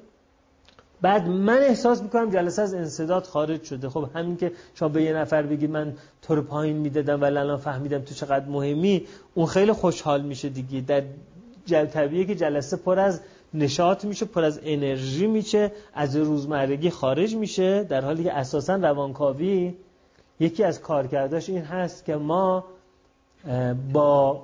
بعد 1.01 1.27
من 1.27 1.57
احساس 1.57 2.01
می‌کنم 2.03 2.29
جلسه 2.29 2.61
از 2.61 2.73
انصداد 2.73 3.23
خارج 3.23 3.63
شده. 3.63 3.89
خب 3.89 4.09
همین 4.15 4.37
که 4.37 4.51
شما 4.75 4.89
به 4.89 5.03
یه 5.03 5.13
نفر 5.13 5.41
بگی 5.41 5.67
من 5.67 5.93
تو 6.21 6.35
رو 6.35 6.41
پایین 6.41 6.77
می‌دادم 6.77 7.21
ولی 7.21 7.37
الان 7.37 7.57
فهمیدم 7.57 7.99
تو 7.99 8.15
چقدر 8.15 8.45
مهمی 8.45 9.07
اون 9.33 9.45
خیلی 9.45 9.71
خوشحال 9.71 10.21
میشه 10.21 10.49
دیگه. 10.49 10.81
در 10.81 11.03
جل 11.65 11.85
طبیعیه 11.85 12.25
که 12.25 12.35
جلسه 12.35 12.77
پر 12.77 12.99
از 12.99 13.21
نشاط 13.53 14.05
میشه 14.05 14.25
پر 14.25 14.43
از 14.43 14.59
انرژی 14.63 15.27
میشه 15.27 15.71
از 15.93 16.15
روزمرگی 16.15 16.89
خارج 16.89 17.35
میشه 17.35 17.83
در 17.83 18.01
حالی 18.01 18.23
که 18.23 18.33
اساسا 18.33 18.75
روانکاوی 18.75 19.73
یکی 20.39 20.63
از 20.63 20.81
کارکرداش 20.81 21.49
این 21.49 21.61
هست 21.61 22.05
که 22.05 22.15
ما 22.15 22.65
با 23.93 24.43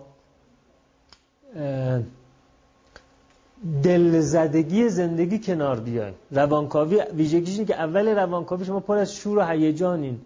دلزدگی 3.83 4.89
زندگی 4.89 5.39
کنار 5.39 5.79
بیاین 5.79 6.13
روانکاوی 6.31 7.01
ویژگیش 7.17 7.53
اینه 7.53 7.65
که 7.65 7.75
اول 7.75 8.07
روانکاوی 8.07 8.65
شما 8.65 8.79
پر 8.79 8.97
از 8.97 9.15
شور 9.15 9.37
و 9.37 9.41
هیجانین. 9.41 10.21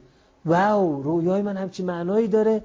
wow 0.46 1.02
رویای 1.02 1.42
من 1.42 1.58
همچی 1.58 1.84
معنایی 1.84 2.28
داره. 2.28 2.64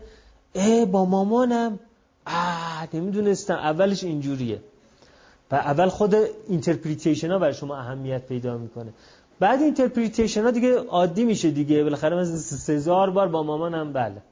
اه 0.54 0.84
با 0.84 1.04
مامانم. 1.04 1.78
آه 2.26 2.88
نمی‌دونستم. 2.94 3.54
اولش 3.54 4.04
اینجوریه. 4.04 4.60
و 5.50 5.54
اول 5.54 5.88
خود 5.88 6.14
interpretation 6.48 7.30
ها 7.30 7.38
برای 7.38 7.54
شما 7.54 7.76
اهمیت 7.76 8.26
پیدا 8.26 8.58
می‌کنه. 8.58 8.92
بعد 9.40 9.62
interpretation 9.62 10.42
ها 10.42 10.50
دیگه 10.50 10.78
عادی 10.78 11.24
میشه 11.24 11.50
دیگه. 11.50 11.82
بالاخره 11.82 12.16
من 12.16 12.24
هزار 12.36 13.10
بار 13.10 13.28
با 13.28 13.42
مامانم 13.42 13.92
بله. 13.92 14.22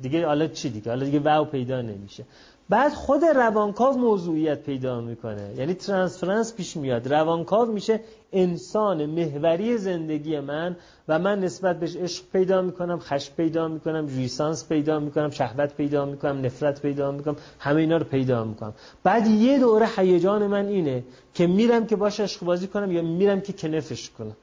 دیگه 0.00 0.26
حالا 0.26 0.46
چی 0.46 0.70
دیگه؟ 0.70 0.90
حالا 0.90 1.04
دیگه 1.04 1.18
wow 1.18 1.44
پیدا 1.44 1.82
نمیشه. 1.82 2.24
بعد 2.70 2.92
خود 2.92 3.24
روانکاو 3.24 3.98
موضوعیت 3.98 4.62
پیدا 4.62 5.00
می‌کنه. 5.00 5.50
یعنی 5.56 5.74
transference 5.74 6.54
پیش 6.54 6.76
میاد. 6.76 7.12
روانکاو 7.14 7.72
میشه 7.72 8.00
انسان 8.32 9.06
محوری 9.06 9.78
زندگی 9.78 10.40
من 10.40 10.76
و 11.08 11.18
من 11.18 11.40
نسبت 11.40 11.80
بهش 11.80 11.96
عشق 11.96 12.24
پیدا 12.32 12.62
می‌کنم 12.62 12.98
خشم 12.98 13.34
پیدا 13.34 13.68
می‌کنم 13.68 14.06
ریسانس 14.06 14.68
پیدا 14.68 15.00
می‌کنم 15.00 15.30
شهوت 15.30 15.74
پیدا 15.74 16.04
می‌کنم 16.04 16.46
نفرت 16.46 16.82
پیدا 16.82 17.12
می‌کنم 17.12 17.36
همه 17.58 17.80
اینا 17.80 17.96
رو 17.96 18.04
پیدا 18.04 18.44
می‌کنم. 18.44 18.74
بعد 19.02 19.26
یه 19.26 19.58
دوره 19.58 19.88
هیجان 19.96 20.46
من 20.46 20.66
اینه 20.66 21.04
که 21.34 21.46
میرم 21.46 21.86
که 21.86 21.96
باش 21.96 22.20
عشق 22.20 22.44
بازی 22.44 22.66
کنم 22.66 22.92
یا 22.92 23.02
میرم 23.02 23.40
که 23.40 23.52
کنفش 23.52 24.10
کنم. 24.10 24.36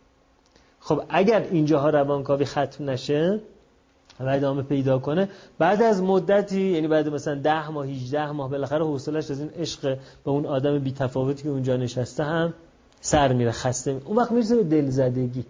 خب 0.79 1.03
اگر 1.09 1.47
اینجاها 1.51 1.89
روانکاوی 1.89 2.45
ختم 2.45 2.89
نشه 2.89 3.39
و 4.19 4.29
ادامه 4.29 4.63
پیدا 4.63 4.99
کنه 4.99 5.29
بعد 5.59 5.81
از 5.81 6.03
مدتی 6.03 6.61
یعنی 6.61 6.87
بعد 6.87 7.07
مثلا 7.07 7.35
ده 7.35 7.69
ماه 7.69 7.87
18 7.87 8.31
ماه 8.31 8.49
بالاخره 8.49 8.85
حوصلش 8.85 9.31
از 9.31 9.39
این 9.39 9.49
عشق 9.49 9.97
به 10.23 10.31
اون 10.31 10.45
آدم 10.45 10.79
بی 10.79 10.91
تفاوتی 10.91 11.43
که 11.43 11.49
اونجا 11.49 11.77
نشسته 11.77 12.23
هم 12.23 12.53
سر 13.01 13.33
میره 13.33 13.51
خسته 13.51 13.93
می. 13.93 14.01
اون 14.05 14.17
وقت 14.17 14.31
می‌رسه 14.31 14.55
به 14.55 14.63
دلزدگی 14.63 15.45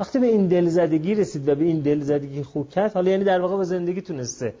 وقتی 0.00 0.18
به 0.18 0.26
این 0.26 0.46
دلزدگی 0.46 1.14
رسید 1.14 1.48
و 1.48 1.54
به 1.54 1.64
این 1.64 1.80
دلزدگی 1.80 2.42
خوب 2.42 2.68
کرد 2.68 2.92
حالا 2.92 3.10
یعنی 3.10 3.24
در 3.24 3.40
واقع 3.40 3.56
با 3.56 3.64
زندگی 3.64 4.02
تونسته 4.02 4.54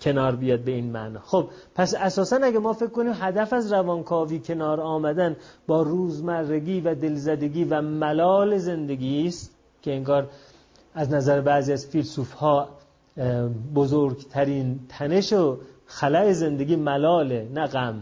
کنار 0.00 0.36
بیاد 0.36 0.60
به 0.60 0.72
این 0.72 0.92
معنا 0.92 1.20
خب 1.20 1.48
پس 1.74 1.94
اساسا 1.94 2.36
اگه 2.42 2.58
ما 2.58 2.72
فکر 2.72 2.90
کنیم 2.90 3.12
هدف 3.14 3.52
از 3.52 3.72
روانکاوی 3.72 4.38
کنار 4.38 4.80
آمدن 4.80 5.36
با 5.66 5.82
روزمرگی 5.82 6.80
و 6.80 6.94
دلزدگی 6.94 7.64
و 7.64 7.82
ملال 7.82 8.58
زندگی 8.58 9.26
است 9.26 9.56
که 9.82 9.92
انگار 9.92 10.28
از 10.94 11.12
نظر 11.12 11.40
بعضی 11.40 11.72
از 11.72 11.86
فیلسوف 11.86 12.32
ها 12.32 12.68
بزرگترین 13.74 14.80
تنش 14.88 15.32
و 15.32 15.58
خلای 15.86 16.34
زندگی 16.34 16.76
ملاله 16.76 17.48
نه 17.54 17.66
غم 17.66 18.00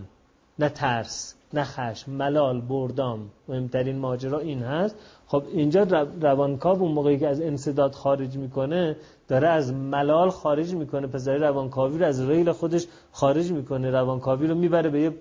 نه 0.58 0.68
ترس 0.68 1.34
نه 1.54 1.64
خشم 1.64 2.12
ملال 2.12 2.60
بردام 2.60 3.30
مهمترین 3.48 3.98
ماجرا 3.98 4.38
این 4.38 4.62
هست. 4.62 4.96
خب 5.26 5.42
اینجا 5.52 5.82
روانکاو 6.20 6.82
اون 6.82 6.92
موقعی 6.92 7.18
که 7.18 7.28
از 7.28 7.40
انصداد 7.40 7.92
خارج 7.92 8.36
می‌کنه 8.36 8.96
داره 9.28 9.48
از 9.48 9.72
ملال 9.72 10.30
خارج 10.30 10.74
می‌کنه. 10.74 11.06
پس 11.06 11.24
داره 11.24 11.38
روانکاوی 11.38 11.98
رو 11.98 12.06
از 12.06 12.28
ریل 12.28 12.52
خودش 12.52 12.86
خارج 13.12 13.52
می‌کنه. 13.52 13.90
روانکاوی 13.90 14.46
رو 14.46 14.54
می‌بره 14.54 14.90
به 14.90 15.00
یه 15.00 15.14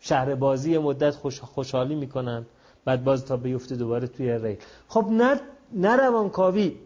شهر 0.00 0.34
بازی 0.34 0.78
مدت 0.78 1.14
خوش 1.14 1.40
خوشحالی 1.40 1.94
می‌کنن. 1.94 2.46
بعد 2.84 3.04
باز 3.04 3.24
تا 3.24 3.36
بیفته 3.36 3.76
دوباره 3.76 4.06
توی 4.06 4.38
ریل. 4.38 4.58
خب 4.88 5.06
نه 5.10 5.40
نه 5.72 5.96
روانکاوی 5.96 6.76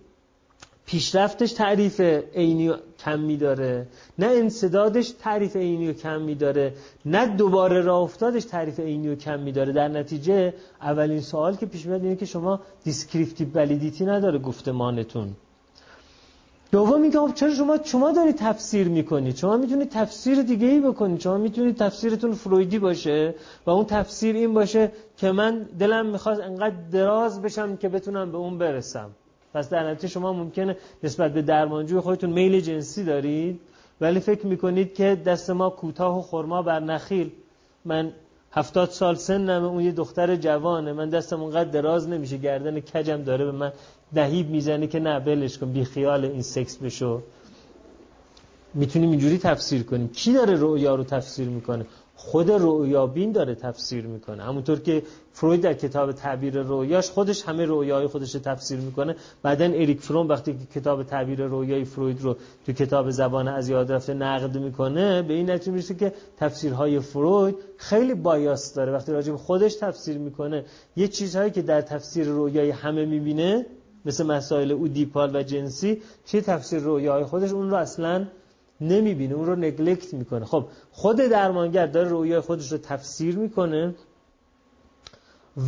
پیشرفتش 0.90 1.52
تعریف 1.52 2.00
عینی 2.34 2.72
کمی 3.04 3.36
داره 3.36 3.86
نه 4.18 4.26
انسدادش 4.26 5.10
تعریف 5.10 5.56
عینی 5.56 5.88
و 5.88 5.92
کمی 5.92 6.34
داره 6.34 6.74
نه 7.04 7.26
دوباره 7.26 7.80
راه 7.80 8.02
افتادش 8.02 8.44
تعریف 8.44 8.80
عینی 8.80 9.08
و 9.08 9.14
کمی 9.14 9.52
داره 9.52 9.72
در 9.72 9.88
نتیجه 9.88 10.54
اولین 10.82 11.20
سوال 11.20 11.56
که 11.56 11.66
پیش 11.66 11.86
میاد 11.86 12.02
اینه 12.02 12.16
که 12.16 12.26
شما 12.26 12.60
descriptive 12.84 13.48
validity 13.54 14.04
نداره 14.04 14.38
گفتمانتون. 14.38 15.28
دوم 16.72 17.00
میگه 17.00 17.18
خب 17.18 17.34
چرا 17.34 17.54
شما 17.54 17.78
شما 17.84 18.12
دارید 18.12 18.36
تفسیر 18.36 18.88
می‌کنید؟ 18.88 19.36
شما 19.36 19.56
می‌تونید 19.56 19.88
تفسیر 19.88 20.42
دیگه 20.42 20.66
ای 20.66 20.80
بکنید. 20.80 21.20
شما 21.20 21.38
می‌تونید 21.38 21.76
تفسیرتون 21.76 22.32
فرویدی 22.32 22.78
باشه 22.78 23.34
و 23.66 23.70
اون 23.70 23.84
تفسیر 23.84 24.36
این 24.36 24.54
باشه 24.54 24.92
که 25.16 25.32
من 25.32 25.62
دلم 25.78 26.06
می‌خواست 26.06 26.40
انقدر 26.40 26.76
دراز 26.92 27.42
بشم 27.42 27.76
که 27.76 27.88
بتونم 27.88 28.32
به 28.32 28.38
اون 28.38 28.58
برسم. 28.58 29.10
پس 29.54 29.70
در 29.70 29.90
نتیجه 29.90 30.08
شما 30.08 30.32
ممکنه 30.32 30.76
نسبت 31.02 31.32
به 31.32 31.42
درمانجوی 31.42 32.00
خودتون 32.00 32.30
میل 32.30 32.60
جنسی 32.60 33.04
دارید 33.04 33.60
ولی 34.00 34.20
فکر 34.20 34.46
می‌کنید 34.46 34.94
که 34.94 35.14
دست 35.26 35.50
ما 35.50 35.70
کوتاه 35.70 36.18
و 36.18 36.22
خرما 36.22 36.62
بر 36.62 36.80
نخیل. 36.80 37.30
من 37.84 38.12
هفتاد 38.52 38.90
سال 38.90 39.14
سنمه 39.14 39.66
اون 39.66 39.80
یه 39.84 39.92
دختر 39.92 40.36
جوانه. 40.36 40.92
من 40.92 41.08
دستم 41.08 41.42
اونقدر 41.42 41.70
دراز 41.70 42.08
نمیشه 42.08 42.36
گردن 42.36 42.80
کجم 42.80 43.22
داره 43.22 43.44
به 43.44 43.52
من 43.52 43.72
دهیب 44.14 44.50
می‌زنه 44.50 44.86
که 44.86 45.00
نه 45.00 45.18
ولش 45.18 45.58
کن 45.58 45.72
بی 45.72 45.84
خیال 45.84 46.24
این 46.24 46.42
سکس 46.42 46.76
بشو. 46.76 47.22
می‌تونیم 48.74 49.10
اینجوری 49.10 49.38
تفسیر 49.38 49.82
کنیم. 49.82 50.08
کی 50.08 50.32
داره 50.32 50.54
رؤیا 50.56 50.94
رو 50.94 51.04
تفسیر 51.04 51.48
می‌کنه؟ 51.48 51.86
خود 52.16 52.50
بین 53.14 53.32
داره 53.32 53.54
تفسیر 53.54 54.06
می‌کنه. 54.06 54.42
همونطور 54.42 54.78
که 54.78 55.02
فروید 55.32 55.60
در 55.60 55.74
کتاب 55.74 56.12
تعبیر 56.12 56.62
رویاش 56.62 57.10
خودش 57.10 57.42
همه 57.42 57.64
رویای 57.64 58.06
خودش 58.06 58.32
تفسیر 58.32 58.80
می‌کنه. 58.80 59.16
بعدا 59.42 59.64
اریک 59.64 60.00
فروم 60.00 60.28
وقتی 60.28 60.52
که 60.52 60.80
کتاب 60.80 61.02
تعبیر 61.02 61.46
رویای 61.46 61.84
فروید 61.84 62.22
رو 62.22 62.36
تو 62.66 62.72
کتاب 62.72 63.10
زبان 63.10 63.48
از 63.48 63.68
یاد 63.68 63.92
رفته 63.92 64.14
نقد 64.14 64.58
می‌کنه 64.58 65.22
به 65.22 65.34
این 65.34 65.50
نتیجه 65.50 65.72
می‌رسه 65.72 65.94
که 65.94 66.12
تفسیرهای 66.36 67.00
فروید 67.00 67.56
خیلی 67.76 68.14
بایاس 68.14 68.74
داره. 68.74 68.92
وقتی 68.92 69.12
راجع 69.12 69.36
خودش 69.36 69.74
تفسیر 69.74 70.18
می‌کنه 70.18 70.64
یه 70.96 71.08
چیزهایی 71.08 71.50
که 71.50 71.62
در 71.62 71.80
تفسیر 71.80 72.26
رویای 72.26 72.70
همه 72.70 73.04
می‌بینه 73.04 73.66
مثل 74.04 74.26
مسائل 74.26 74.72
اودیپال 74.72 75.36
و 75.36 75.42
جنسی 75.42 76.02
چه 76.24 76.40
تفسیر 76.40 76.80
رویای 76.80 77.24
خودش 77.24 77.52
اون 77.52 77.70
رو 77.70 77.76
اصلا 77.76 78.26
نمی‌بینه 78.80 79.34
اون 79.34 79.46
رو 79.46 79.56
نگلکت 79.56 80.14
می‌کنه. 80.14 80.44
خب 80.44 80.64
خود 80.92 81.16
درمانگر 81.16 81.86
داره 81.86 82.08
رویای 82.08 82.40
خودش 82.40 82.72
رو 82.72 82.78
تفسیر 82.78 83.38
می‌کنه. 83.38 83.94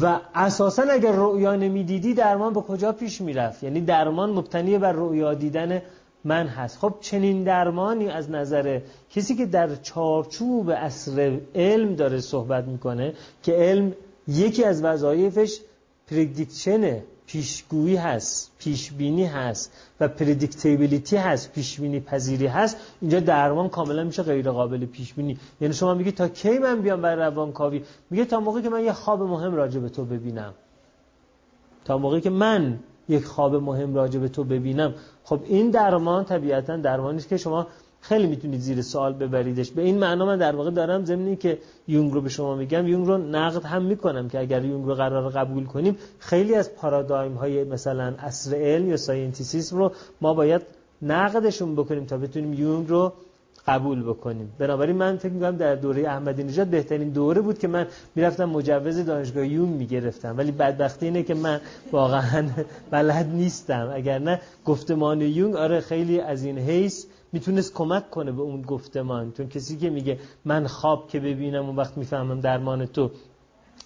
و 0.01 0.21
اساسا 0.35 0.83
اگر 0.83 1.13
رؤیا 1.13 1.57
نمی‌دیدی 1.57 2.15
درمان 2.15 2.53
به 2.53 2.61
کجا 2.61 2.93
پیش 2.93 3.21
می‌رفت؟ 3.21 3.63
یعنی 3.63 3.81
درمان 3.81 4.31
مبتنی 4.31 4.79
بر 4.79 4.93
رؤیا 4.93 5.35
دیدن 5.35 5.83
من 6.25 6.47
هست. 6.47 6.79
خب 6.79 6.95
چنین 7.01 7.45
درمانی 7.45 8.09
از 8.09 8.31
نظر 8.31 8.81
کسی 9.11 9.35
که 9.35 9.47
در 9.47 9.75
چارچوب 9.77 10.71
اصر 10.71 11.39
علم 11.55 11.95
داره 11.95 12.21
صحبت 12.21 12.65
می‌کنه 12.65 13.13
که 13.43 13.53
علم 13.53 13.93
یکی 14.29 14.65
از 14.65 14.85
وظایفش 14.85 15.61
پردیکشنه 16.11 17.05
پیشگویی 17.33 17.97
هست 17.97 18.53
پیشبینی 18.59 19.25
هست 19.25 19.73
و 20.01 20.09
پردیکتیبیلیتی 20.09 21.17
هست 21.17 21.53
پیشبینی 21.53 22.01
پذیری 22.01 22.47
هست 22.47 22.77
اینجا 23.01 23.21
درمان 23.21 23.69
کاملا 23.69 24.05
میشه 24.05 24.23
غیر 24.23 24.51
قابل 24.51 24.87
پیشبینی. 24.87 25.39
یعنی 25.61 25.75
شما 25.75 25.95
میگی 25.95 26.13
تا 26.13 26.29
کی 26.29 26.59
من 26.59 26.81
بیام 26.81 27.03
بر 27.03 27.17
روانکاوی؟ 27.17 27.85
میگه 28.11 28.25
تا 28.25 28.41
موقعی 28.41 28.63
که 28.63 28.69
من 28.69 28.85
یه 28.85 28.93
خواب 28.93 29.23
مهم 29.23 29.55
راجع 29.55 29.81
به 29.81 29.89
تو 29.89 30.05
ببینم. 30.05 30.55
تا 31.85 31.99
موقعی 31.99 32.21
که 32.21 32.31
من 32.31 32.79
یک 33.09 33.25
خواب 33.25 33.55
مهم 33.55 33.95
راجع 33.95 34.21
به 34.21 34.29
تو 34.29 34.45
ببینم. 34.45 34.95
خب 35.25 35.41
این 35.45 35.71
درمان 35.71 36.25
طبیعتا 36.25 36.77
درمانی 36.77 37.17
است 37.19 37.29
که 37.29 37.37
شما 37.37 37.67
خیلی 38.03 38.27
می‌تونید 38.27 38.61
زیر 38.61 38.83
سوال 38.83 39.13
ببریدش. 39.13 39.71
به 39.71 39.83
این 39.83 39.99
معنا 39.99 40.27
من 40.27 40.39
در 40.39 40.57
واقع 40.57 40.71
دارم 40.71 41.05
ضمن 41.05 41.37
که 41.37 41.59
یونگ 41.89 42.13
رو 42.13 42.21
به 42.21 42.29
شما 42.29 42.55
میگم 42.55 42.87
یونگ 42.87 43.07
رو 43.07 43.19
نقد 43.19 43.65
هم 43.65 43.83
می‌کنم 43.83 44.29
که 44.29 44.41
اگر 44.41 44.65
یونگ 44.65 44.87
رو 44.87 44.95
قرار 44.95 45.31
قبول 45.31 45.65
کنیم 45.65 45.97
خیلی 46.19 46.55
از 46.55 46.75
پارادایم 46.75 47.35
های 47.35 47.65
مثلا 47.65 48.15
اصر 48.19 48.57
علم 48.57 48.89
یا 48.89 48.97
ساینتیسیسم 48.97 49.77
رو 49.77 49.93
ما 50.21 50.35
باید 50.35 50.63
نقدشون 51.03 51.75
بکنیم 51.75 52.05
تا 52.05 52.17
بتونیم 52.17 52.53
یونگ 52.53 52.89
رو 52.89 53.13
قبول 53.67 54.03
بکنیم. 54.03 54.53
بنابراین 54.59 54.97
من 54.97 55.17
فکر 55.17 55.33
می‌کنم 55.33 55.57
در 55.57 55.75
دوره 55.75 56.09
احمدی 56.09 56.45
نژاد 56.45 56.67
بهترین 56.67 57.09
دوره 57.09 57.41
بود 57.41 57.59
که 57.59 57.69
من 57.69 57.87
می‌رفتم 58.15 58.45
مجوز 58.45 58.99
دانشگاه 59.07 59.47
یونگ 59.47 59.75
می‌گرفتم. 59.75 60.39
ولی 60.39 60.51
بدبختی 60.53 61.07
اینه 61.07 61.23
که 61.23 61.35
من 61.35 61.61
واقعا 61.93 62.49
بلد 62.91 63.27
نیستم. 63.27 63.91
اگر 63.95 64.19
نه 64.19 64.41
گفتمان 64.65 65.21
یونگ 65.21 65.57
آره 65.57 65.81
خیلی 65.81 66.21
از 66.21 66.45
این 66.45 66.59
حیث 66.59 67.05
می‌تونست 67.33 67.75
کمک 67.75 68.11
کنه 68.11 68.33
به 68.33 68.43
اون 68.43 68.63
گفتمان. 68.63 69.33
چون 69.33 69.49
کسی 69.49 69.77
که 69.77 69.91
میگه 69.91 70.19
من 70.45 70.67
خواب 70.67 71.09
که 71.09 71.21
ببینم 71.21 71.67
اون 71.67 71.77
وقت 71.77 71.99
می‌فهمم 71.99 72.41
درمان 72.41 72.87
تو 72.87 73.11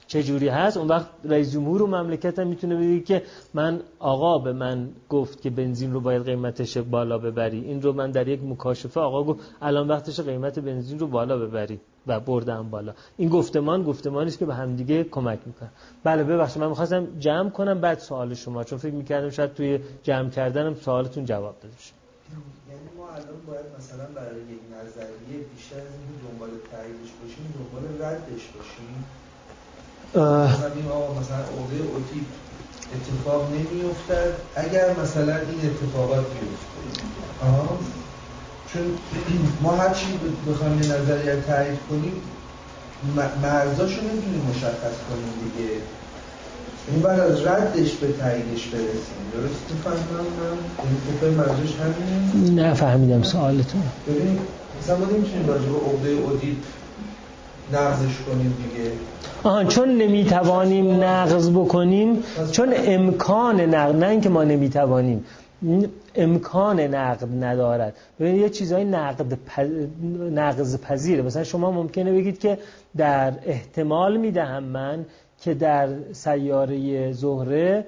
چجوری 0.07 0.49
هست 0.49 0.77
اون 0.77 0.89
وقت 0.89 1.07
رئیس 1.25 1.53
جمهور 1.53 1.83
و 1.83 1.87
مملکت 1.87 2.39
هم 2.39 2.47
می‌تونه 2.47 2.77
بگه 2.77 3.01
که 3.01 3.23
من 3.55 3.81
آقا 3.99 4.39
به 4.39 4.53
من 4.53 4.89
گفت 5.09 5.43
که 5.43 5.51
بنزین 5.51 5.93
رو 5.93 6.01
باید 6.01 6.25
قیمتش 6.25 6.79
بالا 6.79 7.19
ببری. 7.19 7.61
این 7.65 7.83
رو 7.83 7.93
من 7.93 8.11
در 8.11 8.29
یک 8.29 8.41
مکاشفه 8.45 9.01
آقا 9.01 9.25
گفت 9.25 9.41
الان 9.63 9.89
وقتش 9.89 10.21
قیمت 10.21 10.59
بنزین 10.59 10.99
رو 10.99 11.07
بالا 11.07 11.39
ببری 11.39 11.81
و 12.07 12.21
بردم 12.21 12.71
بالا. 12.71 12.93
این 13.17 13.29
گفتمان 13.29 13.83
گفتمانی 13.83 14.27
است 14.27 14.39
که 14.39 14.47
به 14.47 14.55
همدیگه 14.55 15.05
کمک 15.05 15.39
می‌کنه. 15.47 15.71
بله 16.05 16.25
ببخشید 16.25 16.63
من 16.63 16.69
می‌خواستم 16.69 17.07
جمع 17.19 17.51
کنم 17.51 17.81
بعد 17.81 17.99
سوال 17.99 18.35
شما 18.35 18.65
چون 18.65 18.79
فکر 18.79 18.95
می‌کردم 18.95 19.31
شاید 19.31 19.55
توی 19.55 19.79
جمع 20.03 20.31
کردنم 20.31 20.75
سوالتون 20.75 21.25
جواب 21.25 21.55
داده 21.63 21.75
الان 23.17 23.41
باید 23.47 23.67
مثلا 23.79 24.07
برای 24.15 24.41
یک 24.41 24.61
نظریه 24.77 25.39
بیشتر 25.55 25.77
از 25.77 25.93
اینکه 25.99 26.17
دنبال 26.25 26.51
تاییدش 26.71 27.11
باشیم 27.21 27.55
دنبال 27.59 27.85
ردش 28.03 28.45
باشیم. 28.55 29.05
مثلا 30.15 30.75
این 30.75 30.87
آقا 30.89 31.21
مثلا 31.21 31.37
عقده 31.37 31.77
اوتیپ 31.77 32.27
اتفاق 32.95 33.53
نمیافتد. 33.55 34.35
اگر 34.57 35.01
مثلا 35.01 35.37
این 35.37 35.61
اتفاقات 35.71 36.27
بیفته. 36.33 36.83
چون 38.67 38.99
ما 39.63 39.77
هر 39.77 39.95
چی 39.95 40.19
بخوایم 40.49 40.83
یه 40.83 40.89
نظریه 40.93 41.41
تایید 41.41 41.79
کنیم 41.89 42.23
مرزاشو 43.43 44.01
نمی‌تونیم 44.03 44.41
مشخص 44.41 44.97
کنیم 45.09 45.33
دیگه. 45.45 45.81
این 46.93 47.03
بعد 47.03 47.21
از 47.21 47.47
ردش 47.47 47.95
به 47.95 48.07
تاییدش 48.13 48.67
برسیم. 48.67 49.17
درست 49.33 49.71
می‌فهمم؟ 49.71 49.97
من 49.97 50.59
این 50.83 51.19
فکر 51.21 51.31
مرزش 51.31 51.75
همینه؟ 51.75 52.63
نه 52.63 52.75
فهمیدم 52.75 53.23
سوالتون. 53.23 53.83
ببین 54.09 54.39
مثلا 54.81 54.99
ما 54.99 55.05
نمی‌تونیم 55.05 55.49
راجع 55.49 55.65
به 55.65 55.77
عقده 55.77 56.11
اودیپ 56.11 56.57
نقضش 57.73 58.19
کنیم 58.27 58.57
دیگه. 58.63 58.91
آهان 59.43 59.69
چون 59.69 59.89
نمی‌توانیم 59.89 61.05
نقض 61.05 61.51
بکنیم 61.51 62.23
چون 62.53 62.75
امکان 62.77 63.61
نقض 63.61 63.95
نه 63.95 64.09
اینکه 64.09 64.29
ما 64.29 64.45
نمی‌توانیم 64.45 65.25
امکان 66.15 66.81
نقد 66.81 67.45
ندارد. 67.45 67.95
ببینید 68.21 68.41
یه 68.41 68.49
چیزهای 68.49 68.85
نقد 68.85 69.39
نقض 70.35 70.79
پذیره. 70.81 71.23
مثلا 71.23 71.45
شما 71.45 71.71
ممکنه 71.71 72.13
بگید 72.13 72.39
که 72.39 72.59
در 72.97 73.33
احتمال 73.47 74.17
می‌دهم 74.17 74.63
من 74.63 75.05
که 75.47 75.55
در 75.55 75.89
سیاره 76.13 77.13
زهره 77.13 77.87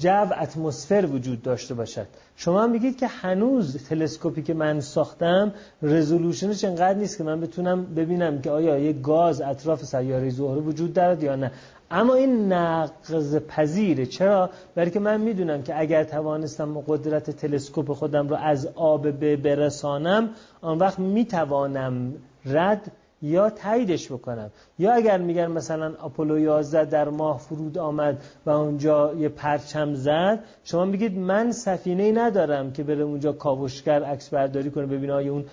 جو 0.00 0.26
اتمسفر 0.40 1.06
وجود 1.12 1.42
داشته 1.42 1.74
باشد. 1.74 2.06
شما 2.36 2.62
هم 2.62 2.72
بگید 2.72 2.98
که 2.98 3.06
هنوز 3.06 3.88
تلسکوپی 3.88 4.42
که 4.42 4.54
من 4.54 4.80
ساختم 4.80 5.52
رزولوشنش 5.82 6.64
انقدر 6.64 6.98
نیست 6.98 7.18
که 7.18 7.24
من 7.24 7.40
بتونم 7.40 7.84
ببینم 7.84 8.40
که 8.40 8.50
آیا 8.50 8.78
یک 8.78 9.02
گاز 9.02 9.40
اطراف 9.40 9.84
سیاره 9.84 10.30
زهره 10.30 10.60
وجود 10.60 10.92
دارد 10.92 11.22
یا 11.22 11.36
نه. 11.36 11.50
اما 11.90 12.14
این 12.14 12.52
نقض 12.52 13.36
پذیره. 13.36 14.06
چرا؟ 14.06 14.50
برای 14.74 14.90
که 14.90 15.00
من 15.00 15.20
می‌دونم 15.20 15.62
که 15.62 15.80
اگر 15.80 16.04
توانستم 16.04 16.80
قدرت 16.86 17.30
تلسکوپ 17.30 17.92
خودم 17.92 18.28
رو 18.28 18.36
از 18.36 18.68
آب 18.74 19.10
به 19.10 19.36
برسانم 19.36 20.28
آن 20.60 20.78
وقت 20.78 20.98
می‌توانم 20.98 22.14
رد 22.46 22.92
یا 23.22 23.50
تاییدش 23.50 24.12
بکنم. 24.12 24.50
یا 24.78 24.92
اگر 24.94 25.18
میگن 25.18 25.46
مثلا 25.46 25.94
آپولو 26.00 26.38
11 26.38 26.84
در 26.84 27.08
ماه 27.08 27.38
فرود 27.38 27.78
آمد 27.78 28.22
و 28.46 28.50
اونجا 28.50 29.14
یه 29.14 29.28
پرچم 29.28 29.94
زد 29.94 30.44
شما 30.64 30.84
میگید 30.84 31.18
من 31.18 31.52
سفینه 31.52 32.12
ندارم 32.12 32.72
که 32.72 32.82
بره 32.82 33.04
اونجا 33.04 33.32
کاوشگر 33.32 34.04
عکس 34.04 34.28
برداری 34.28 34.70
کنه 34.70 34.86
ببینه 34.86 35.12
آیا 35.12 35.32
اون 35.32 35.44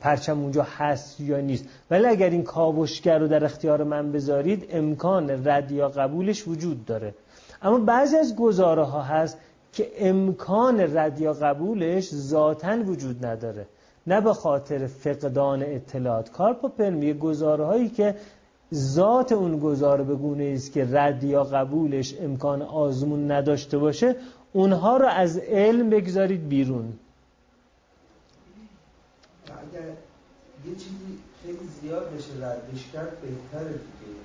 پرچم 0.00 0.40
اونجا 0.40 0.66
هست 0.78 1.20
یا 1.20 1.40
نیست. 1.40 1.64
ولی 1.90 2.06
اگر 2.06 2.30
این 2.30 2.42
کاوشگر 2.42 3.18
رو 3.18 3.28
در 3.28 3.44
اختیار 3.44 3.84
من 3.84 4.12
بذارید 4.12 4.68
امکان 4.70 5.48
رد 5.48 5.70
یا 5.70 5.88
قبولش 5.88 6.48
وجود 6.48 6.84
داره. 6.84 7.14
اما 7.62 7.78
بعضی 7.78 8.16
از 8.16 8.36
گزاره 8.36 8.84
ها 8.84 9.02
هست 9.02 9.38
که 9.72 9.92
امکان 9.96 10.96
رد 10.96 11.20
یا 11.20 11.32
قبولش 11.32 12.14
ذاتا 12.14 12.78
وجود 12.86 13.26
نداره. 13.26 13.66
نه 14.06 14.20
به 14.20 14.34
خاطر 14.34 14.86
فقدان 14.86 15.62
اطلاعات. 15.62 16.30
کارپوپر 16.30 16.90
میگه 16.90 17.14
گزاره 17.14 17.64
هایی 17.64 17.88
که 17.88 18.16
ذات 18.74 19.32
اون 19.32 19.58
گذار 19.58 20.02
به 20.02 20.14
گونه 20.14 20.44
است 20.44 20.72
که 20.72 20.88
رد 20.92 21.24
یا 21.24 21.44
قبولش 21.44 22.14
امکان 22.20 22.62
آزمون 22.62 23.30
نداشته 23.30 23.78
باشه 23.78 24.16
اونها 24.52 24.96
رو 24.96 25.06
از 25.06 25.38
علم 25.38 25.90
بگذارید 25.90 26.48
بیرون. 26.48 26.92
اگر 29.46 29.86
یه 30.66 30.74
چیزی 30.74 31.18
خیلی 31.42 31.68
زیاد 31.80 32.10
بشه 32.14 32.46
ردش 32.46 32.90
کرد 32.92 33.16
بهتره 33.20 33.68
دیگه. 33.68 34.21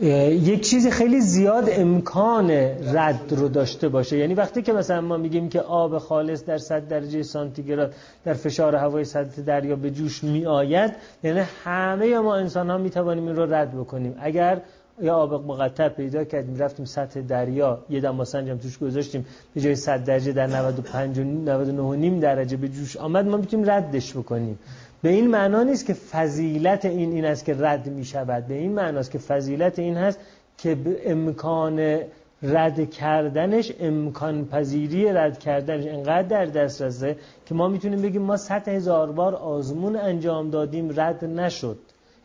یک 0.00 0.60
چیزی 0.60 0.90
خیلی 0.90 1.20
زیاد 1.20 1.68
امکان 1.70 2.50
رد 2.94 3.24
رو 3.30 3.48
داشته 3.48 3.88
باشه. 3.88 4.18
یعنی 4.18 4.34
وقتی 4.34 4.62
که 4.62 4.72
مثلا 4.72 5.00
ما 5.00 5.16
میگیم 5.16 5.48
که 5.48 5.60
آب 5.60 5.98
خالص 5.98 6.44
در 6.44 6.58
100 6.58 6.88
درجه 6.88 7.22
سانتیگراد 7.22 7.94
در 8.24 8.34
فشار 8.34 8.76
هوای 8.76 9.04
سطح 9.04 9.42
دریا 9.42 9.76
به 9.76 9.90
جوش 9.90 10.24
می 10.24 10.46
آید 10.46 10.92
یعنی 11.22 11.42
همه 11.64 12.18
ما 12.18 12.36
انسان 12.36 12.70
ها 12.70 12.78
می 12.78 12.90
توانیم 12.90 13.26
این 13.26 13.36
رو 13.36 13.54
رد 13.54 13.72
بکنیم. 13.72 14.16
اگر 14.20 14.60
یا 15.02 15.14
آب 15.14 15.46
مقطع 15.46 15.88
پیدا 15.88 16.24
کردیم 16.24 16.56
رفتیم 16.56 16.84
سطح 16.86 17.20
دریا 17.20 17.78
یه 17.90 18.00
دماسنج 18.00 18.50
هم 18.50 18.58
توش 18.58 18.78
گذاشتیم 18.78 19.26
به 19.54 19.60
جای 19.60 19.74
100 19.76 20.04
درجه 20.04 20.32
در 20.32 20.46
95 20.46 21.18
و 21.18 21.24
99 21.24 22.20
درجه 22.20 22.56
به 22.56 22.68
جوش 22.68 22.96
آمد 22.96 23.26
ما 23.26 23.36
می‌تونیم 23.36 23.70
ردش 23.70 24.12
بکنیم. 24.12 24.58
به 25.04 25.10
این 25.10 25.30
معنا 25.30 25.62
نیست 25.62 25.86
که 25.86 25.94
فضیلت 25.94 26.84
این 26.84 27.12
این 27.12 27.24
است 27.24 27.44
که 27.44 27.54
رد 27.58 27.88
می 27.88 28.04
شود 28.04 28.46
به 28.46 28.54
این 28.54 28.72
معناست 28.72 29.10
که 29.10 29.18
فضیلت 29.18 29.78
این 29.78 29.96
هست 29.96 30.18
که 30.58 30.76
امکان 31.04 31.98
رد 32.42 32.90
کردنش 32.90 33.72
امکان 33.80 34.46
پذیری 34.46 35.12
رد 35.12 35.38
کردنش 35.38 35.86
انقدر 35.86 36.22
در 36.22 36.44
دسترسه 36.44 37.16
که 37.46 37.54
ما 37.54 37.68
می‌تونیم 37.68 38.02
بگیم 38.02 38.22
ما 38.22 38.36
صد 38.36 38.68
هزار 38.68 39.12
بار 39.12 39.34
آزمون 39.34 39.96
انجام 39.96 40.50
دادیم 40.50 41.00
رد 41.00 41.24
نشد. 41.24 41.78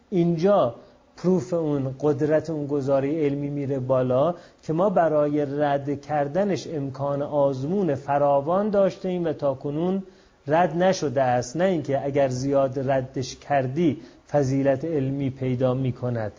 اینجا 0.10 0.76
پروف 1.18 1.54
اون 1.54 1.96
قدرت 2.02 2.50
اون 2.50 2.68
گذاری 2.68 3.26
علمی 3.26 3.50
میره 3.50 3.80
بالا 3.80 4.36
که 4.64 4.74
ما 4.74 4.90
برای 4.90 5.46
رد 5.46 6.02
کردنش 6.02 6.68
امکان 6.68 7.22
آزمون 7.22 7.96
فراوان 7.96 8.70
داشته 8.70 9.10
ایم 9.10 9.26
و 9.26 9.34
تا 9.34 9.54
کنون 9.54 10.04
رد 10.50 10.76
نشده 10.76 11.22
است. 11.22 11.58
نه 11.58 11.64
اینکه 11.64 12.06
اگر 12.06 12.30
زیاد 12.30 12.92
ردش 12.92 13.36
کردی 13.36 14.02
فضیلت 14.32 14.86
علمی 14.86 15.30
پیدا 15.30 15.74
می 15.74 15.94
کند 15.94 16.32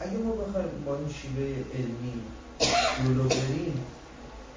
اگه 0.00 0.18
ما 0.18 0.32
بخوایم 0.32 0.68
با 0.86 0.96
این 0.96 1.08
شیوه 1.08 1.46
علمی 1.78 2.12
جلو 3.04 3.28
بریم 3.28 3.84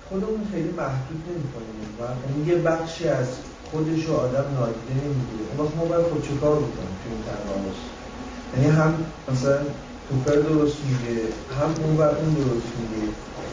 خودمون 0.10 0.48
خیلی 0.52 0.70
محدود 0.70 1.22
نمی 1.28 1.48
کنیم 1.54 1.90
و 2.00 2.50
یه 2.50 2.56
بخشی 2.56 3.08
از 3.08 3.28
خودش 3.72 4.06
رو 4.06 4.14
آدم 4.14 4.46
نادیده 4.60 4.94
نمی‌گیره. 4.94 5.44
اون 5.58 5.66
وقت 5.66 5.76
ما 5.76 5.86
باید 5.86 6.06
خود 6.06 6.24
چه 6.28 6.36
کار 6.36 6.56
بکنیم 6.56 6.96
توی 7.04 7.14
این 7.14 7.24
تناقض؟ 7.24 7.78
یعنی 8.56 8.70
هم 8.78 9.06
مثلا 9.32 9.60
توپر 10.10 10.36
درست 10.36 10.78
میگه 10.86 11.22
هم 11.60 11.84
اون 11.84 11.98
و 11.98 12.02
اون 12.02 12.34
درست 12.34 12.72
میگه. 12.80 13.08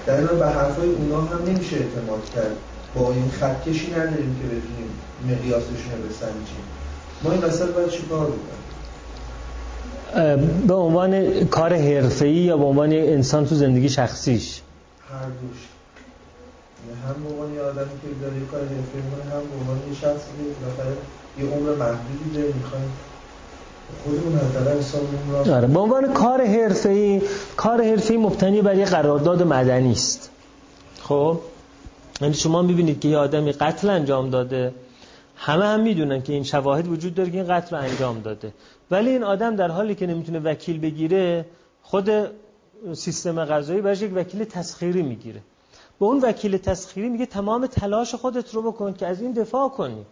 در 0.07 0.21
به 0.21 0.47
حرفای 0.47 0.89
اونا 0.89 1.21
هم 1.21 1.45
نمیشه 1.47 1.77
اعتماد 1.77 2.31
کرد. 2.35 2.57
با 2.95 3.13
این 3.13 3.31
خطکشی 3.31 3.91
نداریم 3.91 4.37
که 4.43 4.47
بتونیم 4.47 4.91
مقیاسشون 5.25 5.93
رو 6.03 6.09
بسنجیم. 6.09 6.65
ما 7.23 7.33
این 7.33 7.41
وسط 7.41 7.69
باید 7.69 7.91
چیکار 7.91 8.27
بکنیم؟ 8.27 8.61
به 10.67 10.75
عنوان 10.75 11.45
کار 11.45 11.75
حرفه‌ای 11.75 12.33
یا 12.33 12.57
به 12.57 12.65
عنوان 12.65 12.93
انسان 12.93 13.47
تو 13.47 13.55
زندگی 13.55 13.89
شخصیش؟ 13.89 14.61
هر 15.11 15.27
دوش. 15.27 15.59
یعنی 16.89 17.01
هم 17.09 17.23
به 17.23 17.29
عنوان 17.31 17.59
آدمی 17.59 17.91
که 18.03 18.09
داره 18.23 18.41
کار 18.51 18.61
حرفه‌ای 18.61 19.03
می‌کنه 19.05 19.25
هم 19.25 19.41
به 19.41 19.57
عنوان 19.61 19.79
یه 19.89 19.95
شخصی 19.95 20.31
که 21.37 21.43
یه 21.43 21.51
عمر 21.51 21.71
محدودی 21.71 22.31
داره 22.35 22.53
می‌خوایم 22.55 22.93
آره 25.53 25.67
به 25.67 25.81
عنوان 25.81 26.13
کار 26.13 26.45
حرفه‌ای 26.45 27.23
کار 27.57 27.83
حرفه‌ای 27.83 28.21
مبتنی 28.21 28.63
بر 28.63 28.75
یه 28.75 28.85
قرارداد 28.85 29.43
مدنی 29.43 29.93
است. 29.93 30.31
خب؟ 31.03 31.39
یعنی 32.21 32.35
شما 32.35 32.63
می‌بینید 32.63 33.01
که 33.01 33.09
یه 33.09 33.17
آدمی 33.17 33.53
قتل 33.53 33.91
انجام 33.91 34.31
داده. 34.31 34.75
همه 35.37 35.65
هم 35.65 35.81
می‌دونن 35.81 36.23
که 36.23 36.33
این 36.33 36.45
شواهد 36.45 36.89
وجود 36.89 37.15
داره 37.15 37.31
که 37.31 37.37
این 37.37 37.49
قتل 37.49 37.77
رو 37.77 37.83
انجام 37.83 38.21
داده. 38.21 38.53
ولی 38.91 39.11
این 39.11 39.23
آدم 39.23 39.57
در 39.57 39.69
حالی 39.69 39.95
که 39.95 40.07
نمی‌تونه 40.07 40.39
وکیل 40.39 40.81
بگیره 40.81 41.47
خود 41.83 42.11
سیستم 42.93 43.45
قضایی 43.45 43.81
برش 43.81 44.03
یک 44.03 44.13
وکیل 44.15 44.45
تسخیری 44.45 45.03
می‌گیره. 45.03 45.41
به 46.01 46.07
اون 46.07 46.21
وکیل 46.21 46.57
تسخیری 46.57 47.09
میگه 47.09 47.27
تمام 47.27 47.67
تلاش 47.67 48.15
خودت 48.15 48.55
رو 48.55 48.63
بکن 48.63 48.93
که 48.93 49.07
از 49.07 49.21
این 49.23 49.33
دفاع 49.33 49.69
کنی. 49.69 50.05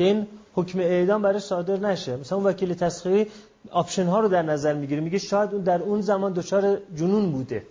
که 0.00 0.04
این 0.06 0.26
حکم 0.54 0.78
اعدام 0.78 1.22
برای 1.22 1.40
صادر 1.40 1.76
نشه. 1.76 2.16
مثلا 2.16 2.38
اون 2.38 2.46
وکیل 2.46 2.74
تسخیری 2.74 3.26
آپشن 3.70 4.06
ها 4.06 4.20
رو 4.20 4.28
در 4.28 4.42
نظر 4.42 4.74
می‌گیره. 4.74 5.00
میگه 5.00 5.18
شاید 5.18 5.54
اون 5.54 5.62
در 5.62 5.82
اون 5.82 6.00
زمان 6.00 6.32
دچار 6.32 6.78
جنون 6.96 7.32
بوده. 7.32 7.66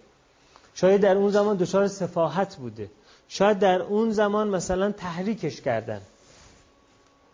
شاید 0.73 1.01
در 1.01 1.17
اون 1.17 1.29
زمان 1.29 1.57
دچار 1.57 1.87
سفاحت 1.87 2.55
بوده. 2.55 2.89
شاید 3.27 3.59
در 3.59 3.81
اون 3.81 4.11
زمان 4.11 4.47
مثلا 4.47 4.91
تحریکش 4.91 5.61
کردن. 5.61 6.01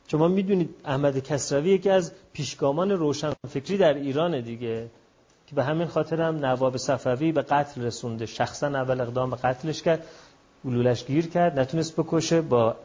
شما 0.07 0.27
می‌دونید 0.27 0.75
احمد 0.85 1.19
کسروی 1.19 1.69
یکی 1.69 1.89
از 1.89 2.11
پیشگامان 2.33 2.91
روشنفکری 2.91 3.77
در 3.77 3.93
ایران 3.93 4.41
دیگه 4.41 4.87
که 5.47 5.55
به 5.55 5.63
همین 5.63 5.87
خاطر 5.87 6.21
هم 6.21 6.45
نواب 6.45 6.77
صفوی 6.77 7.31
به 7.31 7.41
قتل 7.41 7.81
رسونده. 7.81 8.25
شخصا 8.25 8.67
اول 8.67 9.01
اقدام 9.01 9.29
به 9.29 9.35
قتلش 9.35 9.81
کرد. 9.81 10.05
گلولش 10.65 11.05
گیر 11.05 11.27
کرد. 11.27 11.59
نتونست 11.59 11.95
بکشه 11.95 12.41
با 12.41 12.75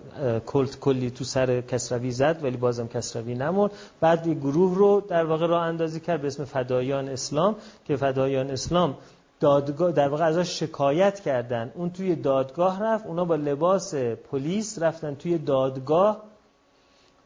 کلت 0.47 0.81
کلی 0.81 1.11
تو 1.11 1.25
سر 1.25 1.61
کسروی 1.61 2.11
زد 2.11 2.45
ولی 2.45 2.57
بازم 2.57 2.89
کسروی 2.89 3.35
نمرد. 3.35 3.73
بعد 4.01 4.27
یه 4.27 4.35
گروه 4.35 4.75
رو 4.77 5.01
در 5.09 5.25
واقع 5.25 5.47
راه 5.47 5.63
اندازی 5.63 6.01
کرد 6.01 6.21
به 6.21 6.27
اسم 6.27 6.45
فدایان 6.45 7.09
اسلام 7.09 7.57
که 7.85 7.97
فدایان 7.97 8.51
اسلام 8.51 8.97
دادگاه 9.41 9.93
در 9.93 10.09
واقع 10.09 10.25
ازش 10.25 10.59
شکایت 10.59 11.21
کردن. 11.21 11.73
اون 11.75 11.91
توی 11.91 12.17
دادگاه 12.17 12.83
رفت 12.83 13.07
اونا 13.07 13.25
با 13.25 13.35
لباس 13.35 13.95
پلیس 13.95 14.83
رفتن 14.83 15.15
توی 15.15 15.39
دادگاه 15.39 16.23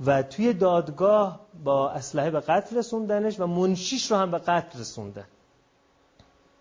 و 0.07 0.23
توی 0.23 0.53
دادگاه 0.53 1.41
با 1.65 1.91
اسلحه 1.91 2.31
به 2.31 2.41
قتل 2.41 2.77
رسوندنش 2.77 3.41
و 3.41 3.47
منشیش 3.47 4.11
رو 4.11 4.17
هم 4.17 4.31
به 4.31 4.39
قتل 4.39 4.79
رسوندن. 4.81 5.25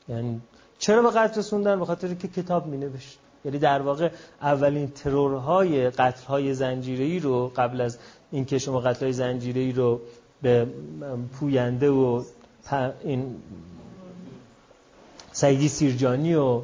یعنی 0.10 0.42
چرا 0.80 1.02
به 1.02 1.10
قتل 1.10 1.40
رسوندن؟ 1.40 1.80
به 1.80 1.86
خاطر 1.86 2.14
که 2.14 2.28
کتاب 2.28 2.66
می 2.66 2.78
نوشت 2.78 3.20
یعنی 3.46 3.60
در 3.60 3.82
واقع 3.82 4.10
اولین 4.42 4.88
ترورهای 4.88 5.90
قتلهای 5.90 6.54
زنجیره‌ای 6.54 7.20
رو 7.20 7.52
قبل 7.56 7.82
از 7.82 7.98
اینکه 8.32 8.60
شما 8.60 8.80
قتلهای 8.80 9.14
زنجیره‌ای 9.14 9.72
رو 9.72 10.02
به 10.42 10.68
پوینده 11.40 11.90
و 11.90 12.24
این 13.04 13.36
سیدی 15.32 15.70
سیرجانی 15.70 16.36
و 16.36 16.62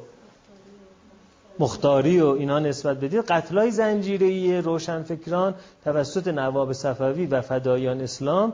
مختاری 1.59 2.21
و 2.21 2.27
اینا 2.27 2.59
نسبت 2.59 2.97
بدید 2.97 3.19
قتلای 3.19 3.71
زنجیره‌ای 3.71 4.61
روشنفکران 4.61 5.55
توسط 5.83 6.27
نواب 6.27 6.73
صفوی 6.73 7.25
و 7.25 7.41
فدایان 7.41 8.01
اسلام 8.01 8.53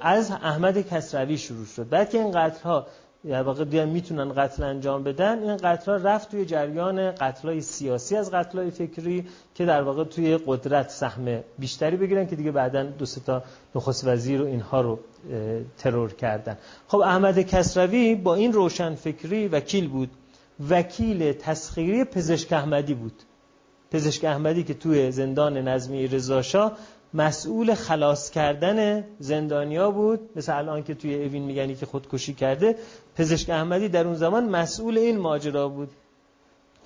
از 0.00 0.30
احمد 0.30 0.88
کسروی 0.88 1.38
شروع 1.38 1.66
شد. 1.66 1.88
بعد 1.88 2.10
که 2.10 2.18
این 2.18 2.30
قتلها 2.30 2.86
در 3.24 3.42
واقع 3.42 3.64
دیگه 3.64 3.84
می‌تونن 3.84 4.32
قتل 4.32 4.62
انجام 4.62 5.02
بدن 5.02 5.42
این 5.42 5.56
قتل 5.56 5.92
رفت 5.92 6.30
توی 6.30 6.44
جریان 6.44 7.12
قتلای 7.12 7.60
سیاسی 7.60 8.16
از 8.16 8.30
قتلای 8.30 8.70
فکری 8.70 9.26
که 9.54 9.64
در 9.64 9.82
واقع 9.82 10.04
توی 10.04 10.38
قدرت 10.46 10.90
سهم 10.90 11.40
بیشتری 11.58 11.96
بگیرن 11.96 12.26
که 12.26 12.36
دیگه 12.36 12.50
بعدا 12.50 12.82
دو 12.82 13.06
تا 13.26 13.42
نخست 13.74 14.06
وزیر 14.06 14.42
و 14.42 14.46
اینها 14.46 14.80
رو 14.80 14.98
ترور 15.78 16.12
کردن. 16.12 16.56
خب 16.88 16.98
احمد 16.98 17.40
کسروی 17.40 18.14
با 18.14 18.34
این 18.34 18.52
روشن 18.52 18.94
فکری 18.94 19.48
وکیل 19.48 19.88
بود. 19.88 20.10
وکیل 20.70 21.32
تسخیری 21.32 22.04
پزشک 22.04 22.52
احمدی 22.52 22.94
بود. 22.94 23.22
پزشک 23.90 24.24
احمدی 24.24 24.64
که 24.64 24.74
توی 24.74 25.10
زندان 25.10 25.56
نظمی 25.56 26.06
رضاشاه 26.06 26.76
مسئول 27.16 27.74
خلاص 27.74 28.30
کردن 28.30 29.04
زندانیا 29.18 29.90
بود. 29.90 30.20
مثل 30.36 30.56
الان 30.56 30.82
که 30.82 30.94
توی 30.94 31.24
اوین 31.24 31.42
میگنی 31.42 31.74
که 31.74 31.86
خودکشی 31.86 32.34
کرده. 32.34 32.76
پزشک 33.16 33.50
احمدی 33.50 33.88
در 33.88 34.06
اون 34.06 34.14
زمان 34.14 34.48
مسئول 34.48 34.98
این 34.98 35.18
ماجرا 35.18 35.68
بود. 35.68 35.90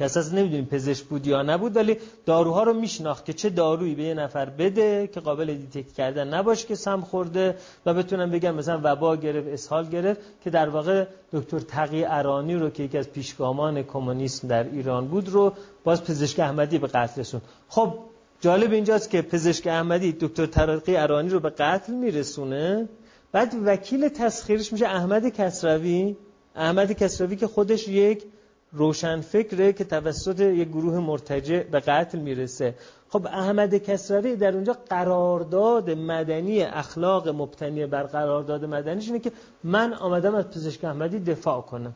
که 0.01 0.05
اساس 0.05 0.33
نمی‌دونیم 0.33 0.65
پزشک 0.65 1.05
بود 1.05 1.27
یا 1.27 1.43
نبود 1.43 1.77
ولی 1.77 1.97
داروها 2.27 2.63
رو 2.63 2.73
میشناخت 2.73 3.25
که 3.25 3.33
چه 3.33 3.51
دارویی 3.51 3.95
به 3.95 4.03
یه 4.03 4.15
نفر 4.15 4.45
بده 4.45 5.07
که 5.07 5.21
قابل 5.21 5.55
دیتکت 5.55 5.93
کردن 5.93 6.35
نباشه 6.35 6.67
که 6.67 6.75
سم 6.75 7.01
خورده 7.01 7.57
و 7.87 7.95
بتونم 7.95 8.31
بگم 8.31 8.55
مثلا 8.55 8.81
وبا 8.85 9.17
گرفت 9.17 9.49
اسهال 9.49 9.89
گرفت 9.89 10.21
که 10.45 10.51
در 10.51 10.69
واقع 10.69 11.05
دکتر 11.33 11.59
تقی 11.59 12.05
ارانی 12.05 12.55
رو 12.55 12.71
که 12.71 12.83
یکی 12.83 12.99
از 12.99 13.09
پیشگامان 13.11 13.83
کمونیسم 13.83 14.49
در 14.49 14.65
ایران 14.65 15.09
بود 15.09 15.29
رو 15.29 15.53
باز 15.85 16.05
پزشک 16.05 16.41
احمدی 16.41 16.79
به 16.79 16.87
قتل 16.87 17.21
رسوند. 17.21 17.43
خب 17.69 17.95
جالب 18.41 18.73
اینجاست 18.73 19.11
که 19.11 19.23
پزشک 19.23 19.67
احمدی 19.67 20.13
دکتر 20.13 20.47
ترقی 20.47 20.97
ارانی 20.97 21.29
رو 21.29 21.41
به 21.41 21.51
قتل 21.51 21.93
میرسونه. 21.93 22.89
بعد 23.33 23.55
وکیل 23.65 24.09
تسخیرش 24.09 24.73
میشه 24.73 24.87
احمد 24.87 25.29
کسروی. 25.29 26.17
احمد 26.57 26.93
کسروی 26.93 27.37
که 27.37 27.47
خودش 27.47 27.89
یک 27.89 28.25
روشن 28.73 29.21
فکره 29.21 29.73
که 29.73 29.85
توسط 29.85 30.41
یک 30.41 30.69
گروه 30.69 30.99
مرتجع 30.99 31.63
به 31.63 31.81
قتل 31.81 32.19
می‌رسه. 32.19 32.75
خب 33.09 33.27
احمد 33.27 33.75
کسروی 33.75 34.37
در 34.37 34.55
اونجا 34.55 34.77
قرارداد 34.89 35.91
مدنی 35.91 36.63
اخلاق 36.63 37.29
مبتنی 37.29 37.87
بر 37.87 38.03
قرارداد 38.03 38.65
مدنیش 38.65 39.07
اینه 39.07 39.19
که 39.19 39.33
من 39.65 39.95
آمدم 39.95 40.35
از 40.35 40.51
پزشک 40.51 40.85
احمدی 40.85 41.19
دفاع 41.19 41.61
کنم. 41.61 41.95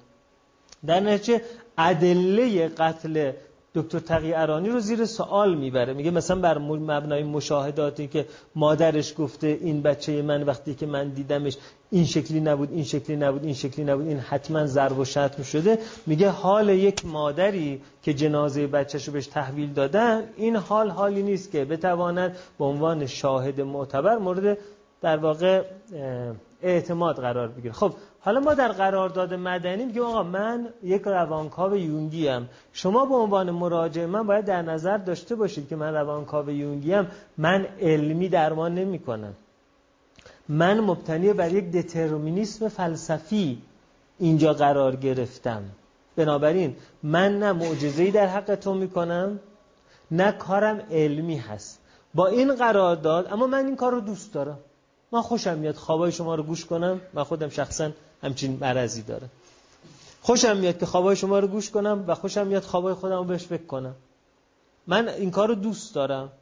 در 0.87 1.01
نتیجه 1.01 1.43
ادله 1.79 2.69
قتل 2.69 3.33
دکتر 3.75 3.99
تقی 3.99 4.35
ارانی 4.35 4.69
رو 4.69 4.81
زیر 4.81 5.05
سوال 5.05 5.55
می‌بره. 5.55 5.93
میگه 5.93 6.11
مثلا 6.11 6.41
بر 6.41 6.59
مبنای 6.59 7.23
مشاهداتی 7.23 8.07
که 8.07 8.27
مادرش 8.55 9.15
گفته 9.19 9.47
این 9.47 9.83
بچه 9.83 10.23
من 10.23 10.43
وقتی 10.43 10.75
که 10.75 10.87
من 10.87 11.09
دیدمش 11.09 11.57
این 11.91 12.05
شکلی 12.05 12.41
نبود 12.41 12.71
این 12.73 12.85
شکلی 12.85 13.17
نبود 13.17 13.45
این 13.45 13.55
شکلی 13.55 13.85
نبود 13.85 14.07
این 14.07 14.19
حتما 14.19 14.67
ضرب 14.67 14.99
و 14.99 15.05
شتم 15.05 15.43
شده. 15.43 15.79
میگه 16.07 16.29
حال 16.31 16.69
یک 16.69 17.07
مادری 17.07 17.81
که 18.03 18.15
جنازه 18.15 18.67
بچهش 18.67 19.07
رو 19.07 19.13
بهش 19.13 19.27
تحویل 19.27 19.73
دادن 19.73 20.23
این 20.37 20.57
حال 20.57 20.91
حالی 20.91 21.23
نیست 21.23 21.51
که 21.51 21.65
بتواند 21.65 22.37
به 22.59 22.65
عنوان 22.65 23.07
شاهد 23.07 23.61
معتبر 23.61 24.19
مورد 24.19 24.59
در 25.03 25.17
واقع 25.17 25.63
اعتماد 26.63 27.17
قرار 27.17 27.49
بگیره. 27.49 27.75
خب 27.75 27.93
حالا 28.25 28.41
ما 28.41 28.55
در 28.55 28.73
قرارداد 28.73 29.35
مدنی 29.35 29.85
میگیم 29.85 30.03
آقا 30.03 30.23
من 30.23 30.69
یک 30.83 31.03
روانکاو 31.03 31.77
یونگی 31.77 32.29
ام. 32.29 32.49
شما 32.73 33.07
به 33.07 33.15
عنوان 33.15 33.51
مراجع 33.51 34.07
من 34.07 34.27
باید 34.27 34.45
در 34.45 34.63
نظر 34.63 34.97
داشته 34.97 35.35
باشید 35.35 35.69
که 35.69 35.77
من 35.77 35.95
روانکاو 35.95 36.51
یونگی 36.51 36.95
ام. 36.95 37.07
من 37.39 37.67
علمی 37.81 38.29
درمان 38.29 38.75
نمی 38.75 38.99
کنم. 38.99 39.35
من 40.49 40.81
مبتنی 40.81 41.33
بر 41.33 41.53
یک 41.53 41.73
دترمینیسم 41.73 42.69
فلسفی 42.69 43.63
اینجا 44.19 44.53
قرار 44.53 44.97
گرفتم. 44.97 45.63
بنابراین 46.17 46.77
من 47.03 47.39
نه 47.39 47.53
معجزه‌ای 47.53 48.11
در 48.11 48.27
حق 48.27 48.55
تو 48.55 48.75
می‌کنم 48.75 49.41
نه 50.11 50.33
کارم 50.33 50.81
علمی 50.91 51.37
هست. 51.37 51.81
با 52.15 52.27
این 52.27 52.55
قرارداد 52.55 53.33
اما 53.33 53.47
من 53.47 53.67
این 53.67 53.77
کار 53.77 53.93
رو 53.93 54.01
دوست 54.01 54.35
دارم. 54.35 54.59
من 55.15 55.23
خوشم 55.23 55.59
میاد 55.59 55.75
خوابای 55.75 56.13
شما 56.13 56.35
رو 56.35 56.43
گوش 56.43 56.65
کنم. 56.65 57.01
من 57.15 57.25
خودم 57.25 57.49
شخصا 57.49 57.91
همچین 58.23 58.59
مرضی 58.61 59.03
داره 59.03 59.29
خوشم 60.23 60.57
میاد 60.57 60.79
که 60.79 60.87
خوابای 60.87 61.17
شما 61.17 61.39
رو 61.39 61.49
گوش 61.49 61.71
کنم 61.71 62.05
و 62.07 62.15
خوشم 62.15 62.47
میاد 62.47 62.63
خوابای 62.63 62.95
خودم 62.95 63.17
رو 63.17 63.25
بهش 63.25 63.45
فکر 63.45 63.67
کنم. 63.67 63.95
من 64.87 65.09
این 65.09 65.31
کار 65.31 65.49
رو 65.49 65.55
دوست 65.55 65.95
دارم 65.95 66.33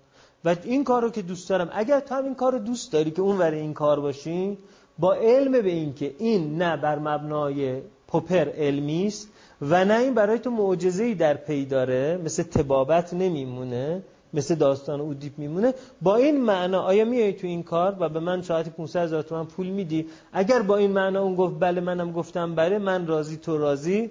و 0.45 0.57
این 0.65 0.85
کار 0.85 1.03
رو 1.03 1.11
که 1.11 1.23
دوست 1.23 1.49
دارم 1.49 1.71
اگر 1.73 2.01
تو 2.01 2.15
هم 2.15 2.25
این 2.25 2.35
کار 2.35 2.53
رو 2.53 2.59
دوست 2.59 2.93
داری 2.93 3.11
که 3.11 3.23
اون 3.23 3.39
ور 3.39 3.51
این 3.51 3.75
کار 3.75 4.01
باشی 4.01 4.59
با 4.99 5.15
علم 5.15 5.53
به 5.53 5.71
این 5.71 5.95
که 5.95 6.15
این 6.19 6.63
نه 6.63 6.77
بر 6.77 6.99
مبنای 6.99 7.81
پوپر 8.09 8.49
علمی 8.49 9.07
است 9.07 9.29
و 9.63 9.85
نه 9.85 9.99
این 9.99 10.15
برای 10.15 10.39
تو 10.39 10.51
معجزه‌ای 10.51 11.15
در 11.15 11.35
پی 11.35 11.65
داره 11.65 12.21
مثل 12.25 12.43
تبابت 12.43 13.15
نمیمونه. 13.15 14.03
مثل 14.35 14.55
داستان 14.55 15.01
اودیپ 15.01 15.39
میمونه. 15.39 15.75
با 16.03 16.17
این 16.17 16.41
معنا 16.41 16.83
آیا 16.83 17.05
میای 17.05 17.33
تو 17.33 17.47
این 17.47 17.63
کار 17.63 17.97
و 18.01 18.09
به 18.09 18.21
من 18.21 18.43
ساعت 18.43 18.69
500 18.69 19.03
هزار 19.03 19.23
تومن 19.23 19.45
پول 19.45 19.67
میدی؟ 19.67 20.07
اگر 20.33 20.63
با 20.63 20.77
این 20.77 20.91
معنا 20.91 21.23
اون 21.23 21.35
گفت 21.35 21.55
بله 21.61 21.81
منم 21.81 22.13
گفتم 22.13 22.55
بله 22.55 22.79
من 22.79 23.07
راضی 23.07 23.37
تو 23.37 23.59
راضی؟ 23.59 24.11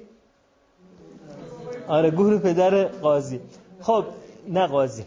آره 1.87 2.11
گور 2.11 2.37
پدر 2.37 2.83
قاضی. 2.85 3.39
خب 3.81 4.05
نه 4.47 4.67
قاضی. 4.67 5.03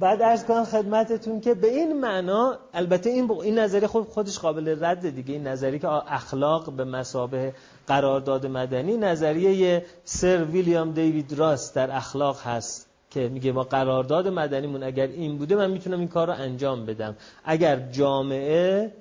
بعد 0.00 0.22
ارز 0.22 0.44
کنم 0.44 0.64
خدمتتون 0.64 1.40
که 1.40 1.54
به 1.54 1.68
این 1.68 2.00
معنا 2.00 2.58
البته 2.74 3.10
این 3.10 3.30
این 3.30 3.58
نظری 3.58 3.86
خود 3.86 4.08
خودش 4.08 4.38
قابل 4.38 4.84
رد 4.84 5.10
دیگه. 5.10 5.34
این 5.34 5.46
نظری 5.46 5.78
که 5.78 5.88
اخلاق 5.88 6.72
به 6.72 6.84
مسابه 6.84 7.54
قرارداد 7.86 8.46
مدنی 8.46 8.96
نظریه 8.96 9.84
سر 10.04 10.44
ویلیام 10.44 10.92
دیوید 10.92 11.32
راست 11.32 11.74
در 11.74 11.96
اخلاق 11.96 12.40
هست. 12.40 12.89
که 13.10 13.28
میگه 13.28 13.52
با 13.52 13.62
قرارداد 13.62 14.28
مدنیمون 14.28 14.82
اگر 14.82 15.06
این 15.06 15.38
بوده 15.38 15.56
من 15.56 15.70
می‌تونم 15.70 15.98
این 15.98 16.08
کار 16.08 16.26
رو 16.26 16.32
انجام 16.32 16.86
بدم. 16.86 17.16
اگر 17.44 17.80
جامعه 17.92 18.92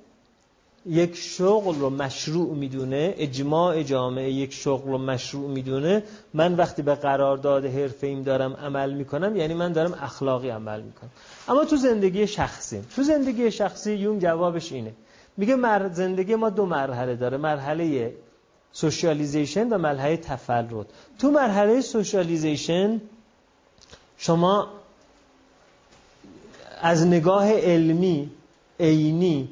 یک 0.86 1.15
شغل 1.15 1.76
رو 1.76 1.90
مشروع 1.90 2.56
می‌دونه 2.56 3.14
اجماع 3.18 3.84
جامعه 3.84 4.31
یک 4.31 4.53
شغل 4.53 4.91
رو 4.91 4.98
مشروع 4.98 5.49
می‌دونه 5.49 6.03
من 6.34 6.56
وقتی 6.56 6.81
به 6.81 6.95
قرارداد 6.95 7.65
حرفه 7.65 8.07
ایم 8.07 8.23
دارم 8.23 8.53
عمل 8.53 8.94
می‌کنم 8.94 9.36
یعنی 9.36 9.53
من 9.53 9.72
دارم 9.72 9.94
اخلاقی 10.02 10.49
عمل 10.49 10.81
می‌کنم. 10.81 11.10
اما 11.48 11.65
تو 11.65 11.76
زندگی 11.76 12.27
شخصی 12.27 12.81
تو 12.95 13.03
زندگی 13.03 13.52
شخصی 13.52 13.94
یونگ 13.93 14.19
جوابش 14.19 14.72
اینه. 14.72 14.94
میگه 15.38 15.56
مر... 15.56 15.90
زندگی 15.94 16.36
ما 16.36 16.49
دو 16.49 16.65
مرحله 16.65 17.15
داره 17.15 17.38
مرحله 17.38 18.14
socialization 18.72 19.69
و 19.69 19.77
مرحله 19.77 20.18
تفرد. 20.18 20.86
تو 21.19 21.31
مرحله 21.31 21.81
socialization 21.81 23.01
شما 24.19 24.67
از 26.81 27.07
نگاه 27.07 27.51
علمی 27.51 28.31
عینی 28.79 29.49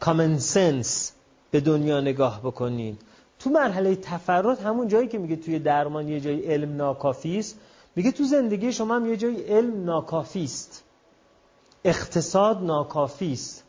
کامن 0.00 0.38
سنس 0.38 1.12
به 1.50 1.60
دنیا 1.60 2.00
نگاه 2.00 2.40
بکنید. 2.40 3.00
تو 3.38 3.50
مرحله 3.50 3.96
تفرد 3.96 4.60
همون 4.60 4.88
جایی 4.88 5.08
که 5.08 5.18
میگه 5.18 5.36
توی 5.36 5.58
درمان 5.58 6.08
یه 6.08 6.20
جایی 6.20 6.40
علم 6.40 6.76
ناکافی 6.76 7.38
است 7.38 7.58
میگه 7.96 8.12
تو 8.12 8.24
زندگی 8.24 8.72
شما 8.72 8.96
هم 8.96 9.06
یه 9.06 9.16
جایی 9.16 9.42
علم 9.42 9.84
ناکافی 9.84 10.44
است. 10.44 10.82
اقتصاد 11.84 12.62
ناکافی 12.62 13.32
است. 13.32 13.64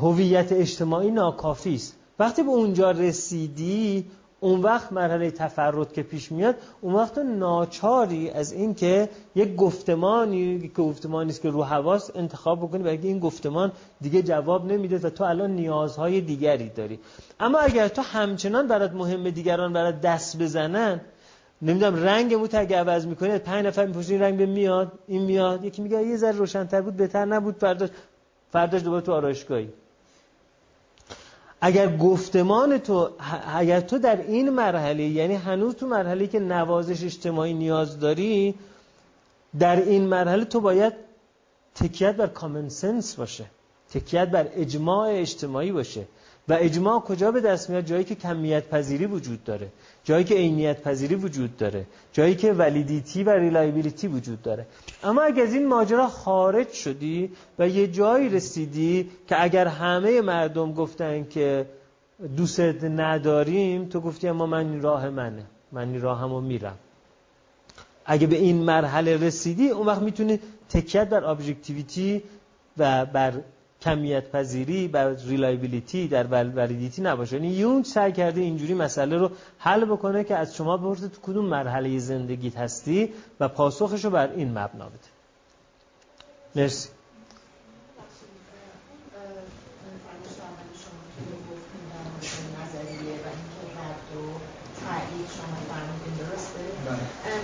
هویت 0.00 0.52
اجتماعی 0.52 1.10
ناکافی 1.10 1.74
است. 1.74 1.96
وقتی 2.18 2.42
به 2.42 2.50
اونجا 2.50 2.90
رسیدی 2.90 4.10
اون 4.40 4.60
وقت 4.60 4.92
مرحله 4.92 5.30
تفرد 5.30 5.92
که 5.92 6.02
پیش 6.02 6.32
میاد 6.32 6.54
اون 6.80 6.94
وقت 6.94 7.18
ناچاری 7.18 8.30
از 8.30 8.52
اینکه 8.52 9.08
یک 9.34 9.56
گفتمانی 9.56 10.60
که 10.60 10.68
گفتمانی 10.68 11.30
است 11.30 11.42
که 11.42 11.50
رو 11.50 11.62
حواس 11.62 12.10
انتخاب 12.14 12.58
بکنی 12.60 12.82
برای 12.82 12.98
این 13.02 13.18
گفتمان 13.18 13.72
دیگه 14.00 14.22
جواب 14.22 14.72
نمیده 14.72 14.98
و 14.98 15.10
تو 15.10 15.24
الان 15.24 15.50
نیازهای 15.50 16.20
دیگری 16.20 16.68
داری. 16.68 16.98
اما 17.40 17.58
اگر 17.58 17.88
تو 17.88 18.02
همچنان 18.02 18.66
برات 18.66 18.92
مهم 18.92 19.30
دیگران 19.30 19.72
برات 19.72 20.00
دست 20.00 20.38
بزنن 20.38 21.00
نمی‌دونم 21.62 22.04
رنگ 22.04 22.34
مو 22.34 22.48
اگه 22.52 22.76
عوض 22.76 23.06
می‌کنی 23.06 23.38
پنج 23.38 23.66
نفر 23.66 23.86
می‌پرسن 23.86 24.12
این 24.12 24.22
رنگ 24.22 24.38
به 24.38 24.46
میاد 24.46 24.92
این 25.06 25.22
میاد 25.22 25.64
یکی 25.64 25.82
میگه 25.82 26.02
یه 26.06 26.16
ذره 26.16 26.36
روشنتر 26.36 26.80
بود 26.80 26.96
بهتر 26.96 27.24
نبود 27.24 27.56
فرداش 27.56 27.90
فرداش 28.52 28.82
دوباره 28.82 29.02
تو 29.02 29.12
آرایشگاهی. 29.12 29.68
اگر 31.60 31.96
گفتمان 31.96 32.78
تو 32.78 33.10
اگر 33.54 33.80
تو 33.80 33.98
در 33.98 34.16
این 34.16 34.50
مرحله 34.50 35.02
یعنی 35.02 35.34
هنوز 35.34 35.74
تو 35.74 35.86
مرحله 35.86 36.26
که 36.26 36.38
نوازش 36.38 37.04
اجتماعی 37.04 37.54
نیاز 37.54 38.00
داری 38.00 38.54
در 39.58 39.76
این 39.76 40.02
مرحله 40.06 40.44
تو 40.44 40.60
باید 40.60 40.92
تکیت 41.74 42.16
بر 42.16 42.26
common 42.26 42.68
sense 42.68 43.14
باشه 43.14 43.44
تکیت 43.90 44.28
بر 44.28 44.48
اجماع 44.52 45.08
اجتماعی 45.08 45.72
باشه. 45.72 46.04
و 46.48 46.56
اجماع 46.60 47.00
کجا 47.00 47.30
به 47.30 47.40
دست 47.40 47.70
میاد؟ 47.70 47.84
جایی 47.84 48.04
که 48.04 48.14
کمیت 48.14 48.68
پذیری 48.68 49.06
وجود 49.06 49.44
داره 49.44 49.68
جایی 50.04 50.24
که 50.24 50.34
عینیت 50.34 50.82
پذیری 50.82 51.14
وجود 51.14 51.56
داره 51.56 51.86
جایی 52.12 52.34
که 52.34 52.52
validity 52.52 53.24
و 53.24 53.30
reliability 53.30 54.08
وجود 54.08 54.42
داره. 54.42 54.66
اما 55.04 55.22
اگر 55.22 55.42
از 55.42 55.54
این 55.54 55.66
ماجرا 55.66 56.08
خارج 56.08 56.72
شدی 56.72 57.30
و 57.58 57.68
یه 57.68 57.86
جایی 57.86 58.28
رسیدی 58.28 59.10
که 59.28 59.42
اگر 59.42 59.66
همه 59.66 60.20
مردم 60.20 60.72
گفتن 60.72 61.24
که 61.24 61.66
دوست 62.36 62.60
نداریم 62.84 63.84
تو 63.84 64.00
گفتی 64.00 64.28
اما 64.28 64.46
من 64.46 64.82
راه 64.82 65.10
منه 65.10 65.44
من 65.72 65.88
این 65.88 66.00
راهمو 66.00 66.40
میرم. 66.40 66.78
اگه 68.04 68.26
به 68.26 68.36
این 68.36 68.56
مرحله 68.56 69.16
رسیدی 69.16 69.68
اون 69.68 69.86
وقت 69.86 70.02
می‌تونی 70.02 70.40
تکیت 70.68 71.08
بر 71.08 71.24
objectivity 71.24 72.22
و 72.78 73.06
بر 73.06 73.32
کمیت 73.82 74.30
پذیری 74.30 74.88
بر 74.88 75.14
reliability 75.14 76.08
و 76.08 76.26
validity 76.26 77.02
نباشه. 77.02 77.36
یعنی 77.36 77.48
یونگ 77.48 77.84
سعی 77.84 78.12
کرده 78.12 78.40
اینجوری 78.40 78.74
مسئله 78.74 79.16
رو 79.16 79.30
حل 79.58 79.84
بکنه 79.84 80.24
که 80.24 80.36
از 80.36 80.56
شما 80.56 80.76
بپرسه 80.76 81.08
تو 81.08 81.20
کدوم 81.22 81.44
مرحله 81.44 81.98
زندگیت 81.98 82.56
هستی 82.56 83.12
و 83.40 83.48
پاسخش 83.48 84.04
رو 84.04 84.10
بر 84.10 84.30
این 84.32 84.50
مبنا 84.50 84.86
بده. 84.86 85.08
مرسی. 86.56 86.88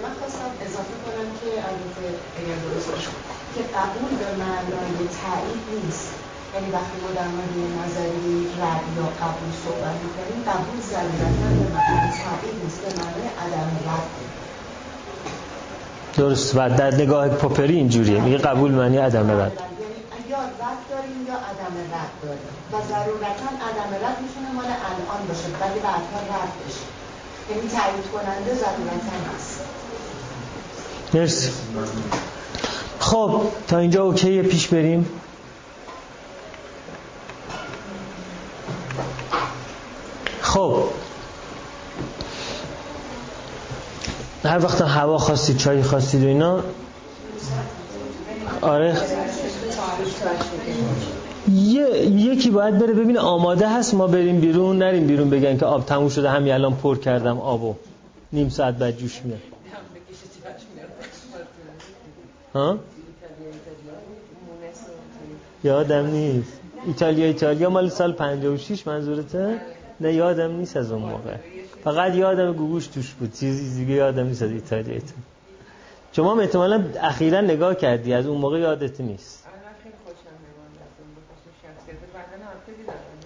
من 0.02 0.14
خواستم 0.14 0.50
اضافه 0.60 0.94
کنم 1.04 1.28
که 1.40 1.50
البته 1.68 2.06
اگر 2.38 2.56
درست 2.56 2.90
که 3.54 3.62
قبول 3.78 4.12
به 4.20 4.28
معنای 4.42 4.96
تایید 5.20 5.64
نیست. 5.84 6.08
یعنی 6.54 6.68
وقتی 6.76 6.96
ما 7.02 7.10
در 7.18 7.28
مورد 7.34 7.56
نظری 7.80 8.46
رد 8.60 8.84
یا 8.96 9.06
قبول 9.22 9.50
صحبت 9.64 9.96
می‌کنیم 10.04 10.38
قبول 10.50 10.78
ضرورتا 10.92 11.46
به 11.60 11.66
معنی 11.74 12.10
تایید 12.22 12.56
نیست 12.64 12.80
به 12.84 12.90
معنی 13.00 13.26
عدم 13.44 13.70
رد. 13.88 14.08
درست. 16.16 16.56
و 16.56 16.58
در 16.76 16.94
نگاه 16.94 17.28
پوپری 17.28 17.76
اینجوریه. 17.76 18.20
میگه 18.20 18.38
قبول 18.38 18.70
معنی 18.70 18.98
عدم 18.98 19.30
رد. 19.30 19.36
یعنی 19.36 19.50
یا 20.30 20.38
رد 20.38 20.80
داریم 20.90 21.20
یا 21.28 21.34
عدم 21.34 21.74
رد 21.94 22.12
داریم. 22.22 22.54
و 22.72 22.76
ضرورتا 22.88 23.48
عدم 23.68 23.90
رد 24.04 24.16
می‌تونه 24.22 24.50
مال 24.54 24.64
الان 24.64 25.26
باشه 25.28 25.48
ولی 25.60 25.80
بعدها 25.80 26.20
رد 26.34 26.52
بشه. 26.66 26.84
یعنی 27.50 27.68
تایید 27.68 28.06
کننده 28.12 28.54
ضرورتا 28.54 29.16
هست. 29.36 29.60
مرسی. 31.14 31.50
خب 33.04 33.40
تا 33.68 33.78
اینجا 33.78 34.02
اوکی 34.02 34.42
پیش 34.42 34.68
بریم. 34.68 35.06
خب. 40.40 40.84
هر 44.44 44.64
وقت 44.64 44.80
هوا 44.80 45.18
خواستید 45.18 45.56
چای 45.56 45.82
خواستید 45.82 46.24
و 46.24 46.26
اینا. 46.26 46.60
آره. 48.60 48.96
یه، 51.48 51.88
یکی 52.06 52.50
باید 52.50 52.78
بره 52.78 52.92
ببینه 52.92 53.20
آماده 53.20 53.68
هست 53.68 53.94
ما 53.94 54.06
بریم 54.06 54.40
بیرون 54.40 54.78
نریم 54.78 55.06
بیرون 55.06 55.30
بگن 55.30 55.58
که 55.58 55.66
آب 55.66 55.86
تموم 55.86 56.08
شده 56.08 56.30
همین 56.30 56.52
الان 56.52 56.76
پر 56.76 56.98
کردم 56.98 57.40
آبو. 57.40 57.74
نیم 58.32 58.48
ساعت 58.48 58.74
بعد 58.74 58.96
جوش 58.96 59.22
میاد؟ 59.24 59.40
ها؟ 62.54 62.78
یادم 65.64 66.06
نیست. 66.06 66.60
ایتالیا 66.86 67.26
ایتالیا 67.26 67.70
مال 67.70 67.88
سال 67.88 68.12
56 68.12 68.86
منظورته؟ 68.86 69.60
نه 70.00 70.12
یادم 70.12 70.56
نیست 70.56 70.76
از 70.76 70.92
اون 70.92 71.02
موقع. 71.02 71.34
فقط 71.84 72.14
یادم 72.14 72.52
گوگوش 72.52 72.86
توش 72.86 73.10
بود. 73.10 73.32
چیزی 73.32 73.84
دیگه 73.84 73.94
یادم 73.94 74.26
نیست 74.26 74.42
از 74.42 74.50
ایتالیا. 74.50 74.94
ایتالیا 74.94 75.12
شما 76.12 76.32
هم 76.32 76.38
احتمالا 76.38 76.84
اخیرا 77.02 77.40
نگاه 77.40 77.74
کردی. 77.74 78.14
از 78.14 78.26
اون 78.26 78.38
موقع 78.38 78.58
یادت 78.58 79.00
نیست. 79.00 79.46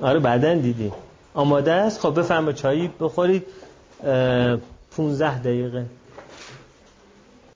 آره 0.01 0.19
بعدا 0.19 0.55
دیدی. 0.55 0.93
آماده 1.35 1.73
است؟ 1.73 2.01
خب 2.01 2.19
بفرما 2.21 2.53
چایی 2.53 2.91
بخورید. 3.01 3.47
15 4.97 5.39
دقیقه. 5.39 5.85